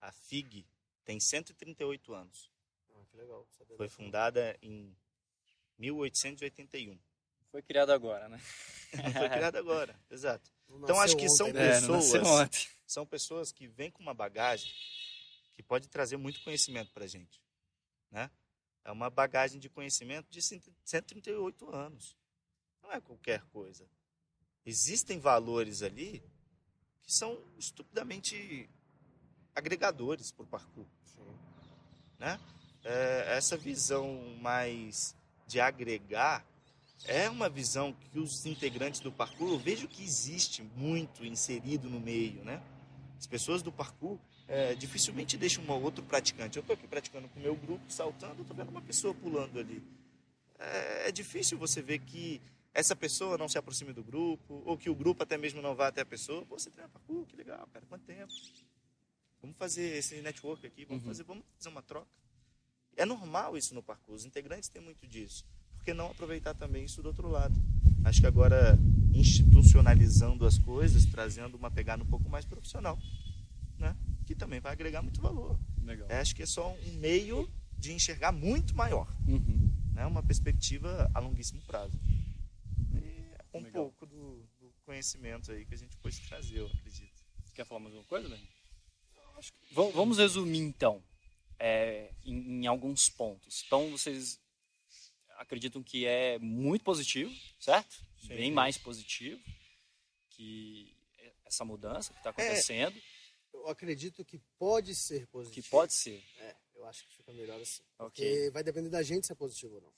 A 0.00 0.10
FIG 0.10 0.66
tem 1.04 1.20
138 1.20 2.12
anos. 2.12 2.50
Que 3.14 3.18
legal. 3.20 3.46
saber 3.56 3.76
Foi 3.76 3.88
fundada 3.88 4.58
em 4.60 4.92
1881. 5.78 6.98
Foi 7.48 7.62
criado 7.62 7.90
agora, 7.92 8.28
né? 8.28 8.38
Foi 9.20 9.28
criada 9.28 9.56
agora, 9.58 9.96
exato. 10.10 10.50
Então, 10.68 10.98
acho 11.00 11.16
que 11.16 11.28
são 11.28 11.48
ontem, 11.48 11.58
É, 11.60 11.80
né? 11.80 11.80
pessoas- 11.80 12.14
ontem. 12.26 12.68
São 12.84 13.06
pessoas 13.06 13.52
que 13.52 13.68
vêm 13.68 13.88
com 13.90 14.02
uma 14.02 14.12
bagagem 14.14 14.72
que 15.52 15.62
pode 15.62 15.88
trazer 15.88 16.16
muito 16.16 16.42
conhecimento 16.42 16.90
para 16.92 17.04
a 17.04 17.06
gente. 17.06 17.40
Né? 18.10 18.28
É 18.84 18.90
uma 18.90 19.08
bagagem 19.08 19.60
de 19.60 19.68
conhecimento 19.68 20.28
de 20.28 20.42
138 20.42 21.72
anos. 21.72 22.16
Não 22.82 22.92
é 22.92 23.00
qualquer 23.00 23.42
coisa. 23.46 23.88
Existem 24.66 25.20
valores 25.20 25.82
ali 25.82 26.20
que 27.02 27.12
são 27.12 27.40
estupidamente 27.56 28.68
agregadores 29.54 30.32
para 30.32 30.42
o 30.44 30.46
parkour. 30.48 30.86
Né? 32.18 32.38
É, 32.84 33.36
essa 33.36 33.56
visão 33.56 34.36
mais 34.40 35.16
de 35.46 35.58
agregar 35.60 36.44
é 37.06 37.28
uma 37.28 37.48
visão 37.48 37.92
que 37.92 38.18
os 38.18 38.44
integrantes 38.46 39.00
do 39.00 39.10
parkour, 39.10 39.50
eu 39.50 39.58
vejo 39.58 39.88
que 39.88 40.02
existe 40.02 40.62
muito 40.76 41.24
inserido 41.24 41.88
no 41.88 42.00
meio, 42.00 42.42
né? 42.44 42.62
As 43.18 43.26
pessoas 43.26 43.62
do 43.62 43.72
parkour 43.72 44.18
é, 44.46 44.74
dificilmente 44.74 45.36
deixam 45.36 45.64
um 45.64 45.70
outro 45.82 46.04
praticante. 46.04 46.56
Eu 46.58 46.60
estou 46.60 46.74
aqui 46.74 46.86
praticando 46.86 47.28
com 47.28 47.40
o 47.40 47.42
meu 47.42 47.56
grupo, 47.56 47.84
saltando, 47.90 48.42
estou 48.42 48.56
vendo 48.56 48.68
uma 48.68 48.82
pessoa 48.82 49.14
pulando 49.14 49.58
ali. 49.58 49.82
É, 50.58 51.08
é 51.08 51.12
difícil 51.12 51.58
você 51.58 51.80
ver 51.82 51.98
que 52.00 52.40
essa 52.74 52.94
pessoa 52.94 53.38
não 53.38 53.48
se 53.48 53.56
aproxime 53.56 53.92
do 53.92 54.02
grupo, 54.02 54.62
ou 54.66 54.76
que 54.76 54.90
o 54.90 54.94
grupo 54.94 55.22
até 55.22 55.38
mesmo 55.38 55.62
não 55.62 55.74
vá 55.74 55.88
até 55.88 56.02
a 56.02 56.06
pessoa. 56.06 56.44
Pô, 56.44 56.58
você 56.58 56.70
treina 56.70 56.90
parkour, 56.90 57.24
que 57.26 57.36
legal, 57.36 57.66
cara, 57.72 57.84
quanto 57.88 58.04
tempo? 58.04 58.32
Vamos 59.40 59.56
fazer 59.56 59.96
esse 59.96 60.20
network 60.22 60.66
aqui, 60.66 60.84
vamos, 60.84 61.02
Uhum. 61.02 61.08
fazer, 61.08 61.22
vamos 61.24 61.44
fazer 61.56 61.68
uma 61.68 61.82
troca. 61.82 62.06
É 62.96 63.04
normal 63.04 63.56
isso 63.56 63.74
no 63.74 63.82
parkour, 63.82 64.14
os 64.14 64.24
integrantes 64.24 64.68
têm 64.68 64.80
muito 64.82 65.06
disso. 65.06 65.44
Por 65.76 65.84
que 65.84 65.92
não 65.94 66.10
aproveitar 66.10 66.54
também 66.54 66.84
isso 66.84 67.02
do 67.02 67.08
outro 67.08 67.28
lado? 67.28 67.54
Acho 68.04 68.20
que 68.20 68.26
agora, 68.26 68.78
institucionalizando 69.12 70.46
as 70.46 70.58
coisas, 70.58 71.04
trazendo 71.06 71.56
uma 71.56 71.70
pegada 71.70 72.02
um 72.02 72.06
pouco 72.06 72.28
mais 72.28 72.44
profissional, 72.44 72.98
né? 73.78 73.96
que 74.26 74.34
também 74.34 74.60
vai 74.60 74.72
agregar 74.72 75.02
muito 75.02 75.20
valor. 75.20 75.58
Legal. 75.82 76.06
É, 76.10 76.18
acho 76.18 76.34
que 76.34 76.42
é 76.42 76.46
só 76.46 76.72
um 76.72 76.92
meio 76.98 77.50
de 77.78 77.92
enxergar 77.92 78.32
muito 78.32 78.74
maior, 78.74 79.06
Uhum. 79.28 79.70
né? 79.92 80.06
uma 80.06 80.22
perspectiva 80.22 81.10
a 81.14 81.18
longuíssimo 81.20 81.60
prazo. 81.62 81.98
E 82.94 83.34
um 83.52 83.60
Legal. 83.62 83.84
pouco 83.84 84.06
do, 84.06 84.42
do 84.60 84.72
conhecimento 84.86 85.50
aí 85.52 85.64
que 85.66 85.74
a 85.74 85.78
gente 85.78 85.96
pôde 85.98 86.20
trazer, 86.26 86.58
eu 86.58 86.66
acredito. 86.66 87.22
Quer 87.54 87.64
falar 87.66 87.80
mais 87.80 87.94
alguma 87.94 88.08
coisa, 88.08 88.28
Ben? 88.28 88.40
Va- 89.72 89.90
Vamos 89.94 90.18
resumir 90.18 90.58
então, 90.60 91.02
é, 91.58 92.12
em, 92.24 92.62
em 92.62 92.66
alguns 92.66 93.08
pontos. 93.08 93.62
Então, 93.66 93.90
vocês 93.90 94.40
acreditam 95.36 95.82
que 95.82 96.06
é 96.06 96.38
muito 96.38 96.84
positivo, 96.84 97.32
certo? 97.58 97.94
Sim. 98.20 98.28
Bem 98.28 98.52
mais 98.52 98.78
positivo 98.78 99.42
que 100.30 100.96
essa 101.44 101.64
mudança 101.64 102.12
que 102.12 102.18
está 102.20 102.30
acontecendo, 102.30 103.00
Eu 103.52 103.68
acredito 103.68 104.24
que 104.24 104.38
pode 104.58 104.94
ser 104.94 105.26
positivo. 105.28 105.62
que 105.64 105.70
pode 105.70 105.92
ser. 105.94 106.22
É, 106.38 106.56
eu 106.74 106.84
acho 106.86 107.06
que 107.06 107.14
fica 107.16 107.32
melhor 107.32 107.60
assim. 107.60 107.82
Ok. 107.98 108.24
Porque 108.26 108.50
vai 108.50 108.62
depender 108.64 108.88
da 108.88 109.02
gente 109.02 109.26
se 109.26 109.32
é 109.32 109.36
positivo 109.36 109.76
ou 109.76 109.80
não. 109.82 109.94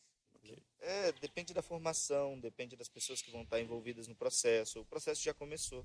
É, 0.79 1.11
depende 1.13 1.53
da 1.53 1.63
formação, 1.63 2.39
depende 2.39 2.77
das 2.77 2.89
pessoas 2.89 3.21
que 3.21 3.31
vão 3.33 3.43
estar 3.43 3.61
envolvidas 3.61 4.07
no 4.07 4.15
processo. 4.15 4.81
O 4.81 4.85
processo 4.85 5.21
já 5.23 5.35
começou. 5.35 5.85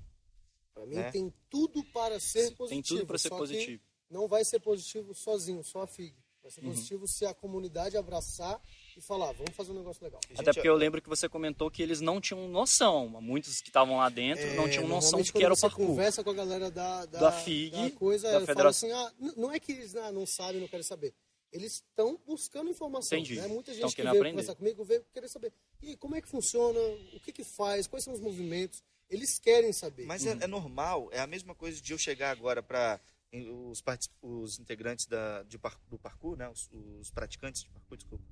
Pra 0.72 0.86
mim 0.86 0.94
Né? 0.96 1.10
tem 1.10 1.32
tudo 1.50 1.82
para 1.86 2.20
ser 2.20 2.54
positivo. 2.54 2.68
Tem 2.68 2.82
tudo 2.82 3.06
para 3.06 3.18
ser 3.18 3.30
positivo. 3.30 3.82
Não 4.12 4.28
vai 4.28 4.44
ser 4.44 4.60
positivo 4.60 5.14
sozinho, 5.14 5.64
só 5.64 5.82
a 5.82 5.86
FIG. 5.86 6.14
Vai 6.42 6.50
ser 6.50 6.60
Uhum. 6.60 6.70
positivo 6.70 7.06
se 7.06 7.24
a 7.24 7.32
comunidade 7.32 7.96
abraçar 7.96 8.60
e 8.96 9.00
falar, 9.00 9.30
vamos 9.32 9.54
fazer 9.54 9.70
um 9.70 9.76
negócio 9.76 10.02
legal. 10.02 10.20
Até 10.24 10.36
gente- 10.44 10.54
porque 10.54 10.68
eu 10.68 10.74
lembro 10.74 11.00
que 11.00 11.08
você 11.08 11.28
comentou 11.28 11.70
que 11.70 11.80
eles 11.80 12.00
não 12.00 12.20
tinham 12.20 12.48
noção. 12.48 13.08
Muitos 13.22 13.60
que 13.60 13.68
estavam 13.68 13.96
lá 13.98 14.08
dentro 14.08 14.44
não 14.54 14.66
É, 14.66 14.68
tinham 14.68 14.88
noção 14.88 15.20
de 15.22 15.32
que 15.32 15.42
era 15.44 15.52
o 15.52 15.56
você 15.56 15.62
parkour. 15.68 15.86
conversa 15.86 16.24
com 16.24 16.30
a 16.30 16.34
galera 16.34 16.68
da, 16.68 17.06
da, 17.06 17.20
Da 17.20 17.32
FIG, 17.32 17.70
da 17.90 17.90
coisa, 17.96 18.30
da 18.32 18.40
federação. 18.44 18.90
assim, 18.90 18.90
ah, 19.22 19.32
não 19.36 19.52
é 19.52 19.60
que 19.60 19.70
eles 19.70 19.94
ah, 19.94 20.10
não 20.10 20.26
sabem, 20.26 20.60
não 20.60 20.66
querem 20.68 20.82
saber. 20.84 21.14
Eles 21.52 21.74
estão 21.74 22.18
buscando 22.26 22.70
informação. 22.70 23.16
Entendi. 23.16 23.36
Né? 23.40 23.46
Muita 23.46 23.72
gente 23.72 23.86
que 23.90 23.94
querendo 23.94 24.10
veio 24.12 24.22
aprender. 24.22 24.32
conversar 24.42 24.54
comigo 24.56 24.84
veio 24.84 25.04
querer 25.12 25.28
saber. 25.28 25.52
E 25.80 25.96
como 25.96 26.16
é 26.16 26.20
que 26.20 26.26
funciona? 26.28 26.80
O 27.14 27.20
que 27.20 27.30
que 27.30 27.44
faz? 27.44 27.86
Quais 27.86 28.02
são 28.04 28.12
os 28.14 28.20
movimentos? 28.20 28.82
Eles 29.08 29.38
querem 29.38 29.72
saber. 29.72 30.06
Mas 30.06 30.26
é, 30.26 30.30
é 30.40 30.46
normal, 30.48 31.08
é 31.12 31.20
a 31.20 31.26
mesma 31.26 31.54
coisa 31.54 31.80
de 31.80 31.92
eu 31.92 31.98
chegar 31.98 32.30
agora 32.30 32.62
para 32.62 32.98
os, 33.32 33.82
os 34.20 34.58
integrantes 34.58 35.06
da, 35.06 35.42
de 35.44 35.58
do 35.88 35.98
parkour, 35.98 36.36
né, 36.36 36.48
os, 36.48 36.68
os 37.00 37.10
praticantes 37.10 37.62
de 37.62 37.70
parkour, 37.70 37.96
desculpa, 37.96 38.24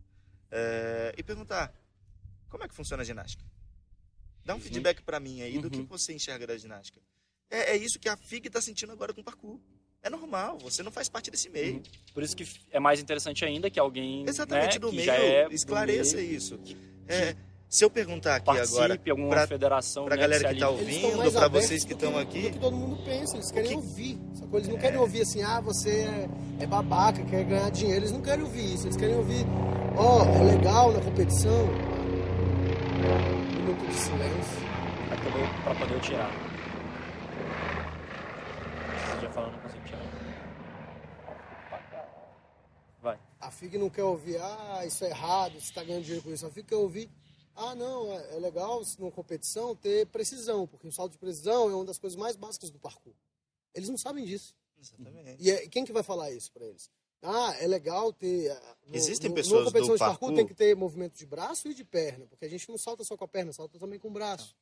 é, 0.51 1.15
e 1.17 1.23
perguntar 1.23 1.73
como 2.49 2.65
é 2.65 2.69
que 2.69 2.75
funciona 2.75 3.03
a 3.03 3.07
ginástica. 3.07 3.45
Dá 4.45 4.55
um 4.55 4.57
Uhum. 4.59 4.63
feedback 4.63 5.03
para 5.03 5.21
mim 5.21 5.43
aí 5.43 5.59
do 5.59 5.65
Uhum. 5.65 5.71
que 5.71 5.83
você 5.83 6.13
enxerga 6.13 6.47
da 6.47 6.57
ginástica. 6.57 7.01
É, 7.51 7.73
é 7.73 7.77
isso 7.77 7.99
que 7.99 8.09
a 8.09 8.17
FIG 8.17 8.47
está 8.49 8.61
sentindo 8.61 8.93
agora 8.93 9.13
com 9.15 9.21
o 9.21 9.25
parkour. 9.25 9.59
É 10.03 10.09
normal, 10.09 10.59
você 10.59 10.83
não 10.83 10.91
faz 10.91 11.09
parte 11.09 11.31
desse 11.31 11.49
meio. 11.51 11.75
Uhum. 11.77 11.83
Por 12.15 12.23
isso 12.23 12.35
que 12.37 12.45
é 12.71 12.81
mais 12.81 13.01
interessante 13.01 13.45
ainda 13.45 13.71
que 13.71 13.79
alguém 13.79 14.27
Exatamente 14.29 14.75
né, 14.75 14.79
do 14.79 14.91
que 14.91 14.97
meio, 14.97 15.11
é 15.11 15.49
do 15.49 15.55
esclareça 15.55 16.17
meio, 16.17 16.33
isso. 16.37 16.59
É, 17.07 17.37
se 17.71 17.85
eu 17.85 17.91
perguntar 17.91 18.35
aqui 18.37 18.51
agora 18.51 18.65
participe 18.89 19.11
alguma 19.13 19.29
pra- 19.31 19.47
federação 19.47 20.05
pra 20.07 20.17
né, 20.17 20.23
galera 20.23 20.53
que 20.53 20.59
tá 20.61 20.69
ouvindo, 20.69 21.21
abertos 21.23 21.51
vocês 21.69 21.85
que 21.85 21.93
estão 21.93 22.19
aqui. 22.19 22.43
Do 22.43 22.51
que 22.51 22.59
todo 22.59 22.77
mundo 22.77 23.03
pensa, 23.05 23.37
eles 23.37 23.51
querem 23.53 23.69
que- 23.71 23.77
ouvir. 23.77 24.19
Sacou? 24.35 24.59
Eles 24.59 24.69
não 24.69 24.77
querem 24.79 24.99
ouvir 24.99 25.23
assim, 25.23 25.41
ah, 25.43 25.61
você 25.61 25.91
é, 26.01 26.29
é 26.65 26.67
babaca, 26.67 27.23
quer 27.25 27.45
ganhar 27.45 27.71
dinheiro. 27.71 28.01
Eles 28.01 28.11
não 28.13 28.21
querem 28.21 28.45
ouvir 28.45 28.75
isso, 28.75 28.87
eles 28.89 28.97
querem 28.97 29.15
ouvir, 29.15 29.47
ó, 29.97 30.25
é 30.25 30.43
legal 30.57 30.93
na 30.93 31.01
competição. 31.01 31.65
Um 33.03 33.55
minuto 33.63 33.87
de 33.87 33.95
silêncio. 33.95 34.61
Pra 35.09 35.17
poder, 35.17 35.63
pra 35.65 35.75
poder 35.77 35.95
eu 35.95 36.01
tirar. 36.01 36.31
Você 39.15 39.21
já 39.27 39.31
falando, 39.31 39.53
não 39.53 39.61
consigo 39.61 39.85
tirar. 39.85 40.01
Vai. 43.03 43.19
A 43.41 43.51
FIG 43.51 43.79
não 43.79 43.89
quer 43.89 44.03
ouvir, 44.03 44.39
ah, 44.41 44.83
isso 44.85 45.05
é 45.05 45.11
errado, 45.11 45.53
você 45.53 45.59
está 45.59 45.83
ganhando 45.85 46.03
dinheiro 46.03 46.23
com 46.25 46.31
isso. 46.33 46.45
A 46.47 46.51
FIG 46.51 46.67
quer 46.67 46.75
ouvir, 46.77 47.09
ah, 47.61 47.75
não, 47.75 48.13
é, 48.13 48.37
é 48.37 48.39
legal 48.39 48.83
numa 48.99 49.11
competição 49.11 49.75
ter 49.77 50.07
precisão, 50.07 50.67
porque 50.67 50.87
o 50.87 50.93
salto 50.93 51.13
de 51.13 51.19
precisão 51.19 51.71
é 51.71 51.75
uma 51.75 51.85
das 51.85 51.99
coisas 51.99 52.17
mais 52.19 52.37
básicas 52.37 52.71
do 52.71 52.79
parkour. 52.79 53.15
Eles 53.75 53.89
não 53.89 53.99
sabem 53.99 54.25
disso. 54.25 54.55
Exatamente. 54.81 55.37
E 55.43 55.51
é- 55.51 55.69
quem 55.69 55.85
que 55.85 55.93
vai 55.93 56.03
falar 56.03 56.31
isso 56.31 56.51
para 56.53 56.65
eles? 56.67 56.91
Ah, 57.23 57.55
é 57.61 57.67
legal 57.67 58.13
ter. 58.15 58.51
ah, 58.51 58.77
no- 58.87 58.97
Existem 58.97 59.29
no- 59.29 59.35
pessoas 59.35 59.61
numa 59.61 59.67
competição 59.67 59.95
do 59.95 59.99
de 59.99 59.99
parkour 59.99 60.19
parkour- 60.29 60.37
tem 60.37 60.47
que 60.47 60.55
ter 60.55 60.75
movimento 60.75 61.17
de 61.17 61.27
braço 61.27 61.69
e 61.69 61.75
de 61.75 61.85
perna, 61.85 62.27
porque 62.27 62.47
a 62.47 62.49
gente 62.49 62.67
não 62.69 62.79
salta 62.79 63.05
só 63.05 63.15
com 63.17 63.25
a 63.25 63.29
perna, 63.29 63.53
salta 63.53 63.79
também 63.79 63.99
com 63.99 64.09
o 64.09 64.11
braço. 64.13 64.57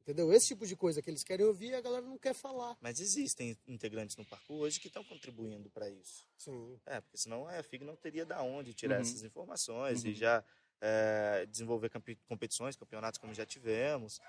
Entendeu? 0.00 0.32
Esse 0.32 0.46
tipo 0.46 0.66
de 0.66 0.74
coisa 0.74 1.02
que 1.02 1.10
eles 1.10 1.22
querem 1.22 1.44
ouvir, 1.44 1.74
a 1.74 1.82
galera 1.82 2.06
não 2.06 2.16
quer 2.16 2.32
falar. 2.32 2.78
Mas 2.80 2.98
existem 2.98 3.54
integrantes 3.66 4.16
no 4.16 4.24
parkour 4.24 4.60
hoje 4.60 4.80
que 4.80 4.86
estão 4.86 5.04
contribuindo 5.04 5.68
para 5.68 5.90
isso. 5.90 6.26
Sim. 6.38 6.80
É, 6.86 6.98
porque 7.02 7.18
senão 7.18 7.46
a 7.46 7.62
FIG 7.62 7.84
não 7.84 7.94
teria 7.94 8.24
da 8.24 8.42
onde 8.42 8.72
tirar 8.72 8.94
Uhum. 8.94 9.02
essas 9.02 9.22
informações 9.22 10.02
Uhum. 10.04 10.08
e 10.10 10.14
já 10.14 10.42
é, 10.80 11.46
desenvolver 11.46 11.90
competições, 12.26 12.76
campeonatos 12.76 13.18
como 13.18 13.34
já 13.34 13.44
tivemos. 13.46 14.20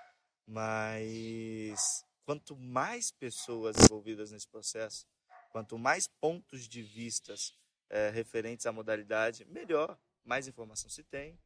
Mas 0.46 2.04
quanto 2.24 2.56
mais 2.56 3.10
pessoas 3.10 3.76
envolvidas 3.84 4.30
nesse 4.30 4.48
processo, 4.48 5.06
quanto 5.52 5.78
mais 5.78 6.06
pontos 6.20 6.68
de 6.68 6.82
vistas 6.82 7.54
é, 7.88 8.10
referentes 8.10 8.66
à 8.66 8.72
modalidade, 8.72 9.44
melhor. 9.46 9.98
Mais 10.24 10.46
informação 10.46 10.90
se 10.90 11.02
tem, 11.02 11.38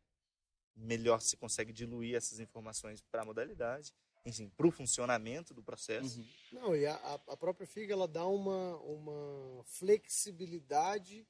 melhor 0.75 1.21
se 1.21 1.37
consegue 1.37 1.73
diluir 1.73 2.17
essas 2.17 2.41
informações 2.41 3.01
para 3.03 3.23
a 3.23 3.25
modalidade, 3.25 3.95
enfim, 4.27 4.49
para 4.49 4.67
o 4.67 4.71
funcionamento 4.71 5.55
do 5.55 5.63
processo. 5.63 6.19
Uhum. 6.19 6.27
Não, 6.53 6.77
e 6.77 6.85
a, 6.87 6.95
a- 6.97 7.15
a 7.33 7.37
própria 7.37 7.67
FIG 7.67 7.93
ela 7.93 8.09
dá 8.09 8.27
uma, 8.27 8.77
uma 8.79 9.63
flexibilidade 9.65 11.27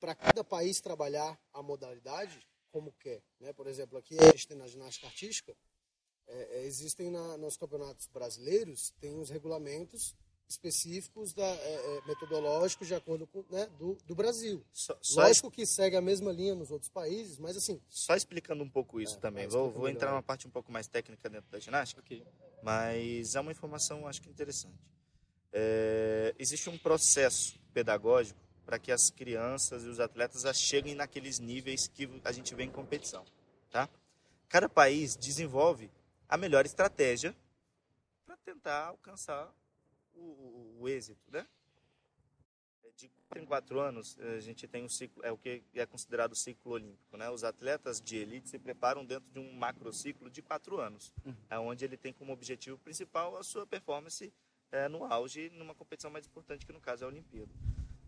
para 0.00 0.14
cada 0.14 0.42
país 0.42 0.80
trabalhar 0.80 1.38
a 1.52 1.62
modalidade 1.62 2.44
como 2.74 2.92
quer. 2.98 3.22
Né? 3.38 3.52
Por 3.52 3.68
exemplo, 3.68 3.96
aqui 3.96 4.18
a 4.18 4.32
gente 4.32 4.48
tem 4.48 4.56
na 4.56 4.66
ginástica 4.66 5.06
artística, 5.06 5.54
é, 6.26 6.58
é, 6.58 6.66
existem 6.66 7.08
na, 7.08 7.38
nos 7.38 7.56
campeonatos 7.56 8.08
brasileiros, 8.08 8.92
tem 9.00 9.16
os 9.16 9.30
regulamentos 9.30 10.12
específicos 10.48 11.32
da, 11.32 11.46
é, 11.46 11.74
é, 11.98 12.06
metodológicos 12.08 12.88
de 12.88 12.94
acordo 12.94 13.28
com 13.28 13.44
né, 13.48 13.66
do, 13.78 13.94
do 14.06 14.14
Brasil. 14.16 14.64
Só, 14.72 14.98
só 15.00 15.20
Lógico 15.20 15.52
que 15.52 15.64
segue 15.64 15.94
a 15.94 16.00
mesma 16.00 16.32
linha 16.32 16.54
nos 16.56 16.72
outros 16.72 16.90
países, 16.90 17.38
mas 17.38 17.56
assim, 17.56 17.80
Só 17.88 18.16
explicando 18.16 18.64
um 18.64 18.68
pouco 18.68 19.00
isso 19.00 19.18
É, 19.18 19.20
também. 19.20 19.46
vai, 19.46 19.56
Vou, 19.56 19.70
vou 19.70 19.88
entrar 19.88 20.10
numa 20.10 20.22
parte 20.22 20.48
um 20.48 20.50
pouco 20.50 20.72
mais 20.72 20.88
técnica 20.88 21.30
dentro 21.30 21.48
da 21.52 21.60
ginástica, 21.60 22.00
Ok. 22.00 22.26
mas 22.60 23.36
é 23.36 23.40
uma 23.40 23.52
informação 23.52 24.06
acho 24.08 24.20
que 24.20 24.28
interessante. 24.28 24.76
É, 25.52 26.34
existe 26.40 26.68
um 26.68 26.76
processo 26.76 27.56
pedagógico 27.72 28.43
para 28.64 28.78
que 28.78 28.90
as 28.92 29.10
crianças 29.10 29.84
e 29.84 29.88
os 29.88 30.00
atletas 30.00 30.44
cheguem 30.58 30.94
naqueles 30.94 31.38
níveis 31.38 31.86
que 31.86 32.08
a 32.24 32.32
gente 32.32 32.54
vê 32.54 32.62
em 32.64 32.70
competição, 32.70 33.24
tá? 33.70 33.88
Cada 34.48 34.68
país 34.68 35.16
desenvolve 35.16 35.90
a 36.28 36.36
melhor 36.36 36.64
estratégia 36.64 37.34
para 38.24 38.36
tentar 38.38 38.86
alcançar 38.86 39.52
o, 40.14 40.20
o- 40.20 40.76
o 40.80 40.88
êxito, 40.88 41.20
né? 41.30 41.46
de 42.96 43.08
quatro 43.08 43.42
em 43.42 43.44
quatro 43.46 43.80
anos 43.80 44.16
a 44.20 44.38
gente 44.38 44.68
tem 44.68 44.84
um 44.84 44.88
ciclo 44.88 45.20
é 45.26 45.32
o 45.32 45.36
que 45.36 45.64
é 45.74 45.84
considerado 45.84 46.30
o 46.30 46.36
ciclo 46.36 46.70
olímpico 46.74 47.16
né 47.16 47.28
os 47.28 47.42
atletas 47.42 48.00
de 48.00 48.16
elite 48.16 48.48
se 48.48 48.56
preparam 48.56 49.04
dentro 49.04 49.28
de 49.32 49.40
um 49.40 49.52
macro 49.52 49.92
ciclo 49.92 50.30
de 50.30 50.40
quatro 50.40 50.78
anos 50.80 51.12
Uhum. 51.26 51.34
é 51.50 51.58
onde 51.58 51.84
ele 51.84 51.96
tem 51.96 52.12
como 52.12 52.32
objetivo 52.32 52.78
principal 52.78 53.36
a 53.36 53.42
sua 53.42 53.66
performance 53.66 54.32
é, 54.70 54.86
no 54.88 55.02
auge 55.12 55.50
numa 55.50 55.74
competição 55.74 56.08
mais 56.08 56.24
importante 56.24 56.64
que 56.64 56.72
no 56.72 56.80
caso 56.80 57.02
é 57.02 57.06
a 57.06 57.08
Olimpíada 57.08 57.50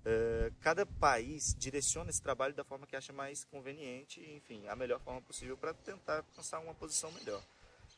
É, 0.09 0.53
cada 0.61 0.87
país 0.87 1.53
direciona 1.59 2.11
esse 2.11 2.23
trabalho 2.23 2.55
da 2.55 2.63
forma 2.63 2.87
que 2.87 2.95
acha 2.95 3.13
mais 3.13 3.43
conveniente 3.43 4.21
enfim 4.37 4.65
a 4.69 4.77
melhor 4.77 5.01
forma 5.01 5.21
possível 5.21 5.57
para 5.57 5.75
tentar 5.75 6.19
alcançar 6.19 6.61
uma 6.61 6.73
posição 6.73 7.11
melhor 7.11 7.43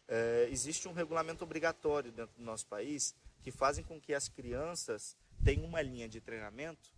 É, 0.08 0.48
existe 0.50 0.88
um 0.88 0.94
regulamento 0.94 1.44
obrigatório 1.44 2.10
dentro 2.10 2.34
do 2.38 2.42
nosso 2.42 2.66
país 2.66 3.14
que 3.42 3.50
fazem 3.50 3.84
com 3.84 4.00
que 4.00 4.14
as 4.14 4.26
crianças 4.26 5.14
tenham 5.44 5.66
uma 5.66 5.82
linha 5.82 6.08
de 6.08 6.18
treinamento 6.18 6.90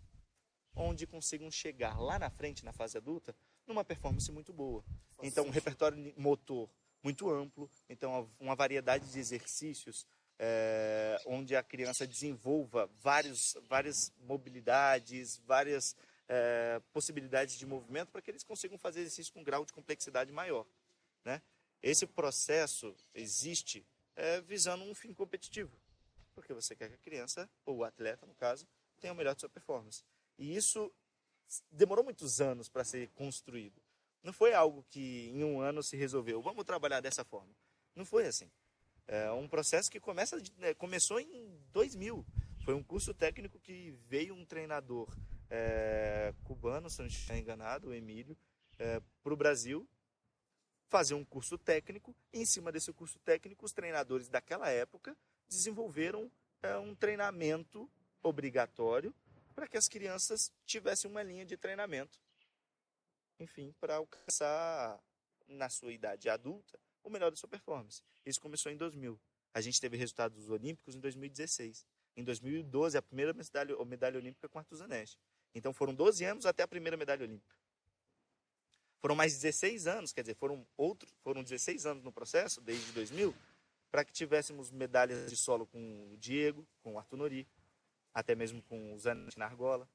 onde 0.73 1.05
consigam 1.05 1.51
chegar 1.51 1.99
lá 1.99 2.17
na 2.17 2.29
frente, 2.29 2.63
na 2.63 2.71
fase 2.71 2.97
adulta, 2.97 3.35
numa 3.67 3.83
performance 3.83 4.31
muito 4.31 4.53
boa. 4.53 4.81
Então, 5.21 5.45
um 5.45 5.49
repertório 5.49 6.13
motor 6.17 6.69
muito 7.03 7.29
amplo, 7.29 7.69
então 7.89 8.29
uma 8.39 8.55
variedade 8.55 9.11
de 9.11 9.19
exercícios 9.19 10.05
é, 10.43 11.21
onde 11.27 11.55
a 11.55 11.61
criança 11.61 12.07
desenvolva 12.07 12.89
vários, 12.99 13.55
várias 13.69 14.11
mobilidades, 14.21 15.37
várias 15.45 15.95
é, 16.27 16.81
possibilidades 16.91 17.55
de 17.59 17.65
movimento 17.67 18.11
para 18.11 18.23
que 18.23 18.31
eles 18.31 18.43
consigam 18.43 18.75
fazer 18.75 19.01
exercício 19.01 19.31
com 19.31 19.41
um 19.41 19.43
grau 19.43 19.63
de 19.63 19.71
complexidade 19.71 20.31
maior. 20.31 20.65
Né? 21.23 21.43
Esse 21.83 22.07
processo 22.07 22.95
existe 23.13 23.85
é, 24.15 24.41
visando 24.41 24.83
um 24.83 24.95
fim 24.95 25.13
competitivo, 25.13 25.79
porque 26.33 26.55
você 26.55 26.75
quer 26.75 26.89
que 26.89 26.95
a 26.95 26.97
criança, 26.97 27.47
ou 27.63 27.77
o 27.77 27.83
atleta, 27.83 28.25
no 28.25 28.33
caso, 28.33 28.67
tenha 28.99 29.13
o 29.13 29.15
melhor 29.15 29.35
de 29.35 29.41
sua 29.41 29.49
performance. 29.49 30.03
E 30.39 30.55
isso 30.55 30.91
demorou 31.69 32.03
muitos 32.03 32.41
anos 32.41 32.67
para 32.67 32.83
ser 32.83 33.09
construído. 33.09 33.79
Não 34.23 34.33
foi 34.33 34.55
algo 34.55 34.83
que 34.89 35.29
em 35.29 35.43
um 35.43 35.61
ano 35.61 35.83
se 35.83 35.95
resolveu. 35.95 36.41
Vamos 36.41 36.65
trabalhar 36.65 36.99
dessa 36.99 37.23
forma. 37.23 37.55
Não 37.95 38.05
foi 38.05 38.25
assim. 38.25 38.49
É 39.07 39.31
um 39.31 39.47
processo 39.47 39.89
que 39.89 39.99
começa, 39.99 40.41
né, 40.57 40.73
começou 40.73 41.19
em 41.19 41.59
2000. 41.71 42.25
Foi 42.63 42.73
um 42.73 42.83
curso 42.83 43.13
técnico 43.13 43.59
que 43.59 43.91
veio 44.07 44.33
um 44.33 44.45
treinador 44.45 45.13
é, 45.49 46.33
cubano, 46.43 46.89
se 46.89 46.99
não 46.99 47.07
estiver 47.07 47.37
enganado, 47.37 47.89
o 47.89 47.93
Emílio, 47.93 48.37
é, 48.79 49.01
para 49.21 49.33
o 49.33 49.37
Brasil 49.37 49.87
fazer 50.87 51.13
um 51.13 51.25
curso 51.25 51.57
técnico. 51.57 52.15
E 52.31 52.39
em 52.39 52.45
cima 52.45 52.71
desse 52.71 52.91
curso 52.93 53.19
técnico, 53.19 53.65
os 53.65 53.73
treinadores 53.73 54.27
daquela 54.29 54.69
época 54.69 55.17
desenvolveram 55.49 56.31
é, 56.61 56.77
um 56.77 56.95
treinamento 56.95 57.89
obrigatório 58.21 59.13
para 59.55 59.67
que 59.67 59.77
as 59.77 59.87
crianças 59.87 60.51
tivessem 60.65 61.09
uma 61.09 61.23
linha 61.23 61.45
de 61.45 61.57
treinamento, 61.57 62.19
enfim, 63.39 63.73
para 63.79 63.95
alcançar 63.95 64.99
na 65.47 65.69
sua 65.69 65.91
idade 65.91 66.29
adulta 66.29 66.79
o 67.03 67.09
melhor 67.09 67.29
da 67.31 67.37
sua 67.37 67.49
performance. 67.49 68.01
Isso 68.25 68.39
começou 68.39 68.71
em 68.71 68.77
2000. 68.77 69.19
A 69.53 69.61
gente 69.61 69.79
teve 69.79 69.97
resultados 69.97 70.49
olímpicos 70.49 70.95
em 70.95 70.99
2016. 70.99 71.85
Em 72.15 72.23
2012, 72.23 72.97
a 72.97 73.01
primeira 73.01 73.33
medalha, 73.33 73.75
a 73.75 73.85
medalha 73.85 74.17
olímpica 74.17 74.47
com 74.47 74.59
Arthur 74.59 74.75
Zanetti. 74.75 75.17
Então 75.53 75.73
foram 75.73 75.93
12 75.93 76.23
anos 76.23 76.45
até 76.45 76.63
a 76.63 76.67
primeira 76.67 76.97
medalha 76.97 77.23
olímpica. 77.23 77.55
Foram 78.99 79.15
mais 79.15 79.33
16 79.33 79.87
anos, 79.87 80.13
quer 80.13 80.21
dizer, 80.21 80.35
foram 80.35 80.65
outros, 80.77 81.11
foram 81.23 81.41
16 81.41 81.85
anos 81.87 82.03
no 82.03 82.11
processo, 82.11 82.61
desde 82.61 82.91
2000, 82.91 83.35
para 83.89 84.05
que 84.05 84.13
tivéssemos 84.13 84.69
medalhas 84.69 85.29
de 85.29 85.35
solo 85.35 85.65
com 85.65 86.13
o 86.13 86.17
Diego, 86.17 86.67
com 86.83 86.93
o 86.93 86.99
Arthur 86.99 87.17
Nori, 87.17 87.47
até 88.13 88.35
mesmo 88.35 88.61
com 88.61 88.93
o 88.93 88.99
Zanetti 88.99 89.39
na 89.39 89.45
argola. 89.45 89.89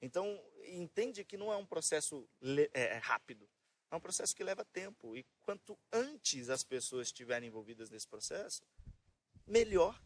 Então, 0.00 0.40
entende 0.66 1.24
que 1.24 1.36
não 1.36 1.52
é 1.52 1.56
um 1.56 1.66
processo 1.66 2.28
é, 2.72 2.94
é, 2.94 2.98
rápido, 2.98 3.48
é 3.96 3.98
um 3.98 4.00
processo 4.00 4.34
que 4.34 4.44
leva 4.44 4.64
tempo. 4.64 5.16
E 5.16 5.24
quanto 5.42 5.78
antes 5.92 6.48
as 6.48 6.62
pessoas 6.62 7.08
estiverem 7.08 7.48
envolvidas 7.48 7.90
nesse 7.90 8.06
processo, 8.06 8.62
melhor 9.46 10.00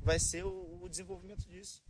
vai 0.00 0.18
ser 0.18 0.44
o, 0.44 0.82
o 0.82 0.88
desenvolvimento 0.88 1.46
disso. 1.46 1.84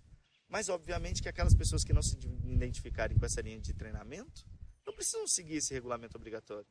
Mas, 0.48 0.68
obviamente, 0.68 1.22
que 1.22 1.28
aquelas 1.28 1.54
pessoas 1.54 1.84
que 1.84 1.92
não 1.92 2.02
se 2.02 2.16
identificarem 2.44 3.18
com 3.18 3.26
essa 3.26 3.40
linha 3.40 3.60
de 3.60 3.74
treinamento 3.74 4.46
não 4.84 4.94
precisam 4.94 5.26
seguir 5.26 5.56
esse 5.56 5.74
regulamento 5.74 6.16
obrigatório. 6.16 6.68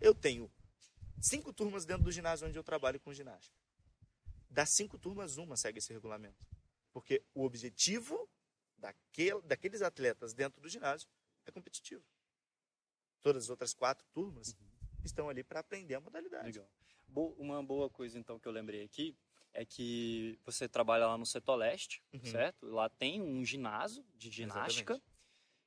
Eu 0.00 0.14
tenho 0.14 0.50
cinco 1.20 1.52
turmas 1.52 1.84
dentro 1.84 2.04
do 2.04 2.12
ginásio 2.12 2.46
onde 2.46 2.58
eu 2.58 2.62
trabalho 2.62 3.00
com 3.00 3.12
ginástica. 3.12 3.56
Das 4.48 4.70
cinco 4.70 4.98
turmas, 4.98 5.36
uma 5.36 5.56
segue 5.56 5.78
esse 5.78 5.92
regulamento. 5.92 6.44
Porque 6.92 7.24
o 7.34 7.44
objetivo 7.44 8.28
daquele, 8.76 9.40
daqueles 9.42 9.82
atletas 9.82 10.32
dentro 10.34 10.60
do 10.60 10.68
ginásio 10.68 11.08
é 11.46 11.50
competitivo. 11.50 12.04
Todas 13.22 13.44
as 13.44 13.50
outras 13.50 13.72
quatro 13.72 14.06
turmas 14.12 14.48
uhum. 14.48 14.66
estão 15.04 15.28
ali 15.28 15.42
para 15.42 15.60
aprender 15.60 15.94
a 15.94 16.00
modalidade. 16.00 16.46
Legal. 16.46 16.68
Uma 17.38 17.62
boa 17.62 17.90
coisa, 17.90 18.18
então, 18.18 18.38
que 18.38 18.48
eu 18.48 18.52
lembrei 18.52 18.82
aqui 18.82 19.16
é 19.52 19.64
que 19.64 20.38
você 20.44 20.68
trabalha 20.68 21.06
lá 21.06 21.18
no 21.18 21.26
setor 21.26 21.56
leste, 21.56 22.02
uhum. 22.12 22.24
certo? 22.24 22.66
Lá 22.66 22.88
tem 22.88 23.20
um 23.20 23.44
ginásio 23.44 24.04
de 24.16 24.30
ginástica 24.30 24.94
Exatamente. 24.94 25.04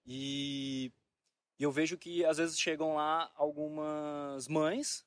e 0.08 0.91
eu 1.60 1.72
vejo 1.72 1.97
que 1.97 2.26
às 2.26 2.38
vezes 2.38 2.60
chegam 2.60 2.95
lá 2.95 3.32
algumas 3.36 4.47
mães 4.47 5.06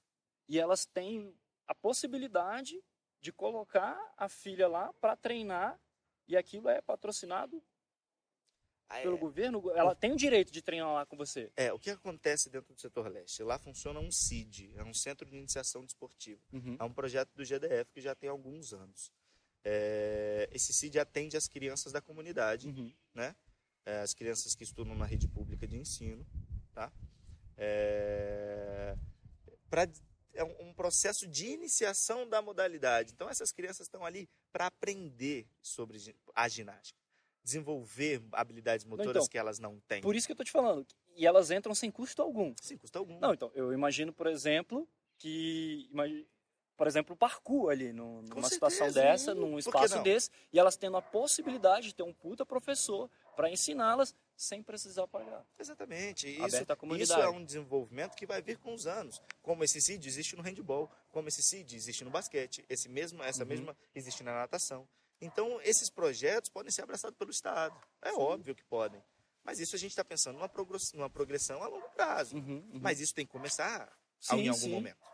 e 0.48 0.58
elas 0.58 0.86
têm 0.86 1.34
a 1.66 1.74
possibilidade 1.74 2.82
de 3.20 3.32
colocar 3.32 3.98
a 4.16 4.28
filha 4.28 4.68
lá 4.68 4.92
para 4.94 5.16
treinar 5.16 5.78
e 6.26 6.36
aquilo 6.36 6.68
é 6.68 6.80
patrocinado 6.80 7.62
ah, 8.88 9.00
pelo 9.00 9.16
é. 9.16 9.20
governo? 9.20 9.70
Ela 9.72 9.94
tem 9.94 10.12
o 10.12 10.16
direito 10.16 10.50
de 10.50 10.62
treinar 10.62 10.92
lá 10.92 11.04
com 11.04 11.16
você? 11.16 11.52
É, 11.56 11.72
o 11.72 11.78
que 11.78 11.90
acontece 11.90 12.48
dentro 12.48 12.72
do 12.74 12.80
setor 12.80 13.08
leste? 13.08 13.42
Lá 13.42 13.58
funciona 13.58 14.00
um 14.00 14.10
CID, 14.10 14.72
é 14.76 14.82
um 14.82 14.94
Centro 14.94 15.28
de 15.28 15.36
Iniciação 15.36 15.84
Desportiva. 15.84 16.40
Uhum. 16.52 16.76
É 16.78 16.84
um 16.84 16.92
projeto 16.92 17.30
do 17.34 17.44
GDF 17.44 17.92
que 17.92 18.00
já 18.00 18.14
tem 18.14 18.30
alguns 18.30 18.72
anos. 18.72 19.12
É, 19.62 20.48
esse 20.52 20.72
CID 20.72 20.98
atende 20.98 21.36
as 21.36 21.46
crianças 21.46 21.92
da 21.92 22.00
comunidade, 22.00 22.68
uhum. 22.68 22.92
né? 23.14 23.36
É, 23.84 24.00
as 24.00 24.14
crianças 24.14 24.54
que 24.54 24.64
estudam 24.64 24.94
na 24.94 25.04
rede 25.04 25.28
pública 25.28 25.66
de 25.66 25.76
ensino, 25.76 26.26
tá? 26.72 26.90
É, 27.56 28.96
pra, 29.68 29.86
é 30.32 30.44
um 30.44 30.72
processo 30.72 31.26
de 31.26 31.46
iniciação 31.46 32.28
da 32.28 32.40
modalidade. 32.40 33.12
Então, 33.12 33.28
essas 33.28 33.52
crianças 33.52 33.86
estão 33.86 34.04
ali 34.04 34.28
para 34.52 34.66
aprender 34.66 35.46
sobre 35.60 35.98
a 36.34 36.48
ginástica 36.48 37.07
desenvolver 37.48 38.22
habilidades 38.32 38.84
motoras 38.84 39.10
então, 39.10 39.28
que 39.28 39.38
elas 39.38 39.58
não 39.58 39.80
têm. 39.80 40.00
Por 40.02 40.14
isso 40.14 40.26
que 40.26 40.32
eu 40.32 40.34
estou 40.34 40.44
te 40.44 40.52
falando. 40.52 40.86
E 41.16 41.26
elas 41.26 41.50
entram 41.50 41.74
sem 41.74 41.90
custo 41.90 42.22
algum. 42.22 42.54
Sem 42.60 42.76
custo 42.76 42.98
algum. 42.98 43.18
Não, 43.18 43.32
então, 43.34 43.50
eu 43.54 43.72
imagino, 43.72 44.12
por 44.12 44.26
exemplo, 44.26 44.88
que. 45.18 45.90
Por 46.76 46.86
exemplo, 46.86 47.14
o 47.14 47.16
parkour 47.16 47.72
ali, 47.72 47.92
numa 47.92 48.22
certeza, 48.22 48.48
situação 48.50 48.92
dessa, 48.92 49.34
num 49.34 49.58
espaço 49.58 50.00
desse, 50.00 50.30
e 50.52 50.60
elas 50.60 50.76
tendo 50.76 50.96
a 50.96 51.02
possibilidade 51.02 51.88
de 51.88 51.94
ter 51.94 52.04
um 52.04 52.14
puta 52.14 52.46
professor 52.46 53.10
para 53.34 53.50
ensiná-las 53.50 54.14
sem 54.36 54.62
precisar 54.62 55.08
pagar. 55.08 55.44
Exatamente. 55.58 56.28
Isso, 56.28 56.64
isso 56.96 57.14
é 57.14 57.28
um 57.28 57.44
desenvolvimento 57.44 58.14
que 58.14 58.26
vai 58.26 58.40
vir 58.40 58.58
com 58.58 58.72
os 58.74 58.86
anos. 58.86 59.20
Como 59.42 59.64
esse 59.64 59.80
CID 59.80 60.06
existe 60.06 60.36
no 60.36 60.42
handball, 60.42 60.88
como 61.10 61.26
esse 61.26 61.42
CID 61.42 61.74
existe 61.74 62.04
no 62.04 62.10
basquete, 62.10 62.64
esse 62.68 62.88
mesmo, 62.88 63.20
essa 63.24 63.42
uhum. 63.42 63.48
mesma 63.48 63.76
existe 63.92 64.22
na 64.22 64.32
natação. 64.32 64.88
Então, 65.20 65.60
esses 65.62 65.90
projetos 65.90 66.48
podem 66.48 66.70
ser 66.70 66.82
abraçados 66.82 67.16
pelo 67.18 67.30
Estado. 67.30 67.76
É 68.02 68.10
Sim. 68.10 68.18
óbvio 68.18 68.54
que 68.54 68.64
podem. 68.64 69.02
Mas 69.42 69.58
isso 69.58 69.74
a 69.74 69.78
gente 69.78 69.90
está 69.90 70.04
pensando 70.04 70.36
numa 70.36 70.48
progressão, 70.48 70.98
numa 70.98 71.10
progressão 71.10 71.62
a 71.62 71.68
longo 71.68 71.88
prazo. 71.90 72.36
Uhum, 72.36 72.68
uhum. 72.72 72.80
Mas 72.80 73.00
isso 73.00 73.14
tem 73.14 73.26
que 73.26 73.32
começar 73.32 73.90
sim, 74.20 74.36
em 74.36 74.48
algum 74.48 74.60
sim. 74.60 74.70
momento. 74.70 75.08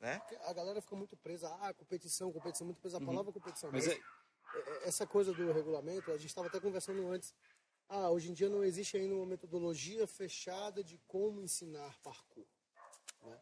Né? 0.00 0.20
A 0.46 0.52
galera 0.52 0.80
fica 0.80 0.96
muito 0.96 1.16
presa 1.16 1.54
à 1.56 1.74
competição, 1.74 2.32
competição, 2.32 2.66
muito 2.66 2.80
presa 2.80 2.96
à 2.96 3.00
uhum. 3.00 3.06
palavra 3.06 3.32
competição. 3.32 3.70
Mas, 3.70 3.86
Mas 3.86 3.96
é... 3.96 4.00
é 4.00 4.88
essa 4.88 5.06
coisa 5.06 5.32
do 5.32 5.52
regulamento, 5.52 6.10
a 6.10 6.16
gente 6.16 6.28
estava 6.28 6.48
até 6.48 6.58
conversando 6.58 7.06
antes. 7.08 7.34
Ah, 7.88 8.08
hoje 8.10 8.30
em 8.30 8.32
dia 8.32 8.48
não 8.48 8.64
existe 8.64 8.96
ainda 8.96 9.14
uma 9.14 9.26
metodologia 9.26 10.06
fechada 10.06 10.82
de 10.82 10.96
como 11.06 11.42
ensinar 11.42 11.98
parkour. 11.98 12.46
Né? 13.22 13.38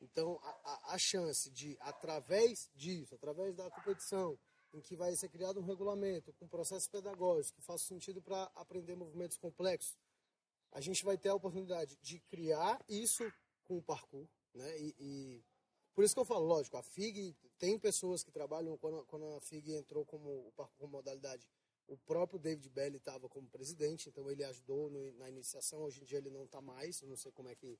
Então, 0.00 0.40
a, 0.42 0.48
a, 0.48 0.94
a 0.94 0.98
chance 0.98 1.50
de, 1.50 1.76
através 1.80 2.70
disso, 2.74 3.14
através 3.14 3.54
da 3.54 3.68
competição, 3.70 4.38
em 4.72 4.80
que 4.80 4.96
vai 4.96 5.14
ser 5.16 5.28
criado 5.28 5.60
um 5.60 5.64
regulamento 5.64 6.32
com 6.34 6.46
processos 6.46 6.88
pedagógicos 6.88 7.50
que 7.50 7.62
façam 7.62 7.86
sentido 7.86 8.20
para 8.20 8.44
aprender 8.54 8.94
movimentos 8.94 9.36
complexos, 9.36 9.96
a 10.72 10.80
gente 10.80 11.04
vai 11.04 11.16
ter 11.16 11.30
a 11.30 11.34
oportunidade 11.34 11.96
de 12.02 12.20
criar 12.20 12.82
isso 12.88 13.24
com 13.64 13.78
o 13.78 13.82
parkour, 13.82 14.28
né? 14.54 14.78
E, 14.78 14.94
e 14.98 15.44
por 15.94 16.04
isso 16.04 16.14
que 16.14 16.20
eu 16.20 16.24
falo, 16.24 16.46
lógico, 16.46 16.76
a 16.76 16.82
FIG 16.82 17.34
tem 17.58 17.78
pessoas 17.78 18.22
que 18.22 18.30
trabalham 18.30 18.76
quando, 18.78 19.04
quando 19.06 19.26
a 19.34 19.40
FIG 19.40 19.74
entrou 19.74 20.04
como 20.04 20.48
o 20.48 20.52
parkour 20.52 20.78
como 20.78 20.92
modalidade. 20.92 21.48
O 21.86 21.96
próprio 21.96 22.38
David 22.38 22.68
Belly 22.68 22.98
estava 22.98 23.28
como 23.28 23.48
presidente, 23.48 24.08
então 24.08 24.30
ele 24.30 24.44
ajudou 24.44 24.90
no, 24.90 25.12
na 25.14 25.28
iniciação. 25.28 25.82
Hoje 25.82 26.02
em 26.02 26.04
dia 26.04 26.18
ele 26.18 26.30
não 26.30 26.44
está 26.44 26.60
mais, 26.60 27.00
eu 27.00 27.08
não 27.08 27.16
sei 27.16 27.32
como 27.32 27.48
é 27.48 27.56
que 27.56 27.78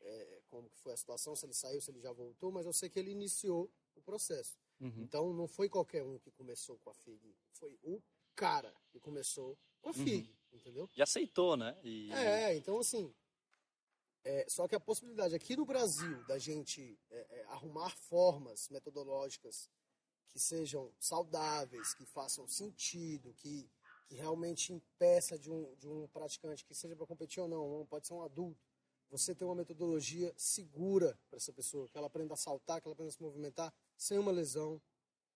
é, 0.00 0.42
como 0.48 0.68
que 0.68 0.78
foi 0.78 0.92
a 0.92 0.96
situação, 0.96 1.34
se 1.34 1.46
ele 1.46 1.54
saiu, 1.54 1.80
se 1.80 1.90
ele 1.90 2.00
já 2.00 2.12
voltou, 2.12 2.52
mas 2.52 2.66
eu 2.66 2.72
sei 2.72 2.88
que 2.88 2.98
ele 2.98 3.10
iniciou 3.10 3.70
o 3.94 4.02
processo. 4.02 4.58
Uhum. 4.80 5.02
Então 5.02 5.32
não 5.32 5.46
foi 5.46 5.68
qualquer 5.68 6.04
um 6.04 6.18
que 6.18 6.30
começou 6.30 6.78
com 6.78 6.90
a 6.90 6.94
FIG, 6.94 7.34
foi 7.52 7.78
o 7.82 8.02
cara 8.34 8.74
que 8.90 9.00
começou 9.00 9.58
com 9.80 9.90
a 9.90 9.92
FIG, 9.92 10.28
uhum. 10.28 10.58
entendeu? 10.58 10.90
E 10.96 11.02
aceitou, 11.02 11.56
né? 11.56 11.78
E... 11.82 12.12
É, 12.12 12.54
então 12.56 12.78
assim. 12.78 13.14
É, 14.24 14.44
só 14.48 14.66
que 14.66 14.74
a 14.74 14.80
possibilidade 14.80 15.36
aqui 15.36 15.56
no 15.56 15.64
Brasil 15.64 16.24
da 16.24 16.36
gente 16.36 16.98
é, 17.10 17.26
é, 17.30 17.44
arrumar 17.44 17.90
formas 17.90 18.68
metodológicas 18.70 19.70
que 20.28 20.38
sejam 20.40 20.92
saudáveis, 20.98 21.94
que 21.94 22.04
façam 22.04 22.46
sentido, 22.48 23.32
que, 23.34 23.70
que 24.08 24.16
realmente 24.16 24.72
impeça 24.72 25.38
de 25.38 25.48
um, 25.48 25.72
de 25.76 25.88
um 25.88 26.08
praticante, 26.08 26.64
que 26.64 26.74
seja 26.74 26.96
para 26.96 27.06
competir 27.06 27.40
ou 27.40 27.48
não, 27.48 27.86
pode 27.86 28.06
ser 28.06 28.14
um 28.14 28.22
adulto, 28.22 28.60
você 29.08 29.34
ter 29.34 29.44
uma 29.44 29.54
metodologia 29.54 30.34
segura 30.36 31.18
para 31.30 31.36
essa 31.36 31.52
pessoa, 31.52 31.88
que 31.88 31.96
ela 31.96 32.08
aprenda 32.08 32.34
a 32.34 32.36
saltar, 32.36 32.80
que 32.80 32.88
ela 32.88 32.94
aprenda 32.94 33.10
a 33.10 33.12
se 33.12 33.22
movimentar, 33.22 33.72
sem 33.96 34.18
uma 34.18 34.32
lesão, 34.32 34.80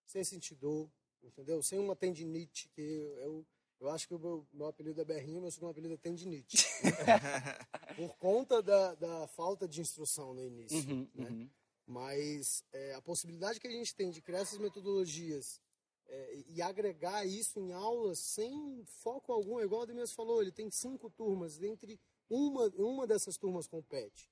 sem 0.07 0.25
sentir 0.25 0.55
dor, 0.55 0.91
entendeu? 1.23 1.63
Sem 1.63 1.79
uma 1.79 1.97
tendinite, 1.97 2.69
que 2.71 2.81
eu, 2.81 3.47
eu 3.81 3.89
acho 3.89 4.07
que 4.07 4.15
o 4.15 4.19
meu, 4.19 4.47
meu 4.53 4.67
apelido 4.67 5.01
é 5.01 5.05
Berrinho, 5.05 5.41
meu 5.41 5.51
segundo 5.51 5.71
apelido 5.71 5.95
é 5.95 5.97
tendinite. 5.97 6.67
Por 7.97 8.17
conta 8.17 8.63
da, 8.63 8.95
da 8.95 9.27
falta 9.29 9.67
de 9.67 9.81
instrução 9.81 10.35
no 10.35 10.45
início, 10.45 10.91
uhum, 10.91 11.09
né? 11.15 11.29
Uhum. 11.31 11.51
Mas 11.87 12.63
é, 12.73 12.95
a 12.95 13.03
possibilidade 13.03 13.59
que 13.59 13.67
a 13.67 13.71
gente 13.71 13.95
tem 13.95 14.11
de 14.11 14.23
criar 14.23 14.41
essas 14.41 14.59
metodologias 14.59 15.61
é, 16.07 16.43
e 16.49 16.63
agregar 16.63 17.25
isso 17.25 17.59
em 17.59 17.73
aulas 17.73 18.19
sem 18.19 18.85
foco 18.85 19.33
algum, 19.33 19.61
igual 19.61 19.81
o 19.81 19.85
Ademias 19.85 20.13
falou, 20.13 20.41
ele 20.41 20.53
tem 20.53 20.71
cinco 20.71 21.11
turmas, 21.11 21.57
dentre 21.57 22.01
uma, 22.29 22.67
uma 22.77 23.07
dessas 23.07 23.37
turmas 23.37 23.67
compete. 23.67 24.31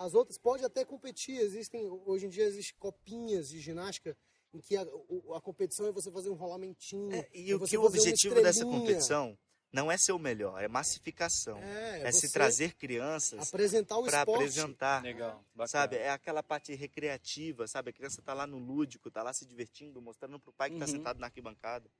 As 0.00 0.14
outras 0.14 0.38
pode 0.38 0.64
até 0.64 0.82
competir, 0.82 1.36
existem, 1.38 1.86
hoje 2.06 2.24
em 2.24 2.30
dia 2.30 2.44
existem 2.44 2.74
copinhas 2.78 3.50
de 3.50 3.60
ginástica 3.60 4.16
em 4.54 4.58
que 4.58 4.74
a, 4.74 4.82
o- 5.08 5.34
a 5.34 5.42
competição 5.42 5.86
é 5.86 5.92
você 5.92 6.10
fazer 6.10 6.30
um 6.30 6.34
rolamentinho. 6.34 7.12
É, 7.12 7.28
e 7.34 7.50
é 7.50 7.54
o 7.54 7.58
você 7.58 7.70
que 7.72 7.76
o 7.76 7.84
objetivo 7.84 8.34
dessa 8.36 8.64
competição 8.64 9.38
não 9.70 9.92
é 9.92 9.98
ser 9.98 10.12
o 10.12 10.18
melhor, 10.18 10.58
é 10.62 10.66
massificação. 10.68 11.58
É, 11.58 12.04
É, 12.08 12.12
se 12.12 12.32
trazer 12.32 12.74
crianças 12.76 13.46
apresentar 13.46 13.98
o 13.98 14.04
para 14.04 14.20
esporte. 14.20 14.38
apresentar. 14.40 15.02
Legal, 15.02 15.44
bacana. 15.54 15.68
Sabe, 15.68 15.96
é 15.96 16.08
aquela 16.08 16.42
parte 16.42 16.74
recreativa, 16.74 17.68
sabe? 17.68 17.90
A 17.90 17.92
criança 17.92 18.22
tá 18.22 18.32
lá 18.32 18.46
no 18.46 18.56
lúdico, 18.58 19.10
tá 19.10 19.22
lá 19.22 19.34
se 19.34 19.44
divertindo, 19.44 20.00
mostrando 20.00 20.40
pro 20.40 20.50
pai 20.54 20.70
que 20.70 20.78
tá 20.78 20.86
Uhum. 20.86 20.92
sentado 20.92 21.18
na 21.20 21.26
arquibancada. 21.26 21.90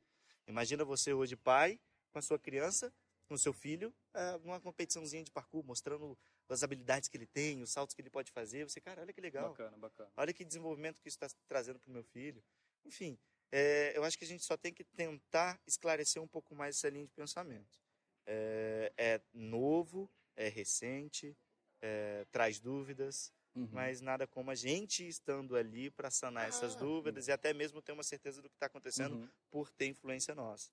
Imagina 0.46 0.86
você 0.86 1.12
hoje, 1.12 1.36
pai, 1.36 1.78
com 2.10 2.18
a 2.18 2.22
sua 2.22 2.38
criança, 2.38 2.90
com 3.28 3.34
o 3.34 3.38
seu 3.38 3.52
filho, 3.52 3.92
é, 4.14 4.38
numa 4.38 4.58
competiçãozinha 4.58 5.22
de 5.22 5.30
parkour, 5.30 5.62
mostrando 5.62 6.18
as 6.54 6.62
habilidades 6.62 7.08
que 7.08 7.16
ele 7.16 7.26
tem, 7.26 7.62
os 7.62 7.70
saltos 7.70 7.94
que 7.94 8.02
ele 8.02 8.10
pode 8.10 8.30
fazer. 8.32 8.68
Você, 8.68 8.80
cara, 8.80 9.02
olha 9.02 9.12
que 9.12 9.20
legal. 9.20 9.50
Bacana, 9.50 9.76
bacana. 9.76 10.10
Olha 10.16 10.32
que 10.32 10.44
desenvolvimento 10.44 11.00
que 11.00 11.08
isso 11.08 11.16
está 11.22 11.28
trazendo 11.48 11.78
pro 11.78 11.92
meu 11.92 12.02
filho. 12.04 12.42
Enfim, 12.84 13.18
é, 13.52 13.92
eu 13.96 14.04
acho 14.04 14.16
que 14.18 14.24
a 14.24 14.28
gente 14.28 14.44
só 14.44 14.56
tem 14.56 14.72
que 14.72 14.84
tentar 14.84 15.60
esclarecer 15.66 16.22
um 16.22 16.28
pouco 16.28 16.54
mais 16.54 16.76
essa 16.76 16.88
linha 16.88 17.06
de 17.06 17.12
pensamento. 17.12 17.78
É, 18.26 18.92
é 18.96 19.20
novo, 19.32 20.10
é 20.36 20.48
recente, 20.48 21.36
é, 21.80 22.24
traz 22.30 22.60
dúvidas, 22.60 23.32
Uhum. 23.52 23.68
mas 23.72 24.00
nada 24.00 24.28
como 24.28 24.52
a 24.52 24.54
gente 24.54 25.06
estando 25.08 25.56
ali 25.56 25.90
para 25.90 26.08
sanar 26.08 26.48
essas 26.48 26.76
Ah, 26.76 26.78
dúvidas 26.78 27.26
e 27.26 27.32
até 27.32 27.52
mesmo 27.52 27.82
ter 27.82 27.90
uma 27.90 28.04
certeza 28.04 28.40
do 28.40 28.48
que 28.48 28.54
está 28.54 28.66
acontecendo 28.66 29.16
Uhum. 29.16 29.28
por 29.50 29.68
ter 29.72 29.86
influência 29.86 30.36
nossa. 30.36 30.70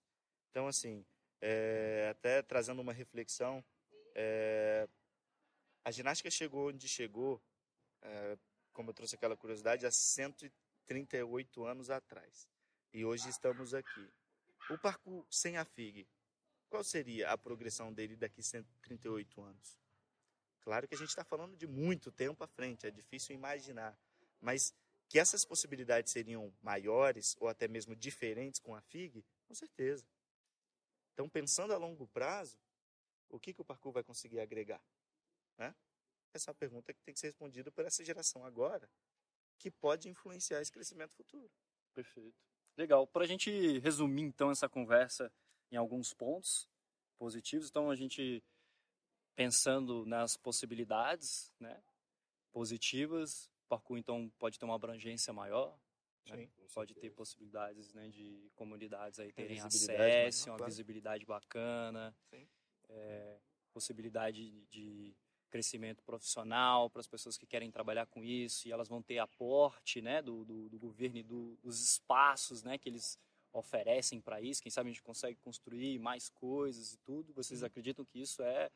Então, 0.52 0.68
assim, 0.68 1.04
é, 1.42 2.08
até 2.12 2.44
trazendo 2.44 2.80
uma 2.80 2.94
reflexão, 2.94 3.66
é, 4.14 4.88
a 5.88 5.92
ginástica 5.92 6.30
chegou 6.30 6.68
onde 6.68 6.86
chegou, 6.86 7.42
é, 8.02 8.38
como 8.74 8.90
eu 8.90 8.94
trouxe 8.94 9.16
aquela 9.16 9.38
curiosidade, 9.38 9.86
há 9.86 9.92
138 9.92 11.64
anos 11.64 11.90
atrás. 11.90 12.46
E 12.92 13.06
hoje 13.06 13.30
estamos 13.30 13.74
aqui. 13.74 14.12
O 14.70 14.78
parkour 14.78 15.26
sem 15.30 15.56
a 15.56 15.64
FIG, 15.64 16.06
qual 16.68 16.84
seria 16.84 17.32
a 17.32 17.38
progressão 17.38 17.94
dele 17.94 18.18
daqui 18.18 18.44
138 18.44 19.42
anos? 19.42 19.80
Claro 20.60 20.90
que 20.90 20.96
a 20.96 20.98
gente 20.98 21.08
está 21.08 21.24
falando 21.24 21.56
de 21.56 21.66
muito 21.66 22.12
tempo 22.12 22.44
à 22.44 22.48
frente, 22.48 22.86
é 22.86 22.92
difícil 22.92 23.34
imaginar. 23.34 23.98
Mas 24.42 24.76
que 25.08 25.18
essas 25.18 25.46
possibilidades 25.46 26.12
seriam 26.12 26.54
maiores 26.62 27.38
ou 27.40 27.48
até 27.48 27.66
mesmo 27.66 27.96
diferentes 27.96 28.60
com 28.60 28.76
a 28.76 28.82
FIG, 28.82 29.24
com 29.48 29.56
certeza. 29.56 30.06
Então, 31.14 31.30
pensando 31.30 31.72
a 31.72 31.78
longo 31.78 32.06
prazo, 32.08 32.60
o 33.30 33.40
que, 33.40 33.54
que 33.54 33.62
o 33.62 33.66
parkour 33.66 33.94
vai 33.94 34.04
conseguir 34.04 34.42
agregar? 34.42 34.82
Né? 35.58 35.76
Essa 36.34 36.50
é 36.50 36.52
uma 36.52 36.58
pergunta 36.58 36.94
que 36.94 37.02
tem 37.02 37.14
que 37.14 37.20
ser 37.20 37.28
respondida 37.28 37.72
por 37.72 37.86
essa 37.86 38.04
geração 38.04 38.46
agora, 38.46 38.90
que 39.58 39.72
pode 39.72 40.08
influenciar 40.08 40.62
esse 40.62 40.72
crescimento 40.72 41.16
futuro. 41.16 41.52
Perfeito. 41.94 42.38
Legal. 42.78 43.08
Para 43.08 43.24
a 43.24 43.28
gente 43.28 43.80
resumir 43.80 44.22
então 44.22 44.52
essa 44.52 44.70
conversa 44.70 45.32
em 45.72 45.76
alguns 45.76 46.14
pontos 46.14 46.70
positivos, 47.18 47.70
então 47.70 47.90
a 47.90 47.96
gente 47.96 48.44
pensando 49.36 50.06
nas 50.06 50.38
possibilidades, 50.38 51.52
né, 51.60 51.84
positivas, 52.52 53.52
o 53.66 53.68
parkour 53.68 53.98
então 53.98 54.30
pode 54.40 54.58
ter 54.58 54.66
uma 54.66 54.76
abrangência 54.76 55.32
maior, 55.34 55.80
né? 56.28 56.38
Sim, 56.38 56.68
pode 56.74 56.96
ter 56.96 57.12
possibilidades, 57.12 57.94
né, 57.94 58.10
de 58.10 58.52
comunidades 58.56 59.20
aí 59.20 59.32
terem 59.32 59.60
acesso, 59.60 60.48
maior, 60.48 60.54
uma 60.54 60.58
claro. 60.58 60.72
visibilidade 60.72 61.26
bacana, 61.26 62.16
Sim. 62.30 62.48
é, 62.90 63.40
possibilidade 63.72 64.66
de 64.68 65.16
crescimento 65.48 66.04
profissional 66.04 66.90
para 66.90 67.00
as 67.02 67.08
pessoas 67.08 67.38
que 67.38 67.46
querem 67.46 67.72
trabalhar 67.72 68.06
com 68.08 68.24
isso 68.24 68.68
e 68.68 68.72
elas 68.72 68.88
vão 68.88 69.02
ter 69.02 69.18
aporte 69.20 70.02
né, 70.02 70.22
do, 70.22 70.44
do, 70.46 70.70
do 70.70 70.78
governo 70.80 71.18
e 71.18 71.24
do, 71.24 71.58
dos 71.64 71.80
espaços 71.82 72.64
né, 72.64 72.78
que 72.78 72.90
eles 72.90 73.18
oferecem 73.54 74.20
para 74.22 74.40
isso. 74.42 74.62
Quem 74.62 74.70
sabe 74.72 74.90
a 74.90 74.94
gente 74.94 75.02
consegue 75.02 75.38
construir 75.38 75.98
mais 76.00 76.30
coisas 76.30 76.94
e 76.94 76.98
tudo. 76.98 77.34
Vocês 77.34 77.64
acreditam 77.64 78.06
que 78.06 78.20
isso 78.22 78.42
é 78.44 78.70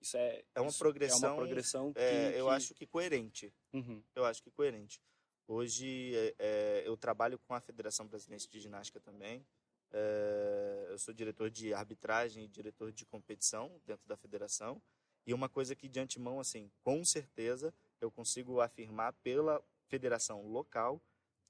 isso 0.00 0.16
é 0.16 0.42
É 0.54 0.60
uma 0.60 0.68
isso 0.70 0.78
progressão, 0.78 1.28
É 1.28 1.32
uma 1.32 1.36
progressão 1.36 1.92
que, 1.92 2.00
É, 2.00 2.38
eu 2.40 2.46
que- 2.46 2.50
acho 2.52 2.74
que 2.74 2.86
coerente. 2.86 3.54
Uhum, 3.72 4.02
Eu 4.14 4.24
acho 4.24 4.42
que 4.42 4.50
coerente. 4.50 5.00
Hoje 5.46 6.14
é, 6.16 6.34
é, 6.38 6.82
eu 6.86 6.96
trabalho 6.96 7.38
com 7.38 7.54
a 7.54 7.60
Federação 7.60 8.06
Brasileira 8.06 8.44
de 8.46 8.60
Ginástica 8.60 8.98
também. 9.00 9.46
É, 9.92 10.86
eu 10.90 10.98
sou 10.98 11.14
diretor 11.14 11.48
de 11.50 11.72
arbitragem 11.72 12.44
e 12.44 12.48
diretor 12.48 12.92
de 12.92 13.06
competição 13.06 13.80
dentro 13.86 14.06
da 14.08 14.16
federação. 14.16 14.82
E 15.26 15.32
uma 15.32 15.48
coisa 15.48 15.74
que 15.74 15.88
de 15.88 16.00
antemão, 16.00 16.38
assim, 16.38 16.70
com 16.82 17.04
certeza, 17.04 17.72
eu 18.00 18.10
consigo 18.10 18.60
afirmar 18.60 19.12
pela 19.14 19.62
federação 19.86 20.46
local 20.46 21.00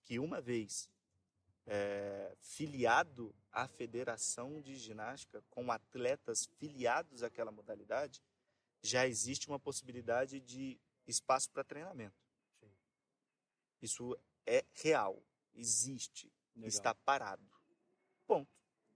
que 0.02 0.18
uma 0.18 0.40
vez 0.40 0.88
é, 1.66 2.36
filiado 2.40 3.34
à 3.50 3.66
federação 3.66 4.60
de 4.60 4.76
ginástica, 4.76 5.42
com 5.50 5.72
atletas 5.72 6.46
filiados 6.58 7.22
àquela 7.22 7.50
modalidade, 7.50 8.22
já 8.82 9.06
existe 9.06 9.48
uma 9.48 9.58
possibilidade 9.58 10.40
de 10.40 10.78
espaço 11.06 11.50
para 11.50 11.64
treinamento. 11.64 12.16
Isso 13.80 14.16
é 14.46 14.64
real, 14.74 15.22
existe, 15.54 16.30
legal. 16.54 16.68
está 16.68 16.94
parado. 16.94 17.46
Ponto. 18.26 18.50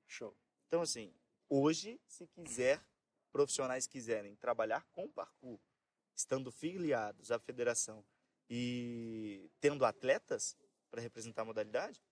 Show. 0.07 0.37
Então, 0.67 0.83
assim, 0.83 1.13
hoje, 1.49 2.01
se 2.07 2.27
quiser, 2.29 2.83
profissionais 3.33 3.87
quiserem 3.87 4.35
trabalhar 4.37 4.85
com 4.93 5.09
parkour, 5.09 5.59
estando 6.15 6.51
filiados 6.51 7.31
à 7.31 7.39
federação 7.39 8.05
e 8.51 9.51
tendo 9.61 9.85
atletas 9.85 10.57
para 10.91 11.01
representar 11.01 11.43
a 11.43 11.45
modalidade, 11.45 12.03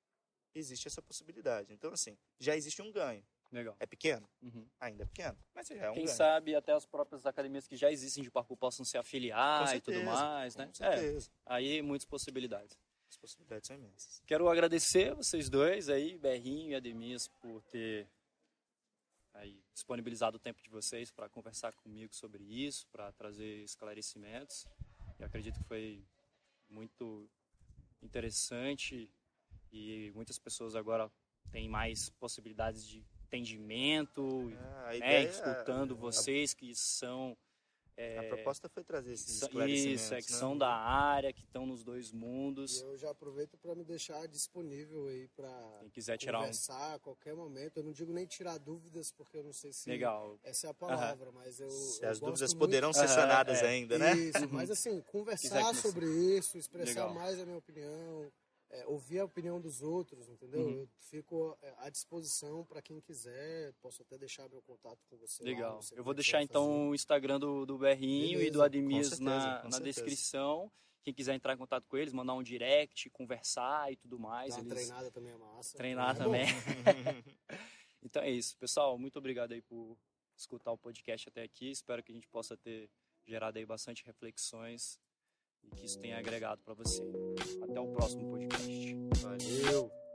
existe 0.55 0.87
essa 0.89 1.01
possibilidade. 1.03 1.73
Então, 1.73 1.93
assim, 1.93 2.17
já 2.39 2.57
existe 2.57 2.83
um 2.83 2.91
ganho. 2.93 3.25
Legal. 3.53 3.77
É 3.79 3.87
pequeno? 3.87 4.29
Uhum. 4.43 4.67
Ainda 4.81 5.05
é 5.05 5.07
pequeno, 5.07 5.39
mas 5.55 5.69
já 5.69 5.77
é 5.77 5.91
um 5.91 5.95
Quem 5.95 6.05
ganho. 6.05 6.17
sabe 6.17 6.55
até 6.55 6.73
as 6.73 6.85
próprias 6.85 7.25
academias 7.25 7.67
que 7.67 7.77
já 7.77 7.91
existem 7.93 8.23
de 8.23 8.31
parkour 8.31 8.57
possam 8.57 8.85
se 8.85 8.99
afiliar 8.99 9.75
e 9.77 9.81
tudo 9.81 9.95
certeza, 9.95 10.13
mais, 10.13 10.57
né? 10.57 10.65
Com 10.77 10.85
É, 10.85 10.97
certeza. 10.97 11.31
aí 11.47 11.81
muitas 11.81 12.05
possibilidades. 12.07 12.77
As 13.09 13.17
possibilidades 13.17 13.69
são 13.69 13.77
imensas. 13.77 14.21
Quero 14.27 14.49
agradecer 14.49 15.15
vocês 15.15 15.49
dois 15.49 15.89
aí, 15.89 16.19
Berrinho 16.19 16.71
e 16.71 16.75
Ademias, 16.75 17.29
por 17.41 17.63
ter 17.63 18.09
aí, 19.37 19.63
disponibilizado 19.73 20.37
o 20.37 20.41
tempo 20.41 20.63
de 20.63 20.69
vocês 20.69 21.11
para 21.11 21.29
conversar 21.29 21.75
comigo 21.75 22.15
sobre 22.15 22.43
isso, 22.43 22.87
para 22.89 23.13
trazer 23.13 23.63
esclarecimentos. 23.63 24.67
Eu 25.19 25.27
acredito 25.27 25.59
que 25.59 25.65
foi 25.65 26.05
muito 26.69 27.29
interessante 28.03 29.11
e 29.73 30.11
muitas 30.15 30.39
pessoas 30.39 30.75
agora 30.75 31.11
têm 31.51 31.69
mais 31.69 32.11
possibilidades 32.11 32.87
de 32.87 33.05
entendimento, 33.25 34.51
É, 34.91 34.99
né, 34.99 35.25
escutando 35.25 35.97
vocês 35.97 36.55
que 36.55 36.75
são 36.75 37.37
a 38.19 38.23
proposta 38.25 38.69
foi 38.69 38.85
trazer 38.85 39.13
esses 39.13 39.43
esclarecimentos. 39.43 40.03
Isso, 40.03 40.15
é 40.15 40.21
que 40.21 40.31
né? 40.33 40.39
são 40.39 40.57
da 40.57 40.69
área, 40.69 41.33
que 41.33 41.43
estão 41.43 41.65
nos 41.65 41.83
dois 41.83 42.11
E 42.11 42.15
mundos. 42.17 42.83
eu 42.83 42.97
já 42.97 43.11
aproveito 43.11 43.57
para 43.57 43.75
me 43.75 43.85
deixar 43.85 44.27
disponível 44.29 45.07
aí 45.07 45.29
para 45.29 46.17
tirar 46.19 46.39
um. 46.39 46.43
conversar 46.43 46.95
a 46.95 46.99
qualquer 46.99 47.35
momento. 47.35 47.79
Eu 47.79 47.85
não 47.85 47.93
digo 47.93 48.13
nem 48.13 48.27
tirar 48.27 48.59
dúvidas, 48.59 49.11
porque 49.13 49.39
eu 49.39 49.43
não 49.45 49.53
sei 49.53 49.73
se 49.73 49.89
Legal. 49.89 50.39
essa 50.45 50.67
é 50.67 50.71
a 50.71 50.75
palavra, 50.75 51.33
mas 51.33 51.59
eu. 51.59 51.71
Se 51.71 52.05
eu 52.05 52.11
as 52.11 52.19
gosto 52.19 52.31
dúvidas 52.33 52.51
muito- 52.53 52.61
poderão 52.61 52.93
ser 52.93 53.09
sanadas 53.09 53.63
é. 53.63 53.67
ainda, 53.69 53.99
né? 53.99 54.13
Isso, 54.15 54.49
mas 54.51 54.71
assim, 54.71 55.01
conversar 55.11 55.75
sobre 55.75 56.07
isso, 56.37 56.59
expressar 56.59 57.07
Legal. 57.07 57.15
mais 57.15 57.41
a 57.41 57.47
minha 57.47 57.59
opinião, 57.59 58.31
é, 58.71 58.87
ouvir 58.87 59.21
a 59.21 59.25
opinião 59.25 59.61
dos 59.61 59.83
outros, 59.83 60.29
entendeu? 60.29 60.61
Uhum. 60.61 60.81
Eu 60.81 60.89
fico 60.99 61.57
é, 61.63 61.75
à 61.79 61.91
disposição 61.91 62.65
para 62.65 62.83
quem 62.83 63.01
quiser. 63.01 63.73
Posso 63.81 64.03
até 64.03 64.19
deixar 64.19 64.49
meu 64.49 64.63
contato 64.63 64.99
com 65.09 65.17
você. 65.17 65.43
lá, 65.43 65.49
Legal. 65.51 65.83
sei 65.83 65.99
Eu 65.99 66.05
vou 66.05 66.15
deixar 66.15 66.43
então 66.43 66.89
o 66.91 66.95
Instagram 66.95 67.39
do, 67.39 67.65
do 67.65 67.79
Berrinho 67.79 68.41
e 68.41 68.51
do 68.51 68.59
Beleza, 68.59 68.65
Ademias 68.65 69.09
certeza, 69.09 69.25
na, 69.25 69.69
na 69.69 69.79
descrição. 69.79 70.71
Quem 71.03 71.15
quiser 71.15 71.35
entrar 71.35 71.55
em 71.55 71.57
contato 71.57 71.87
com 71.87 71.97
eles, 71.97 72.13
mandar 72.13 72.35
um 72.35 72.43
direct, 72.43 73.09
conversar 73.11 73.93
e 73.93 73.97
tudo 73.97 74.19
mais. 74.19 74.57
Dar 74.57 74.63
uma 74.63 74.73
eles- 74.73 74.87
treinada 74.87 75.11
também 75.13 75.33
é 75.33 75.37
massa. 75.37 75.77
Treinar 75.77 76.17
bom. 76.17 76.25
também. 76.25 76.47
Então 78.03 78.23
é 78.23 78.31
isso. 78.31 78.57
Pessoal, 78.59 78.97
muito 78.97 79.19
obrigado 79.19 79.51
aí 79.51 79.61
por 79.63 79.99
escutar 80.37 80.71
o 80.71 80.79
podcast 80.79 81.29
até 81.29 81.43
aqui. 81.43 81.71
Espero 81.71 82.05
que 82.05 82.13
a 82.13 82.15
gente 82.15 82.29
possa 82.29 82.57
ter 82.57 82.89
gerado 83.27 83.59
aí 83.59 83.67
bastante 83.67 84.05
reflexões 84.05 85.01
e 85.73 85.77
que 85.77 85.87
isso 85.87 85.99
tenha 85.99 86.19
agregado 86.19 86.61
para 86.65 86.75
você. 86.75 87.03
Até 87.63 87.81
o 87.81 87.89
próximo 87.89 88.29
podcast. 88.31 88.97
Valeu. 89.23 90.06